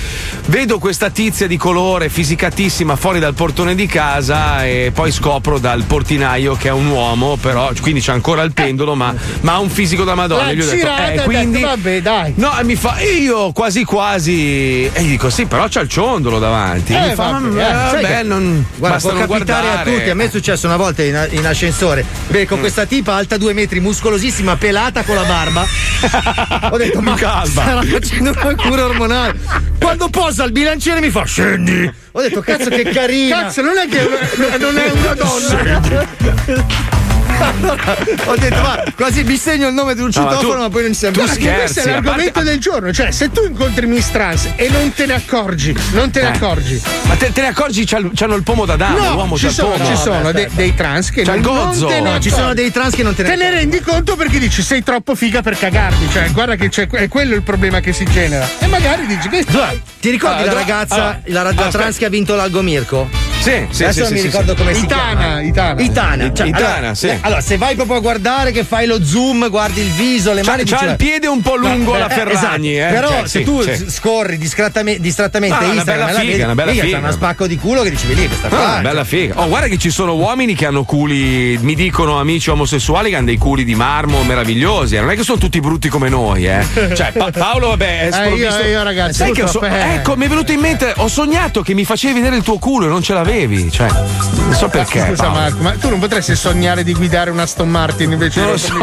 vedo 0.47 0.79
questa 0.81 1.11
tizia 1.11 1.47
di 1.47 1.57
colore 1.57 2.09
fisicatissima 2.09 2.97
fuori 2.97 3.21
dal 3.21 3.35
portone 3.35 3.75
di 3.77 3.87
casa 3.87 4.65
e 4.67 4.91
poi 4.93 5.13
scopro 5.13 5.59
dal 5.61 5.85
portinaio 5.85 6.57
che 6.57 6.69
è 6.69 6.73
un 6.73 6.87
uomo, 6.89 7.37
però 7.41 7.71
quindi 7.81 8.01
c'è 8.01 8.13
ancora 8.13 8.43
il 8.43 8.53
pendolo, 8.53 8.97
ma, 8.97 9.15
ma 9.43 9.53
ha 9.55 9.59
un 9.61 9.71
fisico 9.71 10.03
da 10.03 10.15
Madonna. 10.17 10.45
La 10.47 10.51
E 10.51 10.57
gli 10.57 10.63
ho 10.63 10.67
detto, 10.67 10.87
eh, 10.89 11.21
quindi... 11.25 11.59
detto, 11.61 11.67
vabbè, 11.69 12.03
dai. 12.03 12.33
No, 12.37 12.59
e 12.59 12.65
mi 12.65 12.75
fa, 12.75 12.99
io 13.01 13.53
quasi 13.53 13.85
quasi. 13.85 14.91
E 14.93 15.03
gli 15.03 15.11
dico, 15.11 15.31
sì, 15.31 15.47
però 15.47 15.60
c'ha 15.69 15.81
il 15.81 15.89
ciondolo 15.89 16.39
davanti. 16.39 16.93
Eh, 16.95 17.01
mi 17.09 17.15
fa, 17.15 17.39
"Ma, 17.39 17.49
eh, 17.49 17.73
vabbè, 17.73 18.17
che- 18.19 18.23
non. 18.23 18.65
Guarda, 18.77 18.97
basta 18.97 19.09
può 19.11 19.19
non 19.19 19.29
capitare 19.29 19.63
guardare." 19.67 19.91
a 19.91 19.97
tutti. 19.97 20.11
A 20.11 20.15
me 20.15 20.25
è 20.25 20.29
successo 20.31 20.67
una 20.67 20.77
volta 20.77 21.03
in, 21.03 21.29
in 21.31 21.47
ascensore. 21.47 22.05
Beh, 22.29 22.47
con 22.47 22.59
questa 22.61 22.87
tipa 22.87 23.15
alta 23.15 23.37
due 23.37 23.53
metri, 23.53 23.81
muscolosissima, 23.81 24.57
pelata 24.57 25.03
con 25.03 25.15
la 25.17 25.25
barba. 25.25 25.67
Ho 26.71 26.77
detto, 26.77 27.01
ma 27.01 27.15
calma. 27.15 27.45
starà 27.47 27.83
facendo 27.83 28.31
una 28.31 28.55
cura 28.55 28.85
ormonale. 28.87 29.39
Quando 29.79 30.09
posa 30.09 30.45
il 30.45 30.53
bilanciere 30.53 31.01
mi 31.01 31.11
fa, 31.11 31.25
scendi. 31.25 31.93
Ho 32.13 32.21
detto, 32.21 32.41
cazzo, 32.41 32.71
che 32.71 32.85
carina. 32.85 33.43
Cazzo, 33.43 33.63
non 33.63 33.79
è 33.79 33.89
che 33.89 34.09
non 34.59 34.77
è 34.79 34.91
una 34.91 35.15
donna. 35.15 37.00
Allora, 37.41 37.97
ho 38.27 38.37
detto, 38.37 38.61
va, 38.63 38.83
quasi 38.95 39.23
mi 39.25 39.37
segno 39.37 39.69
il 39.69 39.75
nome 39.75 39.95
di 39.95 40.01
un 40.03 40.11
No, 40.15 40.23
ma 40.23 40.29
citofono, 40.31 40.53
tu- 40.55 40.61
ma 40.61 40.69
poi 40.69 40.83
non 40.83 40.95
ci 40.95 41.07
visti. 41.11 41.29
scherzi, 41.41 41.73
questo 41.73 41.81
è 41.81 41.93
l'argomento 41.93 42.41
del 42.41 42.59
giorno. 42.59 42.93
Cioè, 42.93 43.11
se 43.11 43.31
tu 43.31 43.45
incontri 43.45 43.87
Miss 43.87 44.11
Trans 44.11 44.49
e 44.57 44.69
non 44.69 44.93
te 44.93 45.07
ne 45.07 45.15
accorgi, 45.15 45.75
non 45.93 46.11
te 46.11 46.21
ne 46.23 46.29
Eh. 46.29 46.33
accorgi. 46.37 46.81
Ma 47.05 47.15
te, 47.17 47.33
te 47.33 47.41
ne 47.41 47.47
accorgi? 47.49 47.85
C'ha- 47.87 48.11
C'hanno 48.15 48.35
il 48.35 48.43
pomo 48.43 48.65
da 48.67 48.77
dama, 48.77 48.99
No, 48.99 49.13
l'uomo 49.15 49.37
ci 49.37 49.45
c'ha 49.45 49.49
il 49.49 49.55
sono, 49.55 49.71
pomo. 49.71 49.85
ci 49.87 49.97
sono 49.97 50.33
de- 50.33 50.49
dei 50.53 50.75
trans 50.75 51.11
che 51.11 51.23
C'ha 51.23 51.31
non, 51.35 51.41
il 51.41 51.47
gozzo. 51.47 51.81
non 51.81 51.89
te 51.89 52.01
ne 52.01 52.11
No, 52.13 52.19
ci 52.21 52.31
sono 52.31 52.55
dei 52.55 52.71
trans 52.71 52.95
che 52.95 53.03
non 53.03 53.15
te 53.15 53.23
ne 53.23 53.29
Te 53.31 53.37
ne 53.37 53.51
rendi 53.51 53.81
conto 53.81 54.17
perché 54.17 54.39
dici 54.39 54.63
sei 54.63 54.83
troppo 54.83 55.15
figa 55.15 55.41
per 55.43 55.57
cagarti. 55.59 56.09
Cioè, 56.13 56.31
guarda 56.33 56.57
che 56.57 56.69
c'è, 56.69 56.87
è 56.89 57.09
quello 57.09 57.35
il 57.35 57.43
problema 57.43 57.81
che 57.81 57.93
si 57.93 58.05
genera. 58.05 58.47
E 58.59 58.67
magari 58.67 59.07
dici 59.07 59.29
che. 59.29 59.45
Ti 60.01 60.11
ricordi 60.11 60.43
Ah, 60.43 60.47
la 60.47 60.53
no, 60.53 60.59
ragazza, 60.59 61.21
la, 61.27 61.43
la 61.43 61.53
trans 61.69 61.97
che 61.97 62.05
ha 62.05 62.09
vinto 62.09 62.35
l'Algomirco? 62.35 63.30
Sì, 63.41 63.67
sì, 63.71 63.85
Adesso 63.85 63.93
sì, 63.93 63.99
non 64.01 64.07
sì, 64.09 64.13
mi 64.13 64.19
sì, 64.21 64.27
ricordo 64.27 64.53
sì. 64.53 64.59
come 64.59 64.75
si 64.75 64.85
Itana, 64.85 65.15
chiama. 65.15 65.41
Itana. 65.43 65.81
Itana. 65.83 66.33
Cioè, 66.33 66.47
Itana, 66.49 66.75
allora, 66.77 66.95
sì. 66.95 67.07
eh, 67.07 67.19
Allora, 67.23 67.41
se 67.41 67.57
vai 67.57 67.75
proprio 67.75 67.97
a 67.97 68.01
guardare 68.01 68.53
che 68.53 68.65
fai 68.65 68.87
lo 68.87 69.03
zoom, 69.03 69.49
guardi 69.49 69.81
il 69.81 69.91
viso, 69.93 70.33
le 70.35 70.43
C'ha- 70.43 70.51
mani 70.51 70.65
c'ha 70.65 70.77
dici- 70.79 70.91
il 70.91 70.97
piede 70.97 71.27
un 71.27 71.41
po' 71.41 71.57
lungo 71.57 71.97
la 71.97 72.09
Ferragni, 72.11 72.77
esatto. 72.77 72.91
eh. 72.93 73.01
Però 73.01 73.09
Cioè, 73.09 73.21
se 73.27 73.39
sì, 73.39 73.45
tu 73.45 73.63
scorri 73.89 74.37
distrattamente, 74.37 75.01
distrattamente 75.01 75.57
Ah, 75.57 75.65
una 75.65 75.73
Instagram, 75.75 75.97
bella 75.99 76.11
e 76.11 76.13
la 76.13 76.19
figa, 76.21 76.31
vedi, 76.33 76.43
una 76.45 76.55
bella 76.55 76.71
figa. 76.73 76.91
c'ha 76.91 76.99
uno 76.99 77.13
spacco 77.13 77.47
di 77.47 77.57
culo 77.57 77.83
che 77.83 77.91
dici, 77.91 78.07
vedi 78.07 78.27
questa 78.27 78.47
Ah, 78.49 78.51
qua. 78.51 78.79
bella 78.83 79.05
figa. 79.05 79.35
Oh, 79.41 79.49
guarda 79.49 79.69
che 79.69 79.79
ci 79.79 79.91
sono 79.91 80.15
uomini 80.17 80.55
che 80.55 80.67
hanno 80.67 80.85
culi, 80.85 81.59
mi 81.63 81.75
dicono 81.75 82.19
amici 82.21 82.51
omosessuali 82.51 83.09
che 83.09 83.17
hanno 83.17 83.27
dei 83.27 83.39
culi 83.39 83.65
di 83.65 83.75
marmo 83.75 84.23
meravigliosi. 84.23 84.97
eh. 84.97 85.01
Non 85.01 85.11
è 85.11 85.17
che 85.17 85.23
sono 85.23 85.39
tutti 85.39 85.61
brutti 85.61 85.89
come 85.89 86.11
noi, 86.11 86.47
eh. 86.47 86.63
Cioè, 86.95 87.13
Pa- 87.13 87.31
Paolo, 87.31 87.69
vabbè, 87.69 88.09
è 88.11 88.23
Eh, 88.27 88.35
io- 88.35 88.59
io, 88.67 88.83
ragazzi, 88.83 89.15
Sai 89.15 89.33
che 89.33 89.43
ho 89.45 89.47
so- 89.47 89.63
eh. 89.63 89.95
ecco, 89.95 90.15
mi 90.17 90.27
è 90.27 90.29
venuto 90.29 90.53
in 90.53 90.61
mente, 90.61 90.93
ho 90.97 91.09
sognato 91.09 91.63
che 91.63 91.73
mi 91.75 91.85
facevi 91.87 92.13
vedere 92.15 92.37
il 92.37 92.43
tuo 92.43 92.59
culo 92.59 92.85
e 92.87 92.89
non 92.89 93.03
ce 93.03 93.15
l'avevi. 93.31 93.71
Cioè, 93.71 93.89
non 93.89 94.55
so 94.55 94.69
perché. 94.69 95.07
Scusa, 95.09 95.23
Paolo. 95.25 95.39
Marco, 95.39 95.63
ma 95.63 95.71
tu 95.73 95.89
non 95.89 95.99
potresti 95.99 96.35
sognare 96.35 96.83
di 96.83 96.93
guidare 96.93 97.31
una 97.31 97.43
Aston 97.43 97.69
Martin 97.69 98.13
invece 98.13 98.41
Non 98.41 98.49
lo 98.51 98.55
di 98.57 98.61
so, 98.61 98.75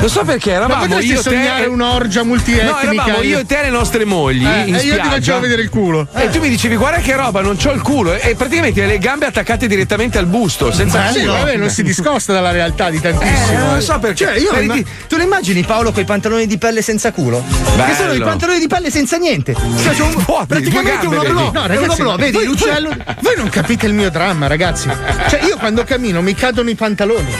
non 0.00 0.08
so 0.08 0.22
perché 0.24 0.50
Ma 0.50 0.56
eravamo 0.56 0.86
potresti 0.86 1.10
io, 1.10 1.16
te 1.16 1.22
sognare 1.22 1.64
e- 1.64 1.68
un'orgia 1.68 2.20
No, 2.20 2.26
multietnica. 2.26 2.80
eravamo 2.92 3.22
io 3.22 3.38
e 3.40 3.46
te 3.46 3.58
e 3.60 3.62
le 3.62 3.70
nostre 3.70 4.04
mogli 4.04 4.44
Eh, 4.46 4.64
in 4.66 4.74
e 4.74 4.78
io 4.78 4.80
ti 4.80 4.88
spiaggia. 4.88 5.10
facevo 5.10 5.40
vedere 5.40 5.62
il 5.62 5.68
culo. 5.70 6.06
E 6.14 6.30
tu 6.30 6.40
mi 6.40 6.48
dicevi, 6.48 6.76
guarda 6.76 6.98
che 7.00 7.16
roba, 7.16 7.40
non 7.40 7.56
c'ho 7.56 7.72
il 7.72 7.80
culo. 7.82 8.14
E 8.14 8.34
praticamente 8.36 8.82
hai 8.82 8.88
le 8.88 8.98
gambe 8.98 9.26
attaccate 9.26 9.66
direttamente 9.66 10.18
al 10.18 10.26
busto, 10.26 10.70
senza 10.72 11.08
Eh, 11.08 11.12
sì, 11.12 11.24
vabbè, 11.24 11.56
non 11.56 11.70
si 11.70 11.82
discosta 11.82 12.32
dalla 12.32 12.50
realtà 12.50 12.90
di 12.90 13.00
tantissimo. 13.00 13.58
Eh, 13.58 13.70
non 13.70 13.80
so 13.80 13.98
perché. 13.98 14.24
Cioè, 14.24 14.36
io 14.38 14.52
Vedi- 14.52 14.64
imma- 14.78 14.88
tu 15.08 15.16
lo 15.16 15.22
immagini 15.22 15.62
Paolo 15.64 15.92
con 15.92 16.02
i 16.02 16.06
pantaloni 16.06 16.46
di 16.46 16.58
pelle 16.58 16.82
senza 16.82 17.12
culo? 17.12 17.42
Bello. 17.76 17.84
Che 17.84 17.94
sono 17.94 18.12
i 18.12 18.20
pantaloni 18.20 18.58
di 18.58 18.66
pelle 18.66 18.90
senza 18.90 19.16
niente. 19.16 19.54
Cioè, 19.54 20.00
un, 20.00 20.12
Vuoti, 20.26 20.46
praticamente 20.46 21.06
un 21.06 21.16
oblò. 21.16 21.32
No, 21.32 21.52
È 21.52 21.58
un 21.60 21.66
ragazzi, 21.66 22.00
oblò, 22.00 22.16
vedi 22.16 22.44
l'uccello? 22.44 22.90
voi 23.20 23.34
non 23.36 23.48
capite 23.54 23.86
il 23.86 23.92
mio 23.94 24.10
dramma, 24.10 24.48
ragazzi. 24.48 24.88
Cioè, 25.28 25.44
io 25.44 25.56
quando 25.56 25.84
cammino 25.84 26.20
mi 26.22 26.34
cadono 26.34 26.70
i 26.70 26.74
pantaloni. 26.74 27.32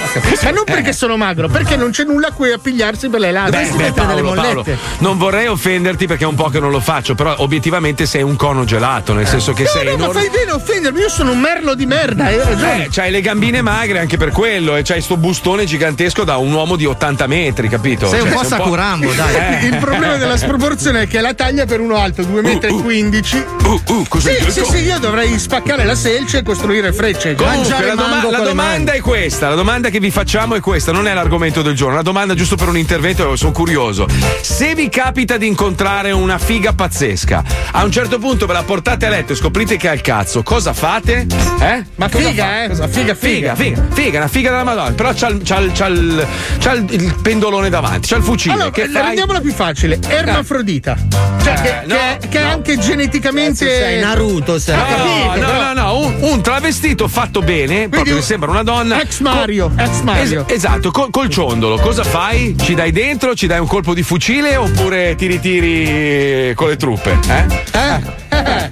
Ma 0.45 0.51
non 0.51 0.63
perché 0.65 0.93
sono 0.93 1.17
magro, 1.17 1.49
perché 1.49 1.75
non 1.77 1.91
c'è 1.91 2.05
nulla 2.05 2.29
a 2.29 2.31
cui 2.31 2.53
appigliarsi 2.53 3.09
per 3.09 3.19
le 3.19 3.27
Beh, 3.27 3.33
labbra. 3.33 3.61
beh, 3.61 3.93
Paolo, 3.93 4.33
Paolo, 4.33 4.65
non 4.99 5.19
vorrei 5.19 5.49
offenderti 5.49 6.07
perché 6.07 6.23
è 6.23 6.27
un 6.29 6.37
po' 6.37 6.49
che 6.51 6.61
non 6.61 6.71
lo 6.71 6.79
faccio, 6.79 7.17
però 7.17 7.35
obiettivamente 7.39 8.07
sei 8.07 8.23
un 8.23 8.37
cono 8.37 8.65
gelato, 8.65 9.13
nel 9.13 9.27
senso 9.27 9.53
che 9.53 9.65
No, 9.65 9.69
sei 9.71 9.85
no, 9.87 9.91
ma 9.97 10.05
enorme. 10.05 10.21
fai 10.21 10.31
bene 10.31 10.51
a 10.53 10.55
offendermi, 10.55 11.01
io 11.01 11.09
sono 11.09 11.33
un 11.33 11.41
merlo 11.41 11.75
di 11.75 11.87
merda, 11.87 12.27
hai 12.27 12.37
ragione. 12.39 12.85
Eh, 12.85 12.89
c'hai 12.93 13.11
le 13.11 13.21
gambine 13.21 13.61
magre 13.61 13.99
anche 13.99 14.17
per 14.17 14.31
quello 14.31 14.77
e 14.77 14.83
c'hai 14.83 15.01
sto 15.01 15.17
bustone 15.17 15.65
gigantesco 15.65 16.23
da 16.23 16.37
un 16.37 16.53
uomo 16.53 16.77
di 16.77 16.87
80 16.87 17.27
metri, 17.27 17.69
capito? 17.69 18.07
Sei 18.09 18.21
un 18.21 18.29
Cioè, 18.29 18.37
po' 18.37 18.45
Sakurambo, 18.45 19.13
dai. 19.13 19.35
Eh. 19.63 19.67
Il 19.67 19.77
problema 19.79 20.17
della 20.17 20.37
sproporzione 20.37 21.03
è 21.03 21.07
che 21.09 21.21
la 21.21 21.35
taglia 21.35 21.67
per 21.67 21.81
uno 21.81 21.97
alto 21.97 22.23
2,15 22.23 23.37
m. 23.63 23.67
Uh, 23.67 23.83
uh, 23.93 24.05
cos'è? 24.09 24.39
Sì, 24.43 24.51
sì, 24.51 24.65
sì, 24.65 24.77
io 24.85 24.99
dovrei 24.99 25.37
spaccare 25.39 25.85
la 25.85 25.95
selce 26.05 26.39
e 26.39 26.43
costruire 26.43 26.93
frecce. 26.93 27.35
Comunque, 27.35 27.83
la, 27.87 27.95
doma- 27.95 28.31
la 28.31 28.41
domanda 28.41 28.93
è 28.93 29.01
questa: 29.01 29.49
la 29.49 29.55
domanda 29.55 29.89
che 29.89 30.01
vi 30.01 30.11
facciamo 30.11 30.55
è 30.55 30.61
questa, 30.61 30.93
non 30.93 31.07
è 31.09 31.15
l'argomento 31.15 31.63
del 31.63 31.75
giorno, 31.75 31.97
la 31.97 32.03
domanda 32.03 32.35
giusto 32.35 32.57
per 32.57 32.69
un 32.69 32.77
intervento, 32.77 33.37
sono 33.37 33.53
curioso. 33.53 34.07
Se 34.43 34.75
vi 34.75 34.91
capita 34.91 35.39
di 35.39 35.47
incontrare 35.47 36.11
una 36.13 36.37
figa 36.37 36.75
pazzesca, 36.75 37.43
a 37.73 37.83
un 37.85 37.91
certo 37.91 38.19
punto 38.19 38.45
ve 38.45 38.53
la 38.53 38.63
portate 38.65 39.07
a 39.07 39.09
letto 39.09 39.33
e 39.33 39.37
scoprite 39.37 39.79
che 39.79 39.89
ha 39.89 39.93
il 39.95 40.03
cazzo, 40.03 40.43
cosa 40.43 40.75
fate? 40.75 41.27
Eh? 41.61 41.85
Ma 41.95 42.11
Cosa 42.11 42.29
figa, 42.29 42.45
fa- 42.45 42.63
eh? 42.65 42.69
cosa- 42.69 42.89
Figa, 42.89 43.15
figa. 43.15 43.55
figa, 43.55 43.55
figa, 43.55 43.95
figa, 43.95 44.19
una 44.19 44.29
figa 44.29 44.51
della 44.51 44.65
Madonna, 44.65 44.93
però 44.93 45.13
c'ha, 45.15 45.29
il- 45.29 45.41
c'ha 45.43 45.59
il- 45.59 45.73
c'ha 45.73 45.87
il, 45.87 46.27
c'ha 46.61 46.73
il- 46.73 46.87
il 46.93 47.15
pendolone 47.23 47.71
davanti, 47.71 48.09
c'ha 48.09 48.17
il 48.17 48.23
fucile. 48.23 48.53
Allora, 48.55 48.71
che 48.71 48.87
la 48.89 48.93
fai? 48.99 49.03
rendiamola 49.07 49.41
più 49.41 49.53
facile. 49.55 49.99
Ermafrodita. 50.07 50.97
Cioè, 51.43 51.55
che, 51.55 51.69
Eh, 51.69 51.87
no, 51.87 51.97
che- 52.21 52.29
che 52.29 52.39
è 52.39 52.43
anche 52.43 52.79
geneticamente. 52.79 53.67
Sei 53.67 54.01
Naruto, 54.01 54.59
sei. 54.59 54.77
No, 54.77 54.85
capito, 54.85 55.47
no, 55.53 55.63
no, 55.63 55.73
no, 55.73 55.94
un, 55.99 56.17
un 56.21 56.41
travestito 56.43 57.09
fatto 57.09 57.41
bene, 57.41 57.89
proprio 57.89 58.15
un- 58.15 58.21
che 58.21 58.25
sembra 58.25 58.51
una 58.51 58.63
donna. 58.63 59.01
Ex 59.01 59.21
Mario, 59.21 59.71
ex 59.77 60.01
Mario. 60.01 60.45
Es- 60.47 60.55
esatto, 60.55 60.91
col, 60.91 61.11
col 61.11 61.29
ciondolo. 61.29 61.79
Cosa 61.79 62.05
fai? 62.05 62.55
Ci 62.61 62.75
dai 62.75 62.93
dentro, 62.93 63.35
ci 63.35 63.47
dai 63.47 63.59
un 63.61 63.67
colpo 63.67 63.95
di 63.95 64.03
fucile 64.03 64.57
oppure 64.57 65.15
ti 65.17 65.27
ritiri 65.27 66.55
con 66.55 66.69
le 66.69 66.77
truppe? 66.77 67.19
Eh? 67.29 68.23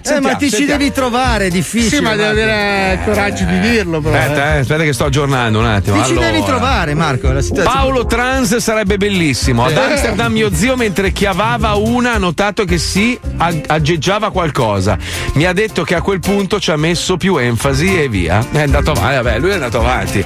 Eh, 0.05 0.21
ma 0.21 0.35
ti 0.35 0.47
ci 0.51 0.57
sentiamo. 0.57 0.79
devi 0.79 0.93
trovare, 0.93 1.47
è 1.47 1.51
difficile. 1.51 1.97
Sì, 1.97 2.03
ma 2.03 2.11
devi 2.15 2.41
avere 2.41 2.93
il 2.95 3.05
coraggio 3.05 3.45
di 3.45 3.61
dirlo, 3.61 4.01
però. 4.01 4.17
Aspetta, 4.19 4.55
eh, 4.55 4.59
aspetta 4.59 4.83
che 4.83 4.93
sto 4.93 5.05
aggiornando 5.05 5.59
un 5.61 5.65
attimo. 5.67 5.97
Ti 5.99 6.05
ci 6.05 6.11
Allora. 6.11 6.31
devi 6.31 6.45
trovare, 6.45 6.95
Marco. 6.95 7.33
La 7.33 7.41
situazione. 7.41 7.79
Paolo 7.79 8.07
Trans 8.07 8.57
sarebbe 8.57 8.97
bellissimo. 8.99 9.65
Ad 9.65 9.73
Eh. 9.73 9.81
Amsterdam 9.81 10.33
mio 10.33 10.51
zio 10.53 10.77
mentre 10.77 11.13
chiavava 11.13 11.75
una 11.75 12.15
ha 12.15 12.19
notato 12.19 12.65
che 12.65 12.79
si 12.79 13.19
ag- 13.39 13.65
aggeggiava 13.67 14.31
qualcosa. 14.31 14.99
Mi 15.35 15.45
ha 15.45 15.53
detto 15.53 15.85
che 15.85 15.95
a 15.95 16.03
quel 16.03 16.19
punto 16.21 16.59
ci 16.61 16.71
ha 16.71 16.77
messo 16.77 17.12
più 17.17 17.37
enfasi 17.37 18.01
e 18.03 18.09
via. 18.09 18.45
È 18.51 18.63
andato 18.63 18.93
avanti, 18.93 19.15
vabbè, 19.23 19.39
lui 19.39 19.51
è 19.51 19.55
andato 19.55 19.79
avanti. 19.81 20.25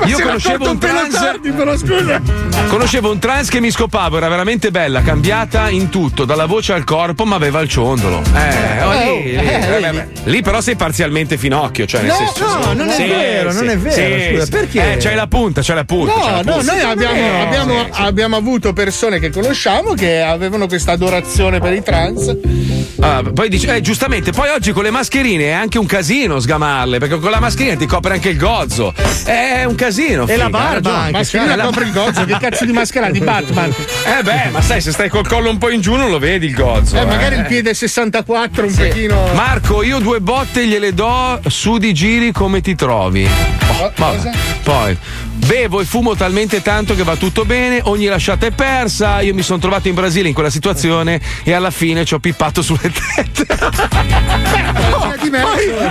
Ma 0.00 0.06
Io 0.06 0.18
conoscevo 0.20 0.70
un 0.70 0.78
trans. 0.78 1.14
tardi, 1.14 1.50
però. 1.50 1.74
Conoscevo 2.68 3.10
un 3.10 3.18
trans 3.18 3.48
che 3.48 3.60
mi 3.60 3.70
scopava, 3.70 4.16
era 4.16 4.28
veramente 4.28 4.70
bella, 4.70 5.02
cambiata 5.02 5.68
in 5.68 5.88
tutto, 5.88 6.24
dalla 6.24 6.46
voce 6.46 6.72
al 6.72 6.84
corpo, 6.84 7.24
ma 7.24 7.36
aveva 7.36 7.60
il 7.60 7.68
ciondolo. 7.68 8.22
Eh, 8.34 8.82
oh, 8.82 8.92
lì, 8.92 9.22
lì, 9.24 9.34
eh, 9.36 9.58
vabbè, 9.58 9.80
vedi. 9.92 9.96
beh, 10.24 10.30
lì 10.30 10.42
però 10.42 10.60
sei 10.60 10.76
parzialmente 10.76 11.36
finocchio, 11.36 11.86
cioè 11.86 12.00
nel 12.02 12.10
No, 12.10 12.16
senso. 12.16 12.58
no, 12.58 12.72
non 12.72 12.88
è 12.88 13.06
vero, 13.06 13.52
non 13.52 13.68
è 13.68 13.76
vero, 13.78 14.40
scusa, 14.40 14.50
perché? 14.50 14.92
Eh, 14.92 14.96
c'hai 14.98 15.14
la 15.14 15.26
punta, 15.26 15.60
c'hai 15.62 15.76
la 15.76 15.84
punta. 15.84 16.14
No, 16.14 16.24
la 16.30 16.42
no, 16.42 16.52
punta. 16.56 16.72
noi 16.72 16.80
abbiamo, 16.82 17.14
Eh, 17.14 17.40
abbiamo- 17.40 17.84
sì, 17.84 17.90
sì. 17.92 18.02
abbiamo 18.02 18.36
avuto 18.36 18.72
persone 18.72 19.18
che 19.18 19.30
conosciamo 19.30 19.92
che 19.94 20.20
avevano 20.22 20.66
questa 20.66 20.92
adorazione 20.92 21.60
per 21.60 21.72
i 21.74 21.82
trans. 21.82 22.36
Ah, 23.00 23.22
poi 23.34 23.48
dice, 23.48 23.74
eh, 23.74 23.80
giustamente, 23.80 24.30
poi 24.32 24.48
oggi 24.50 24.72
con 24.72 24.84
le 24.84 24.90
mascherine 24.90 25.44
è 25.46 25.50
anche 25.50 25.78
un 25.78 25.86
casino 25.86 26.21
sgamarle, 26.40 26.98
perché 26.98 27.18
con 27.18 27.30
la 27.30 27.40
mascherina 27.40 27.76
ti 27.76 27.86
copre 27.86 28.14
anche 28.14 28.28
il 28.30 28.38
gozzo. 28.38 28.92
È 29.24 29.64
un 29.64 29.74
casino. 29.74 30.26
E 30.26 30.36
la 30.36 30.46
figa, 30.46 30.58
barba 30.58 30.94
anche. 30.96 31.12
Mascherina 31.12 31.52
Eh, 31.52 31.56
la- 31.56 31.64
copre 31.64 31.84
il 31.84 31.92
gozzo. 31.92 32.24
Che 32.24 32.36
cazzo 32.38 32.64
di 32.64 32.72
maschera 32.72 33.10
di 33.10 33.20
Batman? 33.20 33.70
Eh 34.18 34.22
beh, 34.22 34.48
ma 34.50 34.60
sai, 34.62 34.80
se 34.80 34.92
stai 34.92 35.08
col 35.08 35.26
collo 35.26 35.50
un 35.50 35.58
po' 35.58 35.70
in 35.70 35.80
giù 35.80 35.94
non 35.94 36.10
lo 36.10 36.18
vedi 36.18 36.46
il 36.46 36.54
gozzo. 36.54 36.96
Eh, 36.96 37.04
magari 37.04 37.36
il 37.36 37.44
piede 37.46 37.74
64 37.74 38.66
un 38.66 38.74
pochino. 38.74 39.28
Marco, 39.34 39.82
io 39.82 39.98
due 39.98 40.20
botte 40.20 40.66
gliele 40.66 40.94
do 40.94 41.40
su 41.48 41.78
di 41.78 41.92
giri 41.92 42.32
come 42.32 42.60
ti 42.60 42.74
trovi. 42.74 43.28
Oh, 43.80 43.92
vabbè. 43.96 44.30
Poi 44.62 44.96
bevo 45.34 45.80
e 45.80 45.84
fumo 45.84 46.14
talmente 46.14 46.62
tanto 46.62 46.94
che 46.94 47.02
va 47.02 47.16
tutto 47.16 47.44
bene, 47.44 47.80
ogni 47.84 48.06
lasciata 48.06 48.46
è 48.46 48.50
persa. 48.52 49.20
Io 49.20 49.34
mi 49.34 49.42
sono 49.42 49.58
trovato 49.58 49.88
in 49.88 49.94
Brasile 49.94 50.28
in 50.28 50.34
quella 50.34 50.50
situazione 50.50 51.20
e 51.42 51.52
alla 51.52 51.70
fine 51.70 52.04
ci 52.04 52.14
ho 52.14 52.18
pippato 52.20 52.62
sulle 52.62 52.90
tette. 52.92 53.46
di 55.22 55.30
me. 55.30 55.42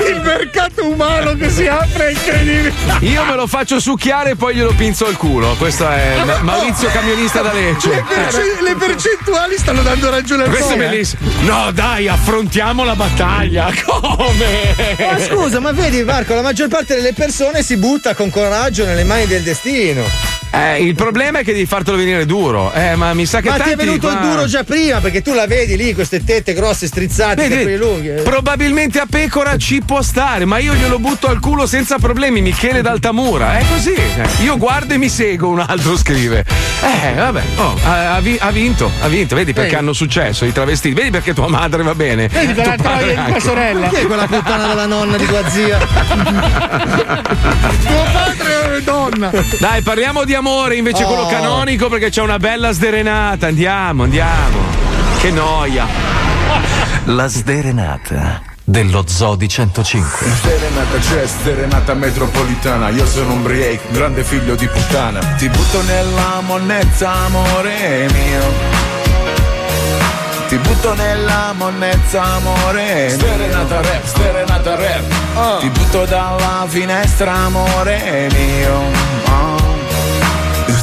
il 0.09 0.20
mercato 0.21 0.87
umano 0.87 1.35
che 1.35 1.49
si 1.49 1.67
apre 1.67 2.07
è 2.07 2.11
incredibile. 2.11 2.73
Io 2.99 3.23
me 3.25 3.35
lo 3.35 3.47
faccio 3.47 3.79
succhiare 3.79 4.31
e 4.31 4.35
poi 4.35 4.55
glielo 4.55 4.73
pinzo 4.73 5.05
al 5.05 5.17
culo. 5.17 5.55
Questo 5.57 5.87
è 5.89 6.21
Ma- 6.23 6.39
Maurizio 6.41 6.89
camionista 6.89 7.41
da 7.41 7.51
Le, 7.53 7.61
Lecce. 7.71 8.03
perce- 8.07 8.57
le 8.61 8.75
percentuali 8.75 9.57
stanno 9.57 9.81
dando 9.81 10.09
ragione 10.09 10.43
al 10.43 10.49
Questo 10.49 10.71
è 10.73 10.75
eh. 10.75 10.77
bellissimo. 10.77 11.29
No, 11.41 11.71
dai, 11.71 12.07
affrontiamo 12.07 12.83
la 12.83 12.95
battaglia. 12.95 13.71
Come? 13.85 14.75
Ma 14.99 15.19
scusa, 15.19 15.59
ma 15.59 15.71
vedi 15.71 16.03
Marco, 16.03 16.33
la 16.33 16.41
maggior 16.41 16.67
parte 16.67 16.95
delle 16.95 17.13
persone 17.13 17.63
si 17.63 17.77
butta 17.77 18.13
con 18.13 18.29
coraggio 18.29 18.85
nelle 18.85 19.03
mani 19.03 19.25
del 19.25 19.41
destino. 19.43 20.40
Eh, 20.53 20.83
il 20.83 20.95
problema 20.95 21.39
è 21.39 21.43
che 21.43 21.53
devi 21.53 21.65
fartelo 21.65 21.95
venire 21.97 22.25
duro. 22.25 22.71
Eh, 22.73 22.95
ma 22.95 23.13
mi 23.13 23.25
sa 23.25 23.39
che 23.39 23.47
Ma 23.49 23.55
ti 23.55 23.59
tanti 23.61 23.73
è 23.73 23.77
venuto 23.77 24.07
qua- 24.09 24.19
duro 24.19 24.45
già 24.47 24.63
prima, 24.63 24.99
perché 24.99 25.21
tu 25.21 25.33
la 25.33 25.47
vedi 25.47 25.77
lì, 25.77 25.93
queste 25.93 26.23
tette 26.23 26.53
grosse, 26.53 26.87
strizzate, 26.87 27.35
Vedi, 27.47 27.55
capelli 27.55 27.77
lunghi. 27.77 28.09
eh. 28.09 28.21
Probabilmente 28.21 28.99
a 28.99 29.05
pecora 29.09 29.55
ci 29.57 29.81
può 29.85 30.01
stare, 30.01 30.43
ma 30.45 30.57
io 30.57 30.73
glielo 30.75 30.99
butto 30.99 31.27
al 31.27 31.39
culo 31.39 31.65
senza 31.65 31.97
problemi. 31.99 32.41
Michele 32.41 32.81
d'Altamura, 32.81 33.57
è 33.59 33.63
così. 33.71 33.93
Eh, 33.93 34.43
Io 34.43 34.57
guardo 34.57 34.93
e 34.93 34.97
mi 34.97 35.07
seguo, 35.09 35.49
un 35.49 35.59
altro 35.65 35.95
scrive. 35.97 36.43
Eh, 36.83 37.13
vabbè, 37.15 37.41
oh, 37.57 37.77
ha, 37.83 38.15
ha 38.15 38.19
vi- 38.19 38.37
ha 38.39 38.51
vinto, 38.51 38.91
ha 39.01 39.07
vinto. 39.07 39.35
Vedi 39.35 39.53
perché 39.53 39.69
Vedi. 39.69 39.81
hanno 39.81 39.93
successo 39.93 40.43
i 40.45 40.51
travestiti. 40.51 40.93
Vedi 40.93 41.11
perché 41.11 41.33
tua 41.33 41.47
madre 41.47 41.81
va 41.83 41.95
bene. 41.95 42.27
Vedi 42.27 42.53
quella 42.53 42.73
Tuo 42.75 42.83
padre 42.83 43.13
troia 43.13 43.23
di 43.25 43.31
tua 43.31 43.39
sorella. 43.39 43.87
Chi 43.87 43.95
è 43.95 44.05
quella 44.05 44.27
puttana 44.27 44.67
della 44.67 44.85
nonna 44.85 45.15
di 45.17 45.25
tua 45.25 45.49
zia? 45.49 45.77
Tuo 47.85 48.03
padre 48.11 48.77
è 48.77 48.81
donna. 48.81 49.31
Dai, 49.59 49.81
parliamo 49.81 50.23
di 50.25 50.33
amore 50.33 50.39
invece 50.77 51.03
Oh. 51.03 51.07
quello 51.07 51.27
canonico 51.27 51.87
perché 51.89 52.09
c'è 52.09 52.21
una 52.21 52.37
bella 52.39 52.71
sderenata. 52.71 53.47
Andiamo, 53.47 54.03
andiamo. 54.03 54.57
Che 55.19 55.29
noia. 55.31 55.85
La 57.05 57.27
sderenata 57.27 58.41
dello 58.63 59.03
Zoo 59.07 59.35
di 59.35 59.47
105. 59.47 60.27
Serenata 60.41 60.97
c'è, 60.99 61.27
serenata 61.27 61.93
metropolitana 61.93 62.89
Io 62.89 63.05
sono 63.05 63.33
un 63.33 63.43
break, 63.43 63.91
grande 63.91 64.23
figlio 64.23 64.55
di 64.55 64.67
puttana 64.67 65.19
Ti 65.19 65.49
butto 65.49 65.81
nella 65.83 66.41
monnezza, 66.45 67.11
amore 67.11 68.07
mio 68.11 68.79
ti 70.47 70.57
butto 70.57 70.93
nella 70.95 71.53
monnezza, 71.55 72.23
amore 72.23 73.15
Serenata 73.17 73.79
rap, 73.79 74.03
serenata 74.03 74.75
rap 74.75 75.59
Ti 75.61 75.69
butto 75.69 76.03
dalla 76.03 76.65
finestra, 76.67 77.31
amore 77.33 78.27
mio 78.33 78.79
Oh. 79.31 79.50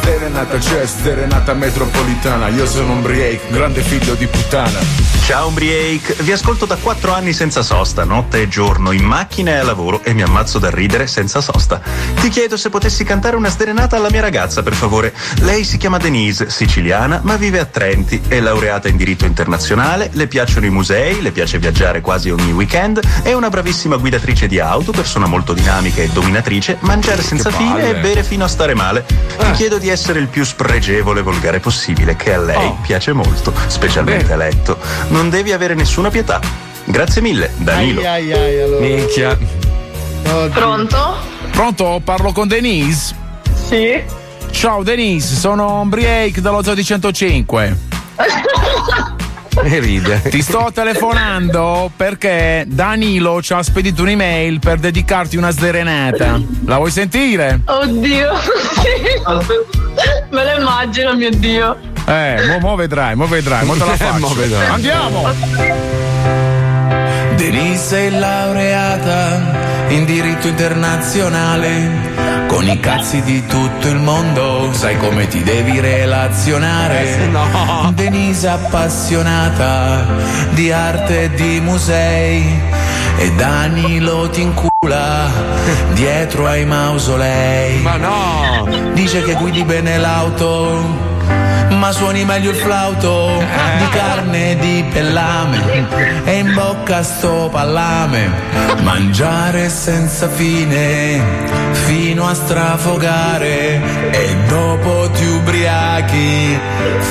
Serenata 0.09 0.57
c'è, 0.57 0.87
serenata 0.87 1.53
metropolitana 1.53 2.49
Io 2.49 2.65
sono 2.65 2.93
un 2.93 3.03
break, 3.03 3.51
grande 3.51 3.83
figlio 3.83 4.15
di 4.15 4.27
puttana 4.27 5.09
Ciao 5.29 5.49
Umbriake, 5.49 6.15
vi 6.21 6.33
ascolto 6.33 6.65
da 6.65 6.77
quattro 6.77 7.13
anni 7.13 7.35
senza 7.35 7.61
sosta, 7.61 8.05
notte 8.05 8.41
e 8.41 8.49
giorno, 8.49 8.93
in 8.93 9.05
macchina 9.05 9.51
e 9.51 9.57
a 9.57 9.63
lavoro 9.63 10.03
e 10.03 10.15
mi 10.15 10.23
ammazzo 10.23 10.59
da 10.59 10.71
ridere 10.71 11.07
senza 11.07 11.43
sosta. 11.43 11.83
Ti 12.19 12.31
chiedo 12.31 12.57
se 12.57 12.71
potessi 12.71 13.05
cantare 13.05 13.37
una 13.37 13.51
sderenata 13.51 13.97
alla 13.97 14.09
mia 14.11 14.23
ragazza, 14.23 14.63
per 14.63 14.73
favore. 14.73 15.13
Lei 15.41 15.65
si 15.65 15.77
chiama 15.77 15.99
Denise, 15.99 16.49
siciliana, 16.49 17.21
ma 17.25 17.37
vive 17.37 17.59
a 17.59 17.67
Trenti, 17.67 18.23
è 18.27 18.41
laureata 18.41 18.89
in 18.89 18.97
diritto 18.97 19.27
internazionale, 19.27 20.09
le 20.15 20.29
piacciono 20.29 20.65
i 20.65 20.71
musei, 20.71 21.21
le 21.21 21.31
piace 21.31 21.59
viaggiare 21.59 22.01
quasi 22.01 22.31
ogni 22.31 22.53
weekend, 22.53 22.99
è 23.23 23.35
una 23.35 23.51
bravissima 23.51 23.97
guidatrice 23.97 24.47
di 24.47 24.59
auto, 24.59 24.93
persona 24.93 25.27
molto 25.27 25.53
dinamica 25.53 26.01
e 26.01 26.09
dominatrice, 26.09 26.79
mangiare 26.81 27.21
senza 27.21 27.51
fine 27.51 27.91
e 27.91 27.97
bere 27.97 28.23
fino 28.23 28.45
a 28.45 28.49
stare 28.49 28.73
male. 28.73 29.05
Ti 29.37 29.51
chiedo 29.51 29.77
di 29.77 29.91
essere 29.91 29.98
il 30.19 30.29
più 30.29 30.45
spregevole 30.45 31.21
e 31.21 31.23
volgare 31.23 31.61
possibile, 31.61 32.17
che 32.17 32.35
a 32.35 32.39
lei 32.41 32.75
piace 32.83 33.13
molto, 33.13 33.53
specialmente 33.67 34.33
a 34.33 34.37
letto. 34.37 34.79
Non 35.09 35.31
devi 35.31 35.53
avere 35.53 35.75
nessuna 35.75 36.11
pietà. 36.11 36.41
Grazie 36.85 37.21
mille, 37.21 37.51
Danilo. 37.57 38.01
Ai, 38.01 38.33
ai, 38.33 38.33
ai, 38.33 38.61
allora. 38.61 38.81
Minchia. 38.81 39.39
Pronto? 40.23 41.17
Pronto? 41.51 42.01
Parlo 42.05 42.33
con 42.33 42.49
Denise? 42.49 43.15
Sì. 43.53 44.03
Ciao 44.51 44.83
Denise, 44.83 45.37
sono 45.37 45.85
Break 45.87 46.39
dallo 46.41 46.63
Zoo 46.63 46.75
di 46.75 46.85
105. 46.85 47.77
E 49.65 49.79
ride. 49.81 50.23
Ti 50.23 50.43
sto 50.43 50.71
telefonando 50.73 51.91
perché 51.97 52.65
Danilo 52.67 53.43
ci 53.43 53.53
ha 53.53 53.63
spedito 53.63 54.03
un'email 54.03 54.59
per 54.61 54.79
dedicarti 54.79 55.37
una 55.37 55.51
sderenata. 55.51 56.41
La 56.65 56.77
vuoi 56.77 56.91
sentire? 56.91 57.61
Oddio. 57.65 58.33
Me 60.31 60.45
lo 60.45 60.61
immagino, 60.61 61.15
mio 61.15 61.31
Dio. 61.31 61.77
Eh, 62.07 62.47
mo, 62.47 62.59
mo 62.61 62.77
vedrai, 62.77 63.15
mo 63.15 63.27
vedrai, 63.27 63.65
mo 63.67 63.75
te 63.75 63.85
la 63.85 63.97
faccio. 63.97 64.19
Mo 64.19 64.33
vedrai. 64.35 64.67
Andiamo! 64.69 65.27
Denise 67.37 68.07
è 68.07 68.11
laureata 68.11 69.87
in 69.89 70.05
diritto 70.05 70.49
internazionale 70.49 72.18
con 72.59 72.67
i 72.67 72.81
cazzi 72.81 73.23
di 73.23 73.47
tutto 73.47 73.87
il 73.87 74.01
mondo, 74.01 74.73
sai 74.73 74.97
come 74.97 75.29
ti 75.29 75.45
devi 75.45 75.79
relazionare. 75.79 77.31
Denise 77.95 78.49
appassionata 78.49 80.05
di 80.51 80.73
arte 80.73 81.23
e 81.23 81.31
di 81.31 81.61
musei 81.61 82.61
e 83.17 83.33
Danilo 83.37 84.29
ti 84.31 84.43
incula 84.43 85.31
dietro 85.95 86.49
ai 86.49 86.65
mausolei. 86.65 87.81
Ma 87.81 87.97
no! 87.97 88.67
Dice 88.93 89.23
che 89.23 89.35
guidi 89.35 89.63
bene 89.63 89.97
l'auto. 89.97 91.08
Ma 91.79 91.93
suoni 91.93 92.25
meglio 92.25 92.51
il 92.51 92.57
flauto 92.57 93.39
di 93.39 93.89
carne 93.91 94.51
e 94.51 94.57
di 94.57 94.85
pellame 94.93 95.87
e 96.25 96.39
in 96.39 96.53
bocca 96.53 97.05
sto 97.05 97.49
pallame. 97.51 98.29
Mangiare 98.83 99.69
senza 99.69 100.29
fine 100.29 101.23
fino 101.87 102.27
a 102.27 102.35
strafogare 102.35 104.11
e 104.11 104.37
dopo 104.49 105.09
ti 105.11 105.25
ubriachi 105.25 106.59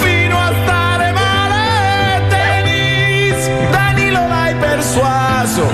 fino 0.01 0.37
a 0.37 0.51
stare 0.63 1.11
male. 1.11 2.27
Denise, 2.27 3.69
Danilo 3.71 4.27
l'hai 4.27 4.53
persuaso. 4.55 5.71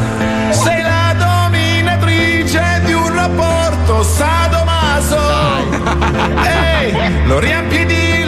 Sei 0.52 0.82
la 0.82 1.16
dominatrice 1.18 2.82
di 2.86 2.94
un 2.94 3.12
rapporto 3.14 4.04
sadomaso. 4.04 5.20
Ehi, 6.44 7.26
lo 7.26 7.40
riempi 7.40 7.86
di 7.86 8.23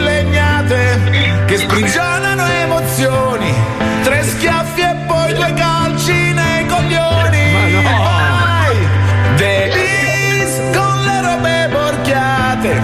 che 1.56 1.62
sprigionano 1.62 2.46
emozioni. 2.46 3.54
Tre 4.02 4.22
schiaffi 4.22 4.80
e 4.82 4.94
poi 5.06 5.32
due 5.32 5.52
calci 5.54 6.32
nei 6.32 6.66
coglioni. 6.66 7.72
Vai, 7.82 8.88
Denise 9.36 10.70
con 10.74 11.02
le 11.04 11.20
robe 11.22 11.68
borchiate, 11.70 12.80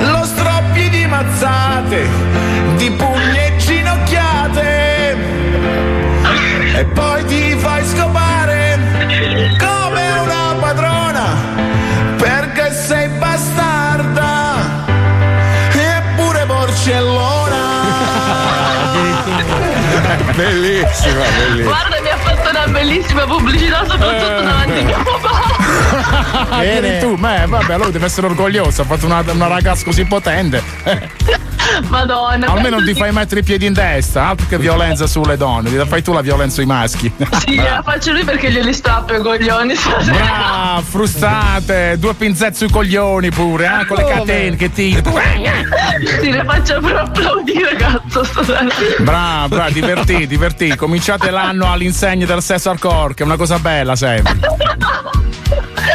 lo 0.00 0.24
stroppi 0.24 0.88
di 0.88 1.06
mazzate, 1.06 2.08
di 2.76 2.90
pugni 2.90 3.38
e 3.38 3.56
ginocchiate. 3.58 5.16
E 6.76 6.84
poi 6.86 7.13
Bellissima, 20.34 21.22
bellissima. 21.38 21.62
Guarda, 21.62 22.00
mi 22.00 22.08
ha 22.08 22.16
fatto 22.16 22.50
una 22.50 22.66
bellissima 22.66 23.24
pubblicità, 23.24 23.84
soprattutto 23.88 24.42
davanti 24.42 24.78
a 24.78 24.82
mio 24.82 25.02
papà. 25.02 26.58
Bene. 26.58 26.98
tu, 26.98 27.14
ma 27.14 27.46
vabbè, 27.46 27.76
lui 27.76 27.92
deve 27.92 28.06
essere 28.06 28.26
orgoglioso, 28.26 28.82
ha 28.82 28.84
fatto 28.84 29.06
una, 29.06 29.22
una 29.26 29.46
ragazza 29.46 29.84
così 29.84 30.04
potente. 30.04 30.62
Madonna. 31.88 32.46
Almeno 32.46 32.76
non 32.76 32.84
ti 32.84 32.94
fai 32.94 33.12
mettere 33.12 33.40
i 33.40 33.42
piedi 33.42 33.66
in 33.66 33.74
testa, 33.74 34.28
altro 34.28 34.46
che 34.48 34.58
violenza 34.58 35.06
sulle 35.06 35.36
donne, 35.36 35.70
ti 35.70 35.88
fai 35.88 36.02
tu 36.02 36.12
la 36.12 36.20
violenza 36.20 36.54
sui 36.54 36.66
maschi. 36.66 37.12
Sì, 37.44 37.56
la 37.56 37.82
faccio 37.84 38.12
lui 38.12 38.24
perché 38.24 38.50
glieli 38.50 38.72
strappo 38.72 39.14
i 39.14 39.20
coglioni. 39.20 39.74
Brava, 40.04 40.82
frustate, 40.82 41.96
due 41.98 42.14
pinzette 42.14 42.54
sui 42.54 42.70
coglioni 42.70 43.30
pure, 43.30 43.80
eh, 43.80 43.86
con 43.86 43.96
le 43.98 44.04
catene 44.04 44.56
che 44.56 44.72
ti. 44.72 45.02
Sì, 46.20 46.30
le 46.30 46.44
faccio 46.44 46.80
per 46.80 46.96
applaudire, 46.96 47.76
cazzo. 47.76 48.24
stasera. 48.24 48.64
Brava, 49.00 49.48
brava, 49.48 49.70
divertì, 49.70 50.26
divertì. 50.26 50.74
Cominciate 50.74 51.30
l'anno 51.30 51.70
all'insegna 51.70 52.24
del 52.24 52.42
sesso 52.42 52.70
hardcore, 52.70 53.14
che 53.14 53.22
è 53.22 53.26
una 53.26 53.36
cosa 53.36 53.58
bella 53.58 53.94
sempre. 53.94 54.38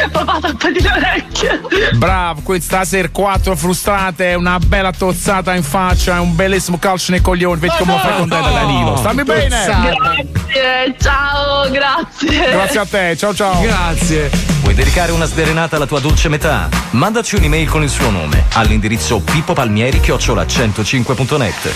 Papà, 0.08 0.38
tappati 0.40 0.80
le 0.80 0.90
orecchie. 0.90 1.60
Bravo, 1.94 2.40
qui 2.42 2.60
stasera 2.60 3.08
quattro 3.10 3.56
frustrate, 3.56 4.34
una 4.34 4.58
bella 4.58 4.92
tozzata 4.92 5.54
in 5.54 5.62
faccia 5.62 6.16
e 6.16 6.18
un 6.18 6.34
bellissimo 6.34 6.78
calcio 6.78 7.10
nei 7.12 7.20
coglioni. 7.20 7.60
Vedi 7.60 7.74
come 7.78 7.92
lo 7.92 7.98
fai 7.98 8.16
contenta 8.16 8.50
Danilo. 8.50 8.96
Stammi 8.96 9.24
bene. 9.24 9.48
Grazie, 9.48 10.96
ciao, 10.98 11.70
grazie. 11.70 12.50
Grazie 12.50 12.80
a 12.80 12.86
te, 12.86 13.16
ciao 13.16 13.34
ciao. 13.34 13.60
Grazie. 13.60 14.59
Dedicare 14.80 15.12
una 15.12 15.26
sderenata 15.26 15.76
alla 15.76 15.84
tua 15.84 16.00
dolce 16.00 16.30
metà? 16.30 16.70
Mandaci 16.92 17.36
un'email 17.36 17.68
con 17.68 17.82
il 17.82 17.90
suo 17.90 18.08
nome 18.08 18.46
all'indirizzo 18.54 19.20
pippopalmieri-105.net. 19.20 21.70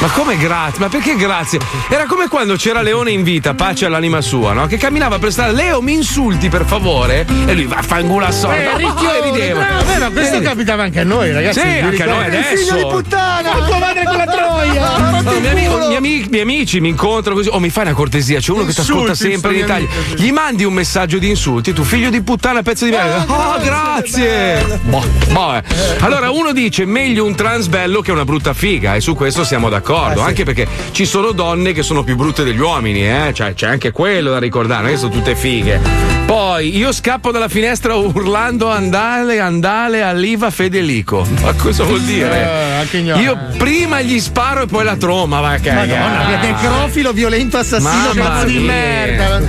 Ma 0.00 0.08
come 0.10 0.36
grazie? 0.36 0.78
Ma 0.80 0.90
perché 0.90 1.16
grazie? 1.16 1.58
Era 1.88 2.04
come 2.04 2.28
quando 2.28 2.56
c'era 2.56 2.82
Leone 2.82 3.10
in 3.10 3.22
vita, 3.22 3.54
pace 3.54 3.86
all'anima 3.86 4.20
sua, 4.20 4.52
no? 4.52 4.66
Che 4.66 4.76
camminava 4.76 5.18
per 5.18 5.32
strada, 5.32 5.52
Leo 5.52 5.80
mi 5.80 5.94
insulti 5.94 6.50
per 6.50 6.66
favore? 6.66 7.24
E 7.46 7.54
lui 7.54 7.64
va 7.64 7.76
a 7.76 7.82
fanculo 7.82 8.26
a 8.26 8.30
solito. 8.30 8.68
Eh, 8.70 8.76
Ricchione, 8.76 9.18
e 9.18 9.22
rideva. 9.30 9.60
bravo. 9.60 9.90
Eh, 9.90 9.98
ma 9.98 10.10
questo 10.10 10.32
rideva. 10.34 10.50
capitava 10.50 10.82
anche 10.82 11.00
a 11.00 11.04
noi, 11.04 11.32
ragazzi. 11.32 11.60
Sì, 11.60 11.66
anche 11.78 12.02
a 12.02 12.06
noi 12.06 12.24
adesso. 12.26 12.56
Figlio 12.56 12.74
di 12.76 12.82
puttana! 12.82 13.54
Ma 13.54 13.64
tua 13.64 13.78
madre 13.78 14.04
con 14.04 14.16
la 14.16 14.26
troia! 14.26 14.98
No, 14.98 15.20
miei, 15.22 15.38
il 15.40 15.46
ami- 15.48 15.64
culo. 15.66 15.86
miei 15.86 15.96
ami- 15.96 16.26
miei 16.28 16.42
amici 16.42 16.80
mi 16.80 16.88
incontrano 16.90 17.36
così. 17.38 17.48
Oh, 17.50 17.60
mi 17.60 17.70
fai 17.70 17.84
una 17.86 17.94
cortesia? 17.94 18.40
C'è 18.40 18.50
uno 18.50 18.64
che 18.66 18.74
ti 18.74 18.80
ascolta 18.80 19.10
Insulti, 19.12 19.30
sempre 19.32 19.54
in 19.54 19.60
Italia. 19.64 19.88
amico. 19.88 20.22
Gli 20.22 20.32
mandi 20.32 20.64
un 20.64 20.74
messaggio 20.74 21.16
di 21.18 21.28
insulti, 21.30 21.72
tu 21.72 21.82
figlio 21.84 22.10
di 22.10 22.20
puttana, 22.22 22.40
pezzo 22.62 22.84
di 22.84 22.90
merda. 22.90 23.24
Oh, 23.26 23.58
grazie. 23.60 24.80
Boh, 24.82 25.04
boh, 25.30 25.54
eh. 25.54 25.62
Allora, 26.00 26.30
uno 26.30 26.52
dice 26.52 26.84
meglio 26.84 27.24
un 27.24 27.34
trans 27.34 27.68
bello 27.68 28.00
che 28.00 28.10
una 28.10 28.24
brutta 28.24 28.52
figa, 28.52 28.94
e 28.94 29.00
su 29.00 29.14
questo 29.14 29.44
siamo 29.44 29.68
d'accordo. 29.68 30.20
Eh, 30.20 30.22
sì. 30.22 30.28
Anche 30.28 30.44
perché 30.44 30.66
ci 30.90 31.04
sono 31.06 31.32
donne 31.32 31.72
che 31.72 31.82
sono 31.82 32.02
più 32.02 32.16
brutte 32.16 32.44
degli 32.44 32.60
uomini, 32.60 33.08
eh. 33.08 33.32
Cioè, 33.32 33.54
c'è 33.54 33.66
anche 33.66 33.90
quello 33.90 34.30
da 34.30 34.38
ricordare, 34.38 34.82
non 34.82 34.90
che 34.92 34.96
sono 34.98 35.12
tutte 35.12 35.34
fighe. 35.34 35.80
Poi 36.26 36.76
io 36.76 36.92
scappo 36.92 37.30
dalla 37.30 37.48
finestra 37.48 37.94
urlando 37.94 38.70
andale, 38.70 39.38
andale, 39.38 40.02
all'iva 40.02 40.50
Fedelico. 40.50 41.26
Ma 41.42 41.52
cosa 41.54 41.84
vuol 41.84 42.00
dire? 42.02 42.86
Eh. 42.90 42.98
Io 43.20 43.38
prima 43.58 44.00
gli 44.00 44.18
sparo 44.18 44.62
e 44.62 44.66
poi 44.66 44.84
la 44.84 44.96
tromba, 44.96 45.40
va 45.40 45.58
cagare. 45.60 45.86
Madonna, 45.86 46.40
che 46.40 46.46
necrofilo 46.46 47.12
violento 47.12 47.58
assassino 47.58 48.14
Mamma 48.14 48.22
cazzo 48.22 48.46
di 48.46 48.58
merda. 48.58 49.40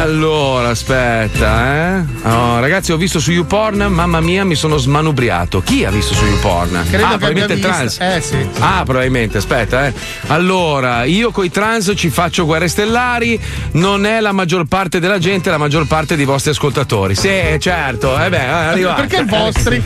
Allora, 0.00 0.68
aspetta, 0.68 1.98
eh. 1.98 2.11
Oh, 2.24 2.60
ragazzi, 2.60 2.92
ho 2.92 2.96
visto 2.96 3.18
su 3.18 3.32
YouPorn, 3.32 3.86
mamma 3.90 4.20
mia, 4.20 4.44
mi 4.44 4.54
sono 4.54 4.76
smanubriato. 4.76 5.60
Chi 5.62 5.84
ha 5.84 5.90
visto 5.90 6.14
su 6.14 6.24
YouPorn? 6.24 6.84
Credo 6.88 7.04
ah, 7.04 7.08
che 7.08 7.14
abbia 7.14 7.16
probabilmente 7.18 7.52
il 7.54 7.58
visto. 7.58 7.72
trans. 7.72 7.98
Eh 8.00 8.20
sì. 8.20 8.48
Ah, 8.60 8.82
probabilmente, 8.84 9.38
aspetta, 9.38 9.86
eh. 9.86 9.92
Allora, 10.28 11.04
io 11.04 11.30
coi 11.30 11.50
trans 11.50 11.92
ci 11.96 12.10
faccio 12.10 12.44
guerre 12.44 12.68
stellari, 12.68 13.40
non 13.72 14.06
è 14.06 14.20
la 14.20 14.32
maggior 14.32 14.64
parte 14.66 15.00
della 15.00 15.18
gente, 15.18 15.48
è 15.48 15.52
la 15.52 15.58
maggior 15.58 15.86
parte 15.86 16.14
dei 16.14 16.24
vostri 16.24 16.50
ascoltatori. 16.50 17.14
Sì, 17.14 17.56
certo, 17.58 18.18
eh 18.22 18.28
beh, 18.28 18.38
è 18.38 18.48
arrivato. 18.48 19.06
Perché 19.06 19.24
vostri? 19.24 19.82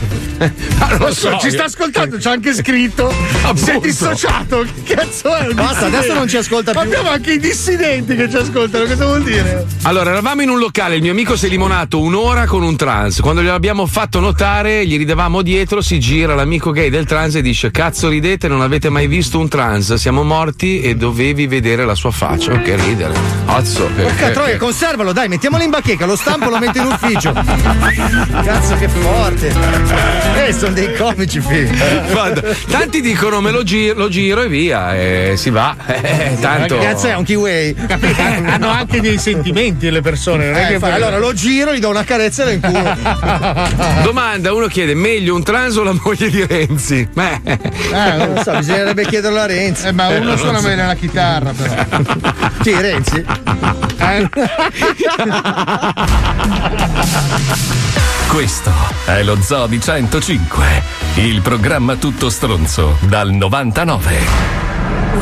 Ah, 0.77 0.89
non 0.91 0.99
lo 0.99 1.13
so, 1.13 1.37
ci 1.39 1.49
sta 1.49 1.63
ascoltando, 1.65 2.17
c'è 2.17 2.29
anche 2.29 2.53
scritto. 2.53 3.11
Si 3.55 3.71
è 3.71 3.79
dissociato. 3.79 4.65
Che 4.83 4.93
cazzo 4.95 5.35
è? 5.35 5.47
un 5.47 5.55
Basta, 5.55 5.87
adesso 5.87 6.13
non 6.13 6.27
ci 6.27 6.37
ascolta 6.37 6.71
più. 6.71 6.79
Abbiamo 6.81 7.09
anche 7.09 7.33
i 7.33 7.39
dissidenti 7.39 8.15
che 8.15 8.29
ci 8.29 8.35
ascoltano, 8.37 8.85
cosa 8.85 9.05
vuol 9.05 9.23
dire? 9.23 9.65
Allora, 9.83 10.11
eravamo 10.11 10.41
in 10.41 10.49
un 10.49 10.59
locale, 10.59 10.95
il 10.95 11.01
mio 11.01 11.11
amico 11.11 11.35
si 11.35 11.47
è 11.47 11.49
limonato 11.49 11.99
un'ora 12.17 12.45
con 12.45 12.63
un 12.63 12.75
trans. 12.75 13.19
Quando 13.19 13.41
gliel'abbiamo 13.43 13.85
fatto 13.85 14.19
notare, 14.19 14.85
gli 14.87 14.97
ridevamo 14.97 15.41
dietro, 15.43 15.81
si 15.81 15.99
gira 15.99 16.33
l'amico 16.33 16.71
gay 16.71 16.89
del 16.89 17.05
trans 17.05 17.35
e 17.35 17.41
dice: 17.41 17.69
Cazzo 17.69 18.09
ridete, 18.09 18.47
non 18.47 18.61
avete 18.61 18.89
mai 18.89 19.05
visto 19.07 19.37
un 19.39 19.47
trans, 19.47 19.93
siamo 19.95 20.23
morti 20.23 20.81
e 20.81 20.95
dovevi 20.95 21.45
vedere 21.47 21.85
la 21.85 21.93
sua 21.95 22.11
faccia. 22.11 22.53
Oh, 22.53 22.61
che 22.61 22.75
ridere. 22.75 23.13
Cazzo. 23.45 23.87
che- 23.95 24.01
Porca 24.03 24.29
troia, 24.31 24.57
conservalo, 24.57 25.13
dai, 25.13 25.27
mettiamolo 25.27 25.63
in 25.63 25.69
bacheca, 25.69 26.05
lo 26.05 26.15
stampo 26.15 26.49
lo 26.49 26.57
metto 26.57 26.79
in 26.79 26.85
ufficio. 26.85 27.33
Cazzo, 27.33 28.75
che 28.77 28.87
forte. 28.89 29.53
Eh, 30.47 30.53
sono 30.53 30.73
dei 30.73 30.93
comici. 30.95 31.39
Guarda, 31.39 32.41
tanti 32.69 32.99
dicono 33.01 33.41
me 33.41 33.51
lo 33.51 33.63
giro, 33.63 33.95
lo 33.97 34.09
giro 34.09 34.41
e 34.41 34.47
via, 34.47 34.95
e 34.95 35.33
si 35.37 35.49
va. 35.51 35.75
Eh, 36.17 36.37
tanto. 36.39 36.77
Che 36.77 36.85
cazzo 36.85 37.07
è 37.07 37.15
un 37.15 37.23
kiwi? 37.23 37.75
Capito? 37.87 38.21
Hanno 38.21 38.69
anche 38.69 39.01
dei 39.01 39.17
sentimenti 39.17 39.89
le 39.89 40.01
persone, 40.01 40.45
non 40.47 40.55
è 40.55 40.65
Eh, 40.65 40.67
che 40.73 40.79
fa- 40.79 40.93
allora 40.93 41.17
lo 41.17 41.33
giro, 41.33 41.73
gli 41.73 41.79
do 41.79 41.89
una 41.89 42.03
carezza 42.07 42.43
e 42.43 42.45
lo 42.45 42.51
inculo. 42.51 42.95
Domanda, 44.03 44.53
uno 44.53 44.67
chiede: 44.67 44.95
meglio 44.95 45.35
un 45.35 45.43
trans 45.43 45.75
o 45.75 45.83
la 45.83 45.93
moglie 46.01 46.29
di 46.29 46.45
Renzi? 46.45 47.07
Beh. 47.13 47.41
Eh, 47.43 47.59
non 48.17 48.33
lo 48.35 48.43
so, 48.43 48.55
bisognerebbe 48.57 49.05
chiederlo 49.05 49.39
a 49.39 49.45
Renzi. 49.45 49.87
Eh, 49.87 49.91
ma 49.91 50.09
Eh, 50.09 50.17
uno 50.17 50.29
non 50.29 50.37
suona 50.37 50.59
so. 50.59 50.67
bene 50.67 50.85
la 50.85 50.95
chitarra, 50.95 51.51
però. 51.51 51.73
Chi, 52.63 52.71
Renzi? 52.73 53.23
Eh? 53.99 54.29
Questo 58.27 58.71
è 59.05 59.23
lo 59.23 59.37
Zoo 59.41 59.67
di 59.67 59.79
105, 59.79 60.65
il 61.15 61.41
programma 61.41 61.95
tutto 61.95 62.29
stronzo 62.29 62.97
dal 63.01 63.31
99. 63.31 64.19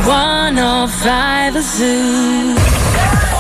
105 0.04 1.62
Zoo. 1.62 3.35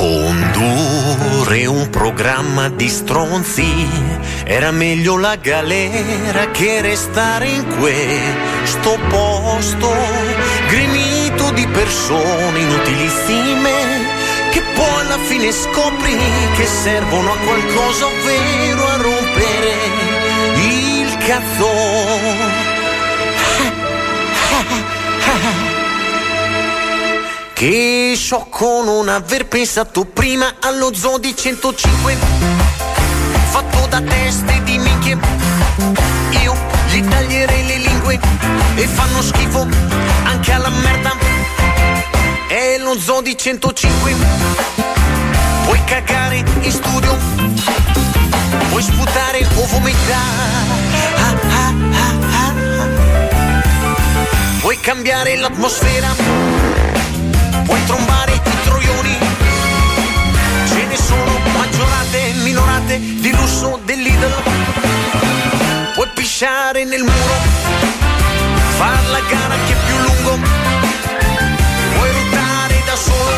Condurre 0.00 1.66
un 1.66 1.90
programma 1.90 2.70
di 2.70 2.88
stronzi 2.88 3.86
era 4.44 4.70
meglio 4.70 5.18
la 5.18 5.36
galera 5.36 6.50
che 6.52 6.80
restare 6.80 7.46
in 7.48 7.66
questo 7.78 8.98
posto 9.10 9.94
gremito 10.68 11.50
di 11.50 11.66
persone 11.66 12.60
inutilissime 12.60 13.72
che 14.52 14.62
poi 14.74 15.00
alla 15.00 15.18
fine 15.18 15.52
scopri 15.52 16.16
che 16.56 16.64
servono 16.64 17.32
a 17.32 17.36
qualcosa 17.36 18.06
ovvero 18.06 18.86
a 18.86 18.96
rompere 18.96 19.74
il 20.54 21.16
cazzo. 21.18 22.69
Che 27.60 28.14
sciocco 28.16 28.82
non 28.82 29.10
aver 29.10 29.46
pensato 29.46 30.06
prima 30.06 30.54
allo 30.60 30.94
zoo 30.94 31.18
di 31.18 31.36
105 31.36 32.16
Fatto 33.50 33.86
da 33.86 34.00
teste 34.00 34.62
di 34.64 34.78
minchie. 34.78 35.18
Io 36.42 36.56
gli 36.88 37.06
taglierei 37.06 37.66
le 37.66 37.76
lingue 37.76 38.18
E 38.76 38.86
fanno 38.86 39.20
schifo 39.20 39.68
anche 40.22 40.52
alla 40.52 40.70
merda. 40.70 41.14
È 42.48 42.78
lo 42.78 42.98
zoo 42.98 43.20
di 43.20 43.36
105 43.36 44.14
Puoi 45.64 45.84
cagare 45.84 46.42
in 46.62 46.72
studio? 46.72 47.14
Puoi 48.70 48.82
sputare 48.82 49.46
o 49.56 49.66
vomitare 49.66 50.08
Ah, 51.14 51.34
ah, 51.50 51.74
ah, 51.92 52.14
ah, 52.32 52.54
ah. 52.72 52.94
Puoi 54.60 54.80
cambiare 54.80 55.36
l'atmosfera 55.36 56.59
puoi 57.70 57.84
trombare 57.84 58.32
i 58.32 58.40
troioni. 58.64 59.16
Ce 60.66 60.84
ne 60.86 60.96
sono 60.96 61.38
maggiorate, 61.56 62.32
minorate, 62.42 62.98
di 62.98 63.30
lusso 63.30 63.78
dell'idol. 63.84 64.32
Puoi 65.94 66.08
pisciare 66.14 66.84
nel 66.84 67.02
muro, 67.02 67.36
far 68.76 69.00
la 69.10 69.20
gara 69.20 69.54
che 69.66 69.72
è 69.72 69.76
più 69.86 69.96
lungo. 70.06 70.32
Puoi 71.94 72.10
ruotare 72.10 72.82
da 72.84 72.96
solo 72.96 73.36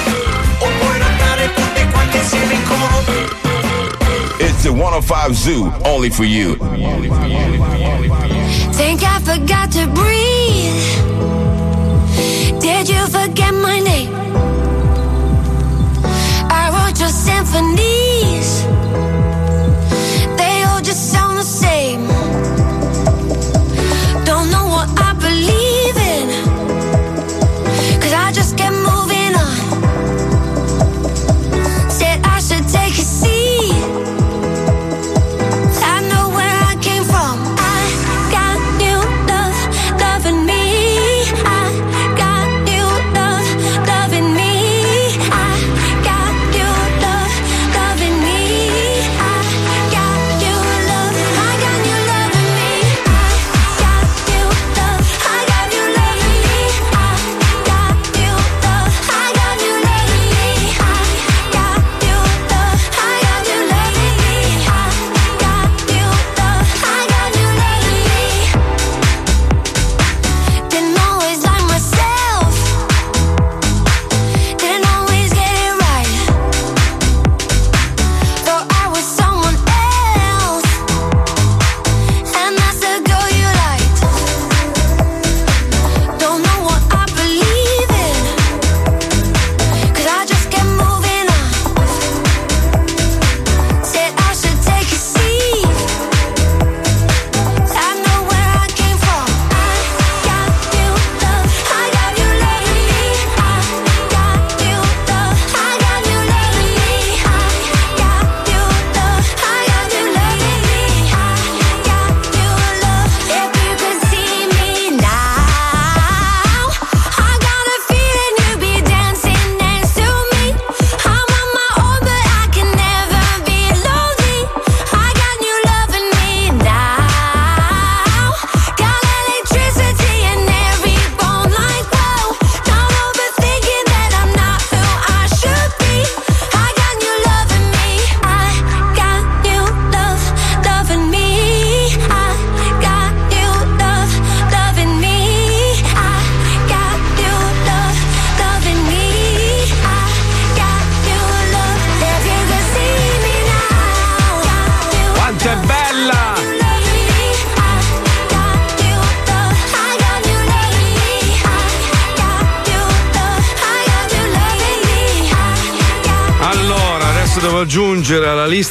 o 0.60 0.66
puoi 0.80 0.98
ruotare 0.98 1.52
tutti 1.52 1.86
quanti 1.90 2.16
insieme 2.16 2.54
in 2.54 2.62
coro. 2.64 3.00
It's 4.38 4.62
the 4.62 4.70
105 4.70 5.34
Zoo, 5.34 5.70
only 5.84 6.08
for 6.08 6.24
you. 6.24 6.56
Think 8.72 9.02
I 9.02 9.20
forgot 9.20 9.70
to 9.72 9.86
breathe. 9.88 11.51
Did 12.60 12.88
you 12.88 13.06
forget 13.06 13.52
my 13.54 13.78
name? 13.80 14.14
I 16.60 16.64
wrote 16.74 16.98
your 17.00 17.08
symphonies. 17.08 18.50
They 20.38 20.62
all 20.68 20.80
just 20.80 21.12
sound 21.12 21.38
the 21.38 21.44
same. 21.44 22.11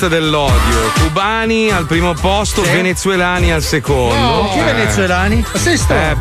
Dell'odio 0.08 0.61
cubani 1.22 1.70
al 1.70 1.86
primo 1.86 2.14
posto, 2.16 2.64
venezuelani 2.64 3.52
al 3.52 3.62
secondo. 3.62 4.16
No, 4.16 4.50
chi 4.52 4.58
Eh. 4.60 4.64
venezuelani? 4.64 5.46
Ma 5.54 5.60
sei 5.60 5.80
Eh, 5.88 6.16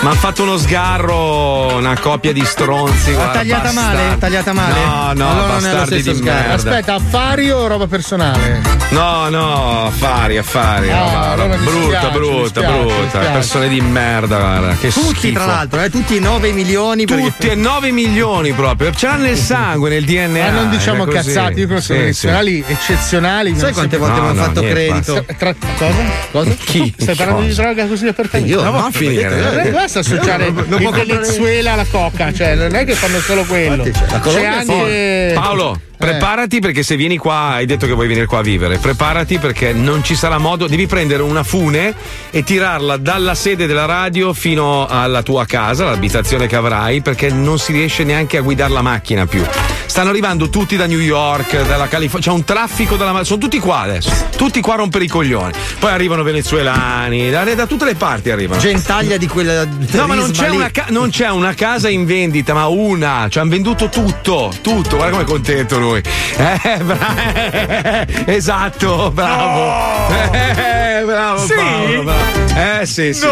ma 0.00 0.10
ha 0.10 0.14
fatto 0.14 0.42
uno 0.44 0.56
sgarro, 0.56 1.74
una 1.76 1.98
coppia 1.98 2.32
di 2.32 2.44
stronzi. 2.44 3.10
Ha 3.10 3.14
guarda, 3.14 3.32
tagliata 3.32 3.72
male? 3.72 3.96
bastardi. 3.96 4.18
Tagliata 4.20 4.52
male? 4.52 4.74
No, 4.74 5.12
no, 5.14 5.30
Allora 5.30 5.46
non 5.46 5.64
è 5.64 5.68
lo 5.72 5.76
bastardi 5.78 6.02
di 6.02 6.14
sgarro. 6.14 6.38
merda. 6.48 6.54
Aspetta, 6.54 6.94
affari 6.94 7.50
o 7.50 7.66
roba 7.66 7.86
personale? 7.86 8.62
No, 8.90 9.28
no, 9.28 9.86
affari, 9.86 10.38
affari. 10.38 10.90
Ah, 10.90 10.98
roba- 11.00 11.32
allora 11.32 11.56
brutta, 11.56 11.70
dispiace, 11.80 12.10
brutta, 12.10 12.42
dispiace, 12.60 12.72
brutta. 12.78 13.02
dispiace. 13.02 13.30
Persone 13.30 13.68
di 13.68 13.80
merda, 13.80 14.36
guarda. 14.38 14.76
Che 14.80 14.92
Tutti, 14.92 15.14
schifo. 15.16 15.34
tra 15.34 15.46
l'altro, 15.46 15.80
eh, 15.82 15.90
tutti 15.90 16.18
9 16.18 16.52
milioni. 16.52 17.04
perché- 17.04 17.24
Tutti 17.26 17.48
e 17.48 17.54
9 17.54 17.90
milioni 17.90 18.52
proprio. 18.52 18.92
Ce 18.92 19.06
l'hanno 19.06 19.24
nel 19.24 19.36
sangue, 19.36 19.90
nel 19.90 20.04
DNA. 20.04 20.44
Ma 20.44 20.50
non 20.50 20.70
diciamo 20.70 21.04
cazzate, 21.04 21.60
io 21.60 21.66
conosco 21.66 21.92
Sì, 21.92 21.98
venezuelani 21.98 22.64
eccezionali. 22.66 23.56
Sai 23.56 23.72
quante 23.72 23.96
volte 23.98 24.20
mi 24.20 24.28
hanno 24.28 24.42
fatto 24.46 24.60
niente, 24.60 24.86
credito? 24.86 25.12
basta. 25.14 25.34
Tra- 25.34 25.54
cosa? 25.76 26.02
Cosa? 26.30 26.50
Chi? 26.64 26.94
Stai 26.96 27.14
parlando 27.14 27.42
di 27.42 27.48
Cosa? 27.48 27.62
droga 27.62 27.86
così 27.86 28.06
apertamente? 28.06 28.52
Io? 28.52 28.62
No, 28.62 28.70
No, 28.70 28.80
non 28.80 28.92
finire. 28.92 29.62
Non 29.62 29.70
basta 29.72 29.98
associare 30.00 30.50
Non- 30.50 30.66
non 30.68 30.82
il 30.82 31.04
Venezuela 31.06 31.72
alla 31.72 31.86
coca, 31.90 32.32
cioè 32.32 32.54
non 32.54 32.74
è 32.74 32.84
che 32.84 32.94
fanno 32.94 33.18
solo 33.20 33.44
quello. 33.44 33.84
Infatti, 33.86 33.92
cioè, 33.92 34.06
la 34.10 34.14
C'è 34.14 34.20
Colombia 34.20 34.50
è 34.50 34.56
anche. 34.58 35.30
Paolo, 35.34 35.74
Eh. 35.74 35.80
preparati 35.96 36.60
perché 36.60 36.82
se 36.82 36.96
vieni 36.96 37.16
qua, 37.16 37.52
hai 37.54 37.66
detto 37.66 37.86
che 37.86 37.92
vuoi 37.92 38.06
venire 38.06 38.26
qua 38.26 38.38
a 38.38 38.42
vivere, 38.42 38.78
preparati 38.78 39.38
perché 39.38 39.72
non 39.72 40.02
ci 40.04 40.14
sarà 40.14 40.38
modo, 40.38 40.66
devi 40.66 40.86
prendere 40.86 41.22
una 41.22 41.42
fune 41.42 41.94
e 42.30 42.42
tirarla 42.42 42.96
dalla 42.98 43.34
sede 43.34 43.66
della 43.66 43.86
radio 43.86 44.32
fino 44.34 44.86
alla 44.86 45.22
tua 45.22 45.44
casa, 45.46 45.84
l'abitazione 45.86 46.46
che 46.46 46.56
avrai, 46.56 47.00
perché 47.00 47.30
non 47.30 47.58
si 47.58 47.72
riesce 47.72 48.04
neanche 48.04 48.36
a 48.36 48.40
guidare 48.42 48.72
la 48.72 48.82
macchina 48.82 49.26
più. 49.26 49.42
Stanno 49.96 50.10
arrivando 50.10 50.50
tutti 50.50 50.76
da 50.76 50.84
New 50.84 50.98
York, 50.98 51.66
dalla 51.66 51.88
California, 51.88 52.28
c'è 52.28 52.36
un 52.36 52.44
traffico 52.44 52.96
dalla 52.96 53.24
sono 53.24 53.40
tutti 53.40 53.58
qua 53.58 53.78
adesso, 53.78 54.10
tutti 54.36 54.60
qua 54.60 54.74
a 54.74 54.76
rompere 54.76 55.04
i 55.04 55.08
coglioni. 55.08 55.52
Poi 55.78 55.90
arrivano 55.90 56.22
venezuelani, 56.22 57.30
da, 57.30 57.44
da 57.44 57.66
tutte 57.66 57.86
le 57.86 57.94
parti 57.94 58.28
arrivano. 58.30 58.60
Gentaglia 58.60 59.16
di 59.16 59.26
quella. 59.26 59.64
No, 59.64 60.06
ma 60.06 60.14
non 60.14 60.32
c'è, 60.32 60.70
ca- 60.70 60.88
non 60.90 61.08
c'è 61.08 61.30
una 61.30 61.54
casa 61.54 61.88
in 61.88 62.04
vendita, 62.04 62.52
ma 62.52 62.66
una. 62.66 63.26
Ci 63.30 63.38
hanno 63.38 63.48
venduto 63.48 63.88
tutto, 63.88 64.52
tutto. 64.60 64.96
Guarda 64.96 65.12
come 65.12 65.22
è 65.22 65.26
contento 65.26 65.78
lui. 65.78 66.02
Eh, 66.36 66.76
bra- 66.84 68.06
esatto, 68.26 69.10
bravo. 69.10 70.12
Eh, 70.34 71.04
bravo, 71.06 71.46
Sì? 71.46 71.54
Paolo, 71.54 72.02
bravo. 72.02 72.80
Eh, 72.80 72.84
sì, 72.84 73.14
sì, 73.14 73.20
sì, 73.20 73.20
sì, 73.22 73.24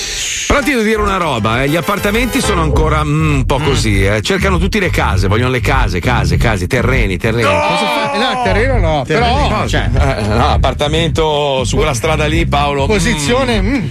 sì. 0.00 0.13
Però 0.54 0.64
ti 0.66 0.70
devo 0.70 0.84
dire 0.84 1.00
una 1.02 1.16
roba, 1.16 1.64
eh, 1.64 1.68
gli 1.68 1.74
appartamenti 1.74 2.40
sono 2.40 2.62
ancora 2.62 3.02
mm, 3.02 3.34
un 3.38 3.44
po' 3.44 3.58
così, 3.58 4.04
eh. 4.04 4.22
cercano 4.22 4.56
tutti 4.56 4.78
le 4.78 4.88
case, 4.88 5.26
vogliono 5.26 5.50
le 5.50 5.58
case, 5.58 5.98
case, 5.98 6.36
case, 6.36 6.68
terreni, 6.68 7.16
terreni. 7.18 7.42
Cosa 7.42 7.86
fa? 7.86 8.12
Eh, 8.12 8.18
No, 8.18 8.42
terreno 8.44 8.78
no, 8.78 9.02
però. 9.04 9.48
Cosa? 9.48 9.66
Cioè, 9.66 9.90
Eh, 9.92 10.26
no, 10.28 10.50
appartamento 10.50 11.64
su 11.64 11.74
quella 11.74 11.92
strada 11.92 12.26
lì, 12.26 12.46
Paolo. 12.46 12.86
posizione. 12.86 13.60
mm. 13.60 13.74
mm, 13.74 13.84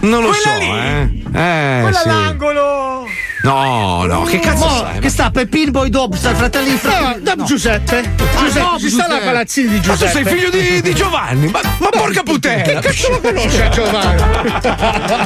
non 0.00 0.20
lo 0.22 0.28
Quella 0.28 0.42
so, 0.42 0.58
lì? 0.58 0.68
eh. 0.68 1.08
Eh, 1.40 1.80
Quella 1.80 1.98
sì. 1.98 2.08
all'angolo! 2.08 2.99
No, 3.42 4.04
no, 4.04 4.22
che 4.24 4.38
cazzo 4.38 4.66
Mo, 4.66 4.76
sai? 4.80 4.98
che 4.98 5.08
sta 5.08 5.30
Peppino 5.30 5.70
Boy 5.70 5.88
Dobson, 5.88 6.34
fratelli 6.34 6.70
di 6.72 6.80
No, 6.82 7.16
Dom 7.34 7.44
Giuseppe. 7.46 8.12
Giuseppe, 8.38 8.60
Dom 8.60 8.78
ci 8.78 8.90
sta 8.90 9.02
la 9.02 9.08
Giuseppe. 9.14 9.24
palazzina 9.24 9.70
di 9.70 9.76
Ma 9.76 9.82
tu 9.82 9.88
Giuseppe. 9.90 10.12
sei 10.12 10.24
figlio 10.24 10.50
di, 10.50 10.82
di 10.82 10.94
Giovanni? 10.94 11.46
Ma, 11.48 11.60
ma 11.78 11.88
porca 11.88 12.22
Che 12.22 12.22
puttana! 12.22 12.80
cazzo 12.80 13.10
lo 13.10 13.20
conosce 13.20 13.64
a 13.64 13.68
Giovanni? 13.70 14.22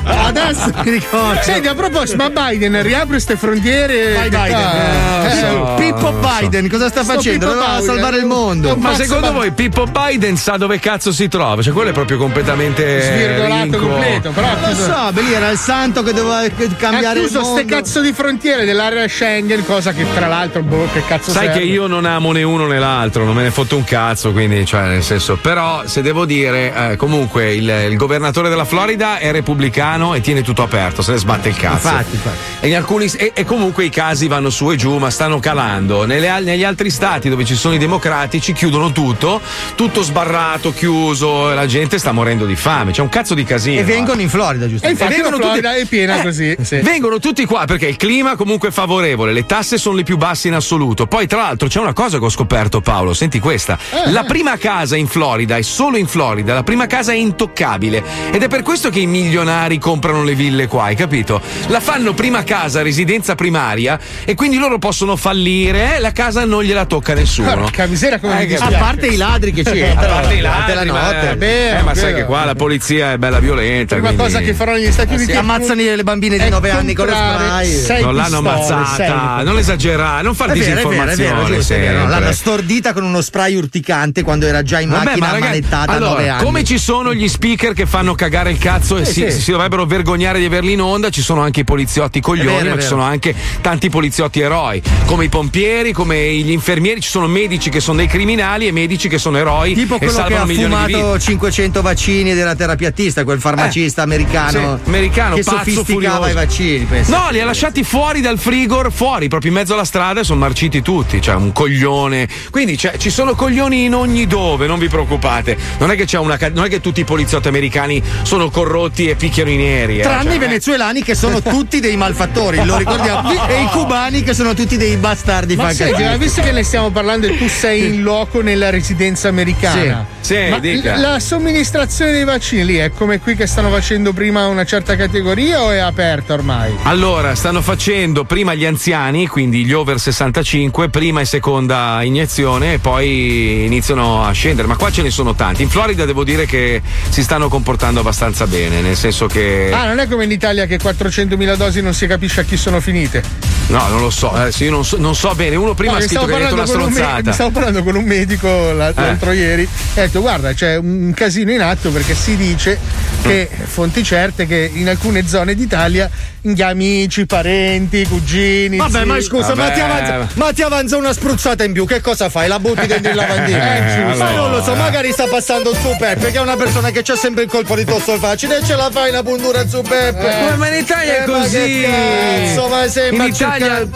Adesso 0.27 0.73
mi 0.85 0.91
ricordo. 0.91 1.43
Senti, 1.43 1.67
a 1.69 1.75
proposito, 1.75 2.17
ma 2.17 2.31
Biden 2.31 2.81
riapre 2.83 3.07
queste 3.09 3.37
frontiere? 3.37 4.15
Vai 4.15 4.29
Biden. 4.29 4.55
Ah, 4.55 5.29
Eh, 5.29 5.39
eh, 5.39 5.75
Pippo 5.79 6.13
Biden, 6.13 6.69
cosa 6.69 6.89
sta 6.89 7.03
Sto 7.03 7.15
facendo? 7.15 7.47
Pippo 7.47 7.53
Doveva 7.59 7.79
Biden. 7.79 7.85
salvare 7.95 8.17
il 8.19 8.27
mondo. 8.27 8.77
Ma 8.77 8.95
secondo 8.95 9.33
voi 9.33 9.51
Pippo 9.51 9.87
Biden 9.87 10.37
sa 10.37 10.57
dove 10.57 10.79
cazzo 10.79 11.13
si 11.13 11.27
trova? 11.27 11.61
Cioè, 11.63 11.73
quello 11.73 11.91
è 11.91 11.93
proprio 11.93 12.17
completamente. 12.19 13.01
Svirgolato 13.03 13.77
completo, 13.79 14.31
però 14.31 14.47
Non 14.61 14.71
lo 14.71 14.77
so, 14.77 15.11
beh, 15.13 15.23
lì 15.23 15.33
era 15.33 15.51
il 15.51 15.59
santo 15.59 16.03
che 16.05 16.13
doveva 16.13 16.43
cambiare 16.79 17.19
ha 17.19 17.23
il 17.23 17.29
chiuso 17.29 17.41
mondo. 17.41 17.59
ste 17.61 17.65
cazzo 17.69 18.03
di 18.05 18.13
frontiere 18.13 18.65
dell'area 18.65 19.09
Schengen, 19.09 19.65
cosa 19.65 19.93
che 19.93 20.05
tra 20.15 20.27
l'altro, 20.27 20.63
boh, 20.63 20.89
che 20.93 21.03
cazzo 21.07 21.31
Sai 21.31 21.47
serve? 21.47 21.61
che 21.61 21.65
io 21.65 21.87
non 21.87 22.05
amo 22.05 22.33
né 22.33 22.43
uno 22.43 22.67
né 22.67 22.79
l'altro, 22.79 23.25
non 23.25 23.35
me 23.35 23.43
ne 23.43 23.51
fotto 23.51 23.77
un 23.77 23.85
cazzo, 23.85 24.33
quindi, 24.33 24.65
cioè, 24.67 24.87
nel 24.89 25.03
senso. 25.03 25.37
Però, 25.37 25.83
se 25.87 26.03
devo 26.03 26.25
dire, 26.27 26.91
eh, 26.93 26.97
comunque, 26.97 27.55
il, 27.55 27.69
il 27.91 27.97
governatore 27.97 28.49
della 28.51 28.65
Florida 28.67 29.19
è 29.19 29.33
repubblicano 29.33 30.15
e 30.15 30.21
tiene 30.21 30.43
tutto 30.43 30.63
aperto, 30.63 31.01
se 31.03 31.13
ne 31.13 31.19
sbatte 31.19 31.49
il 31.49 31.57
cazzo. 31.57 31.89
Infatti, 31.89 32.15
infatti. 32.15 32.37
E, 32.61 32.69
in 32.69 32.77
alcuni- 32.77 33.11
e- 33.17 33.33
e 33.35 33.45
comunque 33.45 33.85
i 33.85 33.91
casi 33.91 34.29
vanno 34.29 34.51
su 34.51 34.71
e 34.71 34.77
giù, 34.77 34.99
ma 34.99 35.09
stanno 35.11 35.39
calando. 35.41 36.05
Nelle 36.05 36.41
negli 36.41 36.65
altri 36.65 36.91
stati 36.91 37.29
dove 37.29 37.45
ci 37.45 37.55
sono 37.55 37.75
i 37.75 37.79
democratici 37.79 38.53
chiudono 38.53 38.93
tutto, 38.93 39.41
tutto 39.77 40.03
sbarrato, 40.03 40.73
chiuso, 40.73 41.51
e 41.51 41.55
la 41.55 41.67
gente 41.67 41.99
sta 41.99 42.13
morendo 42.13 42.45
di 42.45 42.57
fame. 42.57 42.93
C'è 42.93 43.01
un 43.01 43.09
cazzo 43.09 43.35
di 43.35 43.45
casino. 43.45 43.81
E 43.81 43.85
vengono 43.85 44.21
in 44.21 44.29
Florida, 44.29 44.69
giusto? 44.69 44.87
E 44.87 44.91
infatti 44.91 45.13
E 45.13 45.17
vengono 45.17 45.37
Florida 45.37 45.71
tutti- 45.71 45.83
è 45.83 45.87
piena 45.87 46.19
Eh, 46.21 46.23
così. 46.23 46.57
sì. 46.61 46.77
Vengono 46.81 47.19
tutti 47.19 47.45
qua 47.47 47.65
perché 47.65 47.94
il 47.95 48.01
clima 48.01 48.35
comunque 48.35 48.71
è 48.71 48.73
favorevole, 48.73 49.33
le 49.33 49.47
tasse 49.47 49.79
sono 49.79 49.95
le 49.95 50.03
più 50.03 50.17
basse 50.17 50.49
in 50.49 50.55
assoluto. 50.55 51.07
Poi, 51.07 51.29
tra 51.29 51.43
l'altro, 51.43 51.69
c'è 51.69 51.79
una 51.79 51.93
cosa 51.93 52.19
che 52.19 52.25
ho 52.25 52.29
scoperto, 52.29 52.81
Paolo. 52.81 53.15
Senti 53.15 53.39
questa: 53.39 53.79
Eh, 54.05 54.11
la 54.11 54.25
prima 54.25 54.57
casa 54.59 54.97
in 54.97 55.07
Florida, 55.07 55.57
e 55.57 55.63
solo 55.63 55.97
in 55.97 56.09
Florida, 56.09 56.55
la 56.55 56.65
prima 56.65 56.87
casa 56.87 57.13
è 57.13 57.15
intoccabile. 57.15 58.03
Ed 58.33 58.43
è 58.43 58.49
per 58.49 58.63
questo 58.63 58.91
che 58.91 58.99
i 58.99 59.07
milionari 59.07 59.79
comprano 59.79 60.25
le 60.25 60.35
ville 60.35 60.67
qua, 60.67 60.85
hai 60.85 60.97
capito? 60.97 61.41
La 61.69 61.79
fanno 61.79 62.15
prima 62.15 62.43
casa, 62.43 62.83
residenza 62.83 63.37
primaria, 63.37 63.97
e 64.25 64.35
quindi 64.35 64.57
loro 64.59 64.79
possono 64.79 65.15
fallire, 65.15 65.95
eh, 65.97 65.99
la 66.01 66.11
casa 66.11 66.45
non 66.45 66.65
gliela 66.65 66.87
tocca 66.87 67.15
nessuno. 67.15 67.55
Porca 67.55 67.87
miseria 67.87 68.19
come 68.19 68.43
Eh, 68.43 68.47
mi 68.47 68.55
A 68.55 68.71
parte 68.77 69.07
i 69.07 69.17
ladri 69.17 69.53
che 69.53 69.63
ci 69.63 69.71
A 69.83 69.87
entrano 69.87 70.15
parte 70.15 70.35
i 70.35 70.41
ladri, 70.41 70.75
la 70.75 70.85
ma- 70.93 71.01
notte. 71.13 71.31
eh, 71.31 71.37
vero, 71.37 71.85
ma 71.85 71.95
sai 71.95 72.13
che 72.15 72.25
qua 72.25 72.45
la 72.45 72.57
polizia 72.57 73.13
è 73.13 73.19
bella 73.19 73.39
violenta. 73.39 73.95
Prima 73.95 74.09
quindi- 74.13 74.25
cosa 74.33 74.41
che 74.45 74.53
faranno 74.53 74.79
negli 74.79 74.91
Stati 74.91 75.15
Uniti 75.15 75.31
Si 75.31 75.37
è 75.37 75.37
ammazzano 75.37 75.83
le 75.85 76.03
bambine 76.03 76.37
di 76.39 76.45
è 76.45 76.49
9 76.49 76.71
anni 76.71 76.93
con 76.95 77.07
comprare 77.07 77.45
spray. 77.45 77.84
Sei 77.85 78.03
non 78.03 78.15
l'hanno 78.15 78.41
pistole, 78.43 78.73
ammazzata, 78.75 79.35
sei. 79.37 79.45
non 79.45 79.59
esagerare, 79.59 80.23
non 80.23 80.35
far 80.35 80.51
È 80.51 80.53
vero, 80.55 80.65
è 80.65 80.67
vero, 80.67 80.79
è 80.81 80.85
disinformazione. 80.85 81.33
vero, 81.43 81.55
giusto, 81.55 81.73
è 81.73 81.79
vero. 81.79 81.99
sempre. 81.99 82.09
L'hanno 82.21 82.33
stordita 82.33 82.93
con 82.93 83.05
uno 83.05 83.21
spray 83.21 83.55
urticante 83.55 84.23
quando 84.23 84.47
era 84.47 84.63
già 84.63 84.81
in 84.81 84.89
Vabbè, 84.91 85.05
macchina 85.05 85.27
ma 85.27 85.33
ragazzi, 85.33 85.51
ammanettata 85.53 85.93
a 85.93 85.95
allora, 85.97 86.11
9 86.13 86.29
anni. 86.29 86.45
come 86.45 86.65
ci 86.65 86.79
sono 86.79 87.15
gli 87.15 87.29
speaker 87.29 87.73
che 87.75 87.87
fanno 87.87 88.15
cagare 88.15 88.51
il 88.51 88.59
cazzo 88.59 88.97
e 88.97 89.05
Sì, 89.05 89.13
si, 89.13 89.31
sì. 89.33 89.41
si 89.41 89.51
dovrebbero 89.51 89.85
vergognare 89.87 90.39
di 90.39 90.45
averli 90.45 90.73
in 90.73 90.81
onda, 90.81 91.11
ci 91.11 91.23
sono 91.23 91.41
anche 91.43 91.61
i 91.61 91.65
poliziotti 91.65 92.21
coglioni, 92.21 92.69
ma 92.69 92.79
ci 92.81 92.87
sono 92.87 93.03
anche 93.03 93.35
tanti 93.61 93.89
poliziotti 93.91 94.41
eroi, 94.41 94.83
come 95.07 95.25
i 95.25 95.29
pompieri, 95.29 95.93
come 95.93 96.33
gli 96.35 96.51
infermieri, 96.51 97.01
ci 97.01 97.09
sono 97.11 97.27
medici 97.27 97.71
che 97.71 97.81
sono 97.81 97.97
dei 97.99 98.07
criminali 98.07 98.67
e 98.67 98.73
medici 98.73 99.09
che 99.09 99.19
sono 99.19 99.37
eroi 99.39 99.75
Tipo 99.75 99.99
quello 99.99 100.25
che 100.25 100.37
ha 100.37 100.47
fumato 100.47 101.19
500 101.19 101.83
vaccini 101.83 102.31
era 102.31 102.55
terapiattista, 102.55 103.25
quel 103.25 103.41
farmacista 103.41 104.03
americano, 104.03 104.79
Sì, 104.83 104.89
americano, 104.89 105.35
che 105.37 105.43
pazzo, 105.43 105.57
sofisticava 105.59 106.27
furioso. 106.27 106.29
i 106.29 106.33
vaccini. 106.33 106.87
No, 107.07 107.29
li 107.31 107.41
ha 107.41 107.45
lasciati 107.45 107.74
fuori 107.83 108.21
dal 108.21 108.39
frigor, 108.39 108.93
fuori, 108.93 109.29
proprio 109.29 109.51
in 109.51 109.57
mezzo 109.57 109.73
alla 109.75 109.85
strada 109.85 110.21
e 110.21 110.25
sono 110.25 110.39
marciti 110.39 110.83
tutti. 110.83 111.21
Cioè, 111.21 111.35
un 111.35 111.53
coglione. 111.53 112.29
Quindi 112.51 112.77
cioè, 112.79 112.97
ci 112.99 113.11
sono 113.11 113.35
coglioni 113.35 113.85
in 113.85 113.95
ogni 113.95 114.27
dove, 114.27 114.67
non 114.67 114.79
vi 114.79 114.89
preoccupate. 114.89 115.57
Non 115.79 115.91
è 115.91 115.97
che 115.97 116.05
c'è 116.05 116.19
una 116.19 116.39
non 116.53 116.65
è 116.65 116.69
che 116.69 116.81
tutti 116.81 117.01
i 117.01 117.05
poliziotti 117.05 117.49
americani 117.49 118.03
sono 118.23 118.51
corrotti 118.51 119.09
e 119.09 119.15
picchiano 119.17 119.51
i 119.51 119.57
neri. 119.57 119.99
eh. 119.99 120.03
Tranne 120.03 120.25
Cioè, 120.25 120.35
i 120.35 120.39
venezuelani 120.39 121.03
che 121.03 121.15
sono 121.15 121.41
tutti 121.43 121.81
dei 121.81 121.97
malfattori, 121.97 122.65
lo 122.65 122.77
ricordiamo. 122.77 123.33
E 123.55 123.63
i 123.63 123.67
cubani 123.67 124.23
che 124.23 124.35
sono 124.35 124.55
tutti 124.55 124.77
dei 124.77 124.97
bastardi 124.97 125.55
Ma 125.57 125.73
senti, 125.73 126.03
ma 126.03 126.17
visto 126.17 126.41
che 126.43 126.53
ne 126.53 126.63
stiamo 126.63 126.91
parlando 126.91 127.27
e 127.27 127.37
tu 127.39 127.49
sei 127.49 127.95
in 127.95 128.03
loco 128.03 128.41
nella 128.43 128.71
residenza 128.71 129.29
americana, 129.29 130.07
Sì, 130.21 130.35
sì, 130.35 130.49
ma 130.51 130.59
dica. 130.59 130.97
l- 130.97 131.01
la 131.01 131.21
somministrazione 131.21 132.13
dei 132.13 132.25
vaccini 132.25 132.65
lì 132.65 132.77
è 132.77 132.91
come 132.91 133.21
qui 133.21 133.37
che 133.37 133.47
stanno 133.47 133.71
facendo 133.71 134.13
prima 134.13 134.47
una 134.47 134.65
certa 134.65 134.97
categoria 134.97 135.63
o 135.63 135.71
è 135.71 135.79
aperta 135.79 136.35
ormai? 136.35 136.75
Allora, 136.85 137.35
stanno 137.35 137.61
facendo 137.65 138.25
prima 138.25 138.53
gli 138.53 138.67
anziani, 138.67 139.27
quindi 139.27 139.65
gli 139.65 139.73
over 139.73 139.99
65, 139.99 140.91
prima 140.91 141.23
e 141.23 141.25
seconda 141.25 142.03
iniezione 142.03 142.75
e 142.75 142.79
poi 142.79 143.65
iniziano 143.65 144.23
a 144.23 144.31
scendere. 144.33 144.69
Ma 144.69 144.77
qua 144.77 144.91
ce 144.91 145.01
ne 145.01 145.09
sono 145.09 145.35
tanti. 145.35 145.63
In 145.63 145.71
Florida 145.71 146.05
devo 146.05 146.25
dire 146.25 146.45
che 146.45 146.83
si 147.09 147.23
stanno 147.23 147.49
comportando 147.49 148.01
abbastanza 148.01 148.47
bene, 148.47 148.83
nel 148.83 148.97
senso 148.97 149.27
che. 149.29 149.71
Ah, 149.73 149.87
non 149.87 149.99
è 149.99 150.07
come 150.09 150.25
in 150.25 150.31
Italia 150.31 150.67
che 150.67 150.77
400.000 150.79 151.57
dosi 151.57 151.81
non 151.81 151.95
si 151.95 152.07
capisce 152.07 152.41
a 152.41 152.45
chi 152.45 152.59
sono 152.59 152.81
finite. 152.81 153.23
No, 153.69 153.89
non 153.89 154.03
lo 154.03 154.11
so, 154.11 154.31
adesso 154.31 154.63
io 154.63 154.71
non 154.71 154.85
so, 154.85 154.99
non 154.99 155.15
so 155.15 155.35
bene. 155.35 155.57
Uno 155.57 155.73
prima 155.73 155.93
No, 155.93 155.99
ha 155.99 156.03
scritto 156.03 156.27
che 156.27 156.35
ha 156.35 156.39
detto 156.39 156.53
una 156.55 156.65
con 156.67 156.75
un 156.81 156.85
me- 156.85 156.91
stronzata. 156.93 157.23
mi 157.31 157.33
stavo 157.33 157.51
parlando 157.51 157.83
con 157.83 157.97
un 157.97 158.05
medico 158.05 158.47
la- 158.73 158.93
l'altro 158.95 159.33
ieri 159.33 159.63
e 159.95 160.01
ha 160.01 160.05
detto 160.05 160.21
guarda 160.21 160.53
c'è 160.53 160.77
un 160.77 161.13
casino 161.17 161.51
in 161.51 161.63
atto 161.63 161.91
perché 161.91 162.15
si 162.15 162.37
dice 162.37 162.79
che 163.23 163.49
fonti 163.65 164.05
certe 164.05 164.47
che 164.47 164.71
in 164.75 164.87
alcune 164.91 165.27
zone 165.27 165.55
d'Italia 165.55 166.11
gli 166.47 166.61
amici, 166.61 167.25
parenti 167.25 168.07
cugini. 168.07 168.77
Vabbè, 168.77 168.99
zii. 168.99 169.07
ma 169.07 169.21
scusa, 169.23 169.55
ma 169.55 169.71
ti, 169.71 169.81
avanza, 169.81 170.29
ma 170.35 170.53
ti 170.53 170.61
avanza 170.63 170.97
una 170.99 171.15
spruzzata 171.15 171.65
in 171.65 171.73
più, 171.73 171.87
che 171.87 172.03
cosa 172.03 172.29
fai? 172.29 172.49
La 172.49 172.59
butti 172.59 172.87
dentro 172.87 173.11
il 173.13 173.17
lavandino? 173.17 173.57
Eh, 173.57 174.05
ma 174.05 174.11
allora. 174.13 174.33
non 174.33 174.51
lo 174.51 174.63
so, 174.63 174.75
magari 174.75 175.11
sta 175.13 175.27
passando 175.27 175.71
il 175.71 175.77
suo 175.79 175.97
Peppe, 175.97 176.31
che 176.31 176.37
è 176.37 176.41
una 176.41 176.57
persona 176.57 176.91
che 176.91 177.01
c'ha 177.03 177.17
sempre 177.17 177.45
il 177.45 177.49
colpo 177.49 177.75
di 177.75 177.85
tosto 177.87 178.19
facile 178.19 178.59
e 178.59 178.65
ce 178.65 178.77
la 178.77 178.91
fai 178.93 179.09
una 179.09 179.23
puntura 179.23 179.67
su 179.67 179.81
Peppe. 179.81 180.49
Eh, 180.53 180.57
ma 180.57 180.69
in 180.69 180.75
Italia 180.83 181.17
è 181.17 181.23
Eh, 181.23 181.27
ma 181.27 181.39
così. 181.39 181.81
cazzo, 181.81 182.69
ma 182.69 182.85
in 183.25 183.31
Italia, 183.33 183.89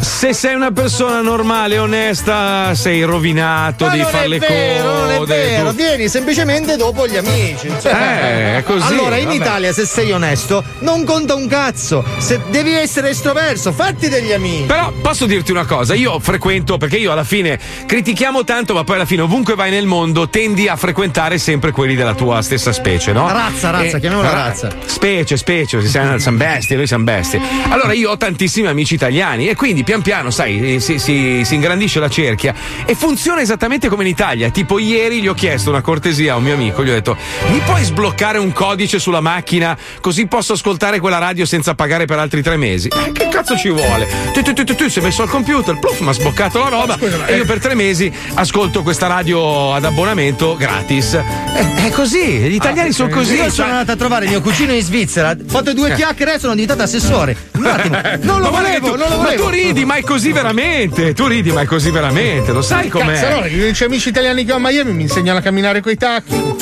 se 0.00 0.32
sei 0.32 0.54
una 0.54 0.70
persona 0.70 1.20
normale, 1.22 1.76
onesta, 1.78 2.72
sei 2.74 3.02
rovinato, 3.02 3.84
Ma 3.86 3.90
devi 3.90 4.02
non 4.02 4.10
fare 4.12 4.24
è 4.24 4.28
le 4.28 4.38
vero, 4.38 4.92
non 4.92 5.10
è 5.10 5.18
vero, 5.26 5.70
tu- 5.70 5.74
vieni 5.74 6.08
semplicemente 6.08 6.76
dopo 6.76 7.08
gli 7.08 7.16
amici. 7.16 7.66
Eh, 7.66 8.58
è 8.58 8.62
così, 8.64 8.86
Allora, 8.86 9.16
in 9.16 9.24
vabbè. 9.26 9.36
Italia, 9.36 9.72
se 9.72 9.84
sei 9.86 10.12
onesto, 10.12 10.62
non 10.80 11.02
conta 11.04 11.34
un 11.34 11.48
cazzo. 11.48 11.94
Se 12.18 12.40
devi 12.50 12.72
essere 12.74 13.10
estroverso, 13.10 13.72
fatti 13.72 14.08
degli 14.08 14.32
amici. 14.32 14.64
Però 14.64 14.92
posso 15.02 15.26
dirti 15.26 15.50
una 15.50 15.64
cosa, 15.64 15.94
io 15.94 16.18
frequento, 16.18 16.76
perché 16.78 16.96
io 16.96 17.12
alla 17.12 17.24
fine 17.24 17.58
critichiamo 17.86 18.44
tanto, 18.44 18.74
ma 18.74 18.84
poi 18.84 18.96
alla 18.96 19.04
fine 19.04 19.22
ovunque 19.22 19.54
vai 19.54 19.70
nel 19.70 19.86
mondo 19.86 20.28
tendi 20.28 20.68
a 20.68 20.76
frequentare 20.76 21.38
sempre 21.38 21.70
quelli 21.70 21.94
della 21.94 22.14
tua 22.14 22.42
stessa 22.42 22.72
specie, 22.72 23.12
no? 23.12 23.28
Razza, 23.30 23.70
razza, 23.70 23.98
chiamiamola 23.98 24.30
ra- 24.30 24.42
razza. 24.46 24.70
Specie, 24.84 25.36
specie, 25.36 25.84
siamo, 25.86 26.18
siamo 26.18 26.38
bestie, 26.38 26.76
noi 26.76 26.86
siamo 26.86 27.04
bestie. 27.04 27.40
Allora 27.68 27.92
io 27.92 28.10
ho 28.10 28.16
tantissimi 28.16 28.66
amici 28.68 28.94
italiani 28.94 29.48
e 29.48 29.54
quindi 29.54 29.84
pian 29.84 30.02
piano, 30.02 30.30
sai, 30.30 30.78
si, 30.80 30.98
si- 30.98 31.44
si 31.44 31.54
ingrandisce 31.54 32.00
la 32.00 32.08
cerchia 32.08 32.54
e 32.84 32.94
funziona 32.94 33.40
esattamente 33.40 33.88
come 33.88 34.02
in 34.04 34.10
Italia. 34.10 34.50
Tipo 34.50 34.78
ieri 34.78 35.20
gli 35.20 35.28
ho 35.28 35.34
chiesto 35.34 35.70
una 35.70 35.80
cortesia 35.80 36.34
a 36.34 36.36
un 36.36 36.42
mio 36.44 36.54
amico, 36.54 36.84
gli 36.84 36.90
ho 36.90 36.92
detto 36.94 37.16
mi 37.50 37.58
puoi 37.60 37.82
sbloccare 37.84 38.38
un 38.38 38.52
codice 38.52 38.98
sulla 38.98 39.20
macchina 39.20 39.76
così 40.00 40.26
posso 40.26 40.54
ascoltare 40.54 40.98
quella 41.00 41.18
radio 41.18 41.44
senza 41.44 41.74
pagare 41.86 42.04
per 42.06 42.18
altri 42.18 42.42
tre 42.42 42.56
mesi? 42.56 42.88
Eh, 42.88 43.12
che 43.12 43.28
cazzo 43.28 43.56
ci 43.56 43.68
vuole? 43.70 44.08
Tu, 44.32 44.42
tu, 44.42 44.52
tu, 44.52 44.64
tu, 44.64 44.74
tu 44.74 44.88
si 44.88 44.98
è 44.98 45.02
messo 45.02 45.22
al 45.22 45.28
computer, 45.28 45.78
pluf, 45.78 46.00
mi 46.00 46.08
ha 46.08 46.12
sbloccato 46.12 46.58
la 46.58 46.68
roba 46.68 46.98
e 47.26 47.36
io 47.36 47.44
per 47.44 47.60
tre 47.60 47.76
mesi 47.76 48.12
ascolto 48.34 48.82
questa 48.82 49.06
radio 49.06 49.72
ad 49.72 49.84
abbonamento 49.84 50.56
gratis. 50.56 51.14
È, 51.14 51.64
è 51.86 51.90
così, 51.90 52.24
gli 52.38 52.54
italiani 52.54 52.90
sono 52.90 53.08
così. 53.08 53.34
Io 53.34 53.42
cioè- 53.42 53.50
sono 53.50 53.68
andato 53.68 53.92
a 53.92 53.96
trovare 53.96 54.26
mio 54.26 54.40
cugino 54.40 54.72
in 54.72 54.82
Svizzera, 54.82 55.30
ho 55.30 55.36
fatto 55.46 55.72
due 55.74 55.94
chiacchiere 55.94 56.34
e 56.34 56.38
sono 56.40 56.54
diventato 56.54 56.82
assessore. 56.82 57.36
Un 57.52 57.66
attimo, 57.66 57.98
non 58.22 58.40
lo 58.40 58.50
Ma 58.50 58.60
volevo, 58.60 58.90
tu- 58.90 58.96
non 58.96 59.08
lo 59.08 59.16
Ma 59.18 59.22
volevo. 59.22 59.44
tu 59.44 59.48
ridi, 59.50 59.84
ma 59.84 59.94
è 59.94 60.02
così 60.02 60.32
veramente. 60.32 61.12
Tu 61.14 61.26
ridi, 61.28 61.52
ma 61.52 61.60
è 61.60 61.66
così 61.66 61.90
veramente. 61.90 62.50
Lo 62.50 62.62
sai 62.62 62.88
com'è? 62.88 63.48
gli 63.48 63.60
unici 63.60 63.84
amici 63.84 64.08
italiani 64.08 64.44
che 64.44 64.50
ho 64.52 64.56
a 64.56 64.58
Miami 64.58 64.92
mi 64.92 65.02
insegnano 65.02 65.38
a 65.38 65.42
camminare 65.42 65.80
coi 65.80 65.96
tacchi. 65.96 66.34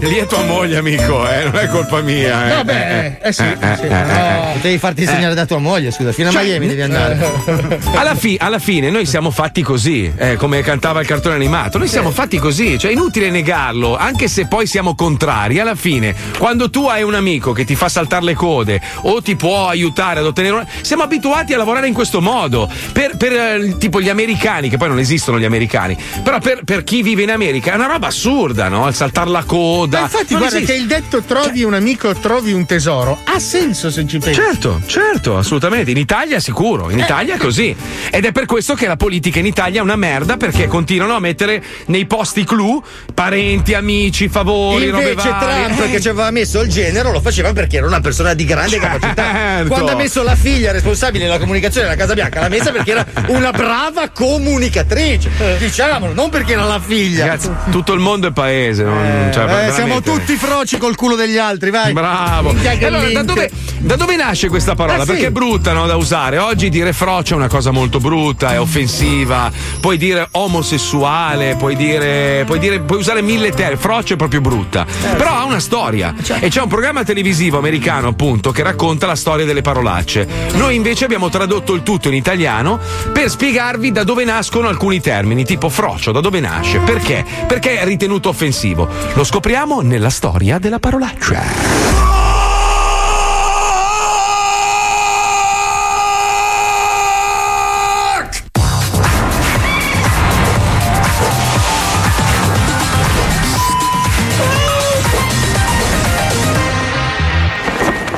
Lì 0.00 0.14
è 0.16 0.26
tua 0.26 0.42
moglie, 0.42 0.76
amico, 0.78 1.28
eh, 1.30 1.44
non 1.44 1.56
è 1.56 1.66
colpa 1.68 2.00
mia. 2.00 2.46
Eh. 2.46 2.54
Vabbè, 2.56 3.18
eh 3.22 3.28
Eh, 3.28 3.32
sì. 3.32 3.44
Eh, 3.80 3.86
eh, 3.86 4.54
eh. 4.56 4.60
Devi 4.60 4.78
farti 4.78 5.02
insegnare 5.02 5.34
da 5.34 5.46
tua 5.46 5.58
moglie, 5.58 5.90
scusa, 5.90 6.12
fino 6.12 6.28
a 6.28 6.32
Cioè, 6.32 6.44
Miami 6.44 6.66
devi 6.66 6.82
andare. 6.82 7.76
Alla, 7.94 8.14
fi- 8.14 8.36
alla 8.40 8.58
fine 8.58 8.90
noi 8.90 9.06
siamo 9.06 9.30
fatti 9.30 9.62
così, 9.62 10.12
eh, 10.16 10.36
come 10.36 10.62
cantava 10.62 11.00
il 11.00 11.06
cartone 11.06 11.34
animato, 11.34 11.78
noi 11.78 11.88
siamo 11.88 12.10
fatti 12.10 12.38
così, 12.38 12.78
cioè 12.78 12.90
è 12.90 12.94
inutile 12.94 13.30
negarlo, 13.30 13.96
anche 13.96 14.28
se 14.28 14.46
poi 14.46 14.66
siamo 14.66 14.94
contrari, 14.94 15.58
alla 15.58 15.74
fine 15.74 16.14
quando 16.38 16.70
tu 16.70 16.86
hai 16.86 17.02
un 17.02 17.14
amico 17.14 17.52
che 17.52 17.64
ti 17.64 17.74
fa 17.74 17.88
saltare 17.88 18.24
le 18.24 18.34
code 18.34 18.80
o 19.02 19.20
ti 19.22 19.36
può 19.36 19.68
aiutare 19.68 20.20
ad 20.20 20.26
ottenere 20.26 20.54
una... 20.54 20.66
Siamo 20.80 21.02
abituati 21.02 21.52
a 21.54 21.56
lavorare 21.56 21.88
in 21.88 21.94
questo 21.94 22.20
modo, 22.20 22.70
per, 22.92 23.16
per, 23.16 23.32
eh, 23.32 23.76
tipo 23.78 24.00
gli 24.00 24.08
americani, 24.08 24.68
che 24.68 24.76
poi 24.76 24.88
non 24.88 24.98
esistono 24.98 25.38
gli 25.38 25.44
americani, 25.44 25.96
però 26.22 26.38
per, 26.38 26.64
per 26.64 26.84
chi 26.84 27.02
vive 27.02 27.22
in 27.22 27.30
America 27.30 27.72
è 27.72 27.74
una 27.74 27.86
roba 27.86 28.08
assurda, 28.08 28.68
no? 28.68 28.86
Il 28.88 28.94
saltare 28.94 29.30
la 29.30 29.44
coda. 29.44 29.98
Ma 29.98 30.04
infatti, 30.04 30.32
Non 30.32 30.40
guarda 30.40 30.56
esiste. 30.56 30.72
che 30.74 30.78
il 30.80 30.86
detto 30.86 31.22
trovi 31.22 31.62
un 31.62 31.74
amico, 31.74 32.14
trovi 32.14 32.52
un 32.52 32.66
tesoro 32.66 33.18
ha 33.24 33.38
senso 33.48 33.90
se 33.90 34.06
ci 34.06 34.18
pensi. 34.18 34.38
Certo, 34.40 34.80
certo, 34.86 35.38
assolutamente. 35.38 35.90
In 35.90 35.96
Italia 35.96 36.38
sicuro, 36.38 36.90
in 36.90 36.98
Italia 36.98 37.34
è 37.34 37.38
così. 37.38 37.74
Ed 38.10 38.24
è 38.26 38.32
per 38.32 38.44
questo 38.44 38.74
che 38.74 38.86
la 38.86 38.96
politica 38.96 39.38
in 39.38 39.46
Italia 39.46 39.80
è 39.80 39.82
una 39.82 39.96
merda 39.96 40.36
perché 40.36 40.66
continuano 40.66 41.14
a 41.14 41.20
mettere 41.20 41.62
nei 41.86 42.04
posti 42.06 42.44
clou 42.44 42.82
parenti, 43.14 43.72
amici, 43.74 44.28
favori, 44.28 44.90
robe 44.90 45.10
Invece 45.10 45.28
varie. 45.30 45.66
Trump 45.74 45.90
che 45.90 46.00
ci 46.00 46.08
aveva 46.08 46.30
messo 46.30 46.60
il 46.60 46.68
genero 46.68 47.10
lo 47.10 47.20
faceva 47.20 47.52
perché 47.52 47.78
era 47.78 47.86
una 47.86 48.00
persona 48.00 48.34
di 48.34 48.44
grande 48.44 48.78
capacità. 48.78 49.24
Certo. 49.32 49.68
Quando 49.68 49.92
ha 49.92 49.96
messo 49.96 50.22
la 50.22 50.34
figlia 50.36 50.70
responsabile 50.72 51.24
della 51.24 51.38
comunicazione 51.38 51.86
della 51.88 51.98
Casa 51.98 52.12
Bianca, 52.14 52.40
l'ha 52.40 52.48
messa 52.48 52.70
perché 52.70 52.90
era 52.90 53.06
una 53.28 53.50
brava 53.50 54.10
comunicatrice. 54.10 55.30
Diciamolo, 55.58 56.12
non 56.12 56.28
perché 56.28 56.52
era 56.52 56.64
la 56.64 56.80
figlia. 56.80 57.26
Ragazzi, 57.26 57.50
tutto 57.70 57.92
il 57.94 58.00
mondo 58.00 58.28
è 58.28 58.32
paese. 58.32 58.82
non- 58.84 59.30
cioè, 59.32 59.44
Eh, 59.44 59.46
veramente. 59.46 59.74
siamo 59.74 60.00
tutti 60.02 60.34
froci 60.36 60.76
col 60.78 60.94
culo 60.96 61.14
degli 61.16 61.38
altri, 61.38 61.70
vai. 61.70 61.92
Bravo. 61.92 62.50
Allora, 62.50 62.98
da 63.00 63.06
link. 63.06 63.24
Dove, 63.46 63.50
da 63.78 63.96
dove 63.96 64.16
nasce 64.16 64.48
questa 64.48 64.74
parola? 64.74 64.98
Eh, 64.98 65.00
sì. 65.00 65.06
Perché 65.06 65.26
è 65.26 65.30
brutta 65.30 65.72
no, 65.72 65.86
da 65.86 65.96
usare. 65.96 66.38
Oggi 66.38 66.68
dire 66.68 66.92
frocio 66.92 67.34
è 67.34 67.36
una 67.36 67.48
cosa 67.48 67.70
molto 67.70 68.00
brutta, 68.00 68.52
è 68.52 68.60
offensiva. 68.60 69.50
Puoi 69.80 69.96
dire 69.96 70.28
omosessuale, 70.32 71.56
puoi 71.56 71.76
dire. 71.76 72.44
Puoi, 72.46 72.58
dire, 72.58 72.80
puoi 72.80 72.98
usare 72.98 73.22
mille 73.22 73.50
termini. 73.50 73.80
Frocio 73.80 74.14
è 74.14 74.16
proprio 74.16 74.40
brutta. 74.40 74.86
Però 75.16 75.30
ha 75.30 75.44
una 75.44 75.60
storia. 75.60 76.14
E 76.40 76.48
c'è 76.48 76.60
un 76.60 76.68
programma 76.68 77.04
televisivo 77.04 77.58
americano, 77.58 78.08
appunto, 78.08 78.50
che 78.50 78.62
racconta 78.62 79.06
la 79.06 79.16
storia 79.16 79.44
delle 79.44 79.62
parolacce. 79.62 80.26
Noi 80.54 80.74
invece 80.74 81.04
abbiamo 81.04 81.28
tradotto 81.28 81.74
il 81.74 81.82
tutto 81.82 82.08
in 82.08 82.14
italiano 82.14 82.78
per 83.12 83.30
spiegarvi 83.30 83.92
da 83.92 84.04
dove 84.04 84.24
nascono 84.24 84.68
alcuni 84.68 85.00
termini, 85.00 85.44
tipo 85.44 85.68
frocio, 85.68 86.12
da 86.12 86.20
dove 86.20 86.40
nasce, 86.40 86.78
perché? 86.78 87.24
Perché 87.46 87.78
è 87.78 87.84
ritenuto 87.84 88.28
offensivo. 88.28 88.88
Lo 89.14 89.24
scopriamo 89.24 89.80
nella 89.80 90.10
storia 90.10 90.58
della 90.58 90.78
parolaccia. 90.78 92.27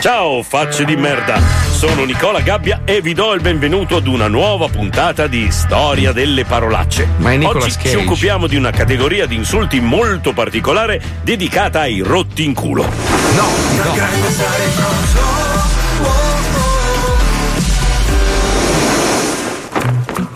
Ciao 0.00 0.42
facce 0.42 0.86
di 0.86 0.96
merda, 0.96 1.38
sono 1.72 2.04
Nicola 2.06 2.40
Gabbia 2.40 2.80
e 2.86 3.02
vi 3.02 3.12
do 3.12 3.34
il 3.34 3.42
benvenuto 3.42 3.96
ad 3.96 4.06
una 4.06 4.28
nuova 4.28 4.66
puntata 4.68 5.26
di 5.26 5.50
Storia 5.50 6.12
delle 6.12 6.46
parolacce. 6.46 7.06
Ma 7.18 7.32
è 7.32 7.44
Oggi 7.44 7.70
ci 7.72 7.76
Cage. 7.76 7.96
occupiamo 7.96 8.46
di 8.46 8.56
una 8.56 8.70
categoria 8.70 9.26
di 9.26 9.34
insulti 9.34 9.78
molto 9.78 10.32
particolare 10.32 11.02
dedicata 11.22 11.80
ai 11.80 12.00
rotti 12.00 12.44
in 12.44 12.54
culo. 12.54 12.88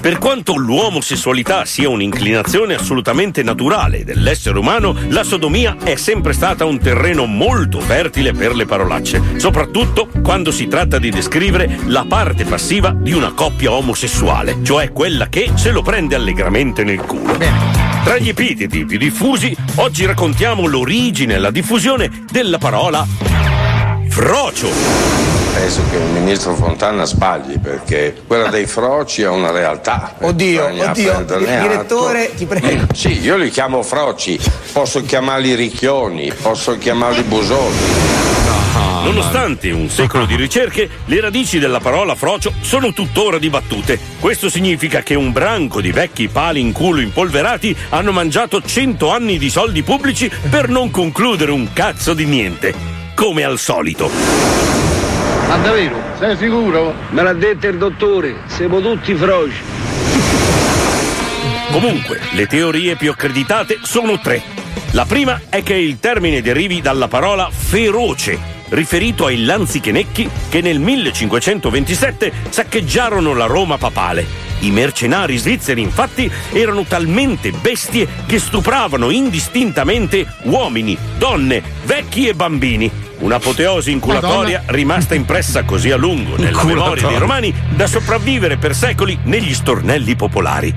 Per 0.04 0.18
quanto 0.18 0.58
l'omosessualità 0.58 1.64
sia 1.64 1.88
un'inclinazione 1.88 2.74
assolutamente 2.74 3.42
naturale 3.42 4.04
dell'essere 4.04 4.58
umano, 4.58 4.94
la 5.08 5.24
sodomia 5.24 5.78
è 5.82 5.96
sempre 5.96 6.34
stata 6.34 6.66
un 6.66 6.78
terreno 6.78 7.24
molto 7.24 7.80
fertile 7.80 8.34
per 8.34 8.54
le 8.54 8.66
parolacce, 8.66 9.38
soprattutto 9.38 10.10
quando 10.22 10.50
si 10.50 10.68
tratta 10.68 10.98
di 10.98 11.08
descrivere 11.08 11.78
la 11.86 12.04
parte 12.06 12.44
passiva 12.44 12.90
di 12.94 13.14
una 13.14 13.32
coppia 13.32 13.72
omosessuale, 13.72 14.58
cioè 14.62 14.92
quella 14.92 15.30
che 15.30 15.52
se 15.54 15.70
lo 15.70 15.80
prende 15.80 16.14
allegramente 16.14 16.84
nel 16.84 17.00
culo. 17.00 17.38
Tra 18.04 18.18
gli 18.18 18.28
epiteti 18.28 18.84
più 18.84 18.98
diffusi, 18.98 19.56
oggi 19.76 20.04
raccontiamo 20.04 20.66
l'origine 20.66 21.36
e 21.36 21.38
la 21.38 21.50
diffusione 21.50 22.26
della 22.30 22.58
parola 22.58 23.06
frocio. 24.10 25.43
Penso 25.54 25.82
che 25.88 25.96
il 25.96 26.02
ministro 26.02 26.54
Fontana 26.54 27.04
sbagli 27.04 27.58
perché 27.58 28.14
quella 28.26 28.48
dei 28.48 28.66
froci 28.66 29.22
è 29.22 29.28
una 29.28 29.50
realtà. 29.50 30.14
Oddio, 30.20 30.66
oddio, 30.66 31.12
atto. 31.12 31.38
direttore, 31.38 32.34
ti 32.34 32.44
prego. 32.44 32.86
Sì, 32.92 33.20
io 33.20 33.36
li 33.36 33.50
chiamo 33.50 33.82
froci, 33.82 34.38
posso 34.72 35.02
chiamarli 35.02 35.54
ricchioni, 35.54 36.32
posso 36.42 36.76
chiamarli 36.76 37.22
busoni. 37.22 37.76
Nonostante 39.04 39.70
un 39.70 39.88
secolo 39.88 40.24
di 40.24 40.34
ricerche, 40.34 40.88
le 41.04 41.20
radici 41.20 41.58
della 41.58 41.78
parola 41.78 42.14
frocio 42.14 42.52
sono 42.60 42.92
tuttora 42.92 43.38
dibattute. 43.38 43.98
Questo 44.18 44.48
significa 44.48 45.02
che 45.02 45.14
un 45.14 45.30
branco 45.30 45.80
di 45.80 45.92
vecchi 45.92 46.28
pali 46.28 46.60
in 46.60 46.72
culo 46.72 47.00
impolverati 47.00 47.76
hanno 47.90 48.12
mangiato 48.12 48.60
100 48.60 49.10
anni 49.10 49.38
di 49.38 49.50
soldi 49.50 49.82
pubblici 49.82 50.30
per 50.50 50.68
non 50.68 50.90
concludere 50.90 51.52
un 51.52 51.72
cazzo 51.72 52.12
di 52.12 52.24
niente. 52.24 52.74
Come 53.14 53.44
al 53.44 53.58
solito. 53.58 54.83
Ma 55.48 55.56
davvero? 55.56 55.96
Sei 56.18 56.36
sicuro? 56.36 56.94
Me 57.10 57.22
l'ha 57.22 57.32
detto 57.32 57.66
il 57.66 57.78
dottore, 57.78 58.34
siamo 58.46 58.80
tutti 58.80 59.14
froci. 59.14 59.56
Comunque, 61.70 62.20
le 62.32 62.46
teorie 62.46 62.96
più 62.96 63.10
accreditate 63.10 63.78
sono 63.82 64.18
tre. 64.20 64.42
La 64.92 65.04
prima 65.06 65.40
è 65.48 65.62
che 65.62 65.74
il 65.74 65.98
termine 65.98 66.40
derivi 66.40 66.80
dalla 66.80 67.08
parola 67.08 67.50
feroce, 67.50 68.38
riferito 68.68 69.26
ai 69.26 69.44
lanzichenecchi 69.44 70.30
che 70.48 70.60
nel 70.60 70.78
1527 70.78 72.32
saccheggiarono 72.48 73.34
la 73.34 73.46
Roma 73.46 73.76
papale. 73.76 74.43
I 74.64 74.70
mercenari 74.70 75.36
svizzeri 75.36 75.82
infatti 75.82 76.30
erano 76.50 76.84
talmente 76.84 77.50
bestie 77.50 78.08
che 78.24 78.38
stupravano 78.38 79.10
indistintamente 79.10 80.26
uomini, 80.44 80.96
donne, 81.18 81.62
vecchi 81.84 82.28
e 82.28 82.34
bambini. 82.34 82.90
un'apoteosi 83.18 83.90
inculatoria 83.90 84.62
rimasta 84.66 85.14
impressa 85.14 85.64
così 85.64 85.90
a 85.90 85.96
lungo 85.96 86.36
nella 86.36 86.48
Inculatoria. 86.60 86.74
memoria 86.82 87.08
dei 87.08 87.18
romani 87.18 87.54
da 87.74 87.86
sopravvivere 87.86 88.56
per 88.56 88.74
secoli 88.74 89.18
negli 89.24 89.52
stornelli 89.52 90.16
popolari. 90.16 90.74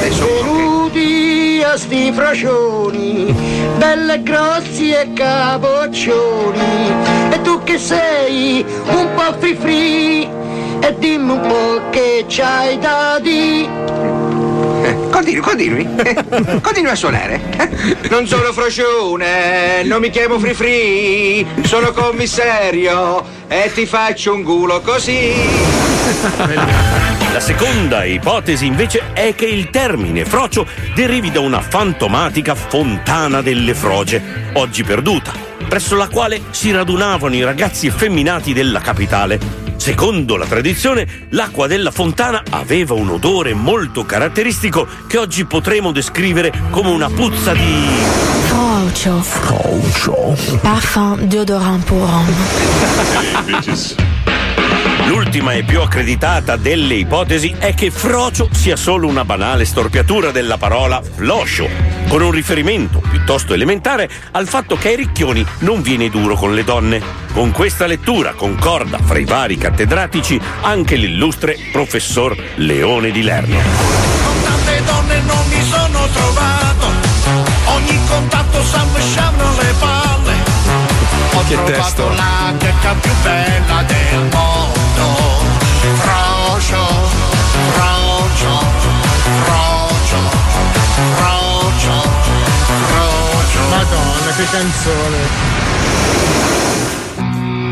Benvenuti 0.00 1.62
a 1.64 1.76
sti 1.78 2.12
frocioni, 2.14 3.34
belle 3.78 4.22
grossi 4.22 4.90
e 4.92 5.12
capoccioni. 5.14 6.92
E 7.30 7.40
tu 7.42 7.62
che 7.64 7.78
sei 7.78 8.64
un 8.86 9.08
po' 9.14 9.36
free 9.38 9.56
free, 9.56 10.28
e 10.80 10.94
dimmi 10.98 11.32
un 11.32 11.40
po' 11.40 11.90
che 11.90 12.24
c'hai 12.28 12.78
da 12.78 13.18
di. 13.20 13.68
Continui, 15.10 15.40
continui. 15.40 15.88
Continui 16.62 16.90
a 16.90 16.94
suonare. 16.94 17.40
Non 18.08 18.26
sono 18.26 18.52
frocione, 18.52 19.82
non 19.84 20.00
mi 20.00 20.10
chiamo 20.10 20.38
Free 20.38 20.54
Free, 20.54 21.46
sono 21.64 21.92
commissario 21.92 23.24
e 23.48 23.70
ti 23.74 23.86
faccio 23.86 24.34
un 24.34 24.42
culo 24.42 24.80
così. 24.80 25.32
La 27.32 27.40
seconda 27.40 28.04
ipotesi 28.04 28.66
invece 28.66 29.12
è 29.12 29.34
che 29.34 29.46
il 29.46 29.70
termine 29.70 30.24
frocio 30.24 30.66
derivi 30.94 31.30
da 31.30 31.40
una 31.40 31.60
fantomatica 31.60 32.54
fontana 32.54 33.42
delle 33.42 33.74
froge, 33.74 34.50
oggi 34.54 34.84
perduta, 34.84 35.32
presso 35.68 35.96
la 35.96 36.08
quale 36.08 36.40
si 36.50 36.70
radunavano 36.70 37.34
i 37.34 37.42
ragazzi 37.42 37.86
effeminati 37.86 38.52
della 38.52 38.80
capitale. 38.80 39.67
Secondo 39.78 40.36
la 40.36 40.44
tradizione, 40.44 41.06
l'acqua 41.30 41.68
della 41.68 41.92
fontana 41.92 42.42
aveva 42.50 42.94
un 42.94 43.08
odore 43.10 43.54
molto 43.54 44.04
caratteristico 44.04 44.86
che 45.06 45.18
oggi 45.18 45.44
potremo 45.44 45.92
descrivere 45.92 46.52
come 46.70 46.90
una 46.90 47.08
puzza 47.08 47.52
di... 47.52 47.86
Frocio. 48.48 49.22
Frocio. 49.22 50.36
Parfum 50.60 51.20
déodorant 51.28 51.82
pour 51.84 52.02
homme. 52.02 52.34
L'ultima 55.08 55.54
e 55.54 55.62
più 55.62 55.80
accreditata 55.80 56.56
delle 56.56 56.92
ipotesi 56.92 57.54
è 57.58 57.72
che 57.72 57.90
frocio 57.90 58.46
sia 58.52 58.76
solo 58.76 59.06
una 59.08 59.24
banale 59.24 59.64
storpiatura 59.64 60.30
della 60.30 60.58
parola 60.58 61.00
floscio, 61.02 61.66
con 62.08 62.20
un 62.20 62.30
riferimento 62.30 63.00
piuttosto 63.00 63.54
elementare 63.54 64.06
al 64.32 64.46
fatto 64.46 64.76
che 64.76 64.88
ai 64.88 64.96
ricchioni 64.96 65.44
non 65.60 65.80
viene 65.80 66.10
duro 66.10 66.34
con 66.34 66.54
le 66.54 66.62
donne. 66.62 67.00
Con 67.32 67.52
questa 67.52 67.86
lettura 67.86 68.34
concorda 68.34 68.98
fra 69.02 69.18
i 69.18 69.24
vari 69.24 69.56
cattedratici 69.56 70.38
anche 70.60 70.96
l'illustre 70.96 71.56
professor 71.72 72.36
Leone 72.56 73.10
di 73.10 73.22
Lerno. 73.22 73.58
Tante 74.44 74.82
donne 74.84 75.20
non 75.22 75.48
mi 75.48 75.62
sono 75.64 76.06
trovato, 76.12 76.86
ogni 77.64 77.98
contatto 78.06 78.62
s'ambasciavano 78.62 79.56
le 79.56 79.74
palle. 79.78 80.34
Ho 81.32 81.44
Che 81.48 81.54
trovato 81.54 81.72
testo. 81.72 82.08
la 82.10 82.52
checca 82.58 82.94
più 83.00 83.12
bella 83.22 83.82
del 83.84 84.18
mondo. 84.32 84.57
Frocio, 85.94 86.84
frocio, 87.72 88.58
frocio, 89.44 90.20
frocio, 91.14 91.94
frocio. 92.86 93.60
Madonna, 93.70 94.30
che 94.36 94.46
canzone. 94.50 95.66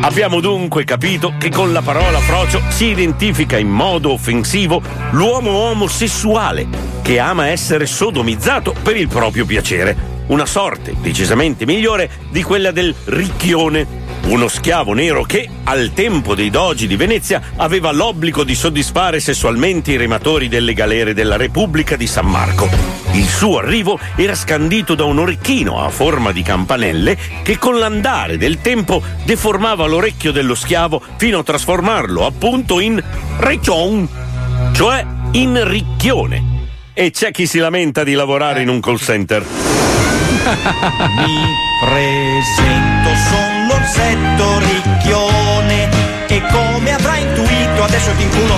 Abbiamo 0.02 0.40
dunque 0.40 0.84
capito 0.84 1.34
che 1.36 1.50
con 1.50 1.72
la 1.72 1.82
parola 1.82 2.20
frocio 2.20 2.62
si 2.68 2.84
identifica 2.86 3.58
in 3.58 3.68
modo 3.68 4.12
offensivo 4.12 4.80
l'uomo 5.10 5.50
omosessuale 5.50 6.68
che 7.02 7.18
ama 7.18 7.48
essere 7.48 7.86
sodomizzato 7.86 8.72
per 8.82 8.96
il 8.96 9.08
proprio 9.08 9.44
piacere. 9.44 10.14
Una 10.28 10.46
sorte 10.46 10.94
decisamente 11.00 11.66
migliore 11.66 12.08
di 12.30 12.42
quella 12.44 12.70
del 12.70 12.94
ricchione, 13.06 14.04
uno 14.28 14.48
schiavo 14.48 14.92
nero 14.92 15.22
che, 15.22 15.48
al 15.64 15.92
tempo 15.92 16.34
dei 16.34 16.50
dogi 16.50 16.86
di 16.86 16.96
Venezia, 16.96 17.40
aveva 17.56 17.92
l'obbligo 17.92 18.42
di 18.42 18.54
soddisfare 18.54 19.20
sessualmente 19.20 19.92
i 19.92 19.96
rematori 19.96 20.48
delle 20.48 20.74
galere 20.74 21.14
della 21.14 21.36
Repubblica 21.36 21.96
di 21.96 22.06
San 22.06 22.26
Marco. 22.26 22.68
Il 23.12 23.26
suo 23.26 23.58
arrivo 23.58 23.98
era 24.16 24.34
scandito 24.34 24.94
da 24.94 25.04
un 25.04 25.20
orecchino 25.20 25.82
a 25.82 25.90
forma 25.90 26.32
di 26.32 26.42
campanelle 26.42 27.16
che 27.42 27.56
con 27.58 27.78
l'andare 27.78 28.36
del 28.36 28.60
tempo 28.60 29.00
deformava 29.24 29.86
l'orecchio 29.86 30.32
dello 30.32 30.54
schiavo 30.54 31.00
fino 31.16 31.38
a 31.38 31.44
trasformarlo 31.44 32.26
appunto 32.26 32.80
in 32.80 33.02
ricchion, 33.38 34.08
cioè 34.72 35.06
in 35.32 35.68
ricchione. 35.68 36.54
E 36.92 37.10
c'è 37.10 37.30
chi 37.30 37.46
si 37.46 37.58
lamenta 37.58 38.02
di 38.02 38.14
lavorare 38.14 38.62
in 38.62 38.70
un 38.70 38.80
call 38.80 38.96
center. 38.96 39.44
Mi 41.16 41.44
presento, 41.80 43.10
sono 43.30 43.55
l'orsetto 44.06 44.58
ricchione 44.58 45.88
e 46.28 46.42
come 46.50 46.92
avrai 46.92 47.22
intuito 47.22 47.82
adesso 47.82 48.12
ti 48.12 48.22
inculo. 48.22 48.54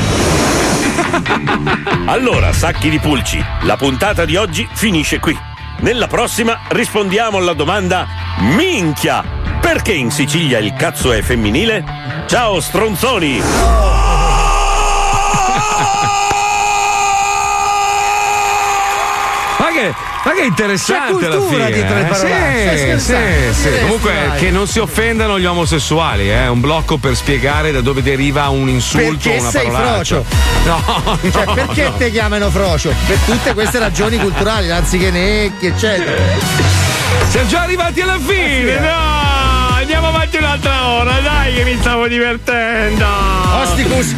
Allora, 2.07 2.53
sacchi 2.53 2.89
di 2.89 2.99
pulci, 2.99 3.43
la 3.63 3.77
puntata 3.77 4.25
di 4.25 4.37
oggi 4.37 4.67
finisce 4.73 5.21
qui. 5.21 5.39
Nella 5.81 6.07
prossima 6.07 6.61
rispondiamo 6.69 7.39
alla 7.39 7.53
domanda 7.53 8.07
Minchia! 8.39 9.23
Perché 9.61 9.93
in 9.93 10.11
Sicilia 10.11 10.59
il 10.59 10.73
cazzo 10.75 11.13
è 11.13 11.21
femminile? 11.21 11.85
Ciao 12.27 12.61
stronzoni! 12.61 13.41
Ma 13.41 14.18
che, 19.81 19.95
ma 20.25 20.33
che 20.33 20.43
interessante 20.43 21.15
C'è 21.27 21.29
cultura 21.29 21.65
alla 21.67 21.67
fine. 21.67 21.71
dietro 21.73 21.95
le 21.97 22.73
eh? 22.73 22.99
Sì, 22.99 23.05
sì, 23.05 23.13
sì. 23.63 23.69
Eh, 23.69 23.81
Comunque 23.81 24.13
che 24.37 24.51
non 24.51 24.67
si 24.67 24.79
offendano 24.79 25.39
gli 25.39 25.47
omosessuali, 25.47 26.29
è 26.29 26.49
un 26.49 26.61
blocco 26.61 26.97
per 26.97 27.15
spiegare 27.15 27.71
da 27.73 27.81
dove 27.81 28.03
deriva 28.03 28.49
un 28.49 28.69
insulto 28.69 29.07
Perché 29.29 29.37
o 29.37 29.41
una 29.41 29.51
sei 29.51 29.71
parolaccia. 29.71 30.23
frocio? 30.23 30.27
No, 30.65 31.19
Cioè, 31.31 31.45
no, 31.45 31.55
perché 31.55 31.85
no. 31.85 31.93
ti 31.97 32.11
chiamano 32.11 32.51
frocio? 32.51 32.93
Per 33.07 33.17
tutte 33.25 33.55
queste 33.55 33.79
ragioni 33.79 34.19
culturali, 34.19 34.71
anziché 34.71 35.11
necchi, 35.11 35.67
eccetera. 35.67 36.21
Siamo 37.29 37.49
già 37.49 37.63
arrivati 37.63 38.01
alla 38.01 38.19
fine, 38.19 38.79
no! 38.79 39.77
Andiamo 39.77 40.09
avanti 40.09 40.37
un'altra 40.39 40.89
ora, 40.89 41.13
dai 41.21 41.55
che 41.55 41.65
mi 41.65 41.77
stavo 41.81 42.07
divertendo! 42.09 43.05
Osticus. 43.63 44.15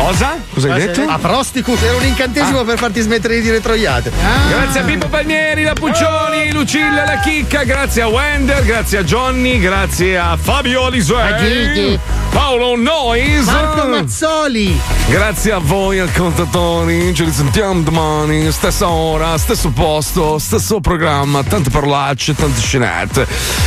Cosa? 0.00 0.38
Cosa 0.54 0.72
hai 0.72 0.86
detto? 0.86 1.02
A 1.02 1.18
prosticus 1.18 1.82
era 1.82 1.94
un 1.94 2.04
incantesimo 2.04 2.64
per 2.64 2.78
farti 2.78 3.00
smettere 3.00 3.34
di 3.34 3.42
dire 3.42 3.60
troiate. 3.60 4.10
Grazie 4.48 4.80
a 4.80 4.84
Pippo 4.84 5.08
Palmieri, 5.08 5.62
la 5.62 5.74
Puccioni, 5.74 6.50
Lucilla, 6.52 7.04
la 7.04 7.18
Chicca, 7.18 7.64
grazie 7.64 8.02
a 8.02 8.08
Wender, 8.08 8.64
grazie 8.64 8.98
a 8.98 9.02
Johnny, 9.02 9.60
grazie 9.60 10.18
a 10.18 10.38
Fabio 10.40 10.86
A 10.86 10.90
Gigi. 10.90 11.98
Paolo 12.30 12.76
Nois, 12.76 13.44
Marco 13.46 13.86
Mazzoli. 13.88 14.78
Grazie 15.08 15.52
a 15.52 15.58
voi 15.58 15.98
ascoltatori, 15.98 17.12
ci 17.14 17.24
risentiamo 17.24 17.80
domani, 17.80 18.50
stessa 18.52 18.88
ora, 18.88 19.36
stesso 19.36 19.70
posto, 19.70 20.38
stesso 20.38 20.80
programma, 20.80 21.42
tante 21.42 21.70
parolacce, 21.70 22.34
tante 22.34 22.60
scenette. 22.60 23.26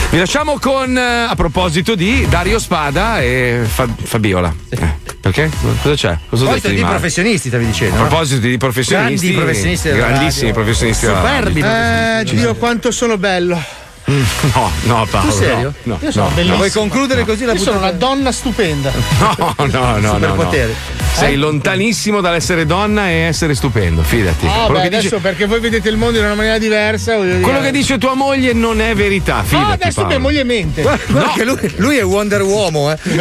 Vi 0.10 0.18
lasciamo 0.18 0.58
con, 0.60 0.98
eh, 0.98 1.26
a 1.30 1.36
proposito 1.36 1.96
di 1.96 2.26
Dario 2.30 2.58
Spada 2.60 3.22
e 3.22 3.64
Fa- 3.66 3.88
Fabiola. 4.04 4.54
Eh, 4.70 4.80
perché? 5.20 5.50
Cosa 5.82 5.96
c'è? 5.96 6.18
Cosa 6.30 6.46
ho 6.46 6.54
detto 6.54 6.70
di 6.70 6.76
di 6.76 6.84
professionisti, 6.84 7.50
stavi 7.50 7.66
dicendo. 7.66 7.96
A 7.96 8.06
proposito 8.08 8.40
di 8.48 8.58
professionisti, 8.58 9.28
Grandi 9.28 9.42
professionisti 9.44 9.90
grandissimi 9.90 10.48
radio. 10.48 10.54
professionisti 10.54 11.06
Superbi. 11.06 11.60
Eh, 11.60 12.24
Dio, 12.26 12.56
quanto 12.56 12.92
sono 12.92 13.18
bello. 13.18 13.62
No, 14.54 14.72
no, 14.84 15.08
Paolo. 15.10 15.30
Tu 15.32 15.38
serio? 15.38 15.74
No, 15.84 15.98
Io 16.02 16.12
sono 16.12 16.26
no, 16.28 16.32
bellissimo. 16.34 16.58
Vuoi 16.58 16.72
concludere 16.72 17.24
così 17.26 17.46
la 17.46 17.54
Io 17.54 17.60
sono 17.60 17.78
una 17.78 17.92
donna 17.92 18.32
stupenda. 18.32 18.92
No, 19.38 19.56
no, 19.58 19.66
no, 19.68 19.98
no. 20.00 20.14
Superpoteri. 20.14 20.72
no. 20.72 21.02
Sei 21.14 21.36
lontanissimo 21.36 22.22
dall'essere 22.22 22.66
donna 22.66 23.08
e 23.10 23.14
essere 23.14 23.54
stupendo, 23.56 24.02
fidati. 24.02 24.46
Ah, 24.48 24.66
quello, 24.66 24.80
beh, 24.82 24.88
adesso 24.88 25.02
dice, 25.04 25.18
perché 25.18 25.46
voi 25.46 25.60
vedete 25.60 25.88
il 25.90 25.96
mondo 25.98 26.18
in 26.18 26.26
una 26.26 26.34
maniera 26.36 26.58
diversa. 26.58 27.16
quello 27.16 27.62
che 27.62 27.72
dice 27.72 27.98
tua 27.98 28.16
moglie 28.16 28.54
non 28.54 28.82
è 28.82 28.96
verità, 28.96 29.44
fidati. 29.44 29.70
Ah, 29.70 29.74
adesso 29.74 30.02
Paolo. 30.02 30.10
mia 30.10 30.20
moglie 30.20 30.44
mente. 30.44 30.82
Guarda 30.82 31.32
che 31.36 31.44
lui, 31.46 31.74
lui 31.78 31.98
è 31.98 32.04
Wonder 32.04 32.42
Uomo, 32.42 32.92
eh. 32.92 32.98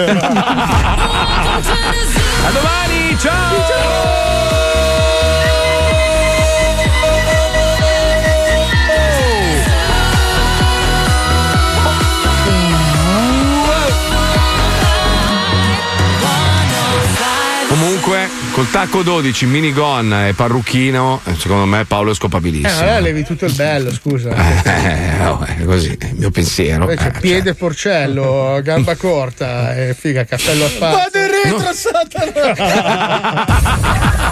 A 2.44 2.50
domani, 2.50 3.16
ciao! 3.18 4.11
Col 18.52 18.70
tacco 18.70 19.02
12, 19.02 19.46
minigonna 19.46 20.28
e 20.28 20.34
parrucchino, 20.34 21.22
eh, 21.24 21.34
secondo 21.38 21.64
me 21.64 21.84
Paolo 21.86 22.08
è 22.08 22.10
Eh, 22.12 22.16
scopabilissimo. 22.16 22.80
allora 22.82 22.98
levi 23.00 23.24
tutto 23.24 23.46
il 23.46 23.52
bello, 23.54 23.90
scusa. 23.92 24.30
Eh, 24.82 25.16
vabbè, 25.18 25.64
così, 25.64 25.96
è 25.98 26.06
il 26.06 26.14
mio 26.16 26.30
pensiero. 26.30 26.82
Invece 26.90 27.08
Eh, 27.08 27.12
piede 27.20 27.54
porcello, 27.54 28.60
gamba 28.62 28.96
corta 28.96 29.74
e 29.74 29.94
figa, 29.98 30.24
cappello 30.24 30.64
a 30.64 30.68
spazio. 30.68 30.98
Vado 30.98 31.18
in 31.18 31.28
retro, 31.30 31.72
Satana! 31.72 34.20